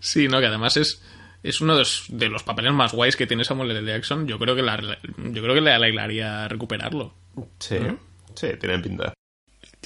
Sí, 0.00 0.28
no, 0.28 0.40
que 0.40 0.46
además 0.46 0.76
es, 0.76 1.02
es 1.42 1.60
uno 1.60 1.74
de 1.74 1.80
los, 1.80 2.04
de 2.08 2.28
los 2.28 2.42
papeles 2.42 2.72
más 2.72 2.92
guays 2.92 3.16
que 3.16 3.26
tiene 3.26 3.44
Samuel 3.44 3.72
L. 3.72 3.84
Jackson. 3.86 4.26
Yo 4.26 4.38
creo 4.38 4.56
que 4.56 4.62
la, 4.62 4.76
yo 4.78 5.42
creo 5.42 5.54
que 5.54 5.60
le 5.60 5.72
alegraría 5.72 6.48
recuperarlo. 6.48 7.12
Sí, 7.58 7.76
sí, 8.34 8.48
tiene 8.58 8.78
pinta. 8.78 9.12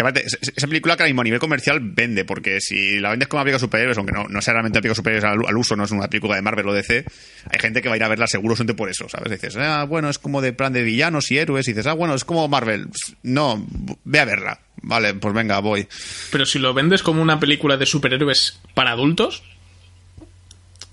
Aparte, 0.00 0.24
es- 0.26 0.38
es- 0.40 0.52
esa 0.56 0.66
película 0.66 0.96
que 0.96 1.02
ahora 1.02 1.10
mismo 1.10 1.20
a 1.20 1.24
nivel 1.24 1.40
comercial 1.40 1.80
vende, 1.80 2.24
porque 2.24 2.60
si 2.60 2.98
la 3.00 3.10
vendes 3.10 3.28
como 3.28 3.38
una 3.40 3.44
película 3.44 3.58
de 3.58 3.66
superhéroes, 3.66 3.98
aunque 3.98 4.12
no, 4.12 4.24
no 4.28 4.40
sea 4.42 4.54
realmente 4.54 4.78
una 4.78 4.82
película 4.82 4.92
de 4.92 4.96
superhéroes 4.96 5.24
al, 5.24 5.48
al 5.48 5.56
uso, 5.56 5.76
no 5.76 5.84
es 5.84 5.90
una 5.90 6.08
película 6.08 6.36
de 6.36 6.42
Marvel 6.42 6.68
o 6.68 6.72
DC, 6.72 7.04
hay 7.50 7.58
gente 7.60 7.82
que 7.82 7.88
va 7.88 7.94
a 7.94 7.96
ir 7.96 8.04
a 8.04 8.08
verla 8.08 8.26
seguro 8.26 8.54
solamente 8.56 8.74
por 8.76 8.88
eso, 8.90 9.08
¿sabes? 9.08 9.30
Dices, 9.30 9.56
ah, 9.56 9.84
bueno, 9.84 10.08
es 10.10 10.18
como 10.18 10.40
de 10.42 10.52
plan 10.52 10.72
de 10.72 10.82
villanos 10.82 11.30
y 11.30 11.38
héroes, 11.38 11.66
y 11.68 11.72
dices, 11.72 11.86
ah, 11.86 11.92
bueno, 11.94 12.14
es 12.14 12.24
como 12.24 12.46
Marvel. 12.48 12.88
No, 13.22 13.66
ve 14.04 14.20
a 14.20 14.24
verla. 14.24 14.60
Vale, 14.82 15.12
pues 15.14 15.34
venga, 15.34 15.58
voy. 15.60 15.86
Pero 16.32 16.46
si 16.46 16.58
lo 16.58 16.72
vendes 16.72 17.02
como 17.02 17.20
una 17.20 17.38
película 17.38 17.76
de 17.76 17.84
superhéroes 17.86 18.60
para 18.74 18.92
adultos. 18.92 19.42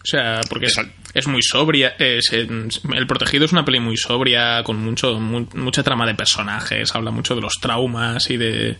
O 0.03 0.09
sea, 0.09 0.39
porque 0.49 0.67
es, 1.13 1.27
muy 1.27 1.41
sobria. 1.41 1.95
es- 1.99 2.31
es- 2.31 2.81
el 2.93 3.07
protegido 3.07 3.43
es 3.45 3.51
una 3.51 3.65
peli 3.65 3.79
muy 3.81 3.97
sobria, 3.97 4.63
con 4.63 4.77
mucho 4.77 5.19
mu- 5.19 5.47
mucha 5.55 5.83
trama 5.83 6.05
de 6.05 6.15
personajes. 6.15 6.95
Habla 6.95 7.11
mucho 7.11 7.35
de 7.35 7.41
los 7.41 7.55
traumas 7.61 8.29
y 8.29 8.37
de. 8.37 8.77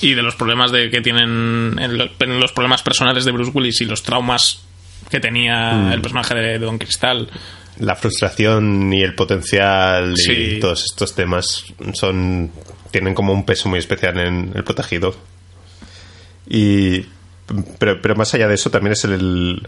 Y 0.00 0.14
de 0.14 0.22
los 0.22 0.34
problemas 0.34 0.72
de 0.72 0.90
que 0.90 1.00
tienen. 1.00 1.78
En, 1.78 1.98
lo- 1.98 2.08
en 2.18 2.40
los 2.40 2.52
problemas 2.52 2.82
personales 2.82 3.24
de 3.24 3.32
Bruce 3.32 3.50
Willis 3.54 3.80
y 3.80 3.84
los 3.84 4.02
traumas 4.02 4.62
que 5.10 5.20
tenía 5.20 5.92
el 5.92 6.00
personaje 6.00 6.34
de, 6.34 6.40
de 6.58 6.58
Don 6.58 6.78
Cristal. 6.78 7.28
La 7.78 7.96
frustración 7.96 8.92
y 8.92 9.02
el 9.02 9.14
potencial 9.14 10.14
y 10.18 10.60
todos 10.60 10.84
estos 10.84 11.14
temas 11.14 11.64
son 11.94 12.50
tienen 12.90 13.14
como 13.14 13.32
un 13.32 13.44
peso 13.46 13.68
muy 13.68 13.78
especial 13.78 14.18
en 14.18 14.52
el 14.54 14.64
protegido. 14.64 15.14
Y 16.48 17.06
pero, 17.78 18.00
pero 18.00 18.14
más 18.14 18.32
allá 18.34 18.48
de 18.48 18.54
eso 18.54 18.70
también 18.70 18.92
es 18.92 19.04
el 19.04 19.66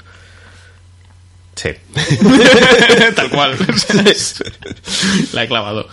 Sí. 1.57 1.71
Tal 3.17 3.31
cual. 3.31 3.57
La 5.33 5.45
he 5.45 5.49
clavado. 5.49 5.89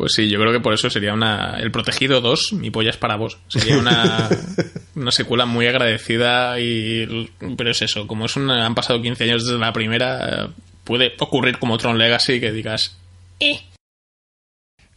Pues 0.00 0.12
sí, 0.14 0.30
yo 0.30 0.40
creo 0.40 0.50
que 0.50 0.60
por 0.60 0.72
eso 0.72 0.88
sería 0.88 1.12
una. 1.12 1.58
El 1.60 1.70
Protegido 1.70 2.22
2, 2.22 2.54
mi 2.54 2.70
polla 2.70 2.88
es 2.88 2.96
para 2.96 3.16
vos. 3.16 3.36
Sería 3.48 3.76
una, 3.76 4.30
una 4.94 5.10
secuela 5.10 5.44
muy 5.44 5.66
agradecida 5.66 6.58
y. 6.58 7.28
Pero 7.54 7.70
es 7.70 7.82
eso, 7.82 8.06
como 8.06 8.24
es 8.24 8.34
una, 8.34 8.64
han 8.64 8.74
pasado 8.74 9.02
15 9.02 9.24
años 9.24 9.44
desde 9.44 9.58
la 9.58 9.74
primera, 9.74 10.48
puede 10.84 11.12
ocurrir 11.18 11.58
como 11.58 11.76
Tron 11.76 11.98
Legacy 11.98 12.40
que 12.40 12.50
digas. 12.50 12.96
"Eh". 13.40 13.60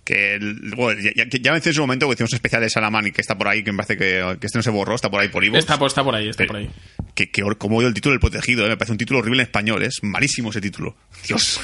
Que, 0.06 0.36
el- 0.36 0.74
bueno, 0.76 1.00
ya, 1.02 1.12
ya, 1.16 1.24
ya 1.30 1.52
mencioné 1.54 1.72
en 1.72 1.76
su 1.76 1.82
momento 1.82 2.08
que 2.08 2.14
hicimos 2.16 2.32
un 2.34 2.36
especial 2.36 2.62
de 2.62 2.70
Salaman 2.70 3.08
y 3.08 3.12
que 3.12 3.22
está 3.22 3.38
por 3.38 3.48
ahí, 3.48 3.64
que 3.64 3.72
me 3.72 3.78
parece 3.78 3.96
que, 3.98 4.38
que 4.40 4.48
este 4.48 4.60
no 4.60 4.64
se 4.64 4.70
borró, 4.70 4.96
está 4.96 5.10
por 5.10 5.22
ahí 5.22 5.30
por 5.30 5.44
Ivo. 5.46 5.56
Está, 5.58 5.80
por- 5.80 5.88
está 5.88 6.04
por 6.04 6.14
ahí, 6.16 6.28
está 6.28 6.46
por 6.46 6.58
ahí. 6.58 6.70
Que, 7.16 7.32
que 7.32 7.42
como 7.58 7.78
odio 7.78 7.88
el 7.88 7.94
título 7.94 8.12
del 8.12 8.20
protegido, 8.20 8.66
eh, 8.66 8.70
me 8.70 8.76
parece 8.78 8.92
un 8.92 8.98
título 8.98 9.20
horrible 9.20 9.42
en 9.42 9.48
español, 9.48 9.82
es 9.84 10.00
malísimo 10.04 10.50
ese 10.50 10.60
título. 10.60 10.96
Dios. 11.28 11.60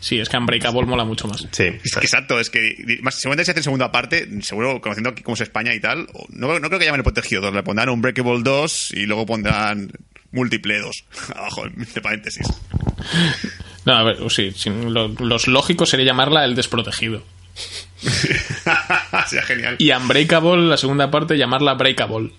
Sí, 0.00 0.18
es 0.18 0.28
que 0.28 0.36
Unbreakable 0.36 0.86
mola 0.86 1.04
mucho 1.04 1.28
más. 1.28 1.46
Sí. 1.50 1.64
Exacto, 1.64 2.40
es 2.40 2.48
que 2.50 2.98
más, 3.02 3.16
seguramente 3.20 3.44
si 3.44 3.50
hacen 3.50 3.62
segunda 3.64 3.92
parte, 3.92 4.28
seguro 4.42 4.80
conociendo 4.80 5.10
aquí 5.10 5.22
cómo 5.22 5.34
es 5.34 5.42
España 5.42 5.74
y 5.74 5.80
tal, 5.80 6.08
no, 6.30 6.58
no 6.58 6.68
creo 6.68 6.78
que 6.80 6.86
llamen 6.86 7.00
el 7.00 7.04
protegido 7.04 7.42
2, 7.42 7.54
le 7.54 7.62
pondrán 7.62 7.88
un 7.90 8.00
Breakable 8.00 8.40
2 8.42 8.92
y 8.94 9.06
luego 9.06 9.26
pondrán 9.26 9.92
múltiple 10.30 10.78
2 10.78 11.04
abajo, 11.36 11.66
entre 11.66 12.00
paréntesis. 12.00 12.46
No, 13.84 13.92
a 13.94 14.04
ver, 14.04 14.16
sí, 14.30 14.52
sí, 14.56 14.70
lo, 14.70 15.08
los 15.08 15.48
lógicos 15.48 15.90
sería 15.90 16.06
llamarla 16.06 16.44
El 16.44 16.54
Desprotegido. 16.54 17.22
Sería 19.28 19.44
genial. 19.46 19.76
Y 19.78 19.92
Unbreakable, 19.92 20.66
la 20.68 20.76
segunda 20.76 21.10
parte, 21.10 21.36
llamarla 21.36 21.74
Breakable. 21.74 22.30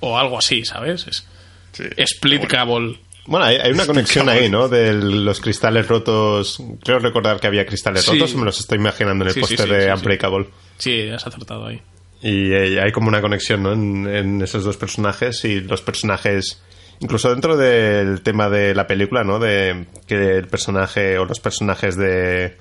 o 0.00 0.18
algo 0.18 0.38
así, 0.38 0.64
¿sabes? 0.64 1.06
Es 1.06 1.26
Sí. 1.72 1.84
Split 1.98 2.38
Bueno, 2.40 2.48
Cable. 2.54 2.98
Bueno, 3.26 3.44
hay, 3.44 3.56
hay 3.56 3.70
una 3.72 3.84
conexión 3.86 4.28
ahí, 4.30 4.48
¿no? 4.48 4.66
De 4.68 4.94
los 4.94 5.40
cristales 5.42 5.86
rotos. 5.88 6.62
Creo 6.82 7.00
recordar 7.00 7.38
que 7.38 7.48
había 7.48 7.66
cristales 7.66 8.02
Sí. 8.04 8.12
rotos, 8.12 8.34
me 8.34 8.44
los 8.46 8.58
estoy 8.60 8.78
imaginando 8.78 9.24
en 9.24 9.28
el 9.28 9.34
Sí, 9.34 9.40
póster 9.40 9.66
sí, 9.66 9.68
de 9.74 9.80
sí, 9.82 9.86
sí. 9.86 9.92
Unbreakable. 9.92 10.46
Sí, 10.78 11.08
has 11.10 11.26
acertado 11.26 11.66
ahí. 11.66 11.82
Y 12.22 12.50
eh, 12.52 12.80
hay 12.80 12.92
como 12.92 13.08
una 13.08 13.20
conexión 13.20 13.62
¿no? 13.62 13.72
en, 13.74 14.06
en 14.08 14.40
esos 14.42 14.64
dos 14.64 14.78
personajes 14.78 15.44
y 15.44 15.60
los 15.60 15.82
personajes, 15.82 16.62
incluso 17.00 17.28
dentro 17.28 17.58
del 17.58 18.22
tema 18.22 18.48
de 18.48 18.74
la 18.74 18.86
película, 18.86 19.22
¿no? 19.22 19.38
De 19.38 19.84
que 20.06 20.36
el 20.38 20.48
personaje 20.48 21.18
o 21.18 21.26
los 21.26 21.40
personajes 21.40 21.96
de 21.96 22.56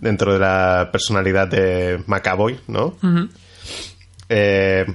dentro 0.00 0.32
de 0.32 0.38
la 0.38 0.88
personalidad 0.90 1.48
de 1.48 2.02
Macaboy, 2.06 2.58
¿no? 2.66 2.96
Eh, 4.28 4.86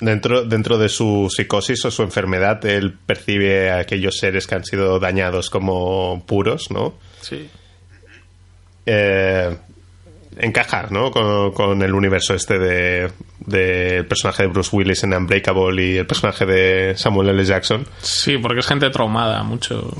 dentro, 0.00 0.44
dentro 0.44 0.78
de 0.78 0.88
su 0.88 1.28
psicosis 1.34 1.84
o 1.84 1.90
su 1.90 2.02
enfermedad, 2.02 2.64
él 2.64 2.96
percibe 3.04 3.70
a 3.70 3.78
aquellos 3.80 4.16
seres 4.18 4.46
que 4.46 4.54
han 4.54 4.64
sido 4.64 4.98
dañados 4.98 5.50
como 5.50 6.24
puros, 6.26 6.70
¿no? 6.70 6.94
Sí. 7.20 7.48
eh, 8.86 9.56
encajar 10.38 10.90
¿no? 10.92 11.10
con, 11.10 11.52
con 11.52 11.82
el 11.82 11.94
universo 11.94 12.34
este 12.34 12.58
de 12.58 13.10
del 13.40 14.04
personaje 14.06 14.42
de 14.42 14.48
Bruce 14.48 14.74
Willis 14.76 15.02
en 15.04 15.14
Unbreakable 15.14 15.84
y 15.84 15.96
el 15.96 16.06
personaje 16.06 16.44
de 16.46 16.96
Samuel 16.96 17.30
L. 17.30 17.44
Jackson. 17.44 17.86
Sí, 18.02 18.36
porque 18.38 18.60
es 18.60 18.66
gente 18.66 18.90
traumada 18.90 19.42
mucho. 19.42 19.90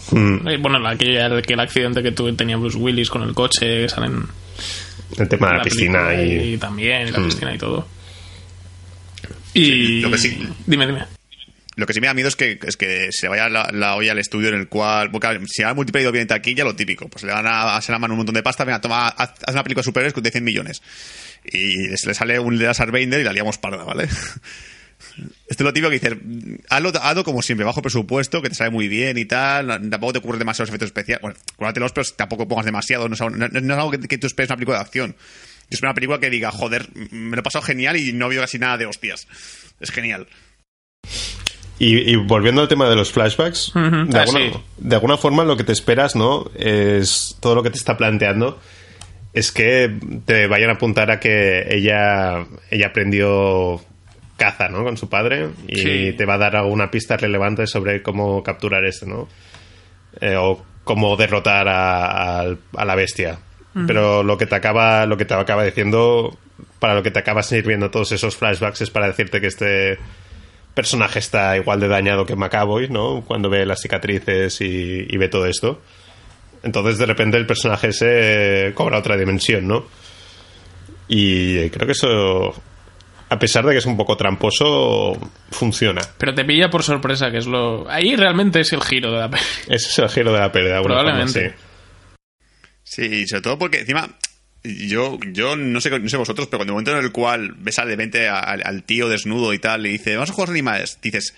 Eh, 0.46 0.56
Bueno, 0.60 0.78
la, 0.78 0.90
aquella- 0.90 1.34
aquel 1.36 1.60
accidente 1.60 2.02
que 2.02 2.12
tuve, 2.12 2.32
tenía 2.34 2.56
Bruce 2.56 2.76
Willis 2.76 3.08
con 3.10 3.22
el 3.22 3.34
coche, 3.34 3.82
que 3.82 3.88
salen 3.88 4.24
El 5.16 5.28
tema 5.28 5.50
de 5.52 5.56
la 5.58 5.62
piscina 5.62 6.14
y... 6.22 6.58
también, 6.58 7.08
y 7.08 7.10
la 7.10 7.18
piscina 7.24 7.54
y 7.54 7.58
todo. 7.58 7.86
Y... 9.54 10.00
lo 10.02 10.10
que 10.10 10.18
sí- 10.18 10.46
Dime, 10.66 10.86
dime. 10.86 11.17
Lo 11.78 11.86
que 11.86 11.94
sí 11.94 12.00
me 12.00 12.08
da 12.08 12.14
miedo 12.14 12.28
es 12.28 12.36
que, 12.36 12.58
es 12.62 12.76
que 12.76 13.08
se 13.12 13.28
vaya 13.28 13.48
la, 13.48 13.70
la 13.72 13.94
olla 13.94 14.12
al 14.12 14.18
estudio 14.18 14.48
en 14.48 14.56
el 14.56 14.68
cual. 14.68 15.10
Porque 15.10 15.28
a 15.28 15.38
si 15.46 15.62
ha 15.62 15.72
multiplicado 15.74 16.12
bien 16.12 16.26
taquilla, 16.26 16.64
lo 16.64 16.74
típico. 16.76 17.08
Pues 17.08 17.24
le 17.24 17.32
van 17.32 17.46
a 17.46 17.76
hacer 17.76 17.92
la 17.92 17.98
mano 18.00 18.14
un 18.14 18.18
montón 18.18 18.34
de 18.34 18.42
pasta. 18.42 18.64
Venga, 18.64 18.80
toma, 18.80 19.08
haz, 19.08 19.30
haz 19.46 19.54
una 19.54 19.62
película 19.62 19.82
de 19.82 19.84
superhéroes 19.84 20.22
de 20.22 20.30
100 20.30 20.44
millones. 20.44 20.82
Y 21.44 21.96
se 21.96 22.08
le 22.08 22.14
sale 22.14 22.38
un 22.40 22.62
Lars 22.62 22.80
Bender 22.90 23.20
y 23.20 23.24
la 23.24 23.32
liamos 23.32 23.58
parda, 23.58 23.84
¿vale? 23.84 24.08
Esto 25.48 25.62
es 25.62 25.64
lo 25.64 25.72
típico 25.72 25.88
que 25.90 25.98
dices, 26.00 26.18
hazlo, 26.68 26.92
hazlo 27.00 27.22
como 27.24 27.40
siempre, 27.42 27.64
bajo 27.64 27.80
presupuesto, 27.80 28.42
que 28.42 28.48
te 28.48 28.56
sale 28.56 28.70
muy 28.70 28.88
bien 28.88 29.16
y 29.16 29.24
tal, 29.24 29.68
tampoco 29.90 30.12
te 30.14 30.18
ocurren 30.18 30.40
demasiados 30.40 30.68
efectos 30.70 30.88
especiales. 30.88 31.22
Bueno, 31.22 31.36
cúratelos, 31.56 31.92
pero 31.92 32.06
tampoco 32.16 32.48
pongas 32.48 32.66
demasiado, 32.66 33.08
no 33.08 33.14
es, 33.14 33.20
no- 33.20 33.46
es 33.46 33.70
algo 33.78 33.90
que, 33.92 34.00
que 34.00 34.18
tú 34.18 34.26
esperes 34.26 34.50
una 34.50 34.56
película 34.56 34.78
de 34.78 34.82
acción. 34.84 35.16
Espero 35.70 35.90
una 35.90 35.94
película 35.94 36.18
que 36.18 36.30
diga, 36.30 36.50
joder, 36.50 36.88
me 37.12 37.36
lo 37.36 37.40
he 37.40 37.42
pasado 37.44 37.62
genial 37.64 37.96
y 37.96 38.12
no 38.12 38.28
veo 38.28 38.40
casi 38.40 38.58
nada 38.58 38.76
de 38.76 38.86
hostias. 38.86 39.28
Es 39.80 39.90
genial. 39.92 40.26
Y, 41.78 42.10
y 42.12 42.16
volviendo 42.16 42.60
al 42.60 42.68
tema 42.68 42.88
de 42.88 42.96
los 42.96 43.12
flashbacks, 43.12 43.72
de, 43.74 43.80
ah, 44.18 44.22
alguna, 44.22 44.24
sí. 44.40 44.50
de 44.78 44.94
alguna 44.96 45.16
forma 45.16 45.44
lo 45.44 45.56
que 45.56 45.64
te 45.64 45.72
esperas, 45.72 46.16
¿no? 46.16 46.50
Es 46.56 47.36
todo 47.40 47.54
lo 47.54 47.62
que 47.62 47.70
te 47.70 47.78
está 47.78 47.96
planteando 47.96 48.58
es 49.32 49.52
que 49.52 49.94
te 50.24 50.46
vayan 50.48 50.70
a 50.70 50.72
apuntar 50.72 51.10
a 51.12 51.20
que 51.20 51.66
ella, 51.70 52.46
ella 52.70 52.86
aprendió 52.88 53.80
caza, 54.36 54.68
¿no? 54.68 54.82
Con 54.82 54.96
su 54.96 55.08
padre 55.08 55.50
y 55.68 55.76
Sí. 55.80 56.12
te 56.16 56.24
va 56.24 56.34
a 56.34 56.38
dar 56.38 56.56
alguna 56.56 56.90
pista 56.90 57.16
relevante 57.16 57.66
sobre 57.68 58.02
cómo 58.02 58.42
capturar 58.42 58.84
esto, 58.84 59.06
¿no? 59.06 59.28
Eh, 60.20 60.34
o 60.36 60.64
cómo 60.82 61.16
derrotar 61.16 61.68
a, 61.68 62.40
a- 62.40 62.56
a 62.76 62.84
la 62.84 62.94
bestia. 62.96 63.38
Pero 63.86 64.24
lo 64.24 64.36
que 64.38 64.46
te 64.46 64.56
acaba, 64.56 65.06
lo 65.06 65.16
que 65.16 65.24
te 65.24 65.34
acaba 65.34 65.62
diciendo, 65.62 66.36
para 66.80 66.94
lo 66.94 67.02
que 67.04 67.12
te 67.12 67.20
acaba 67.20 67.44
sirviendo 67.44 67.90
todos 67.92 68.10
esos 68.10 68.34
flashbacks 68.36 68.80
es 68.80 68.90
para 68.90 69.06
decirte 69.06 69.40
que 69.40 69.46
este 69.46 69.98
personaje 70.74 71.18
está 71.18 71.56
igual 71.56 71.80
de 71.80 71.88
dañado 71.88 72.24
que 72.26 72.36
McAvoy, 72.36 72.88
¿no? 72.88 73.22
Cuando 73.26 73.50
ve 73.50 73.66
las 73.66 73.80
cicatrices 73.80 74.60
y, 74.60 75.06
y 75.08 75.16
ve 75.16 75.28
todo 75.28 75.46
esto. 75.46 75.80
Entonces, 76.62 76.98
de 76.98 77.06
repente, 77.06 77.36
el 77.36 77.46
personaje 77.46 77.88
ese 77.88 78.72
cobra 78.74 78.98
otra 78.98 79.16
dimensión, 79.16 79.66
¿no? 79.68 79.86
Y 81.08 81.70
creo 81.70 81.86
que 81.86 81.92
eso, 81.92 82.54
a 83.30 83.38
pesar 83.38 83.64
de 83.64 83.72
que 83.72 83.78
es 83.78 83.86
un 83.86 83.96
poco 83.96 84.16
tramposo, 84.16 85.16
funciona. 85.50 86.00
Pero 86.18 86.34
te 86.34 86.44
pilla 86.44 86.68
por 86.68 86.82
sorpresa, 86.82 87.30
que 87.30 87.38
es 87.38 87.46
lo... 87.46 87.88
Ahí 87.90 88.14
realmente 88.16 88.60
es 88.60 88.72
el 88.72 88.82
giro 88.82 89.10
de 89.12 89.18
la 89.18 89.30
peli. 89.30 89.42
Ese 89.68 89.88
es 89.88 89.98
el 89.98 90.08
giro 90.08 90.32
de 90.32 90.40
la 90.40 90.52
pelea, 90.52 90.80
forma, 90.82 90.96
Probablemente. 90.96 91.50
sí. 91.50 91.54
Sí, 92.82 93.26
sobre 93.26 93.42
todo 93.42 93.58
porque 93.58 93.80
encima 93.80 94.08
yo, 94.88 95.18
yo 95.32 95.56
no 95.56 95.80
sé 95.80 95.90
no 95.98 96.08
sé 96.08 96.16
vosotros, 96.16 96.48
pero 96.48 96.58
cuando 96.58 96.72
el 96.72 96.74
momento 96.74 96.96
en 96.98 97.04
el 97.04 97.12
cual 97.12 97.54
ves 97.58 97.78
al 97.78 97.88
repente 97.88 98.28
a- 98.28 98.38
al, 98.40 98.62
al 98.64 98.82
tío 98.84 99.08
desnudo 99.08 99.52
y 99.54 99.58
tal, 99.58 99.82
le 99.82 99.90
dice, 99.90 100.14
vamos 100.14 100.30
a 100.30 100.32
jugar 100.34 100.50
animales, 100.50 100.98
dices, 101.02 101.34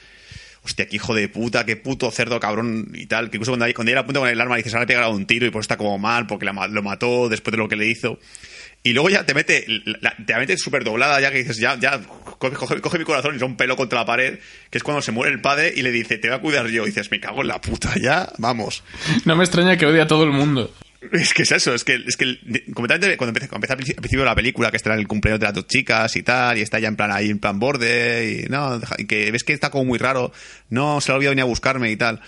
hostia, 0.62 0.86
qué 0.86 0.96
hijo 0.96 1.14
de 1.14 1.28
puta, 1.28 1.64
qué 1.64 1.76
puto 1.76 2.10
cerdo 2.10 2.38
cabrón 2.40 2.90
y 2.94 3.06
tal, 3.06 3.30
que 3.30 3.36
incluso 3.38 3.52
cuando, 3.56 3.72
cuando 3.74 3.90
ella 3.92 4.00
apunta 4.00 4.20
con 4.20 4.28
el 4.28 4.40
arma 4.40 4.56
dices, 4.56 4.74
ahora 4.74 4.82
le 4.82 4.86
pegará 4.88 5.08
un 5.08 5.26
tiro 5.26 5.46
y 5.46 5.50
por 5.50 5.60
eso 5.60 5.64
está 5.64 5.76
como 5.76 5.98
mal, 5.98 6.26
porque 6.26 6.44
la 6.44 6.52
lo 6.68 6.82
mató 6.82 7.28
después 7.28 7.52
de 7.52 7.58
lo 7.58 7.68
que 7.68 7.76
le 7.76 7.86
hizo. 7.86 8.18
Y 8.82 8.94
luego 8.94 9.10
ya 9.10 9.26
te 9.26 9.34
mete, 9.34 9.64
la- 10.00 10.14
te 10.24 10.34
mete 10.36 10.56
súper 10.56 10.84
doblada, 10.84 11.20
ya 11.20 11.30
que 11.30 11.38
dices, 11.38 11.58
ya, 11.58 11.78
ya, 11.78 12.00
coge, 12.38 12.56
coge- 12.56 12.98
mi 12.98 13.04
corazón 13.04 13.34
y 13.34 13.38
da 13.38 13.44
un 13.44 13.56
pelo 13.56 13.76
contra 13.76 13.98
la 14.00 14.06
pared, 14.06 14.38
que 14.70 14.78
es 14.78 14.82
cuando 14.84 15.02
se 15.02 15.12
muere 15.12 15.32
el 15.34 15.40
padre 15.42 15.72
y 15.76 15.82
le 15.82 15.90
dice, 15.92 16.16
te 16.16 16.28
voy 16.28 16.36
a 16.38 16.40
cuidar 16.40 16.66
yo. 16.68 16.84
Y 16.84 16.86
dices, 16.86 17.10
me 17.10 17.20
cago 17.20 17.42
en 17.42 17.48
la 17.48 17.60
puta, 17.60 17.92
ya, 18.00 18.30
vamos. 18.38 18.82
No 19.26 19.36
me 19.36 19.44
extraña 19.44 19.76
que 19.76 19.84
odie 19.84 20.00
a 20.00 20.06
todo 20.06 20.24
el 20.24 20.30
mundo. 20.30 20.72
Es 21.12 21.32
que 21.32 21.44
es 21.44 21.52
eso, 21.52 21.74
es 21.74 21.82
que, 21.82 21.94
es 21.94 22.16
que 22.16 22.38
completamente 22.74 23.16
cuando 23.16 23.30
empieza, 23.30 23.48
cuando 23.48 23.66
empieza 23.66 23.92
al 23.94 24.00
principio- 24.02 24.24
la 24.24 24.34
película, 24.34 24.70
que 24.70 24.76
está 24.76 24.92
en 24.92 25.00
el 25.00 25.08
cumpleaños 25.08 25.40
de 25.40 25.46
las 25.46 25.54
dos 25.54 25.66
chicas 25.66 26.14
y 26.16 26.22
tal, 26.22 26.58
y 26.58 26.60
está 26.60 26.78
ya 26.78 26.88
en 26.88 26.96
plan 26.96 27.10
ahí, 27.10 27.30
en 27.30 27.38
plan 27.38 27.58
borde, 27.58 28.42
y 28.44 28.48
no, 28.50 28.78
y 28.98 29.06
que 29.06 29.30
ves 29.30 29.42
que 29.42 29.54
está 29.54 29.70
como 29.70 29.86
muy 29.86 29.98
raro, 29.98 30.30
no, 30.68 31.00
se 31.00 31.08
le 31.08 31.12
ha 31.12 31.16
olvidado 31.16 31.30
venir 31.32 31.42
a 31.42 31.46
buscarme 31.46 31.90
y 31.90 31.96
tal. 31.96 32.20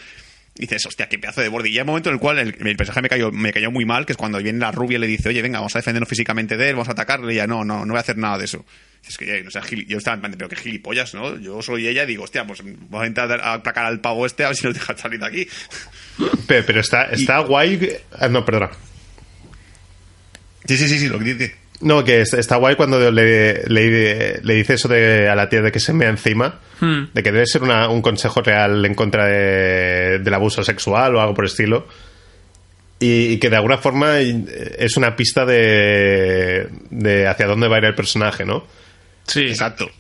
Y 0.55 0.63
dices, 0.63 0.85
hostia, 0.87 1.09
qué 1.09 1.19
pedazo 1.19 1.41
de 1.41 1.49
borde. 1.49 1.71
Y 1.71 1.73
ya 1.73 1.81
hay 1.81 1.83
un 1.83 1.87
momento 1.89 2.11
en 2.11 2.15
el 2.15 2.21
cual 2.21 2.39
el, 2.39 2.55
el 2.67 2.77
personaje 2.77 3.01
me 3.01 3.09
cayó, 3.09 3.33
me 3.33 3.53
cayó 3.53 3.71
muy 3.71 3.87
mal, 3.87 4.05
que 4.05 4.13
es 4.13 4.19
cuando 4.19 4.37
viene 4.39 4.59
la 4.59 4.71
rubia 4.71 4.97
y 4.97 5.01
le 5.01 5.07
dice, 5.07 5.31
oye, 5.31 5.41
venga, 5.41 5.59
vamos 5.61 5.75
a 5.75 5.79
defendernos 5.79 6.09
físicamente 6.09 6.57
de 6.59 6.69
él, 6.69 6.75
vamos 6.75 6.89
a 6.89 6.93
atacarle, 6.93 7.33
y 7.33 7.37
ya 7.37 7.47
no, 7.47 7.65
no, 7.65 7.87
no 7.87 7.93
voy 7.93 7.97
a 7.97 8.01
hacer 8.01 8.19
nada 8.19 8.37
de 8.37 8.45
eso. 8.45 8.65
Es 9.09 9.17
que 9.17 9.27
ya, 9.27 9.33
no 9.43 9.49
yo 9.89 9.97
estaba 9.99 10.15
en 10.17 10.21
plan, 10.21 10.31
de, 10.33 10.37
pero 10.37 10.51
qué 10.51 10.57
gilipollas, 10.57 11.15
¿no? 11.15 11.39
Yo 11.39 11.63
soy 11.63 11.89
ella 11.89 12.05
y 12.05 12.07
digo, 12.07 12.25
hostia, 12.25 12.47
pues 12.47 12.61
vamos 12.63 13.03
a 13.03 13.07
intentar 13.07 13.41
a 13.41 13.55
atacar 13.55 13.87
al 13.87 14.01
pavo 14.01 14.27
este 14.27 14.45
a 14.45 14.49
ver 14.49 14.57
si 14.57 14.67
nos 14.67 14.75
deja 14.75 14.97
salir 14.97 15.19
de 15.21 15.27
aquí. 15.27 15.49
Pe- 16.47 16.63
Pero 16.63 16.81
está, 16.81 17.05
está 17.05 17.39
guay. 17.41 17.97
ah, 18.19 18.29
no, 18.29 18.45
perdona. 18.45 18.71
Sí, 20.67 20.77
sí, 20.77 20.87
sí, 20.89 20.99
sí, 20.99 21.09
lo 21.09 21.19
que 21.19 21.25
dice. 21.35 21.55
No, 21.83 22.05
que 22.05 22.21
es- 22.23 22.33
está 22.35 22.57
guay 22.57 22.77
cuando 22.77 23.11
le, 23.11 23.63
le, 23.67 24.41
le 24.43 24.55
dice 24.55 24.75
eso 24.75 24.89
de, 24.89 25.29
a 25.29 25.35
la 25.35 25.49
tía 25.49 25.61
de 25.63 25.71
que 25.73 25.81
se 25.81 25.93
mea 25.93 26.09
encima. 26.09 26.61
Hmm. 26.81 27.05
De 27.13 27.23
que 27.23 27.33
debe 27.33 27.47
ser 27.47 27.63
una- 27.63 27.89
un 27.89 28.01
consejo 28.03 28.41
real 28.41 28.85
en 28.87 28.95
contra 28.95 29.27
de- 29.27 30.19
del 30.21 30.35
abuso 30.35 30.63
sexual 30.65 31.15
o 31.17 31.21
algo 31.21 31.35
por 31.35 31.45
el 31.45 31.51
estilo. 31.51 31.87
Y, 33.01 33.33
y 33.33 33.39
que 33.39 33.51
de 33.51 33.57
alguna 33.57 33.79
forma 33.79 34.21
eh, 34.21 34.45
es 34.79 34.97
una 34.97 35.17
pista 35.17 35.45
de, 35.45 36.69
de 36.91 37.27
hacia 37.27 37.47
dónde 37.47 37.67
va 37.67 37.77
a 37.77 37.79
ir 37.81 37.85
el 37.87 37.95
personaje, 37.97 38.45
¿no? 38.45 38.65
Sí, 39.27 39.41
Exacto. 39.47 39.91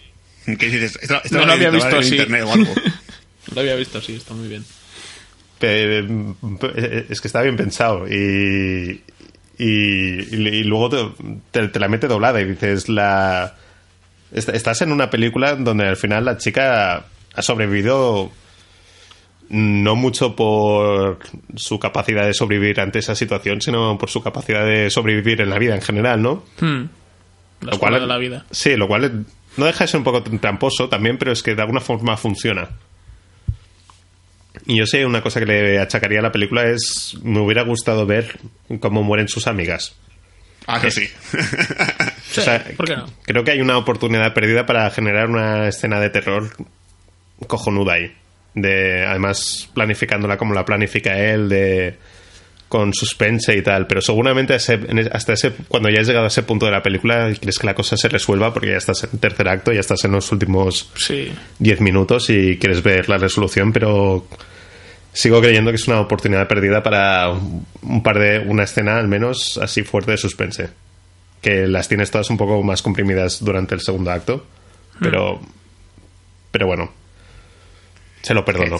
¿Qué 0.46 0.54
dices? 0.68 0.98
Esto, 1.02 1.20
esto 1.22 1.38
No 1.38 1.46
lo 1.46 1.52
había 1.52 1.70
visto 1.70 1.88
en 1.90 1.96
así. 1.96 2.10
internet 2.16 2.44
o 2.46 2.52
algo. 2.52 2.74
lo 3.54 3.60
había 3.60 3.74
visto, 3.76 4.00
sí, 4.00 4.14
está 4.16 4.34
muy 4.34 4.48
bien. 4.48 4.64
Es 7.08 7.20
que 7.20 7.28
está 7.28 7.42
bien 7.42 7.56
pensado. 7.56 8.06
Y, 8.08 9.02
y, 9.62 10.34
y 10.34 10.64
luego 10.64 10.88
te, 10.88 10.98
te- 11.50 11.68
te 11.68 11.78
la 11.80 11.88
mete 11.88 12.08
doblada 12.08 12.40
y 12.40 12.44
dices, 12.46 12.88
la 12.88 13.54
est- 14.32 14.48
estás 14.50 14.82
en 14.82 14.92
una 14.92 15.10
película 15.10 15.54
donde 15.56 15.86
al 15.88 15.96
final 15.96 16.24
la 16.24 16.36
chica 16.38 17.04
ha 17.34 17.42
sobrevivido 17.42 18.30
no 19.48 19.96
mucho 19.96 20.34
por 20.34 21.18
su 21.56 21.78
capacidad 21.78 22.24
de 22.24 22.32
sobrevivir 22.32 22.80
ante 22.80 23.00
esa 23.00 23.14
situación, 23.14 23.60
sino 23.60 23.98
por 23.98 24.08
su 24.08 24.22
capacidad 24.22 24.64
de 24.64 24.88
sobrevivir 24.88 25.40
en 25.42 25.50
la 25.50 25.58
vida 25.58 25.74
en 25.74 25.82
general, 25.82 26.22
¿no? 26.22 26.42
Hmm. 26.60 26.84
La 27.60 27.72
Lo 27.72 27.78
cual 27.78 27.94
de 28.00 28.06
la 28.06 28.18
vida. 28.18 28.44
Sí, 28.50 28.76
lo 28.76 28.88
cual 28.88 29.24
no 29.56 29.66
deja 29.66 29.84
de 29.84 29.88
ser 29.88 29.98
un 29.98 30.04
poco 30.04 30.22
tramposo 30.22 30.88
también, 30.88 31.18
pero 31.18 31.32
es 31.32 31.42
que 31.42 31.54
de 31.54 31.60
alguna 31.62 31.80
forma 31.80 32.16
funciona. 32.16 32.70
Y 34.66 34.76
yo 34.78 34.86
sé, 34.86 35.04
una 35.04 35.22
cosa 35.22 35.40
que 35.40 35.46
le 35.46 35.78
achacaría 35.80 36.20
a 36.20 36.22
la 36.22 36.32
película 36.32 36.64
es, 36.64 37.16
me 37.22 37.40
hubiera 37.40 37.62
gustado 37.62 38.06
ver 38.06 38.38
cómo 38.80 39.02
mueren 39.02 39.28
sus 39.28 39.46
amigas. 39.46 39.94
Ah, 40.66 40.80
que 40.80 40.90
sí. 40.90 41.06
Sí, 41.06 42.40
O 42.40 42.42
sea, 42.44 42.64
¿Por 42.76 42.86
qué 42.86 42.96
no? 42.96 43.06
Creo 43.24 43.42
que 43.44 43.50
hay 43.50 43.60
una 43.60 43.76
oportunidad 43.76 44.32
perdida 44.32 44.64
para 44.64 44.88
generar 44.90 45.28
una 45.28 45.68
escena 45.68 45.98
de 46.00 46.10
terror 46.10 46.48
cojonuda 47.46 47.94
ahí. 47.94 48.12
De, 48.54 49.04
además, 49.06 49.68
planificándola 49.74 50.36
como 50.36 50.54
la 50.54 50.64
planifica 50.64 51.18
él, 51.18 51.48
de 51.48 51.96
con 52.68 52.94
suspense 52.94 53.54
y 53.56 53.62
tal. 53.62 53.86
Pero 53.86 54.00
seguramente 54.00 54.54
ese- 54.54 54.78
hasta 55.12 55.32
ese, 55.34 55.52
cuando 55.68 55.90
ya 55.90 56.00
has 56.00 56.06
llegado 56.06 56.24
a 56.24 56.28
ese 56.28 56.42
punto 56.42 56.64
de 56.66 56.72
la 56.72 56.82
película, 56.82 57.30
quieres 57.38 57.58
que 57.58 57.66
la 57.66 57.74
cosa 57.74 57.96
se 57.96 58.08
resuelva 58.08 58.52
porque 58.54 58.70
ya 58.70 58.76
estás 58.78 59.04
en 59.04 59.18
tercer 59.18 59.48
acto, 59.48 59.72
ya 59.72 59.80
estás 59.80 60.04
en 60.04 60.12
los 60.12 60.30
últimos 60.32 60.90
Sí. 60.96 61.32
10 61.58 61.80
minutos 61.80 62.30
y 62.30 62.56
quieres 62.58 62.82
ver 62.82 63.08
la 63.10 63.18
resolución, 63.18 63.72
pero 63.72 64.26
sigo 65.12 65.40
creyendo 65.40 65.70
que 65.70 65.76
es 65.76 65.86
una 65.88 66.00
oportunidad 66.00 66.48
perdida 66.48 66.82
para 66.82 67.30
un 67.30 68.02
par 68.02 68.18
de 68.18 68.38
una 68.40 68.64
escena 68.64 68.98
al 68.98 69.08
menos 69.08 69.58
así 69.62 69.82
fuerte 69.82 70.12
de 70.12 70.16
suspense. 70.16 70.70
Que 71.40 71.66
las 71.66 71.88
tienes 71.88 72.10
todas 72.10 72.30
un 72.30 72.36
poco 72.36 72.62
más 72.62 72.82
comprimidas 72.82 73.44
durante 73.44 73.74
el 73.74 73.80
segundo 73.80 74.10
acto, 74.12 74.46
pero 75.00 75.40
pero 76.50 76.66
bueno. 76.66 76.92
Se 78.22 78.34
lo 78.34 78.44
perdono. 78.44 78.78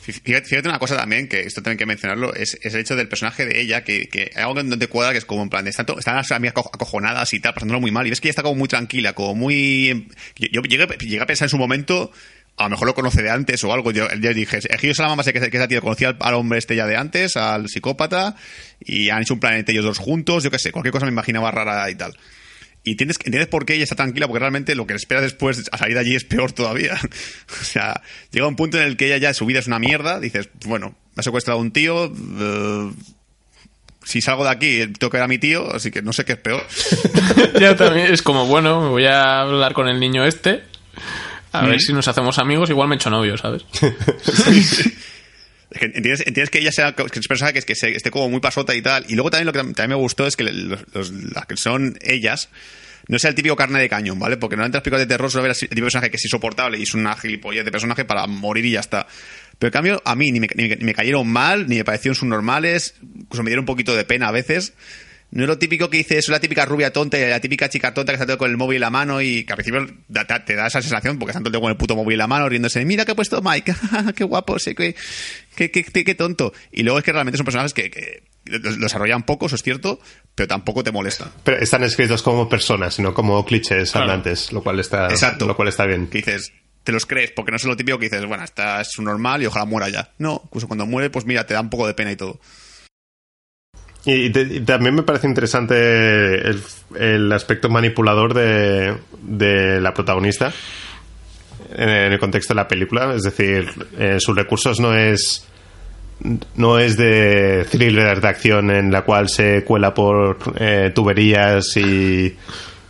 Fíjate, 0.00 0.68
una 0.68 0.78
cosa 0.78 0.96
también, 0.96 1.28
que 1.28 1.40
esto 1.40 1.62
también 1.62 1.76
hay 1.76 1.78
que 1.78 1.86
mencionarlo, 1.86 2.34
es, 2.34 2.58
el 2.62 2.76
hecho 2.76 2.94
del 2.94 3.08
personaje 3.08 3.46
de 3.46 3.60
ella, 3.62 3.84
que, 3.84 4.06
que 4.06 4.30
algo 4.36 4.54
que 4.54 4.62
no 4.62 4.78
te 4.78 4.86
cuadra, 4.86 5.12
que 5.12 5.18
es 5.18 5.24
como 5.24 5.42
en 5.42 5.48
plan, 5.48 5.66
están, 5.66 5.86
están 5.98 6.16
las 6.16 6.30
amigas 6.30 6.54
aco- 6.54 6.70
acojonadas 6.74 7.32
y 7.32 7.40
tal, 7.40 7.54
pasándolo 7.54 7.80
muy 7.80 7.90
mal, 7.90 8.06
y 8.06 8.10
ves 8.10 8.20
que 8.20 8.28
ella 8.28 8.32
está 8.32 8.42
como 8.42 8.56
muy 8.56 8.68
tranquila, 8.68 9.14
como 9.14 9.34
muy... 9.34 10.08
Yo, 10.36 10.48
yo 10.52 10.60
llegué, 10.60 10.86
llegué 11.00 11.22
a 11.22 11.26
pensar 11.26 11.46
en 11.46 11.50
su 11.50 11.56
momento, 11.56 12.12
a 12.56 12.64
lo 12.64 12.70
mejor 12.70 12.86
lo 12.86 12.94
conoce 12.94 13.22
de 13.22 13.30
antes 13.30 13.62
o 13.64 13.72
algo, 13.72 13.90
yo, 13.90 14.06
yo 14.20 14.32
dije, 14.32 14.60
la 14.98 15.08
mamá 15.08 15.22
sé 15.22 15.32
que, 15.32 15.40
que 15.50 15.56
esa 15.56 15.68
tía 15.68 15.80
conocía 15.80 16.08
al, 16.08 16.16
al 16.20 16.34
hombre 16.34 16.58
este 16.58 16.76
ya 16.76 16.86
de 16.86 16.96
antes, 16.96 17.36
al 17.36 17.68
psicópata, 17.68 18.36
y 18.80 19.10
han 19.10 19.22
hecho 19.22 19.34
un 19.34 19.40
planeta 19.40 19.72
ellos 19.72 19.84
dos 19.84 19.98
juntos, 19.98 20.44
yo 20.44 20.50
qué 20.50 20.58
sé, 20.58 20.70
cualquier 20.70 20.92
cosa 20.92 21.06
me 21.06 21.12
imaginaba 21.12 21.50
rara 21.50 21.90
y 21.90 21.96
tal. 21.96 22.16
Y 22.84 22.92
entiendes, 22.92 23.16
entiendes 23.24 23.48
por 23.48 23.64
qué 23.64 23.74
ella 23.74 23.84
está 23.84 23.96
tranquila, 23.96 24.26
porque 24.26 24.40
realmente 24.40 24.74
lo 24.74 24.86
que 24.86 24.92
le 24.92 24.98
espera 24.98 25.22
después 25.22 25.64
a 25.72 25.78
salir 25.78 25.94
de 25.94 26.00
allí 26.00 26.14
es 26.14 26.24
peor 26.24 26.52
todavía. 26.52 26.94
o 27.60 27.64
sea, 27.64 28.02
llega 28.30 28.46
un 28.46 28.56
punto 28.56 28.78
en 28.78 28.84
el 28.84 28.96
que 28.96 29.06
ella 29.06 29.16
ya 29.16 29.34
su 29.34 29.46
vida 29.46 29.58
es 29.58 29.66
una 29.66 29.78
mierda, 29.78 30.20
dices, 30.20 30.50
bueno, 30.66 30.94
me 31.16 31.20
ha 31.20 31.22
secuestrado 31.22 31.58
un 31.60 31.72
tío, 31.72 32.12
eh, 32.12 32.92
si 34.04 34.20
salgo 34.20 34.44
de 34.44 34.50
aquí 34.50 34.86
tengo 34.98 35.10
que 35.10 35.16
ver 35.16 35.24
a 35.24 35.28
mi 35.28 35.38
tío, 35.38 35.74
así 35.74 35.90
que 35.90 36.02
no 36.02 36.12
sé 36.12 36.26
qué 36.26 36.34
es 36.34 36.38
peor. 36.38 36.62
ya 37.60 37.74
también 37.74 38.12
es 38.12 38.20
como, 38.20 38.46
bueno, 38.46 38.90
voy 38.90 39.06
a 39.06 39.40
hablar 39.40 39.72
con 39.72 39.88
el 39.88 39.98
niño 39.98 40.26
este. 40.26 40.62
A 41.54 41.62
Mm. 41.62 41.70
ver 41.70 41.80
si 41.80 41.92
nos 41.92 42.06
hacemos 42.08 42.38
amigos, 42.38 42.68
igual 42.70 42.88
me 42.88 42.96
echo 42.96 43.10
novio, 43.10 43.36
¿sabes? 43.38 43.64
Entiendes, 45.70 46.20
entiendes 46.20 46.50
que 46.50 46.58
ella 46.60 46.70
sea 46.70 46.92
que 46.94 47.18
es 47.18 47.26
persona 47.26 47.52
que, 47.52 47.58
es 47.58 47.64
que 47.64 47.74
se- 47.74 47.96
esté 47.96 48.10
como 48.10 48.28
muy 48.30 48.40
pasota 48.40 48.74
y 48.76 48.82
tal. 48.82 49.04
Y 49.08 49.14
luego 49.14 49.30
también 49.30 49.46
lo 49.46 49.52
que 49.52 49.58
tam- 49.58 49.74
también 49.74 49.90
me 49.90 49.94
gustó 50.02 50.24
es 50.26 50.36
que 50.36 50.44
los, 50.44 50.84
los- 50.94 51.10
las 51.10 51.46
que 51.46 51.56
son 51.56 51.96
ellas 52.00 52.48
no 53.08 53.18
sea 53.18 53.30
el 53.30 53.34
típico 53.34 53.56
carne 53.56 53.80
de 53.80 53.88
cañón, 53.88 54.18
¿vale? 54.18 54.36
Porque 54.36 54.54
normalmente 54.56 54.76
las 54.76 54.82
películas 54.84 55.00
de 55.08 55.12
terror 55.14 55.30
suele 55.30 55.48
ver 55.48 55.56
el 55.60 55.68
tipo 55.68 55.74
de 55.74 55.82
personaje 55.82 56.10
que 56.10 56.16
es 56.16 56.24
insoportable 56.24 56.78
y 56.78 56.82
es 56.82 56.94
una 56.94 57.16
gilipollez 57.16 57.64
de 57.64 57.72
personaje 57.72 58.04
para 58.04 58.26
morir 58.28 58.64
y 58.66 58.70
ya 58.72 58.80
está. 58.80 59.06
Pero 59.58 59.68
en 59.68 59.72
cambio, 59.72 60.02
a 60.04 60.14
mí 60.14 60.30
ni 60.30 60.38
me, 60.40 60.48
ni 60.54 60.68
me- 60.68 60.76
ni 60.76 60.84
me 60.84 60.94
cayeron 60.94 61.26
mal, 61.28 61.66
ni 61.68 61.76
me 61.76 61.84
parecieron 61.84 62.14
subnormales, 62.14 62.94
incluso 63.02 63.42
me 63.42 63.50
dieron 63.50 63.62
un 63.64 63.66
poquito 63.66 63.96
de 63.96 64.04
pena 64.04 64.28
a 64.28 64.32
veces. 64.32 64.74
No 65.34 65.42
es 65.42 65.48
lo 65.48 65.58
típico 65.58 65.90
que 65.90 65.98
dices, 65.98 66.18
es 66.18 66.28
la 66.28 66.40
típica 66.40 66.64
rubia 66.64 66.92
tonta 66.92 67.18
y 67.18 67.28
la 67.28 67.40
típica 67.40 67.68
chica 67.68 67.92
tonta 67.92 68.12
que 68.12 68.14
está 68.14 68.26
todo 68.26 68.38
con 68.38 68.50
el 68.50 68.56
móvil 68.56 68.76
en 68.76 68.80
la 68.82 68.90
mano 68.90 69.20
y 69.20 69.44
que 69.44 69.52
al 69.52 69.56
principio 69.56 69.86
te, 70.46 70.54
da 70.54 70.66
esa 70.68 70.80
sensación 70.80 71.18
porque 71.18 71.32
están 71.32 71.42
todo 71.42 71.60
con 71.60 71.70
el 71.70 71.76
puto 71.76 71.96
móvil 71.96 72.14
en 72.14 72.18
la 72.20 72.26
mano 72.28 72.48
riéndose. 72.48 72.84
Mira 72.84 73.04
que 73.04 73.12
he 73.12 73.14
puesto 73.14 73.42
Mike, 73.42 73.74
qué 74.16 74.24
guapo, 74.24 74.58
sí, 74.58 74.74
qué, 74.74 74.94
qué, 75.56 75.70
qué, 75.70 75.82
qué- 75.84 76.04
qué 76.04 76.14
tonto. 76.14 76.52
Y 76.72 76.84
luego 76.84 76.98
es 76.98 77.04
que 77.04 77.12
realmente 77.12 77.36
son 77.36 77.44
personajes 77.44 77.74
que, 77.74 77.90
que 77.90 78.22
lo 78.44 78.58
lo 78.58 78.76
desarrollan 78.76 79.24
poco, 79.24 79.46
eso 79.46 79.56
es 79.56 79.62
cierto, 79.62 79.98
pero 80.34 80.46
tampoco 80.46 80.84
te 80.84 80.92
molestan. 80.92 81.30
Pero 81.42 81.58
están 81.58 81.82
escritos 81.82 82.22
como 82.22 82.48
personas, 82.48 82.94
sino 82.94 83.12
como 83.12 83.44
clichés 83.44 83.90
Claro. 83.90 84.04
andantes, 84.12 84.52
lo 84.52 84.62
cual 84.62 84.78
está 84.78 85.08
Exacto. 85.08 85.46
lo 85.46 85.56
cual 85.56 85.66
está 85.68 85.84
bien. 85.86 86.06
Que 86.06 86.18
dices, 86.18 86.52
te 86.84 86.92
los 86.92 87.06
crees, 87.06 87.30
porque 87.32 87.50
no 87.50 87.56
es 87.56 87.64
lo 87.64 87.76
típico 87.76 87.98
que 87.98 88.04
dices, 88.08 88.24
bueno, 88.26 88.44
esta 88.44 88.80
es 88.82 88.90
normal 89.00 89.42
y 89.42 89.46
ojalá 89.46 89.64
muera 89.64 89.88
ya. 89.88 90.12
No, 90.18 90.42
incluso 90.44 90.68
cuando 90.68 90.86
muere, 90.86 91.10
pues 91.10 91.24
mira, 91.24 91.44
te 91.46 91.54
da 91.54 91.60
un 91.60 91.70
poco 91.70 91.86
de 91.88 91.94
pena 91.94 92.12
y 92.12 92.16
todo. 92.16 92.38
Y, 94.06 94.30
también 94.60 94.94
me 94.94 95.02
parece 95.02 95.26
interesante 95.26 96.34
el, 96.46 96.62
el 96.98 97.32
aspecto 97.32 97.70
manipulador 97.70 98.34
de, 98.34 98.98
de 99.22 99.80
la 99.80 99.94
protagonista 99.94 100.52
en 101.74 102.12
el 102.12 102.18
contexto 102.18 102.54
de 102.54 102.56
la 102.56 102.68
película. 102.68 103.14
Es 103.14 103.22
decir, 103.22 103.68
eh, 103.98 104.16
sus 104.18 104.36
recursos 104.36 104.80
no 104.80 104.94
es 104.94 105.46
no 106.54 106.78
es 106.78 106.96
de 106.96 107.66
thriller 107.70 108.20
de 108.20 108.28
acción 108.28 108.70
en 108.70 108.90
la 108.92 109.02
cual 109.02 109.28
se 109.28 109.64
cuela 109.64 109.92
por 109.92 110.38
eh, 110.56 110.92
tuberías 110.94 111.76
y, 111.76 112.36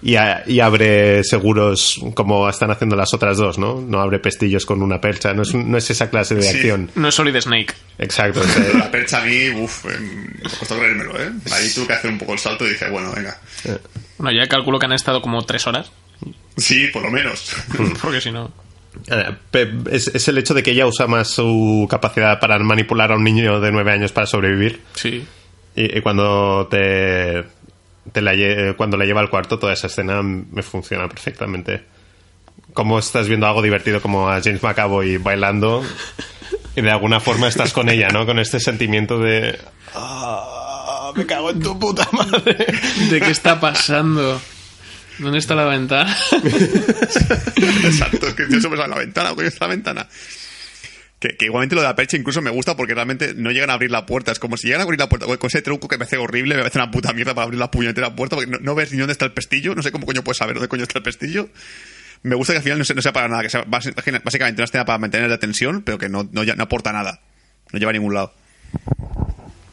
y, 0.04 0.14
a- 0.16 0.44
y 0.46 0.60
abre 0.60 1.24
seguros 1.24 2.00
como 2.14 2.48
están 2.48 2.70
haciendo 2.70 2.94
las 2.94 3.12
otras 3.14 3.38
dos, 3.38 3.58
¿no? 3.58 3.80
No 3.80 4.00
abre 4.00 4.20
pestillos 4.20 4.64
con 4.66 4.82
una 4.82 5.00
percha. 5.00 5.32
No 5.34 5.42
es, 5.42 5.54
no 5.54 5.76
es 5.78 5.90
esa 5.90 6.10
clase 6.10 6.34
de 6.36 6.42
Sí. 6.42 6.48
acción. 6.56 6.90
No 6.94 7.08
es 7.08 7.14
Solid 7.14 7.36
Snake. 7.40 7.74
Exacto. 7.98 8.40
o 8.40 8.44
sea, 8.44 8.78
La 8.78 8.90
percha 8.90 9.22
a 9.22 9.24
mí, 9.24 9.48
uff, 9.50 9.84
me 9.86 10.48
costó 10.58 10.76
creérmelo, 10.78 11.18
¿eh? 11.20 11.30
Ahí 11.52 11.68
tuve 11.74 11.86
que 11.88 11.92
hacer 11.94 12.10
un 12.10 12.18
poco 12.18 12.34
el 12.34 12.38
salto 12.38 12.64
y 12.66 12.70
dije, 12.70 12.88
bueno, 12.90 13.10
venga. 13.16 13.36
Bueno, 14.18 14.38
ya 14.38 14.46
calculo 14.48 14.78
que 14.78 14.86
han 14.86 14.92
estado 14.92 15.20
como 15.22 15.42
tres 15.44 15.66
horas. 15.66 15.90
Sí, 16.56 16.86
por 16.92 17.02
lo 17.02 17.10
menos. 17.10 17.52
Porque 18.02 18.20
si 18.20 18.30
no. 18.30 18.52
Eh, 19.08 19.34
Es, 19.90 20.08
es 20.08 20.28
el 20.28 20.38
hecho 20.38 20.54
de 20.54 20.62
que 20.62 20.70
ella 20.70 20.86
usa 20.86 21.06
más 21.08 21.28
su 21.28 21.86
capacidad 21.90 22.38
para 22.38 22.56
manipular 22.60 23.10
a 23.10 23.16
un 23.16 23.24
niño 23.24 23.58
de 23.58 23.72
nueve 23.72 23.90
años 23.90 24.12
para 24.12 24.26
sobrevivir. 24.26 24.80
Sí. 24.94 25.24
Y, 25.74 25.98
y 25.98 26.00
cuando 26.00 26.68
te, 26.70 27.42
te 28.12 28.20
la, 28.22 28.34
lle- 28.34 28.76
cuando 28.76 28.96
la 28.96 29.04
lleva 29.04 29.20
al 29.20 29.30
cuarto, 29.30 29.58
toda 29.58 29.72
esa 29.72 29.86
escena 29.86 30.22
me 30.22 30.62
funciona 30.62 31.08
perfectamente. 31.08 31.84
Como 32.72 32.98
estás 32.98 33.28
viendo 33.28 33.46
algo 33.46 33.62
divertido 33.62 34.00
como 34.00 34.28
a 34.28 34.40
James 34.42 34.62
McAvoy 34.62 35.16
bailando 35.18 35.82
y 36.76 36.80
de 36.82 36.90
alguna 36.90 37.20
forma 37.20 37.46
estás 37.48 37.72
con 37.72 37.88
ella, 37.88 38.08
¿no? 38.08 38.26
Con 38.26 38.38
este 38.38 38.58
sentimiento 38.60 39.18
de... 39.18 39.58
"Ah, 39.94 41.12
me 41.14 41.24
cago 41.26 41.50
en 41.50 41.60
tu 41.60 41.78
puta 41.78 42.08
madre. 42.12 42.56
¿De 43.10 43.20
qué 43.20 43.30
está 43.30 43.60
pasando? 43.60 44.40
¿Dónde 45.18 45.38
está 45.38 45.54
la 45.54 45.64
ventana? 45.66 46.16
Exacto, 47.84 48.26
es 48.28 48.34
que 48.34 48.46
yo 48.50 48.60
sobre 48.60 48.86
la 48.86 48.96
ventana, 48.96 49.34
coño, 49.34 49.46
está 49.48 49.66
la 49.66 49.74
ventana. 49.74 50.08
Que, 51.26 51.38
que 51.38 51.46
igualmente 51.46 51.74
lo 51.74 51.80
de 51.80 51.88
la 51.88 51.96
percha 51.96 52.18
incluso 52.18 52.42
me 52.42 52.50
gusta 52.50 52.76
porque 52.76 52.92
realmente 52.94 53.32
no 53.34 53.50
llegan 53.50 53.70
a 53.70 53.72
abrir 53.72 53.90
la 53.90 54.04
puerta. 54.04 54.30
Es 54.30 54.38
como 54.38 54.58
si 54.58 54.66
llegan 54.66 54.82
a 54.82 54.84
abrir 54.84 55.00
la 55.00 55.08
puerta 55.08 55.24
con 55.26 55.38
ese 55.46 55.62
truco 55.62 55.88
que 55.88 55.96
me 55.96 56.04
hace 56.04 56.18
horrible, 56.18 56.54
me 56.54 56.60
parece 56.60 56.78
una 56.78 56.90
puta 56.90 57.14
mierda 57.14 57.32
para 57.34 57.46
abrir 57.46 57.58
la 57.58 57.70
puñetera 57.70 58.14
puerta 58.14 58.36
porque 58.36 58.50
no, 58.50 58.58
no 58.60 58.74
ves 58.74 58.92
ni 58.92 58.98
dónde 58.98 59.12
está 59.12 59.24
el 59.24 59.32
pestillo. 59.32 59.74
No 59.74 59.82
sé 59.82 59.90
cómo 59.90 60.04
coño 60.04 60.22
puedes 60.22 60.36
saber 60.36 60.56
dónde 60.56 60.68
coño 60.68 60.82
está 60.82 60.98
el 60.98 61.02
pestillo. 61.02 61.48
Me 62.24 62.34
gusta 62.36 62.52
que 62.52 62.58
al 62.58 62.62
final 62.62 62.78
no 62.78 62.84
sea, 62.84 62.94
no 62.96 63.00
sea 63.00 63.12
para 63.14 63.28
nada, 63.28 63.42
que 63.42 63.48
sea 63.48 63.64
básicamente 63.66 64.60
una 64.60 64.64
escena 64.64 64.84
para 64.84 64.98
mantener 64.98 65.30
la 65.30 65.38
tensión, 65.38 65.80
pero 65.80 65.96
que 65.96 66.10
no, 66.10 66.28
no, 66.30 66.42
ya- 66.44 66.56
no 66.56 66.64
aporta 66.64 66.92
nada. 66.92 67.20
No 67.72 67.78
lleva 67.78 67.88
a 67.90 67.94
ningún 67.94 68.12
lado. 68.12 68.34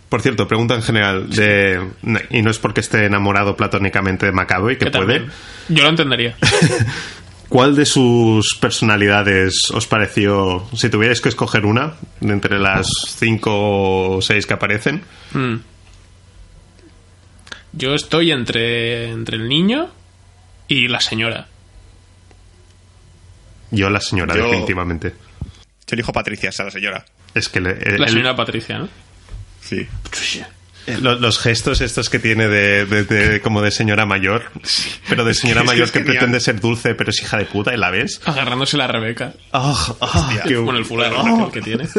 Por 0.08 0.22
cierto, 0.22 0.48
pregunta 0.48 0.76
en 0.76 0.84
general 0.84 1.30
de... 1.30 1.82
Y 2.30 2.42
no 2.42 2.50
es 2.52 2.60
porque 2.60 2.80
esté 2.82 3.06
enamorado 3.06 3.58
platónicamente 3.58 4.26
de 4.26 4.32
McAvoy, 4.32 4.78
que 4.78 4.86
Que 4.86 4.92
puede... 4.92 5.20
también. 5.20 5.32
Yo 5.70 5.84
lo 5.84 5.90
entendería. 5.90 6.36
¿Cuál 7.52 7.76
de 7.76 7.86
sus 7.86 8.56
personalidades 8.62 9.70
os 9.74 9.86
pareció, 9.86 10.66
si 10.74 10.90
tuvierais 10.90 11.20
que 11.20 11.28
escoger 11.28 11.66
una, 11.66 11.96
de 12.22 12.32
entre 12.32 12.58
las 12.58 12.88
cinco 13.20 14.16
o 14.16 14.22
seis 14.22 14.46
que 14.48 14.54
aparecen? 14.54 15.04
Mm. 15.34 15.56
Yo 17.74 17.94
estoy 17.94 18.32
entre, 18.32 19.10
entre 19.12 19.36
el 19.36 19.50
niño 19.50 19.90
y 20.70 20.88
la 20.88 21.02
señora. 21.02 21.50
Yo 23.72 23.90
la 23.90 24.00
señora, 24.00 24.34
Yo- 24.34 24.46
definitivamente. 24.46 25.10
Yo 25.10 25.96
elijo 25.96 26.14
Patricia, 26.14 26.50
esa 26.52 26.64
la 26.64 26.72
señora. 26.72 27.04
Es 27.34 27.50
que 27.50 27.60
le- 27.60 27.72
el- 27.84 28.00
La 28.00 28.06
el- 28.08 28.12
señora 28.14 28.34
Patricia, 28.34 28.80
¿no? 28.80 28.88
Sí. 29.60 29.90
Lo- 31.02 31.16
los 31.20 31.40
gestos 31.40 31.82
estos 31.82 32.10
que 32.10 32.20
tiene 32.20 32.48
de, 32.48 32.86
de- 32.86 33.04
de- 33.04 33.42
como 33.42 33.62
de 33.62 33.72
señora 33.72 34.06
mayor, 34.06 34.52
pero 35.10 35.24
de 35.26 35.34
señora 35.34 35.62
es 35.62 35.66
que 35.66 35.72
mayor 35.72 35.86
es 35.86 35.92
que 35.92 36.00
pretende 36.02 36.40
ser 36.40 36.60
dulce, 36.60 36.96
pero 36.96 37.10
es 37.12 37.22
hija 37.22 37.38
de 37.38 37.46
puta 37.46 37.74
y 37.74 37.78
la 37.78 37.92
ves. 37.92 38.22
Agarrándose 38.26 38.78
la 38.78 38.88
Rebeca. 38.88 39.34
Ah, 39.54 39.96
ah, 40.02 40.40
qué- 40.48 40.56
Con 40.56 40.76
el 40.76 40.86
fulano 40.86 41.46
Oh. 41.46 41.52
que 41.52 41.62
tiene. 41.62 41.88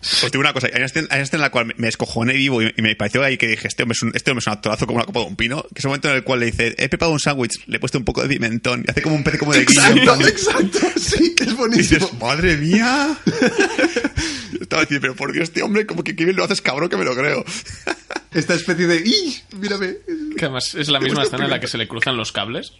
Os 0.00 0.30
digo 0.30 0.40
una 0.40 0.52
cosa, 0.52 0.68
hay 0.68 0.76
una 0.76 0.86
escena, 0.86 1.08
hay 1.10 1.16
una 1.18 1.24
escena 1.24 1.38
en 1.38 1.42
la 1.42 1.50
cual 1.50 1.74
me- 1.76 1.88
escojoné 1.88 2.34
vivo 2.34 2.62
y, 2.62 2.72
y 2.76 2.82
me 2.82 2.94
pareció 2.94 3.24
ahí 3.24 3.36
que 3.36 3.48
dije, 3.48 3.66
este 3.66 3.82
hombre 3.82 3.94
es 3.96 4.02
un, 4.02 4.12
este 4.14 4.30
hombre 4.30 4.40
es 4.40 4.46
un 4.46 4.52
actorazo 4.52 4.86
como 4.86 4.98
una 4.98 5.04
copa 5.06 5.20
de 5.20 5.26
un 5.26 5.34
pino, 5.36 5.62
que 5.74 5.78
es 5.80 5.84
un 5.84 5.88
momento 5.90 6.08
en 6.08 6.14
el 6.16 6.22
cual 6.24 6.38
le 6.40 6.46
dice, 6.46 6.74
he 6.78 6.88
preparado 6.88 7.12
un 7.14 7.18
sándwich, 7.20 7.64
le 7.66 7.76
he 7.76 7.80
puesto 7.80 7.98
un 7.98 8.04
poco 8.04 8.22
de 8.22 8.28
pimentón, 8.28 8.84
y 8.86 8.90
hace 8.90 9.02
como 9.02 9.16
un 9.16 9.24
pez 9.24 9.38
como 9.38 9.52
de 9.52 9.64
guillo. 9.64 10.16
de- 10.16 10.28
exacto, 10.28 10.78
sí, 10.96 11.34
es 11.40 11.48
Y 11.48 11.78
dices, 11.78 12.12
madre 12.20 12.56
mía. 12.58 13.16
Estaba 14.68 14.82
diciendo, 14.82 15.00
pero 15.00 15.16
por 15.16 15.32
Dios, 15.32 15.44
este 15.44 15.62
hombre, 15.62 15.86
como 15.86 16.04
que 16.04 16.14
qué 16.14 16.24
bien 16.26 16.36
lo 16.36 16.44
haces, 16.44 16.60
cabrón, 16.60 16.90
que 16.90 16.98
me 16.98 17.04
lo 17.06 17.16
creo. 17.16 17.42
Esta 18.34 18.52
especie 18.52 18.86
de... 18.86 18.96
¡Ih! 18.96 19.42
Mírame. 19.56 19.96
Que 20.36 20.44
además 20.44 20.74
es 20.74 20.90
la 20.90 21.00
misma 21.00 21.22
escena 21.24 21.44
en 21.44 21.50
la 21.50 21.58
que 21.58 21.68
se 21.68 21.78
le 21.78 21.88
cruzan 21.88 22.18
los 22.18 22.32
cables. 22.32 22.74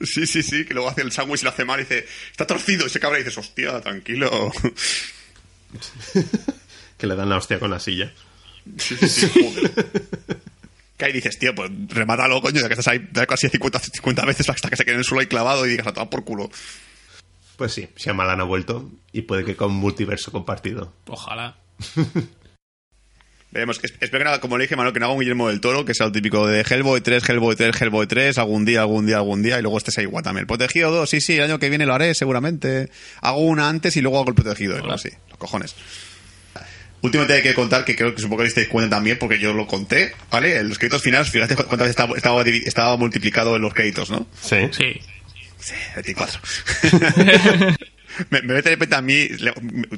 Sí, 0.00 0.26
sí, 0.26 0.42
sí, 0.42 0.64
que 0.64 0.72
luego 0.72 0.88
hace 0.88 1.02
el 1.02 1.12
sándwich 1.12 1.42
y 1.42 1.44
lo 1.44 1.50
hace 1.50 1.66
mal 1.66 1.78
y 1.78 1.82
dice, 1.82 2.06
está 2.30 2.46
torcido, 2.46 2.86
y 2.86 2.88
se 2.88 3.00
cabra 3.00 3.18
y 3.18 3.22
dices, 3.22 3.36
hostia, 3.36 3.78
tranquilo. 3.82 4.50
Que 6.96 7.06
le 7.06 7.14
dan 7.14 7.28
la 7.28 7.36
hostia 7.36 7.58
con 7.58 7.70
la 7.70 7.78
silla. 7.78 8.10
Sí, 8.78 8.96
sí, 8.96 9.06
sí, 9.06 9.28
joder. 9.28 9.70
Que 10.96 11.04
ahí 11.04 11.12
dices, 11.12 11.38
tío, 11.38 11.54
pues 11.54 11.70
remátalo, 11.88 12.40
coño, 12.40 12.62
ya 12.62 12.68
que 12.68 12.72
estás 12.72 12.88
ahí 12.88 13.06
casi 13.28 13.50
50, 13.50 13.78
50 13.78 14.24
veces 14.24 14.48
hasta 14.48 14.70
que 14.70 14.76
se 14.76 14.84
quede 14.86 14.94
en 14.94 15.00
el 15.00 15.04
suelo 15.04 15.20
ahí 15.20 15.26
clavado 15.26 15.66
y 15.66 15.68
digas, 15.68 15.86
a 15.86 15.92
tomar 15.92 16.08
por 16.08 16.24
culo. 16.24 16.50
Pues 17.56 17.72
sí, 17.72 17.88
Shyamalan 17.96 18.40
ha 18.40 18.44
vuelto 18.44 18.90
y 19.12 19.22
puede 19.22 19.44
que 19.44 19.56
con 19.56 19.72
multiverso 19.72 20.30
compartido. 20.32 20.92
Ojalá. 21.08 21.56
Veremos. 23.52 23.78
Es- 23.82 23.94
Espero 24.00 24.18
que 24.18 24.24
no 24.24 24.30
haga, 24.30 24.40
como 24.40 24.58
le 24.58 24.64
dije, 24.64 24.76
Manuel, 24.76 24.92
que 24.92 25.00
no 25.00 25.06
haga 25.06 25.14
un 25.14 25.20
Guillermo 25.20 25.48
del 25.48 25.60
Toro, 25.60 25.84
que 25.84 25.94
sea 25.94 26.06
el 26.06 26.12
típico 26.12 26.46
de 26.46 26.60
Hellboy 26.68 27.00
3, 27.00 27.26
Hellboy 27.28 27.56
3, 27.56 27.80
Hellboy 27.80 28.06
3, 28.06 28.38
algún 28.38 28.64
día, 28.64 28.80
algún 28.80 29.06
día, 29.06 29.16
algún 29.16 29.42
día, 29.42 29.58
y 29.58 29.62
luego 29.62 29.78
estés 29.78 29.96
ahí 29.98 30.04
igual 30.04 30.22
también. 30.24 30.42
El 30.42 30.46
Protegido 30.46 30.90
2, 30.90 31.08
sí, 31.08 31.20
sí, 31.20 31.36
el 31.36 31.44
año 31.44 31.58
que 31.58 31.68
viene 31.70 31.86
lo 31.86 31.94
haré, 31.94 32.14
seguramente. 32.14 32.90
Hago 33.22 33.38
una 33.40 33.68
antes 33.68 33.96
y 33.96 34.02
luego 34.02 34.18
hago 34.18 34.28
el 34.28 34.34
Protegido, 34.34 34.76
Hola. 34.82 34.94
así, 34.94 35.08
los 35.30 35.38
cojones. 35.38 35.74
Último 37.02 37.24
te 37.26 37.34
hay 37.34 37.42
que 37.42 37.54
contar, 37.54 37.84
que 37.84 37.94
creo 37.94 38.14
que 38.14 38.20
supongo 38.20 38.38
que 38.38 38.44
disteis 38.46 38.68
cuenta 38.68 38.96
también, 38.96 39.18
porque 39.18 39.38
yo 39.38 39.52
lo 39.54 39.66
conté, 39.66 40.12
¿vale? 40.30 40.56
En 40.58 40.68
los 40.68 40.78
créditos 40.78 41.02
finales, 41.02 41.30
fíjate 41.30 41.54
cuántas 41.54 41.78
veces 41.78 41.90
estaba, 41.90 42.16
estaba, 42.16 42.42
estaba 42.42 42.96
multiplicado 42.96 43.54
en 43.56 43.62
los 43.62 43.72
créditos, 43.72 44.10
¿no? 44.10 44.26
Sí. 44.42 44.56
Sí. 44.72 45.00
Sí, 45.58 45.74
24. 45.94 46.40
me, 48.30 48.42
me 48.42 48.54
ves 48.54 48.64
de 48.64 48.70
repente 48.70 48.94
a 48.96 49.02
mí, 49.02 49.26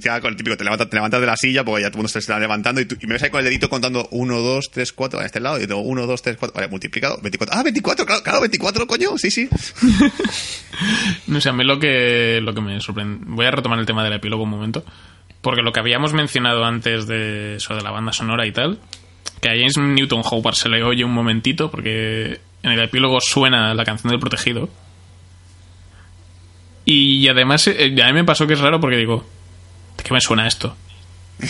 ya 0.01 0.21
con 0.21 0.31
el 0.31 0.37
típico, 0.37 0.57
te 0.57 0.65
levantas, 0.65 0.89
te 0.89 0.97
levantas 0.97 1.21
de 1.21 1.27
la 1.27 1.37
silla 1.37 1.65
porque 1.65 1.83
ya 1.83 1.89
todo 1.89 1.99
el 1.99 2.03
mundo 2.03 2.09
se 2.09 2.19
está 2.21 2.39
levantando 2.39 2.81
y, 2.81 2.85
tú- 2.87 2.97
y 3.01 3.07
me 3.07 3.15
ves 3.15 3.23
ahí 3.23 3.31
con 3.31 3.41
el 3.41 3.45
dedito 3.47 3.69
contando 3.69 4.09
1, 4.11 4.39
2, 4.39 4.71
3, 4.73 4.93
4 4.93 5.21
a 5.21 5.27
este 5.27 5.41
lado 5.41 5.59
y 5.59 5.67
digo 5.67 5.79
1, 5.81 6.07
2, 6.07 6.23
3, 6.23 6.37
4, 6.39 6.55
vale, 6.55 6.69
multiplicado, 6.69 7.19
24. 7.23 7.59
Ah, 7.59 7.63
24, 7.63 8.07
claro, 8.07 8.23
claro, 8.23 8.41
24, 8.41 8.87
coño, 8.87 9.19
sí, 9.19 9.31
sí. 9.31 9.49
No 11.27 11.41
sé, 11.41 11.49
a 11.49 11.53
mí 11.53 11.65
lo 11.65 11.79
que, 11.79 12.41
lo 12.43 12.55
que 12.55 12.61
me 12.61 12.81
sorprende. 12.81 13.19
Voy 13.27 13.47
a 13.47 13.51
retomar 13.51 13.79
el 13.79 13.87
tema 13.87 14.05
del 14.05 14.13
epílogo 14.13 14.45
un 14.45 14.51
momento. 14.51 14.85
Porque 15.41 15.63
lo 15.63 15.73
que 15.73 15.81
habíamos 15.81 16.13
mencionado 16.15 16.65
antes 16.65 17.07
de 17.07 17.57
eso 17.57 17.75
de 17.75 17.83
la 17.83 17.91
banda 17.91 18.13
sonora 18.13 18.47
y 18.47 18.53
tal, 18.53 18.79
que 19.41 19.49
a 19.49 19.53
James 19.53 19.77
Newton 19.79 20.23
Howard 20.25 20.55
se 20.57 20.69
le 20.69 20.83
oye 20.83 21.05
un 21.05 21.13
momentito, 21.13 21.71
porque 21.71 22.41
en 22.63 22.71
el 22.73 22.81
epílogo 22.81 23.21
suena 23.21 23.73
la 23.75 23.85
canción 23.85 24.11
del 24.11 24.21
protegido. 24.21 24.69
Y 26.91 27.29
además, 27.29 27.67
eh, 27.67 27.95
a 28.03 28.07
mí 28.07 28.13
me 28.15 28.25
pasó 28.25 28.47
que 28.47 28.55
es 28.55 28.61
raro 28.61 28.81
porque 28.81 28.97
digo, 28.97 29.23
¿de 29.99 30.03
qué 30.03 30.15
me 30.15 30.23
suena 30.23 30.47
esto? 30.47 30.75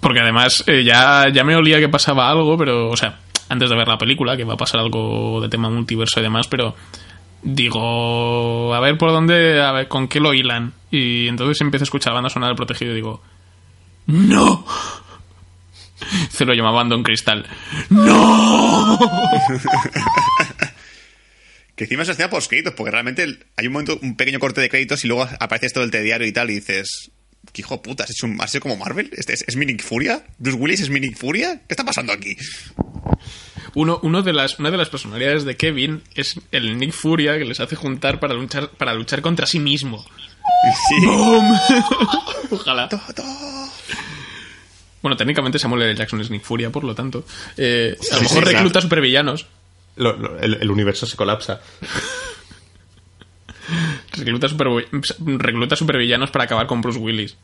Porque 0.00 0.20
además 0.20 0.64
eh, 0.66 0.82
ya, 0.84 1.26
ya 1.30 1.44
me 1.44 1.54
olía 1.54 1.78
que 1.80 1.90
pasaba 1.90 2.30
algo, 2.30 2.56
pero, 2.56 2.88
o 2.88 2.96
sea, 2.96 3.18
antes 3.50 3.68
de 3.68 3.76
ver 3.76 3.88
la 3.88 3.98
película, 3.98 4.38
que 4.38 4.44
va 4.44 4.54
a 4.54 4.56
pasar 4.56 4.80
algo 4.80 5.38
de 5.42 5.50
tema 5.50 5.68
multiverso 5.68 6.18
y 6.18 6.22
demás, 6.22 6.48
pero 6.48 6.74
digo, 7.42 8.74
a 8.74 8.80
ver 8.80 8.96
por 8.96 9.10
dónde, 9.10 9.60
a 9.60 9.72
ver 9.72 9.86
con 9.86 10.08
qué 10.08 10.18
lo 10.18 10.32
hilan. 10.32 10.72
Y 10.90 11.28
entonces 11.28 11.60
empiezo 11.60 11.82
a 11.82 11.88
escuchar 11.88 12.14
banda 12.14 12.30
sonora 12.30 12.48
del 12.48 12.56
protegido 12.56 12.92
y 12.92 12.94
digo, 12.94 13.20
¡No! 14.06 14.64
Se 16.30 16.46
lo 16.46 16.54
llamaban 16.54 16.88
Don 16.88 17.02
Cristal. 17.02 17.44
¡No! 17.90 18.98
Que 21.80 21.84
encima 21.84 22.04
se 22.04 22.10
hacía 22.10 22.28
post 22.28 22.50
créditos, 22.50 22.74
porque 22.74 22.90
realmente 22.90 23.38
hay 23.56 23.66
un 23.66 23.72
momento, 23.72 23.98
un 24.02 24.14
pequeño 24.14 24.38
corte 24.38 24.60
de 24.60 24.68
créditos 24.68 25.02
y 25.02 25.08
luego 25.08 25.26
aparece 25.40 25.64
esto 25.64 25.80
del 25.80 25.90
telediario 25.90 26.26
y 26.26 26.32
tal 26.32 26.50
y 26.50 26.56
dices, 26.56 27.10
¿qué 27.54 27.62
hijo 27.62 27.76
de 27.76 27.80
puta? 27.80 28.04
¿Has 28.04 28.10
hecho, 28.10 28.26
un- 28.26 28.38
has 28.38 28.54
hecho 28.54 28.60
como 28.60 28.76
Marvel? 28.76 29.08
¿Este 29.16 29.32
¿Es, 29.32 29.44
es, 29.48 29.56
Minic 29.56 29.82
Furia? 29.82 30.22
¿Bruce 30.36 30.58
Willis 30.58 30.80
es 30.82 30.90
Minic 30.90 31.16
Furia? 31.16 31.54
¿Qué 31.66 31.72
está 31.72 31.82
pasando 31.82 32.12
aquí? 32.12 32.36
Uno, 33.74 33.98
uno 34.02 34.20
de 34.20 34.34
las, 34.34 34.58
una 34.58 34.70
de 34.70 34.76
las 34.76 34.90
personalidades 34.90 35.44
de 35.46 35.56
Kevin 35.56 36.02
es 36.14 36.38
el 36.52 36.76
Nick 36.76 36.92
Furia 36.92 37.38
que 37.38 37.46
les 37.46 37.60
hace 37.60 37.76
juntar 37.76 38.20
para 38.20 38.34
luchar, 38.34 38.68
para 38.72 38.92
luchar 38.92 39.22
contra 39.22 39.46
sí 39.46 39.58
mismo. 39.58 40.04
Sí. 40.90 40.96
¡Bum! 41.06 41.58
Ojalá. 42.50 42.90
Todo. 42.90 43.70
Bueno, 45.00 45.16
técnicamente 45.16 45.58
Samuel 45.58 45.82
L. 45.84 45.94
Jackson 45.94 46.20
es 46.20 46.30
Nick 46.30 46.42
Furia, 46.42 46.68
por 46.68 46.84
lo 46.84 46.94
tanto. 46.94 47.24
Eh, 47.56 47.96
a 48.12 48.16
lo 48.16 48.20
mejor 48.22 48.44
recluta 48.44 48.82
supervillanos. 48.82 49.46
Lo- 49.96 50.16
lo- 50.16 50.38
el, 50.38 50.54
el 50.54 50.70
universo 50.70 51.06
se 51.06 51.16
colapsa. 51.16 51.60
recluta, 54.16 54.48
super, 54.48 54.68
recluta 55.38 55.76
supervillanos 55.76 56.30
para 56.30 56.44
acabar 56.44 56.66
con 56.66 56.80
Bruce 56.80 56.98
Willis. 56.98 57.36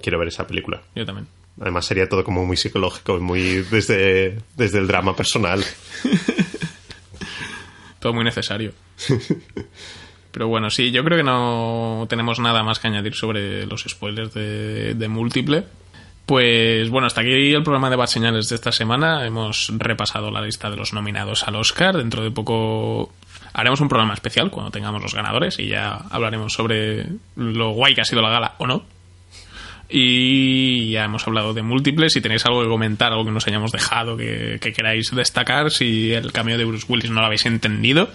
Quiero 0.00 0.18
ver 0.18 0.28
esa 0.28 0.46
película. 0.46 0.82
Yo 0.94 1.04
también. 1.06 1.26
Además 1.60 1.84
sería 1.86 2.08
todo 2.08 2.24
como 2.24 2.44
muy 2.46 2.56
psicológico 2.56 3.18
y 3.18 3.20
muy 3.20 3.40
desde, 3.70 4.38
desde 4.56 4.78
el 4.78 4.86
drama 4.86 5.14
personal. 5.14 5.62
Todo 8.00 8.14
muy 8.14 8.24
necesario. 8.24 8.72
Pero 10.32 10.48
bueno, 10.48 10.70
sí, 10.70 10.90
yo 10.90 11.04
creo 11.04 11.18
que 11.18 11.22
no 11.22 12.04
tenemos 12.08 12.40
nada 12.40 12.64
más 12.64 12.80
que 12.80 12.88
añadir 12.88 13.14
sobre 13.14 13.64
los 13.64 13.84
spoilers 13.88 14.34
de, 14.34 14.94
de 14.94 15.08
múltiple. 15.08 15.64
Pues 16.26 16.88
bueno, 16.88 17.06
hasta 17.08 17.20
aquí 17.20 17.52
el 17.52 17.62
programa 17.62 17.90
de 17.90 17.96
Bad 17.96 18.06
Señales 18.06 18.48
de 18.48 18.54
esta 18.54 18.70
semana. 18.70 19.26
Hemos 19.26 19.72
repasado 19.76 20.30
la 20.30 20.40
lista 20.40 20.70
de 20.70 20.76
los 20.76 20.92
nominados 20.92 21.46
al 21.48 21.56
Oscar. 21.56 21.96
Dentro 21.96 22.22
de 22.22 22.30
poco 22.30 23.12
haremos 23.52 23.80
un 23.80 23.88
programa 23.88 24.14
especial 24.14 24.50
cuando 24.50 24.70
tengamos 24.70 25.02
los 25.02 25.14
ganadores 25.14 25.58
y 25.58 25.68
ya 25.68 25.92
hablaremos 26.10 26.52
sobre 26.52 27.06
lo 27.36 27.70
guay 27.70 27.94
que 27.94 28.02
ha 28.02 28.04
sido 28.04 28.22
la 28.22 28.30
gala 28.30 28.54
o 28.58 28.66
no. 28.66 28.84
Y 29.88 30.92
ya 30.92 31.04
hemos 31.04 31.26
hablado 31.26 31.52
de 31.52 31.62
múltiples. 31.62 32.12
Si 32.12 32.20
tenéis 32.20 32.46
algo 32.46 32.62
que 32.62 32.68
comentar, 32.68 33.12
algo 33.12 33.26
que 33.26 33.32
nos 33.32 33.46
hayamos 33.46 33.72
dejado, 33.72 34.16
que, 34.16 34.58
que 34.60 34.72
queráis 34.72 35.10
destacar, 35.14 35.70
si 35.70 36.12
el 36.12 36.32
cameo 36.32 36.56
de 36.56 36.64
Bruce 36.64 36.86
Willis 36.88 37.10
no 37.10 37.20
lo 37.20 37.26
habéis 37.26 37.44
entendido, 37.44 38.08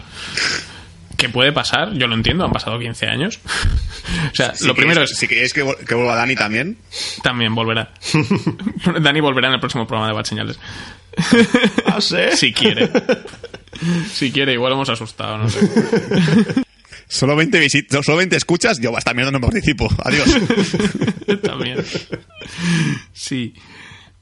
que 1.18 1.30
puede 1.30 1.52
pasar, 1.52 1.94
yo 1.94 2.08
lo 2.08 2.16
entiendo, 2.16 2.46
han 2.46 2.52
pasado 2.52 2.80
15 2.80 3.08
años. 3.08 3.40
o 4.32 4.36
sea, 4.36 4.56
Si 4.56 4.66
lo 4.66 4.76
primero 4.76 5.04
es. 5.04 5.18
Si 5.18 5.28
queréis 5.28 5.52
que, 5.52 5.66
que 5.88 5.96
vuelva 5.96 6.16
Dani 6.16 6.36
también. 6.36 6.78
También 7.24 7.54
volverá. 7.54 7.92
Dani 9.02 9.20
volverá 9.20 9.50
en 9.50 9.56
el 9.56 9.60
próximo 9.60 9.86
programa 9.86 10.08
de 10.08 10.14
Bad 10.14 10.26
Señales. 10.26 10.60
Ah, 11.86 12.00
sí. 12.00 12.16
Si 12.36 12.54
quiere. 12.54 12.90
Si 14.12 14.32
quiere, 14.32 14.54
igual 14.54 14.74
hemos 14.74 14.90
asustado, 14.90 15.38
no 15.38 15.50
sé. 15.50 15.60
Solo 17.08 17.36
20, 17.36 17.60
visit 17.60 17.92
solo 18.04 18.18
20 18.18 18.36
escuchas, 18.36 18.80
yo 18.80 18.96
esta 18.98 19.14
mierda 19.14 19.32
no 19.32 19.40
participo. 19.40 19.90
Adiós. 20.04 20.30
También. 21.42 21.84
Sí. 23.14 23.54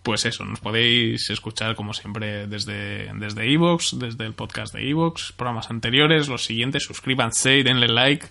Pues 0.05 0.23
eso, 0.25 0.45
nos 0.45 0.59
podéis 0.59 1.31
escuchar 1.31 1.75
como 1.75 1.95
siempre 1.95 2.45
desde 2.45 3.11
desde 3.15 3.51
Evox, 3.51 3.97
desde 3.97 4.27
el 4.27 4.33
podcast 4.33 4.71
de 4.71 4.87
Evox, 4.87 5.31
programas 5.31 5.71
anteriores, 5.71 6.27
los 6.27 6.45
siguientes, 6.45 6.83
suscríbanse, 6.83 7.63
denle 7.63 7.87
like. 7.87 8.27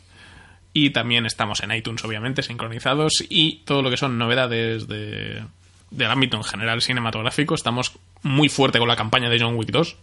Y 0.72 0.90
también 0.90 1.26
estamos 1.26 1.64
en 1.64 1.72
iTunes, 1.72 2.05
obviamente, 2.05 2.44
sincronizados. 2.44 3.24
Y 3.28 3.62
todo 3.64 3.82
lo 3.82 3.90
que 3.90 3.96
son 3.96 4.18
novedades 4.18 4.86
de, 4.86 5.42
del 5.90 6.10
ámbito 6.12 6.36
en 6.36 6.44
general 6.44 6.80
cinematográfico. 6.80 7.56
Estamos 7.56 7.98
muy 8.22 8.48
fuerte 8.48 8.78
con 8.78 8.86
la 8.86 8.94
campaña 8.94 9.28
de 9.28 9.40
John 9.40 9.56
Wick 9.56 9.72
2. 9.72 9.96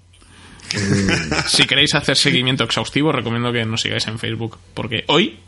si 1.48 1.68
queréis 1.68 1.96
hacer 1.96 2.18
seguimiento 2.18 2.66
exhaustivo, 2.66 3.14
recomiendo 3.14 3.54
que 3.54 3.64
nos 3.64 3.80
sigáis 3.80 4.08
en 4.08 4.20
Facebook. 4.20 4.58
Porque 4.74 5.06
hoy, 5.08 5.40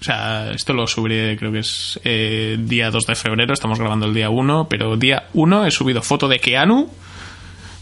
o 0.00 0.04
sea, 0.04 0.50
esto 0.52 0.72
lo 0.72 0.86
subiré, 0.86 1.36
creo 1.36 1.52
que 1.52 1.58
es 1.58 2.00
eh, 2.04 2.56
día 2.58 2.90
2 2.90 3.06
de 3.06 3.14
febrero, 3.14 3.52
estamos 3.52 3.78
grabando 3.78 4.06
el 4.06 4.14
día 4.14 4.30
1, 4.30 4.66
pero 4.68 4.96
día 4.96 5.28
1 5.34 5.66
he 5.66 5.70
subido 5.70 6.00
foto 6.00 6.26
de 6.26 6.38
Keanu 6.38 6.90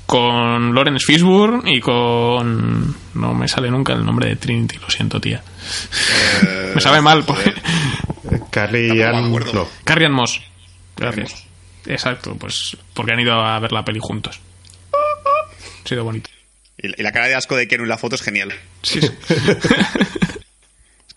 con 0.04 0.74
Lawrence 0.74 1.04
Fishburne 1.06 1.70
y 1.70 1.80
con... 1.80 2.96
No 3.14 3.34
me 3.34 3.46
sale 3.46 3.70
nunca 3.70 3.92
el 3.92 4.04
nombre 4.04 4.30
de 4.30 4.36
Trinity, 4.36 4.78
lo 4.78 4.88
siento, 4.90 5.20
tía. 5.20 5.42
me 6.74 6.80
sabe 6.80 7.02
mal. 7.02 7.24
Porque... 7.24 7.52
Me 8.24 9.04
Ann- 9.04 9.30
no. 9.52 9.68
Carrie 9.84 10.06
Ann 10.06 10.14
Moss. 10.14 10.40
Gracias. 10.96 11.44
Exacto, 11.86 12.34
pues 12.36 12.76
porque 12.94 13.12
han 13.12 13.20
ido 13.20 13.34
a 13.34 13.60
ver 13.60 13.70
la 13.70 13.84
peli 13.84 14.00
juntos. 14.00 14.40
Ha 15.84 15.88
sido 15.88 16.04
bonito. 16.04 16.30
Y, 16.78 16.88
y 16.88 17.02
la 17.02 17.12
cara 17.12 17.26
de 17.26 17.34
asco 17.34 17.54
de 17.54 17.68
Keanu 17.68 17.84
en 17.84 17.90
la 17.90 17.98
foto 17.98 18.14
es 18.16 18.22
genial. 18.22 18.52
Sí, 18.82 19.00
sí. 19.00 19.10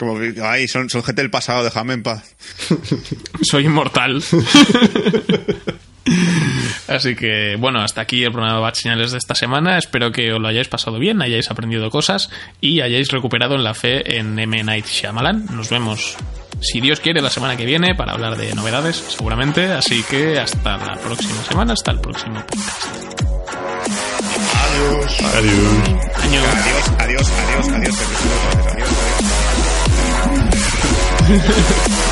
Como, 0.02 0.18
ay, 0.44 0.68
son, 0.68 0.90
son 0.90 1.03
gente 1.03 1.22
del 1.22 1.30
pasado, 1.30 1.64
déjame 1.64 1.94
en 1.94 2.02
paz. 2.02 2.36
Soy 3.44 3.65
inmortal. 3.65 4.23
Así 6.88 7.15
que, 7.15 7.56
bueno, 7.60 7.82
hasta 7.82 8.02
aquí 8.02 8.23
el 8.23 8.32
programa 8.32 8.56
de 8.56 8.61
Bad 8.61 8.73
Señales 8.73 9.11
de 9.11 9.19
esta 9.19 9.36
semana. 9.36 9.78
Espero 9.78 10.11
que 10.11 10.34
os 10.34 10.41
lo 10.41 10.48
hayáis 10.48 10.69
pasado 10.69 10.98
bien, 10.98 11.22
hayáis 11.22 11.52
aprendido 11.52 11.91
cosas 11.91 12.32
y 12.60 12.82
hayáis 12.82 13.10
recuperado 13.10 13.53
en 13.53 13.64
la 13.64 13.76
fe 13.76 14.18
en 14.18 14.40
M. 14.40 14.64
Night 14.64 14.88
Shyamalan. 14.88 15.45
Nos 15.52 15.69
vemos, 15.69 16.18
si 16.61 16.82
Dios 16.82 16.99
quiere, 16.99 17.22
la 17.22 17.30
semana 17.30 17.56
que 17.56 17.65
viene 17.65 17.94
para 17.94 18.14
hablar 18.14 18.38
de 18.38 18.56
novedades, 18.56 18.95
seguramente. 18.95 19.72
Así 19.72 20.02
que 20.02 20.40
hasta 20.40 20.78
la 20.78 20.95
próxima 20.95 21.44
semana, 21.44 21.73
hasta 21.73 21.91
el 21.91 21.99
próximo 21.99 22.44
podcast. 22.44 22.86
Adiós. 24.65 25.22
Adiós. 25.36 25.56
Adiós, 26.15 26.45
adiós, 26.98 26.98
adiós, 26.98 27.30
adiós. 27.69 27.69
Adiós, 27.69 27.95
adiós. 28.73 29.30
Yeah. 31.31 32.07